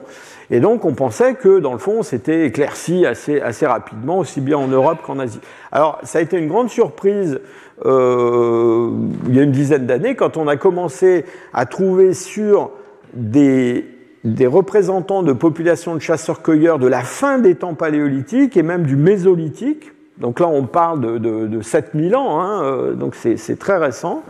Et 0.51 0.59
donc 0.59 0.85
on 0.85 0.93
pensait 0.93 1.33
que 1.33 1.59
dans 1.59 1.73
le 1.73 1.79
fond 1.79 2.03
c'était 2.03 2.45
éclairci 2.45 3.05
assez, 3.05 3.41
assez 3.41 3.65
rapidement, 3.65 4.19
aussi 4.19 4.41
bien 4.41 4.57
en 4.57 4.67
Europe 4.67 4.99
qu'en 5.05 5.19
Asie. 5.19 5.39
Alors 5.71 5.99
ça 6.03 6.19
a 6.19 6.21
été 6.21 6.37
une 6.37 6.47
grande 6.47 6.69
surprise 6.69 7.39
euh, 7.85 8.89
il 9.27 9.35
y 9.35 9.39
a 9.39 9.43
une 9.43 9.51
dizaine 9.51 9.85
d'années 9.85 10.15
quand 10.15 10.37
on 10.37 10.47
a 10.47 10.55
commencé 10.55 11.25
à 11.53 11.65
trouver 11.65 12.13
sur 12.13 12.71
des, 13.13 13.85
des 14.23 14.47
représentants 14.47 15.23
de 15.23 15.33
populations 15.33 15.93
de 15.95 15.99
chasseurs-cueilleurs 15.99 16.79
de 16.79 16.87
la 16.87 17.01
fin 17.01 17.37
des 17.37 17.55
temps 17.55 17.73
paléolithiques 17.73 18.55
et 18.55 18.63
même 18.63 18.83
du 18.83 18.95
mésolithique. 18.95 19.91
Donc 20.19 20.39
là 20.39 20.47
on 20.47 20.63
parle 20.63 21.01
de, 21.01 21.17
de, 21.17 21.47
de 21.47 21.61
7000 21.61 22.15
ans, 22.15 22.39
hein, 22.39 22.63
euh, 22.63 22.93
donc 22.93 23.15
c'est 23.15 23.59
très 23.59 23.77
récent. 23.77 24.23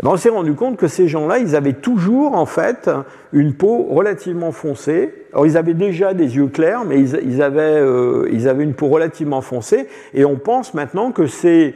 Eh 0.00 0.06
ben, 0.06 0.12
on 0.12 0.16
s'est 0.16 0.30
rendu 0.30 0.54
compte 0.54 0.78
que 0.78 0.88
ces 0.88 1.08
gens-là, 1.08 1.38
ils 1.38 1.54
avaient 1.54 1.74
toujours 1.74 2.34
en 2.34 2.46
fait 2.46 2.88
une 3.34 3.52
peau 3.52 3.82
relativement 3.90 4.50
foncée. 4.50 5.12
Alors 5.34 5.44
ils 5.44 5.58
avaient 5.58 5.74
déjà 5.74 6.14
des 6.14 6.36
yeux 6.36 6.46
clairs, 6.46 6.86
mais 6.86 7.00
ils, 7.00 7.42
avaient, 7.42 7.60
euh, 7.60 8.26
ils 8.32 8.48
avaient 8.48 8.64
une 8.64 8.72
peau 8.72 8.88
relativement 8.88 9.42
foncée. 9.42 9.88
Et 10.14 10.24
on 10.24 10.36
pense 10.36 10.72
maintenant 10.72 11.12
que 11.12 11.26
c'est 11.26 11.74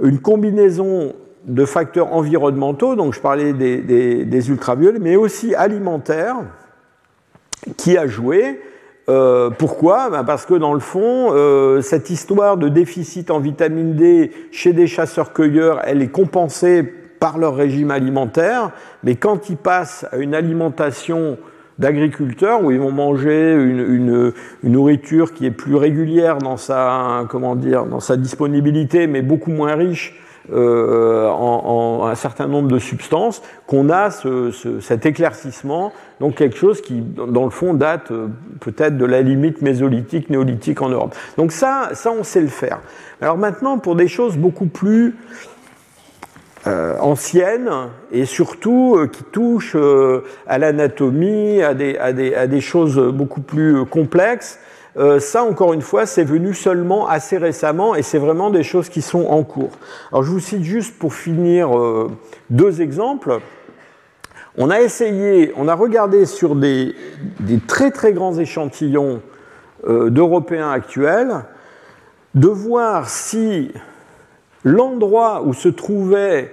une 0.00 0.20
combinaison 0.20 1.14
de 1.44 1.64
facteurs 1.64 2.12
environnementaux, 2.12 2.94
donc 2.94 3.12
je 3.12 3.20
parlais 3.20 3.52
des, 3.52 4.50
ultraviolets, 4.50 5.00
mais 5.00 5.16
aussi 5.16 5.56
alimentaires, 5.56 6.36
qui 7.76 7.98
a 7.98 8.06
joué. 8.06 8.60
Euh, 9.08 9.50
pourquoi? 9.50 10.10
Ben 10.10 10.22
Parce 10.22 10.46
que 10.46 10.54
dans 10.54 10.74
le 10.74 10.80
fond, 10.80 11.32
euh, 11.32 11.80
cette 11.80 12.08
histoire 12.10 12.56
de 12.56 12.68
déficit 12.68 13.32
en 13.32 13.40
vitamine 13.40 13.96
D 13.96 14.30
chez 14.52 14.72
des 14.72 14.86
chasseurs-cueilleurs, 14.86 15.80
elle 15.84 16.02
est 16.02 16.08
compensée 16.08 17.01
par 17.22 17.38
leur 17.38 17.54
régime 17.54 17.92
alimentaire, 17.92 18.72
mais 19.04 19.14
quand 19.14 19.48
ils 19.48 19.56
passent 19.56 20.04
à 20.10 20.16
une 20.16 20.34
alimentation 20.34 21.38
d'agriculteurs 21.78 22.64
où 22.64 22.72
ils 22.72 22.80
vont 22.80 22.90
manger 22.90 23.54
une, 23.54 24.32
nourriture 24.64 25.32
qui 25.32 25.46
est 25.46 25.52
plus 25.52 25.76
régulière 25.76 26.38
dans 26.38 26.56
sa, 26.56 27.24
comment 27.28 27.54
dire, 27.54 27.86
dans 27.86 28.00
sa 28.00 28.16
disponibilité, 28.16 29.06
mais 29.06 29.22
beaucoup 29.22 29.52
moins 29.52 29.76
riche 29.76 30.20
euh, 30.52 31.28
en, 31.28 32.08
un 32.08 32.16
certain 32.16 32.48
nombre 32.48 32.66
de 32.66 32.80
substances, 32.80 33.40
qu'on 33.68 33.88
a 33.88 34.10
cet 34.80 35.06
éclaircissement, 35.06 35.92
donc 36.18 36.34
quelque 36.34 36.56
chose 36.56 36.80
qui, 36.80 37.02
dans 37.02 37.44
le 37.44 37.50
fond, 37.50 37.72
date 37.72 38.10
euh, 38.10 38.26
peut-être 38.58 38.98
de 38.98 39.04
la 39.04 39.22
limite 39.22 39.62
mésolithique, 39.62 40.28
néolithique 40.28 40.82
en 40.82 40.88
Europe. 40.88 41.14
Donc 41.36 41.52
ça, 41.52 41.90
ça, 41.92 42.10
on 42.10 42.24
sait 42.24 42.40
le 42.40 42.48
faire. 42.48 42.80
Alors 43.20 43.38
maintenant, 43.38 43.78
pour 43.78 43.94
des 43.94 44.08
choses 44.08 44.36
beaucoup 44.36 44.66
plus 44.66 45.14
euh, 46.68 46.96
anciennes 47.00 47.70
et 48.12 48.24
surtout 48.24 48.94
euh, 48.96 49.08
qui 49.08 49.24
touchent 49.24 49.74
euh, 49.74 50.22
à 50.46 50.58
l'anatomie, 50.58 51.60
à 51.60 51.74
des, 51.74 51.98
à, 51.98 52.12
des, 52.12 52.36
à 52.36 52.46
des, 52.46 52.60
choses 52.60 53.00
beaucoup 53.12 53.40
plus 53.40 53.84
complexes. 53.84 54.60
ça, 55.18 55.42
encore 55.42 55.72
une 55.72 55.82
fois, 55.82 56.06
c'est 56.06 56.22
venu 56.22 56.54
seulement 56.54 57.08
assez 57.08 57.36
récemment 57.36 57.96
et 57.96 58.02
c'est 58.02 58.18
vraiment 58.18 58.50
des 58.50 58.62
choses 58.62 58.88
qui 58.88 59.02
sont 59.02 59.26
en 59.26 59.42
cours. 59.42 59.72
Alors, 60.12 60.22
je 60.22 60.30
vous 60.30 60.38
cite 60.38 60.62
juste 60.62 60.96
pour 61.00 61.14
finir 61.14 61.70
deux 62.48 62.80
exemples. 62.80 63.40
On 64.56 64.70
a 64.70 64.80
essayé, 64.82 65.52
on 65.56 65.66
a 65.66 65.74
regardé 65.74 66.26
sur 66.26 66.54
des, 66.54 66.94
des 67.40 67.58
très 67.58 67.90
très 67.90 68.12
grands 68.12 68.38
échantillons 68.38 69.20
d'Européens 69.88 70.70
actuels 70.70 71.44
de 72.34 72.48
voir 72.48 73.08
si 73.08 73.72
l'endroit 74.64 75.42
où 75.44 75.52
se 75.52 75.68
trouvaient 75.68 76.52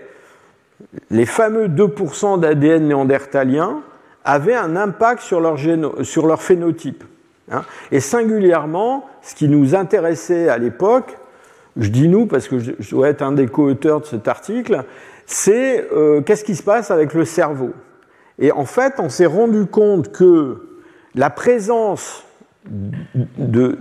les 1.10 1.26
fameux 1.26 1.68
2% 1.68 2.40
d'ADN 2.40 2.88
néandertalien 2.88 3.82
avait 4.24 4.56
un 4.56 4.76
impact 4.76 5.22
sur 5.22 5.40
leur, 5.40 6.42
phénotype. 6.42 7.04
Hein. 7.52 7.64
Et 7.92 8.00
singulièrement, 8.00 9.08
ce 9.22 9.36
qui 9.36 9.48
nous 9.48 9.76
intéressait 9.76 10.50
à 10.50 10.58
l'époque, 10.58 11.18
je 11.78 11.90
dis 11.90 12.08
nous 12.08 12.26
parce 12.26 12.48
que 12.48 12.60
je 12.60 12.90
dois 12.90 13.10
être 13.10 13.22
un 13.22 13.32
des 13.32 13.48
co-auteurs 13.48 14.02
de 14.02 14.06
cet 14.06 14.28
article, 14.28 14.84
c'est 15.26 15.88
euh, 15.94 16.22
qu'est-ce 16.22 16.44
qui 16.44 16.56
se 16.56 16.64
passe 16.64 16.92
avec 16.92 17.14
le 17.14 17.26
cerveau? 17.26 17.72
Et 18.40 18.52
en 18.52 18.66
fait, 18.66 18.96
on 18.98 19.10
s'est 19.10 19.26
rendu 19.26 19.66
compte 19.66 20.12
que 20.12 20.70
la 21.16 21.30
présence 21.30 22.24
de, 22.68 23.78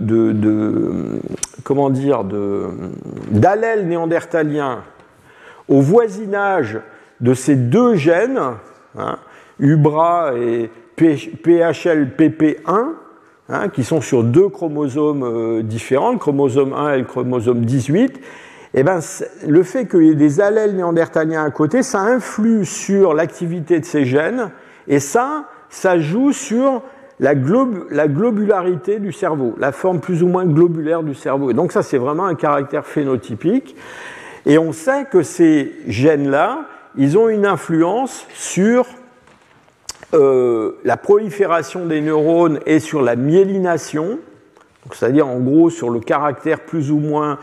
comment 1.63 1.89
dire, 1.89 2.23
d'allèles 3.31 3.87
néandertaliens 3.87 4.83
au 5.67 5.81
voisinage 5.81 6.79
de 7.21 7.33
ces 7.33 7.55
deux 7.55 7.95
gènes, 7.95 8.39
hein, 8.97 9.17
UBRA 9.59 10.33
et 10.37 10.69
PHLPP1, 10.97 12.87
hein, 13.49 13.69
qui 13.69 13.83
sont 13.83 14.01
sur 14.01 14.23
deux 14.23 14.49
chromosomes 14.49 15.23
euh, 15.23 15.63
différents, 15.63 16.11
le 16.11 16.17
chromosome 16.17 16.73
1 16.73 16.93
et 16.93 16.97
le 16.99 17.05
chromosome 17.05 17.65
18, 17.65 18.19
eh 18.73 18.83
ben, 18.83 18.99
le 19.47 19.63
fait 19.63 19.87
qu'il 19.87 20.03
y 20.03 20.09
ait 20.09 20.15
des 20.15 20.41
allèles 20.41 20.75
néandertaliens 20.75 21.43
à 21.43 21.49
côté, 21.49 21.83
ça 21.83 21.99
influe 21.99 22.65
sur 22.65 23.13
l'activité 23.13 23.79
de 23.79 23.85
ces 23.85 24.05
gènes, 24.05 24.51
et 24.87 24.99
ça, 24.99 25.45
ça 25.69 25.99
joue 25.99 26.31
sur 26.31 26.83
la, 27.19 27.33
la, 27.91 28.07
globularité 28.07 28.99
du 28.99 29.11
cerveau, 29.11 29.55
la 29.59 29.71
forme 29.71 29.99
plus 29.99 30.23
ou 30.23 30.27
moins 30.27 30.45
globulaire 30.45 31.03
du 31.03 31.13
cerveau. 31.13 31.51
Et 31.51 31.53
donc 31.53 31.71
ça, 31.71 31.83
c'est 31.83 31.97
vraiment 31.97 32.25
un 32.25 32.35
caractère 32.35 32.85
phénotypique. 32.85 33.75
Et 34.45 34.57
on 34.57 34.71
sait 34.71 35.05
que 35.05 35.21
ces 35.21 35.73
gènes-là, 35.87 36.65
ils 36.95 37.17
ont 37.17 37.29
une 37.29 37.45
influence 37.45 38.25
sur 38.33 38.85
euh, 40.13 40.71
la 40.83 40.97
prolifération 40.97 41.85
des 41.85 42.01
neurones 42.01 42.59
et 42.65 42.79
sur 42.79 43.01
la 43.01 43.15
myélination, 43.15 44.19
c'est-à-dire 44.91 45.27
en 45.27 45.39
gros 45.39 45.69
sur 45.69 45.91
le 45.91 45.99
caractère 45.99 46.61
plus 46.61 46.89
ou 46.89 46.97
moins 46.97 47.37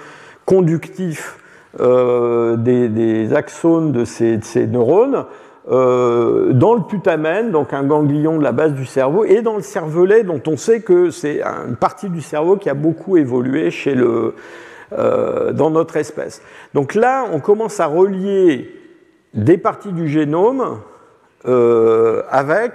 conductif 0.47 1.39
euh, 1.79 2.57
des, 2.57 3.33
axones 3.35 3.93
de 3.93 4.05
ces, 4.05 4.41
neurones, 4.67 5.27
euh, 5.71 6.53
dans 6.53 6.75
le 6.75 6.83
putamen, 6.83 7.51
donc 7.51 7.73
un 7.73 7.83
ganglion 7.83 8.39
de 8.39 8.43
la 8.43 8.53
base 8.53 8.73
du 8.73 8.87
cerveau, 8.87 9.25
et 9.25 9.43
dans 9.43 9.57
le 9.57 9.63
cervelet, 9.63 10.23
dont 10.23 10.43
on 10.47 10.57
sait 10.57 10.81
que 10.81 11.11
c'est 11.11 11.43
une 11.43 11.77
partie 11.77 12.09
du 12.09 12.21
cerveau 12.21 12.57
qui 12.57 12.71
a 12.71 12.75
beaucoup 12.75 13.17
évolué 13.17 13.71
chez 13.71 13.95
le, 13.95 14.35
dans 14.93 15.71
notre 15.71 15.97
espèce. 15.97 16.43
Donc 16.75 16.95
là, 16.95 17.25
on 17.33 17.41
commence 17.41 17.81
à 17.81 17.87
relier 17.87 18.71
des 19.35 19.59
parties 19.59 19.93
du 19.93 20.09
génome 20.09 20.79
euh, 21.47 22.23
avec 22.31 22.73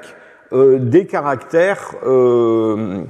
euh, 0.53 0.77
des 0.79 1.05
caractères 1.05 1.95
euh, 2.05 3.03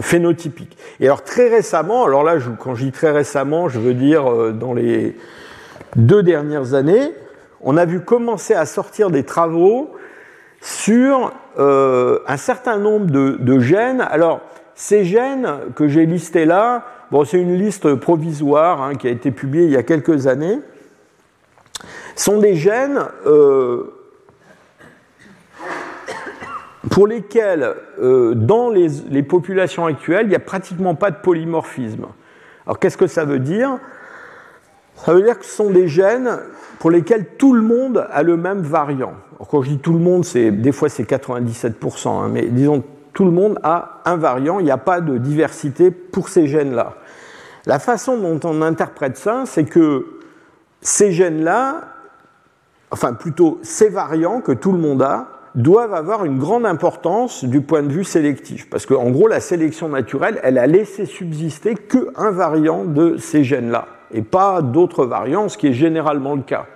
phénotypiques. 0.00 0.78
Et 1.00 1.06
alors 1.06 1.22
très 1.22 1.48
récemment, 1.48 2.04
alors 2.04 2.22
là 2.22 2.36
quand 2.58 2.74
je 2.74 2.84
dis 2.84 2.92
très 2.92 3.10
récemment, 3.10 3.68
je 3.68 3.78
veux 3.78 3.92
dire 3.92 4.54
dans 4.54 4.72
les 4.72 5.16
deux 5.96 6.22
dernières 6.22 6.72
années, 6.72 7.12
on 7.64 7.76
a 7.76 7.84
vu 7.84 8.00
commencer 8.00 8.54
à 8.54 8.66
sortir 8.66 9.10
des 9.10 9.24
travaux 9.24 9.92
sur 10.60 11.32
un 11.56 12.36
certain 12.36 12.78
nombre 12.78 13.06
de, 13.10 13.58
gènes. 13.58 14.00
Alors, 14.00 14.40
ces 14.74 15.04
gènes 15.04 15.48
que 15.76 15.88
j'ai 15.88 16.06
listés 16.06 16.46
là, 16.46 16.84
bon, 17.10 17.24
c'est 17.24 17.40
une 17.40 17.56
liste 17.56 17.94
provisoire 17.94 18.82
hein, 18.82 18.94
qui 18.94 19.08
a 19.08 19.10
été 19.10 19.30
publiée 19.30 19.64
il 19.64 19.72
y 19.72 19.76
a 19.76 19.82
quelques 19.82 20.26
années, 20.26 20.60
sont 22.16 22.38
des 22.38 22.54
gènes 22.54 23.00
pour 26.90 27.06
lesquels, 27.06 27.74
euh, 28.00 28.34
dans 28.34 28.70
les, 28.70 29.22
populations 29.22 29.86
actuelles, 29.86 30.26
il 30.26 30.28
n'y 30.28 30.36
a 30.36 30.40
pratiquement 30.40 30.94
pas 30.94 31.10
de 31.10 31.16
polymorphisme. 31.16 32.06
Alors 32.66 32.78
qu'est-ce 32.78 32.96
que 32.96 33.06
ça 33.06 33.24
veut 33.24 33.38
dire? 33.38 33.78
Ça 34.96 35.12
veut 35.12 35.22
dire 35.22 35.38
que 35.38 35.44
ce 35.44 35.54
sont 35.54 35.70
des 35.70 35.88
gènes 35.88 36.38
pour 36.78 36.90
lesquels 36.90 37.26
tout 37.36 37.54
le 37.54 37.62
monde 37.62 38.06
a 38.10 38.22
le 38.22 38.36
même 38.36 38.60
variant. 38.60 39.14
Quand 39.50 39.62
je 39.62 39.70
dis 39.70 39.78
tout 39.78 39.92
le 39.92 39.98
monde, 39.98 40.24
c'est, 40.24 40.50
des 40.50 40.72
fois 40.72 40.88
c'est 40.88 41.08
97%, 41.08 42.08
hein, 42.08 42.28
mais 42.32 42.46
disons 42.46 42.82
tout 43.12 43.24
le 43.24 43.30
monde 43.30 43.58
a 43.62 44.00
un 44.04 44.16
variant, 44.16 44.58
il 44.58 44.64
n'y 44.64 44.70
a 44.70 44.78
pas 44.78 45.00
de 45.00 45.18
diversité 45.18 45.90
pour 45.90 46.28
ces 46.28 46.46
gènes-là. 46.46 46.94
La 47.66 47.78
façon 47.78 48.18
dont 48.18 48.40
on 48.44 48.60
interprète 48.60 49.16
ça, 49.16 49.44
c'est 49.46 49.64
que 49.64 50.06
ces 50.80 51.12
gènes-là, 51.12 51.82
enfin 52.90 53.14
plutôt 53.14 53.58
ces 53.62 53.88
variants 53.88 54.40
que 54.40 54.52
tout 54.52 54.72
le 54.72 54.78
monde 54.78 55.02
a, 55.02 55.28
doivent 55.54 55.94
avoir 55.94 56.24
une 56.24 56.38
grande 56.38 56.66
importance 56.66 57.44
du 57.44 57.60
point 57.60 57.82
de 57.82 57.92
vue 57.92 58.04
sélectif. 58.04 58.68
Parce 58.68 58.86
qu'en 58.86 59.10
gros, 59.10 59.28
la 59.28 59.40
sélection 59.40 59.88
naturelle, 59.88 60.40
elle 60.42 60.58
a 60.58 60.66
laissé 60.66 61.06
subsister 61.06 61.74
qu'un 61.74 62.30
variant 62.32 62.84
de 62.84 63.16
ces 63.18 63.44
gènes-là, 63.44 63.86
et 64.14 64.22
pas 64.22 64.62
d'autres 64.62 65.04
variants, 65.04 65.48
ce 65.48 65.58
qui 65.58 65.66
est 65.66 65.72
généralement 65.74 66.34
le 66.34 66.42
cas. 66.42 66.66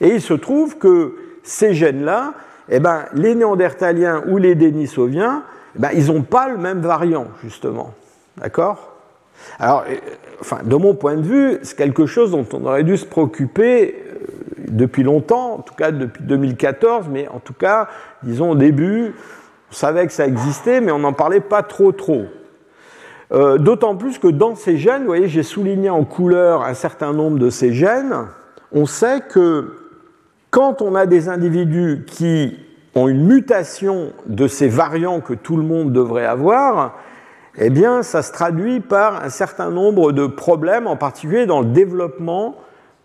Et 0.00 0.08
il 0.08 0.20
se 0.20 0.34
trouve 0.34 0.78
que 0.78 1.14
ces 1.44 1.74
gènes-là, 1.74 2.32
eh 2.68 2.80
ben, 2.80 3.04
les 3.12 3.34
néandertaliens 3.34 4.24
ou 4.26 4.38
les 4.38 4.54
dénisoviens, 4.54 5.44
eh 5.76 5.78
ben, 5.78 5.90
ils 5.94 6.06
n'ont 6.06 6.22
pas 6.22 6.48
le 6.48 6.56
même 6.56 6.80
variant, 6.80 7.26
justement. 7.44 7.92
D'accord? 8.38 8.92
Alors, 9.58 9.84
euh, 9.88 10.62
de 10.64 10.76
mon 10.76 10.94
point 10.94 11.16
de 11.16 11.22
vue, 11.22 11.58
c'est 11.62 11.76
quelque 11.76 12.06
chose 12.06 12.30
dont 12.30 12.46
on 12.52 12.64
aurait 12.64 12.84
dû 12.84 12.96
se 12.96 13.06
préoccuper 13.06 14.02
depuis 14.58 15.02
longtemps, 15.02 15.56
en 15.56 15.58
tout 15.58 15.74
cas 15.74 15.90
depuis 15.90 16.24
2014, 16.24 17.06
mais 17.10 17.28
en 17.28 17.38
tout 17.38 17.52
cas, 17.52 17.88
disons 18.22 18.52
au 18.52 18.54
début, 18.54 19.14
on 19.70 19.74
savait 19.74 20.06
que 20.06 20.12
ça 20.12 20.26
existait, 20.26 20.80
mais 20.80 20.92
on 20.92 21.00
n'en 21.00 21.12
parlait 21.12 21.40
pas 21.40 21.62
trop 21.62 21.92
trop. 21.92 22.24
Euh, 23.32 23.58
d'autant 23.58 23.96
plus 23.96 24.18
que 24.18 24.28
dans 24.28 24.54
ces 24.54 24.76
gènes, 24.76 25.02
vous 25.02 25.06
voyez, 25.06 25.28
j'ai 25.28 25.42
souligné 25.42 25.88
en 25.90 26.04
couleur 26.04 26.62
un 26.62 26.74
certain 26.74 27.12
nombre 27.12 27.38
de 27.38 27.50
ces 27.50 27.72
gènes, 27.72 28.26
on 28.72 28.86
sait 28.86 29.20
que 29.20 29.74
quand 30.50 30.82
on 30.82 30.94
a 30.94 31.06
des 31.06 31.28
individus 31.28 32.04
qui 32.06 32.58
ont 32.94 33.08
une 33.08 33.24
mutation 33.24 34.12
de 34.26 34.46
ces 34.46 34.68
variants 34.68 35.20
que 35.20 35.32
tout 35.32 35.56
le 35.56 35.62
monde 35.62 35.92
devrait 35.92 36.26
avoir, 36.26 36.98
eh 37.56 37.70
bien, 37.70 38.02
ça 38.02 38.22
se 38.22 38.32
traduit 38.32 38.80
par 38.80 39.24
un 39.24 39.30
certain 39.30 39.70
nombre 39.70 40.12
de 40.12 40.26
problèmes, 40.26 40.86
en 40.86 40.96
particulier 40.96 41.46
dans 41.46 41.60
le 41.60 41.66
développement 41.66 42.56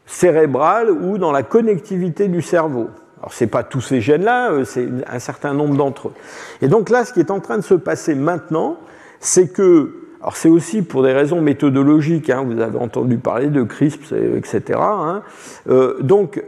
cérébrale 0.05 0.89
ou 0.89 1.17
dans 1.17 1.31
la 1.31 1.43
connectivité 1.43 2.27
du 2.27 2.41
cerveau. 2.41 2.89
Alors 3.19 3.33
ce 3.33 3.43
n'est 3.43 3.49
pas 3.49 3.63
tous 3.63 3.81
ces 3.81 3.99
gènes-là, 3.99 4.51
euh, 4.51 4.63
c'est 4.63 4.87
un 5.09 5.19
certain 5.19 5.53
nombre 5.53 5.75
d'entre 5.75 6.09
eux. 6.09 6.13
Et 6.61 6.67
donc 6.67 6.89
là, 6.89 7.03
ce 7.03 7.13
qui 7.13 7.19
est 7.19 7.31
en 7.31 7.39
train 7.39 7.57
de 7.57 7.63
se 7.63 7.73
passer 7.73 8.13
maintenant, 8.13 8.77
c'est 9.19 9.47
que, 9.47 10.06
alors 10.19 10.35
c'est 10.35 10.49
aussi 10.49 10.81
pour 10.81 11.03
des 11.03 11.13
raisons 11.13 11.41
méthodologiques, 11.41 12.29
hein, 12.29 12.43
vous 12.45 12.59
avez 12.59 12.77
entendu 12.77 13.17
parler 13.17 13.47
de 13.47 13.63
CRISP, 13.63 14.13
etc. 14.35 14.79
Hein, 14.79 15.21
euh, 15.69 16.01
donc 16.01 16.43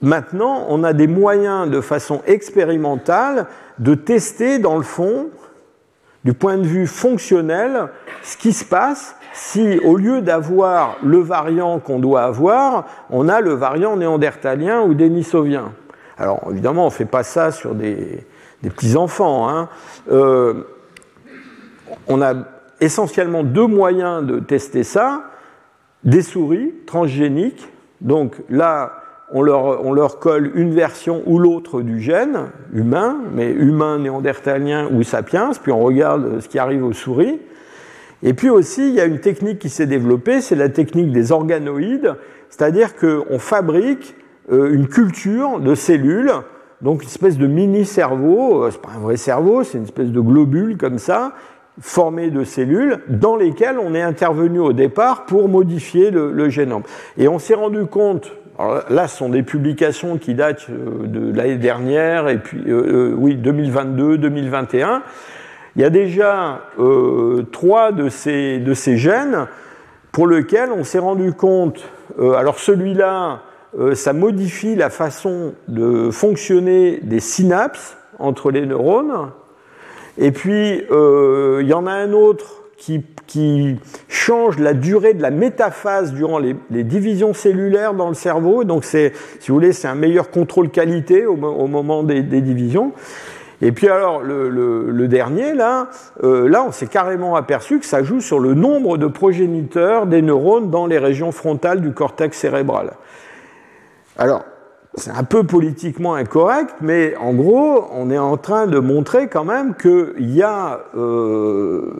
maintenant, 0.00 0.64
on 0.68 0.82
a 0.84 0.92
des 0.92 1.06
moyens 1.06 1.68
de 1.68 1.80
façon 1.80 2.22
expérimentale 2.26 3.46
de 3.78 3.94
tester 3.94 4.58
dans 4.58 4.76
le 4.76 4.82
fond, 4.82 5.28
du 6.24 6.32
point 6.32 6.56
de 6.56 6.66
vue 6.66 6.86
fonctionnel, 6.86 7.88
ce 8.22 8.36
qui 8.36 8.52
se 8.52 8.64
passe 8.64 9.16
si 9.32 9.78
au 9.84 9.96
lieu 9.96 10.22
d'avoir 10.22 10.96
le 11.02 11.18
variant 11.18 11.78
qu'on 11.78 11.98
doit 11.98 12.22
avoir, 12.22 12.86
on 13.10 13.28
a 13.28 13.40
le 13.40 13.52
variant 13.52 13.96
néandertalien 13.96 14.82
ou 14.82 14.94
dénisovien. 14.94 15.72
Alors 16.18 16.40
évidemment, 16.50 16.84
on 16.84 16.86
ne 16.88 16.92
fait 16.92 17.04
pas 17.04 17.22
ça 17.22 17.50
sur 17.50 17.74
des, 17.74 18.26
petits-enfants. 18.62 19.48
Hein. 19.48 19.68
Euh, 20.10 20.64
on 22.08 22.20
a 22.20 22.34
essentiellement 22.80 23.44
deux 23.44 23.66
moyens 23.66 24.24
de 24.24 24.38
tester 24.38 24.82
ça. 24.82 25.24
Des 26.04 26.22
souris 26.22 26.72
transgéniques, 26.86 27.68
donc 28.00 28.36
là, 28.48 28.92
on 29.32 29.42
leur, 29.42 29.84
on 29.84 29.92
leur, 29.92 30.18
colle 30.18 30.50
une 30.54 30.72
version 30.72 31.22
ou 31.26 31.38
l'autre 31.38 31.82
du 31.82 32.00
gène 32.00 32.48
humain, 32.72 33.18
mais 33.34 33.50
humain, 33.50 33.98
néandertalien 33.98 34.88
ou 34.92 35.02
sapiens, 35.02 35.50
puis 35.62 35.72
on 35.72 35.80
regarde 35.80 36.40
ce 36.40 36.48
qui 36.48 36.58
arrive 36.58 36.84
aux 36.84 36.92
souris. 36.92 37.38
Et 38.22 38.34
puis 38.34 38.50
aussi, 38.50 38.88
il 38.88 38.94
y 38.94 39.00
a 39.00 39.04
une 39.04 39.20
technique 39.20 39.58
qui 39.58 39.68
s'est 39.68 39.86
développée, 39.86 40.40
c'est 40.40 40.56
la 40.56 40.68
technique 40.68 41.12
des 41.12 41.32
organoïdes, 41.32 42.16
c'est-à-dire 42.48 42.96
qu'on 42.96 43.38
fabrique 43.38 44.14
euh, 44.52 44.74
une 44.74 44.88
culture 44.88 45.60
de 45.60 45.74
cellules, 45.74 46.32
donc 46.82 47.02
une 47.02 47.08
espèce 47.08 47.38
de 47.38 47.46
mini-cerveau, 47.46 48.64
euh, 48.64 48.70
c'est 48.70 48.82
pas 48.82 48.90
un 48.96 49.00
vrai 49.00 49.16
cerveau, 49.16 49.64
c'est 49.64 49.78
une 49.78 49.84
espèce 49.84 50.10
de 50.10 50.20
globule 50.20 50.76
comme 50.76 50.98
ça, 50.98 51.32
formé 51.80 52.30
de 52.30 52.44
cellules, 52.44 52.98
dans 53.08 53.36
lesquelles 53.36 53.78
on 53.78 53.94
est 53.94 54.02
intervenu 54.02 54.60
au 54.60 54.72
départ 54.72 55.24
pour 55.24 55.48
modifier 55.48 56.10
le, 56.10 56.48
génome. 56.48 56.82
Et 57.16 57.28
on 57.28 57.38
s'est 57.38 57.54
rendu 57.54 57.86
compte, 57.86 58.32
là 58.88 59.08
ce 59.08 59.16
sont 59.16 59.28
des 59.28 59.42
publications 59.42 60.18
qui 60.18 60.34
datent 60.34 60.66
euh, 60.70 61.06
de 61.06 61.34
l'année 61.34 61.56
dernière, 61.56 62.28
et 62.28 62.38
puis, 62.38 62.60
oui, 63.16 63.36
2022, 63.36 64.18
2021, 64.18 65.02
il 65.76 65.82
y 65.82 65.84
a 65.84 65.90
déjà 65.90 66.62
euh, 66.78 67.42
trois 67.52 67.92
de 67.92 68.08
ces, 68.08 68.58
de 68.58 68.74
ces, 68.74 68.96
gènes 68.96 69.46
pour 70.12 70.26
lesquels 70.26 70.70
on 70.72 70.84
s'est 70.84 70.98
rendu 70.98 71.32
compte, 71.32 71.80
euh, 72.18 72.32
alors 72.34 72.58
celui-là, 72.58 73.42
euh, 73.78 73.94
ça 73.94 74.12
modifie 74.12 74.74
la 74.74 74.90
façon 74.90 75.54
de 75.68 76.10
fonctionner 76.10 76.98
des 77.02 77.20
synapses 77.20 77.96
entre 78.18 78.50
les 78.50 78.66
neurones, 78.66 79.30
et 80.18 80.32
puis 80.32 80.82
il 80.90 81.66
y 81.66 81.74
en 81.74 81.86
a 81.86 81.92
un 81.92 82.12
autre 82.12 82.62
qui, 82.76 83.02
qui, 83.26 83.76
change 84.08 84.58
la 84.58 84.74
durée 84.74 85.14
de 85.14 85.22
la 85.22 85.30
métaphase 85.30 86.12
durant 86.12 86.38
les, 86.38 86.54
divisions 86.70 87.34
cellulaires 87.34 87.94
dans 87.94 88.08
le 88.08 88.14
cerveau, 88.14 88.64
donc 88.64 88.84
si 88.84 89.10
vous 89.48 89.54
voulez, 89.54 89.72
c'est 89.72 89.88
un 89.88 89.94
meilleur 89.94 90.30
contrôle 90.30 90.70
qualité 90.70 91.26
au, 91.26 91.36
moment 91.36 92.02
des, 92.02 92.22
des 92.22 92.40
divisions. 92.40 92.92
Et 93.62 93.72
puis 93.72 93.88
alors 93.88 94.22
le, 94.22 95.06
dernier, 95.08 95.52
là, 95.54 95.88
euh, 96.22 96.48
là 96.48 96.64
on 96.66 96.72
s'est 96.72 96.86
carrément 96.86 97.36
aperçu 97.36 97.78
que 97.78 97.86
ça 97.86 98.02
joue 98.02 98.20
sur 98.20 98.40
le 98.40 98.54
nombre 98.54 98.96
de 98.96 99.06
progéniteurs 99.06 100.06
des 100.06 100.22
neurones 100.22 100.70
dans 100.70 100.86
les 100.86 100.98
régions 100.98 101.30
frontales 101.32 101.80
du 101.80 101.92
cortex 101.92 102.38
cérébral. 102.38 102.92
Alors, 104.16 104.44
c'est 104.94 105.10
un 105.10 105.24
peu 105.24 105.44
politiquement 105.44 106.14
incorrect, 106.14 106.74
mais 106.80 107.14
en 107.16 107.32
gros, 107.32 107.88
on 107.92 108.10
est 108.10 108.18
en 108.18 108.36
train 108.36 108.66
de 108.66 108.78
montrer 108.78 109.28
quand 109.28 109.44
même 109.44 109.74
que 109.74 110.14
y 110.18 110.42
a, 110.42 110.80
euh, 110.96 111.92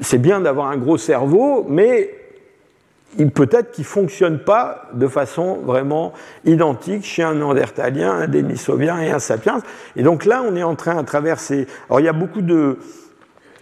c'est 0.00 0.18
bien 0.18 0.40
d'avoir 0.40 0.68
un 0.68 0.78
gros 0.78 0.96
cerveau, 0.96 1.66
mais 1.68 2.14
peut-être 3.34 3.72
qu'ils 3.72 3.84
ne 3.84 3.88
fonctionnent 3.88 4.38
pas 4.38 4.88
de 4.94 5.08
façon 5.08 5.58
vraiment 5.64 6.12
identique 6.44 7.04
chez 7.04 7.22
un 7.22 7.34
néandertalien, 7.34 8.12
un 8.12 8.28
dénisovien 8.28 8.98
et 9.00 9.10
un 9.10 9.18
sapiens. 9.18 9.60
Et 9.94 10.02
donc 10.02 10.24
là, 10.24 10.42
on 10.46 10.56
est 10.56 10.62
en 10.62 10.74
train 10.74 10.96
à 10.96 11.02
traverser. 11.02 11.66
Alors 11.88 12.00
il 12.00 12.04
y 12.04 12.08
a 12.08 12.14
beaucoup 12.14 12.42
de, 12.42 12.78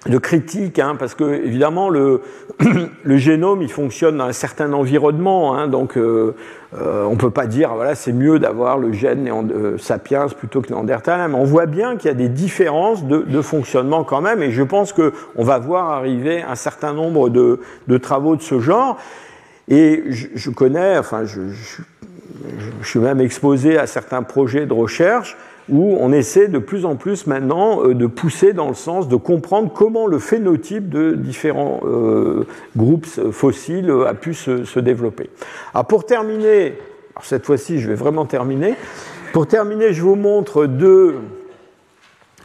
de 0.06 0.18
critiques, 0.18 0.78
hein, 0.78 0.96
parce 0.98 1.14
que 1.14 1.24
évidemment 1.24 1.88
le, 1.88 2.20
le, 3.04 3.16
génome 3.16 3.62
il 3.62 3.70
fonctionne 3.70 4.18
dans 4.18 4.24
un 4.24 4.32
certain 4.32 4.72
environnement, 4.72 5.56
hein, 5.56 5.68
donc 5.68 5.96
euh, 5.96 6.34
euh, 6.80 7.04
on 7.04 7.12
ne 7.12 7.16
peut 7.16 7.30
pas 7.30 7.46
dire 7.46 7.72
voilà 7.74 7.94
c'est 7.94 8.12
mieux 8.12 8.40
d'avoir 8.40 8.78
le 8.78 8.92
gène 8.92 9.28
euh, 9.28 9.78
sapiens 9.78 10.26
plutôt 10.26 10.60
que 10.60 10.70
néandertalien, 10.70 11.28
mais 11.28 11.36
on 11.36 11.44
voit 11.44 11.66
bien 11.66 11.96
qu'il 11.96 12.08
y 12.08 12.10
a 12.10 12.16
des 12.16 12.28
différences 12.28 13.04
de, 13.04 13.42
fonctionnement 13.42 14.02
quand 14.02 14.20
même, 14.20 14.42
et 14.42 14.50
je 14.50 14.62
pense 14.62 14.92
qu'on 14.92 15.12
va 15.44 15.58
voir 15.58 15.90
arriver 15.90 16.42
un 16.42 16.54
certain 16.54 16.92
nombre 16.92 17.28
de, 17.28 17.60
de 17.86 17.98
travaux 17.98 18.36
de 18.36 18.42
ce 18.42 18.58
genre. 18.58 18.96
Et 19.68 20.04
je, 20.10 20.50
connais, 20.50 20.98
enfin, 20.98 21.24
je, 21.24 21.42
je, 21.50 21.82
suis 22.88 22.98
même 22.98 23.20
exposé 23.20 23.78
à 23.78 23.86
certains 23.86 24.22
projets 24.22 24.66
de 24.66 24.72
recherche 24.72 25.36
où 25.70 25.96
on 25.98 26.12
essaie 26.12 26.48
de 26.48 26.58
plus 26.58 26.84
en 26.84 26.96
plus 26.96 27.26
maintenant 27.26 27.84
euh, 27.84 27.94
de 27.94 28.06
pousser 28.06 28.52
dans 28.52 28.68
le 28.68 28.74
sens 28.74 29.08
de 29.08 29.16
comprendre 29.16 29.72
comment 29.72 30.06
le 30.06 30.18
phénotype 30.18 30.88
de 30.88 31.12
différents 31.12 31.80
euh, 31.84 32.46
groupes 32.76 33.06
fossiles 33.06 33.90
a 34.06 34.14
pu 34.14 34.34
se, 34.34 34.78
développer. 34.78 35.30
Alors 35.72 35.86
pour 35.86 36.04
terminer, 36.04 36.74
alors 37.14 37.24
cette 37.24 37.46
fois-ci 37.46 37.80
je 37.80 37.88
vais 37.88 37.94
vraiment 37.94 38.26
terminer, 38.26 38.74
pour 39.32 39.46
terminer 39.46 39.92
je 39.92 40.02
vous 40.02 40.16
montre 40.16 40.66
deux... 40.66 41.16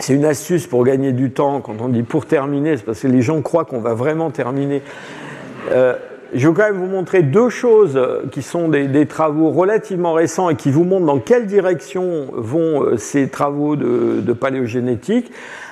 C'est 0.02 0.14
une 0.14 0.24
astuce 0.24 0.66
pour 0.66 0.86
gagner 0.86 1.12
du 1.12 1.32
temps. 1.32 1.60
Quand 1.60 1.76
on 1.82 1.90
dit 1.90 2.04
pour 2.04 2.26
terminer, 2.26 2.78
c'est 2.78 2.86
parce 2.86 3.02
que 3.02 3.08
les 3.08 3.22
gens 3.22 3.41
croient 3.41 3.66
qu'on 3.66 3.82
va 3.82 3.94
vraiment 3.94 4.32
terminer. 4.32 4.82
Euh, 5.72 5.94
je 6.34 6.47
vais 6.47 6.53
quand 6.53 6.64
même 6.64 6.77
vous 6.77 6.88
montrer 6.88 7.23
deux 7.23 7.49
choses 7.49 7.99
qui 8.31 8.41
sont 8.41 8.69
des, 8.69 9.06
travaux 9.06 9.49
relativement 9.49 10.14
récents 10.14 10.49
et 10.49 10.56
qui 10.56 10.72
vous 10.72 10.84
montrent 10.84 11.06
dans 11.06 11.19
quelle 11.19 11.45
direction 11.45 12.27
vont 12.34 12.84
euh, 12.84 12.97
ces 12.97 13.30
travaux 13.30 13.76
de, 13.76 14.34
paléogénétique. 14.34 15.31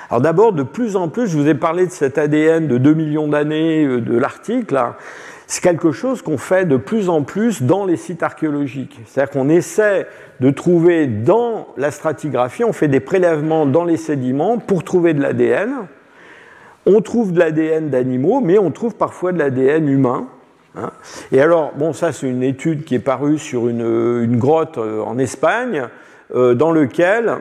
Alors 0.09 0.21
d'abord, 0.21 0.53
de 0.53 0.63
plus 0.63 0.95
en 0.95 1.09
plus, 1.09 1.27
je 1.27 1.37
vous 1.37 1.47
ai 1.47 1.53
parlé 1.53 1.85
de 1.85 1.91
cet 1.91 2.17
ADN 2.17 2.67
de 2.67 2.77
2 2.77 2.93
millions 2.93 3.27
d'années 3.27 3.85
euh, 3.85 4.01
de 4.01 4.17
l'article. 4.17 4.79
C'est 5.45 5.61
quelque 5.61 5.91
chose 5.91 6.21
qu'on 6.21 6.37
fait 6.37 6.65
de 6.65 6.75
plus 6.75 7.07
en 7.07 7.23
plus 7.23 7.61
dans 7.61 7.85
les 7.85 7.95
sites 7.95 8.23
archéologiques. 8.23 8.99
C'est-à-dire 9.05 9.31
qu'on 9.31 9.49
essaie 9.49 10.07
de 10.39 10.49
trouver 10.49 11.07
dans 11.07 11.67
la 11.77 11.91
stratigraphie, 11.91 12.63
on 12.63 12.73
fait 12.73 12.89
des 12.89 12.99
prélèvements 12.99 13.65
dans 13.65 13.85
les 13.85 13.97
sédiments 13.97 14.57
pour 14.57 14.83
trouver 14.83 15.13
de 15.13 15.21
l'ADN. 15.21 15.71
On 16.85 17.01
trouve 17.01 17.31
de 17.31 17.39
l'ADN 17.39 17.89
d'animaux, 17.89 18.41
mais 18.41 18.57
on 18.57 18.71
trouve 18.71 18.95
parfois 18.95 19.31
de 19.31 19.39
l'ADN 19.39 19.87
humain. 19.87 20.27
Hein. 20.77 20.91
Et 21.31 21.41
alors, 21.41 21.71
bon, 21.75 21.93
ça 21.93 22.11
c'est 22.11 22.27
une 22.27 22.43
étude 22.43 22.83
qui 22.83 22.95
est 22.95 22.99
parue 22.99 23.39
sur 23.39 23.67
une, 23.67 24.37
grotte 24.37 24.77
euh, 24.77 25.01
en 25.01 25.17
Espagne, 25.17 25.87
euh, 26.35 26.53
dans 26.53 26.71
lequel 26.71 27.37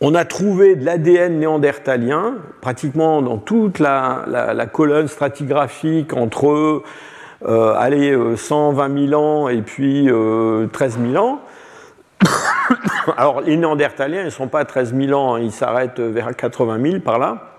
on 0.00 0.14
a 0.14 0.24
trouvé 0.24 0.76
de 0.76 0.84
l'ADN 0.84 1.38
néandertalien, 1.38 2.36
pratiquement 2.60 3.22
dans 3.22 3.38
toute 3.38 3.78
la, 3.78 4.66
colonne 4.72 5.08
stratigraphique 5.08 6.12
entre 6.12 6.82
euh, 7.46 7.74
allez, 7.76 8.16
120 8.36 9.08
000 9.08 9.20
ans 9.20 9.48
et 9.48 9.62
puis 9.62 10.08
13 10.72 10.98
000 11.12 11.24
ans. 11.24 11.40
Alors, 13.16 13.40
les 13.40 13.56
néandertaliens, 13.56 14.22
ils 14.22 14.26
ne 14.26 14.30
sont 14.30 14.48
pas 14.48 14.60
à 14.60 14.64
13 14.64 14.94
000 14.94 15.18
ans, 15.18 15.34
hein, 15.34 15.40
ils 15.40 15.52
s'arrêtent 15.52 16.00
vers 16.00 16.34
80 16.34 16.82
000 16.82 17.00
par 17.00 17.18
là. 17.18 17.54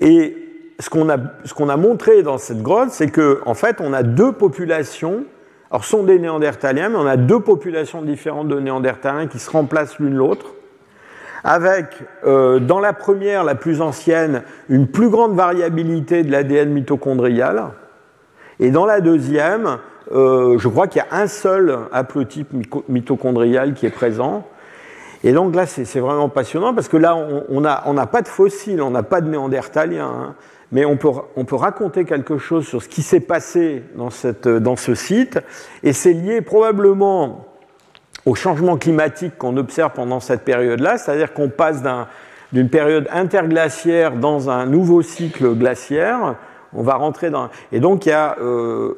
Et 0.00 0.51
ce 0.78 0.90
qu'on 0.90 1.08
a, 1.08 1.16
a, 1.16 1.76
montré 1.76 2.22
dans 2.22 2.38
cette 2.38 2.62
grotte, 2.62 2.90
c'est 2.90 3.10
qu'en 3.10 3.36
en 3.46 3.54
fait, 3.54 3.76
on 3.80 3.92
a 3.92 4.02
deux 4.02 4.32
populations. 4.32 5.24
Alors, 5.70 5.84
sont 5.84 6.02
des 6.02 6.18
néandertaliens, 6.18 6.90
mais 6.90 6.98
on 6.98 7.06
a 7.06 7.16
deux 7.16 7.40
populations 7.40 8.02
différentes 8.02 8.48
de 8.48 8.58
néandertaliens 8.58 9.26
qui 9.26 9.38
se 9.38 9.50
remplacent 9.50 9.98
l'une 9.98 10.14
l'autre. 10.14 10.46
Avec, 11.44 11.86
euh, 12.24 12.60
dans 12.60 12.78
la 12.78 12.92
première, 12.92 13.42
la 13.42 13.54
plus 13.54 13.80
ancienne, 13.80 14.42
une 14.68 14.86
plus 14.86 15.08
grande 15.08 15.34
variabilité 15.34 16.22
de 16.22 16.30
l'ADN 16.30 16.70
mitochondrial. 16.70 17.70
Et 18.60 18.70
dans 18.70 18.86
la 18.86 19.00
deuxième, 19.00 19.78
euh, 20.12 20.58
je 20.58 20.68
crois 20.68 20.86
qu'il 20.86 21.02
y 21.02 21.14
a 21.14 21.18
un 21.18 21.26
seul 21.26 21.78
haplotype 21.92 22.48
mitochondrial 22.88 23.74
qui 23.74 23.86
est 23.86 23.90
présent. 23.90 24.46
Et 25.24 25.32
donc 25.32 25.54
là, 25.54 25.66
c'est 25.66 26.00
vraiment 26.00 26.28
passionnant 26.28 26.74
parce 26.74 26.88
que 26.88 26.96
là, 26.96 27.16
on 27.48 27.60
n'a 27.60 28.06
pas 28.06 28.22
de 28.22 28.28
fossiles, 28.28 28.82
on 28.82 28.90
n'a 28.90 29.02
pas 29.02 29.20
de 29.20 29.28
néandertaliens. 29.28 30.10
Hein 30.10 30.34
mais 30.72 30.84
on 30.86 30.96
peut, 30.96 31.10
on 31.36 31.44
peut, 31.44 31.56
raconter 31.56 32.04
quelque 32.04 32.38
chose 32.38 32.66
sur 32.66 32.82
ce 32.82 32.88
qui 32.88 33.02
s'est 33.02 33.20
passé 33.20 33.84
dans, 33.94 34.10
cette, 34.10 34.48
dans, 34.48 34.76
ce 34.76 34.94
site, 34.94 35.38
et 35.82 35.92
c'est 35.92 36.14
lié 36.14 36.40
probablement 36.40 37.46
au 38.24 38.34
changement 38.34 38.76
climatique 38.76 39.36
qu'on 39.36 39.56
observe 39.56 39.92
pendant 39.92 40.18
cette 40.18 40.42
période-là, 40.42 40.98
c'est-à-dire 40.98 41.34
qu'on 41.34 41.50
passe 41.50 41.82
d'une 42.52 42.70
période 42.70 43.06
interglaciaire 43.12 44.16
dans 44.16 44.48
un 44.48 44.66
nouveau 44.66 45.02
cycle 45.02 45.54
glaciaire, 45.54 46.36
on 46.72 46.82
va 46.82 46.94
rentrer 46.94 47.30
dans... 47.30 47.50
Et 47.70 47.80
donc 47.80 48.06
il 48.06 48.10
y 48.10 48.12
a 48.12 48.36
euh, 48.40 48.94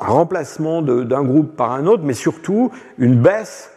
un 0.00 0.06
remplacement 0.06 0.82
d'un 0.82 1.22
groupe 1.22 1.56
par 1.56 1.72
un 1.72 1.86
autre, 1.86 2.02
mais 2.04 2.12
surtout 2.12 2.70
une 2.98 3.16
baisse 3.16 3.70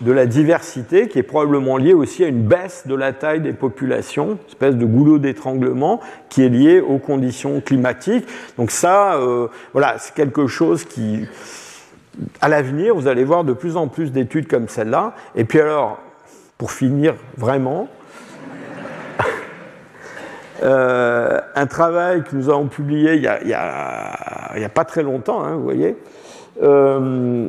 de 0.00 0.12
la 0.12 0.26
diversité 0.26 1.08
qui 1.08 1.18
est 1.18 1.22
probablement 1.22 1.76
liée 1.76 1.94
aussi 1.94 2.24
à 2.24 2.28
une 2.28 2.42
baisse 2.42 2.86
de 2.86 2.94
la 2.94 3.12
taille 3.12 3.40
des 3.40 3.52
populations, 3.52 4.32
une 4.32 4.48
espèce 4.48 4.76
de 4.76 4.84
goulot 4.84 5.18
d'étranglement 5.18 6.00
qui 6.28 6.42
est 6.44 6.48
lié 6.48 6.80
aux 6.80 6.98
conditions 6.98 7.60
climatiques. 7.60 8.26
Donc 8.58 8.70
ça, 8.70 9.14
euh, 9.14 9.48
voilà, 9.72 9.96
c'est 9.98 10.14
quelque 10.14 10.46
chose 10.46 10.84
qui, 10.84 11.26
à 12.40 12.48
l'avenir, 12.48 12.94
vous 12.94 13.08
allez 13.08 13.24
voir 13.24 13.44
de 13.44 13.52
plus 13.52 13.76
en 13.76 13.88
plus 13.88 14.12
d'études 14.12 14.48
comme 14.48 14.68
celle-là. 14.68 15.14
Et 15.34 15.44
puis 15.44 15.60
alors, 15.60 15.98
pour 16.58 16.72
finir 16.72 17.14
vraiment, 17.36 17.88
euh, 20.62 21.40
un 21.54 21.66
travail 21.66 22.22
que 22.22 22.36
nous 22.36 22.50
avons 22.50 22.66
publié 22.66 23.14
il 23.14 23.20
n'y 23.46 23.54
a, 23.54 24.68
pas 24.74 24.84
très 24.84 25.02
longtemps, 25.02 25.42
hein, 25.42 25.56
vous 25.56 25.64
voyez, 25.64 25.96
euh, 26.62 27.48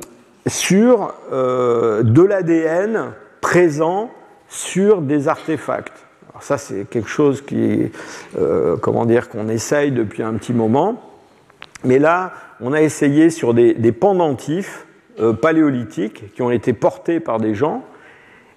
sur 0.50 1.14
euh, 1.32 2.04
de 2.04 2.22
l'ADN 2.22 3.14
présent 3.42 4.12
sur 4.50 5.02
des 5.02 5.28
artefacts. 5.28 6.06
Alors 6.30 6.44
ça, 6.44 6.58
c'est 6.58 6.90
quelque 6.90 7.10
chose 7.10 7.42
qui, 7.42 7.92
euh, 8.38 8.78
comment 8.78 9.06
dire, 9.06 9.30
qu'on 9.30 9.50
essaye 9.50 9.92
depuis 9.92 10.24
un 10.24 10.34
petit 10.34 10.54
moment. 10.54 11.02
Mais 11.84 12.00
là, 12.00 12.34
on 12.62 12.74
a 12.74 12.82
essayé 12.82 13.30
sur 13.30 13.54
des, 13.54 13.92
pendentifs 13.92 14.86
euh, 15.20 15.34
paléolithiques 15.34 16.34
qui 16.34 16.42
ont 16.42 16.52
été 16.52 16.74
portés 16.74 17.20
par 17.20 17.40
des 17.40 17.56
gens. 17.56 17.84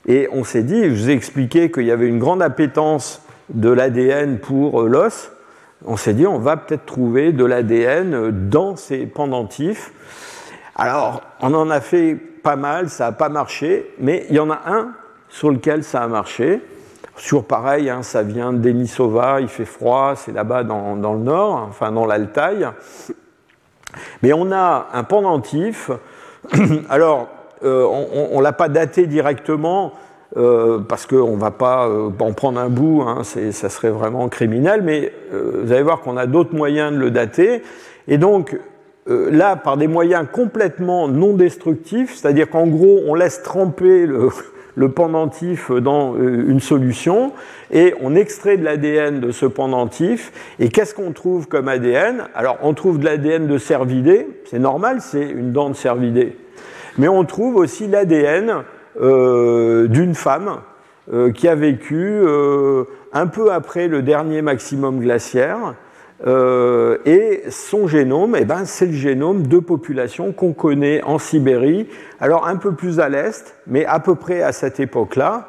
Et 0.07 0.29
on 0.33 0.45
s'est 0.45 0.63
dit, 0.63 0.85
je 0.85 0.89
vous 0.91 1.11
ai 1.11 1.13
expliqué 1.13 1.71
qu'il 1.71 1.85
y 1.85 1.91
avait 1.91 2.07
une 2.07 2.19
grande 2.19 2.43
appétence 2.43 3.23
de 3.51 3.71
l'ADN 3.71 4.39
pour 4.39 4.83
l'os. 4.83 5.33
On 5.85 5.97
s'est 5.97 6.15
dit, 6.15 6.27
on 6.27 6.39
va 6.39 6.57
peut-être 6.57 6.87
trouver 6.87 7.33
de 7.33 7.45
l'ADN 7.45 8.49
dans 8.49 8.77
ces 8.77 9.07
pendentifs. 9.07 9.93
Alors, 10.83 11.21
on 11.43 11.53
en 11.53 11.69
a 11.69 11.83
fait 11.83 12.15
pas 12.15 12.57
mal, 12.57 12.89
ça 12.89 13.05
n'a 13.05 13.13
pas 13.13 13.29
marché, 13.29 13.95
mais 13.99 14.25
il 14.31 14.37
y 14.37 14.39
en 14.39 14.51
a 14.51 14.61
un 14.65 14.93
sur 15.29 15.51
lequel 15.51 15.85
ça 15.85 16.03
a 16.03 16.09
marché. 16.09 16.63
Sur 17.17 17.45
pareil, 17.45 17.91
hein, 17.91 18.03
ça 18.03 18.23
vient 18.23 18.55
d'Enisova, 18.55 19.43
il 19.43 19.49
fait 19.49 19.67
froid, 19.67 20.15
c'est 20.17 20.33
là-bas 20.33 20.65
dans, 20.65 20.95
le 20.95 21.19
nord, 21.19 21.67
enfin 21.69 21.93
dans 21.93 22.07
l'Altaï. 22.07 22.67
Mais 24.23 24.33
on 24.33 24.51
a 24.53 24.87
un 24.95 25.05
pendentif. 25.05 25.91
Alors, 26.89 27.29
euh, 27.63 27.85
on 28.33 28.39
ne 28.39 28.43
l'a 28.43 28.55
pas 28.55 28.71
daté 28.71 29.07
directement, 29.07 29.93
euh, 30.39 30.79
parce 30.79 31.05
qu'on 31.05 31.37
ne 31.37 31.41
va 31.41 31.51
pas 31.51 31.89
euh, 31.89 32.09
en 32.21 32.33
prendre 32.33 32.59
un 32.59 32.71
bout, 32.71 33.03
hein, 33.03 33.23
ça 33.23 33.69
serait 33.69 33.91
vraiment 33.91 34.31
criminel, 34.31 34.81
mais 34.81 35.13
vous 35.31 35.73
allez 35.73 35.83
voir 35.83 36.01
qu'on 36.01 36.17
a 36.17 36.25
d'autres 36.25 36.55
moyens 36.55 36.91
de 36.91 36.97
le 36.97 37.11
dater. 37.11 37.63
Et 38.09 38.17
donc, 38.17 38.59
euh, 39.09 39.31
là 39.31 39.57
par 39.57 39.79
des 39.79 39.89
moyens 39.89 40.27
complètement 40.31 41.09
non 41.09 41.33
destructifs, 41.33 42.17
c'est-à-dire 42.17 42.51
qu'en 42.51 42.67
gros 42.67 43.01
on 43.07 43.15
laisse 43.15 43.43
tremper 43.43 44.07
le, 44.07 44.29
pendentif 44.95 45.71
dans 45.71 46.15
euh, 46.15 46.45
une 46.49 46.61
solution 46.61 47.33
et 47.71 47.95
on 48.03 48.15
extrait 48.15 48.59
de 48.59 48.65
l'ADN 48.65 49.21
de 49.21 49.31
ce 49.31 49.47
pendentif. 49.47 50.33
Et 50.59 50.69
qu'est-ce 50.69 50.95
qu'on 50.95 51.13
trouve 51.13 51.49
comme 51.49 51.69
ADN 51.69 52.25
Alors 52.35 52.59
on 52.63 52.75
trouve 52.75 52.99
de 52.99 53.07
l'ADN 53.07 53.47
de 53.47 53.57
cervidé, 53.57 54.29
c'est 54.45 54.59
normal, 54.59 54.99
c'est 55.01 55.29
une 55.29 55.53
dent 55.53 55.71
de 55.71 55.77
cervidé. 55.77 56.37
Mais 56.99 57.09
on 57.09 57.25
trouve 57.25 57.57
aussi 57.57 57.87
l'ADN 57.87 58.65
euh, 59.01 59.87
d'une 59.87 60.15
femme 60.15 60.59
qui 61.35 61.49
a 61.49 61.57
vécu 61.57 62.23
un 63.13 63.27
peu 63.27 63.51
après 63.51 63.89
le 63.89 64.01
dernier 64.01 64.43
maximum 64.43 65.01
glaciaire 65.01 65.75
euh, 66.27 66.99
et 67.07 67.45
son 67.51 67.87
génome, 67.87 68.37
eh 68.39 68.45
ben, 68.45 68.65
c'est 68.65 68.87
le 68.87 68.93
génome 68.93 69.47
de 69.47 69.59
populations 69.59 70.33
qu'on 70.33 70.53
connaît 70.53 71.03
en 71.03 71.19
Sibérie, 71.19 71.89
alors 72.21 72.47
un 72.47 72.57
peu 72.57 72.73
plus 72.73 73.01
à 73.01 73.09
l'est, 73.09 73.57
mais 73.67 73.87
à 73.87 74.01
peu 74.01 74.15
près 74.15 74.43
à 74.43 74.53
cette 74.53 74.81
époque-là. 74.81 75.49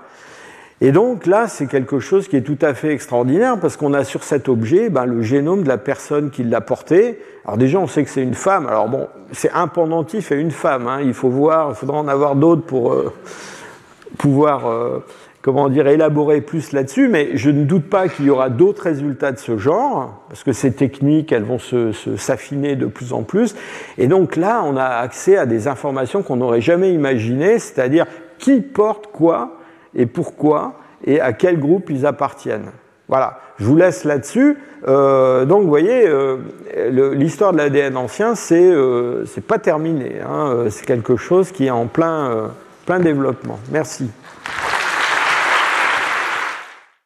Et 0.83 0.91
donc 0.91 1.27
là, 1.27 1.47
c'est 1.47 1.67
quelque 1.67 1.99
chose 1.99 2.27
qui 2.27 2.35
est 2.35 2.41
tout 2.41 2.57
à 2.59 2.73
fait 2.73 2.91
extraordinaire 2.91 3.59
parce 3.59 3.77
qu'on 3.77 3.93
a 3.93 4.03
sur 4.03 4.23
cet 4.23 4.49
objet 4.49 4.89
ben, 4.89 5.05
le 5.05 5.21
génome 5.21 5.61
de 5.61 5.67
la 5.67 5.77
personne 5.77 6.31
qui 6.31 6.43
l'a 6.43 6.59
porté. 6.59 7.19
Alors 7.45 7.57
déjà, 7.57 7.77
on 7.77 7.85
sait 7.85 8.03
que 8.03 8.09
c'est 8.09 8.23
une 8.23 8.33
femme. 8.33 8.65
Alors 8.65 8.89
bon, 8.89 9.07
c'est 9.31 9.51
un 9.51 9.67
pendentif 9.67 10.31
et 10.31 10.35
une 10.35 10.49
femme. 10.49 10.87
Hein. 10.87 11.01
Il 11.03 11.13
faut 11.13 11.29
voir, 11.29 11.69
il 11.69 11.75
faudra 11.75 11.99
en 11.99 12.07
avoir 12.07 12.35
d'autres 12.35 12.63
pour 12.63 12.93
euh, 12.93 13.13
pouvoir, 14.17 14.67
euh, 14.67 15.05
comment 15.41 15.69
dire, 15.69 15.87
élaborer 15.87 16.41
plus 16.41 16.71
là-dessus. 16.71 17.07
Mais 17.07 17.29
je 17.35 17.49
ne 17.49 17.63
doute 17.63 17.89
pas 17.89 18.07
qu'il 18.07 18.25
y 18.25 18.29
aura 18.29 18.49
d'autres 18.49 18.83
résultats 18.83 19.31
de 19.31 19.39
ce 19.39 19.57
genre 19.57 20.23
parce 20.29 20.43
que 20.43 20.53
ces 20.53 20.71
techniques, 20.73 21.31
elles 21.31 21.43
vont 21.43 21.59
s'affiner 22.17 22.75
de 22.75 22.85
plus 22.85 23.13
en 23.13 23.23
plus. 23.23 23.55
Et 23.97 24.07
donc 24.07 24.35
là, 24.35 24.63
on 24.65 24.77
a 24.77 24.85
accès 24.85 25.37
à 25.37 25.45
des 25.45 25.67
informations 25.67 26.23
qu'on 26.23 26.37
n'aurait 26.37 26.61
jamais 26.61 26.93
imaginées, 26.93 27.59
c'est-à-dire 27.59 28.05
qui 28.37 28.61
porte 28.61 29.07
quoi 29.07 29.57
et 29.95 30.05
pourquoi 30.05 30.73
et 31.03 31.19
à 31.19 31.33
quel 31.33 31.59
groupe 31.59 31.89
ils 31.89 32.05
appartiennent. 32.05 32.71
Voilà, 33.07 33.39
je 33.59 33.65
vous 33.65 33.75
laisse 33.75 34.05
là-dessus. 34.05 34.57
Euh, 34.87 35.45
donc, 35.45 35.63
vous 35.63 35.67
voyez, 35.67 36.07
euh, 36.07 36.37
l'histoire 37.13 37.51
de 37.51 37.57
l'ADN 37.57 37.97
ancien, 37.97 38.35
c'est 38.35 38.71
euh, 38.71 39.25
pas 39.47 39.59
terminé. 39.59 40.21
Hein, 40.21 40.65
c'est 40.69 40.85
quelque 40.85 41.17
chose 41.17 41.51
qui 41.51 41.65
est 41.65 41.71
en 41.71 41.87
plein, 41.87 42.51
plein 42.85 42.99
développement. 42.99 43.59
Merci. 43.71 44.09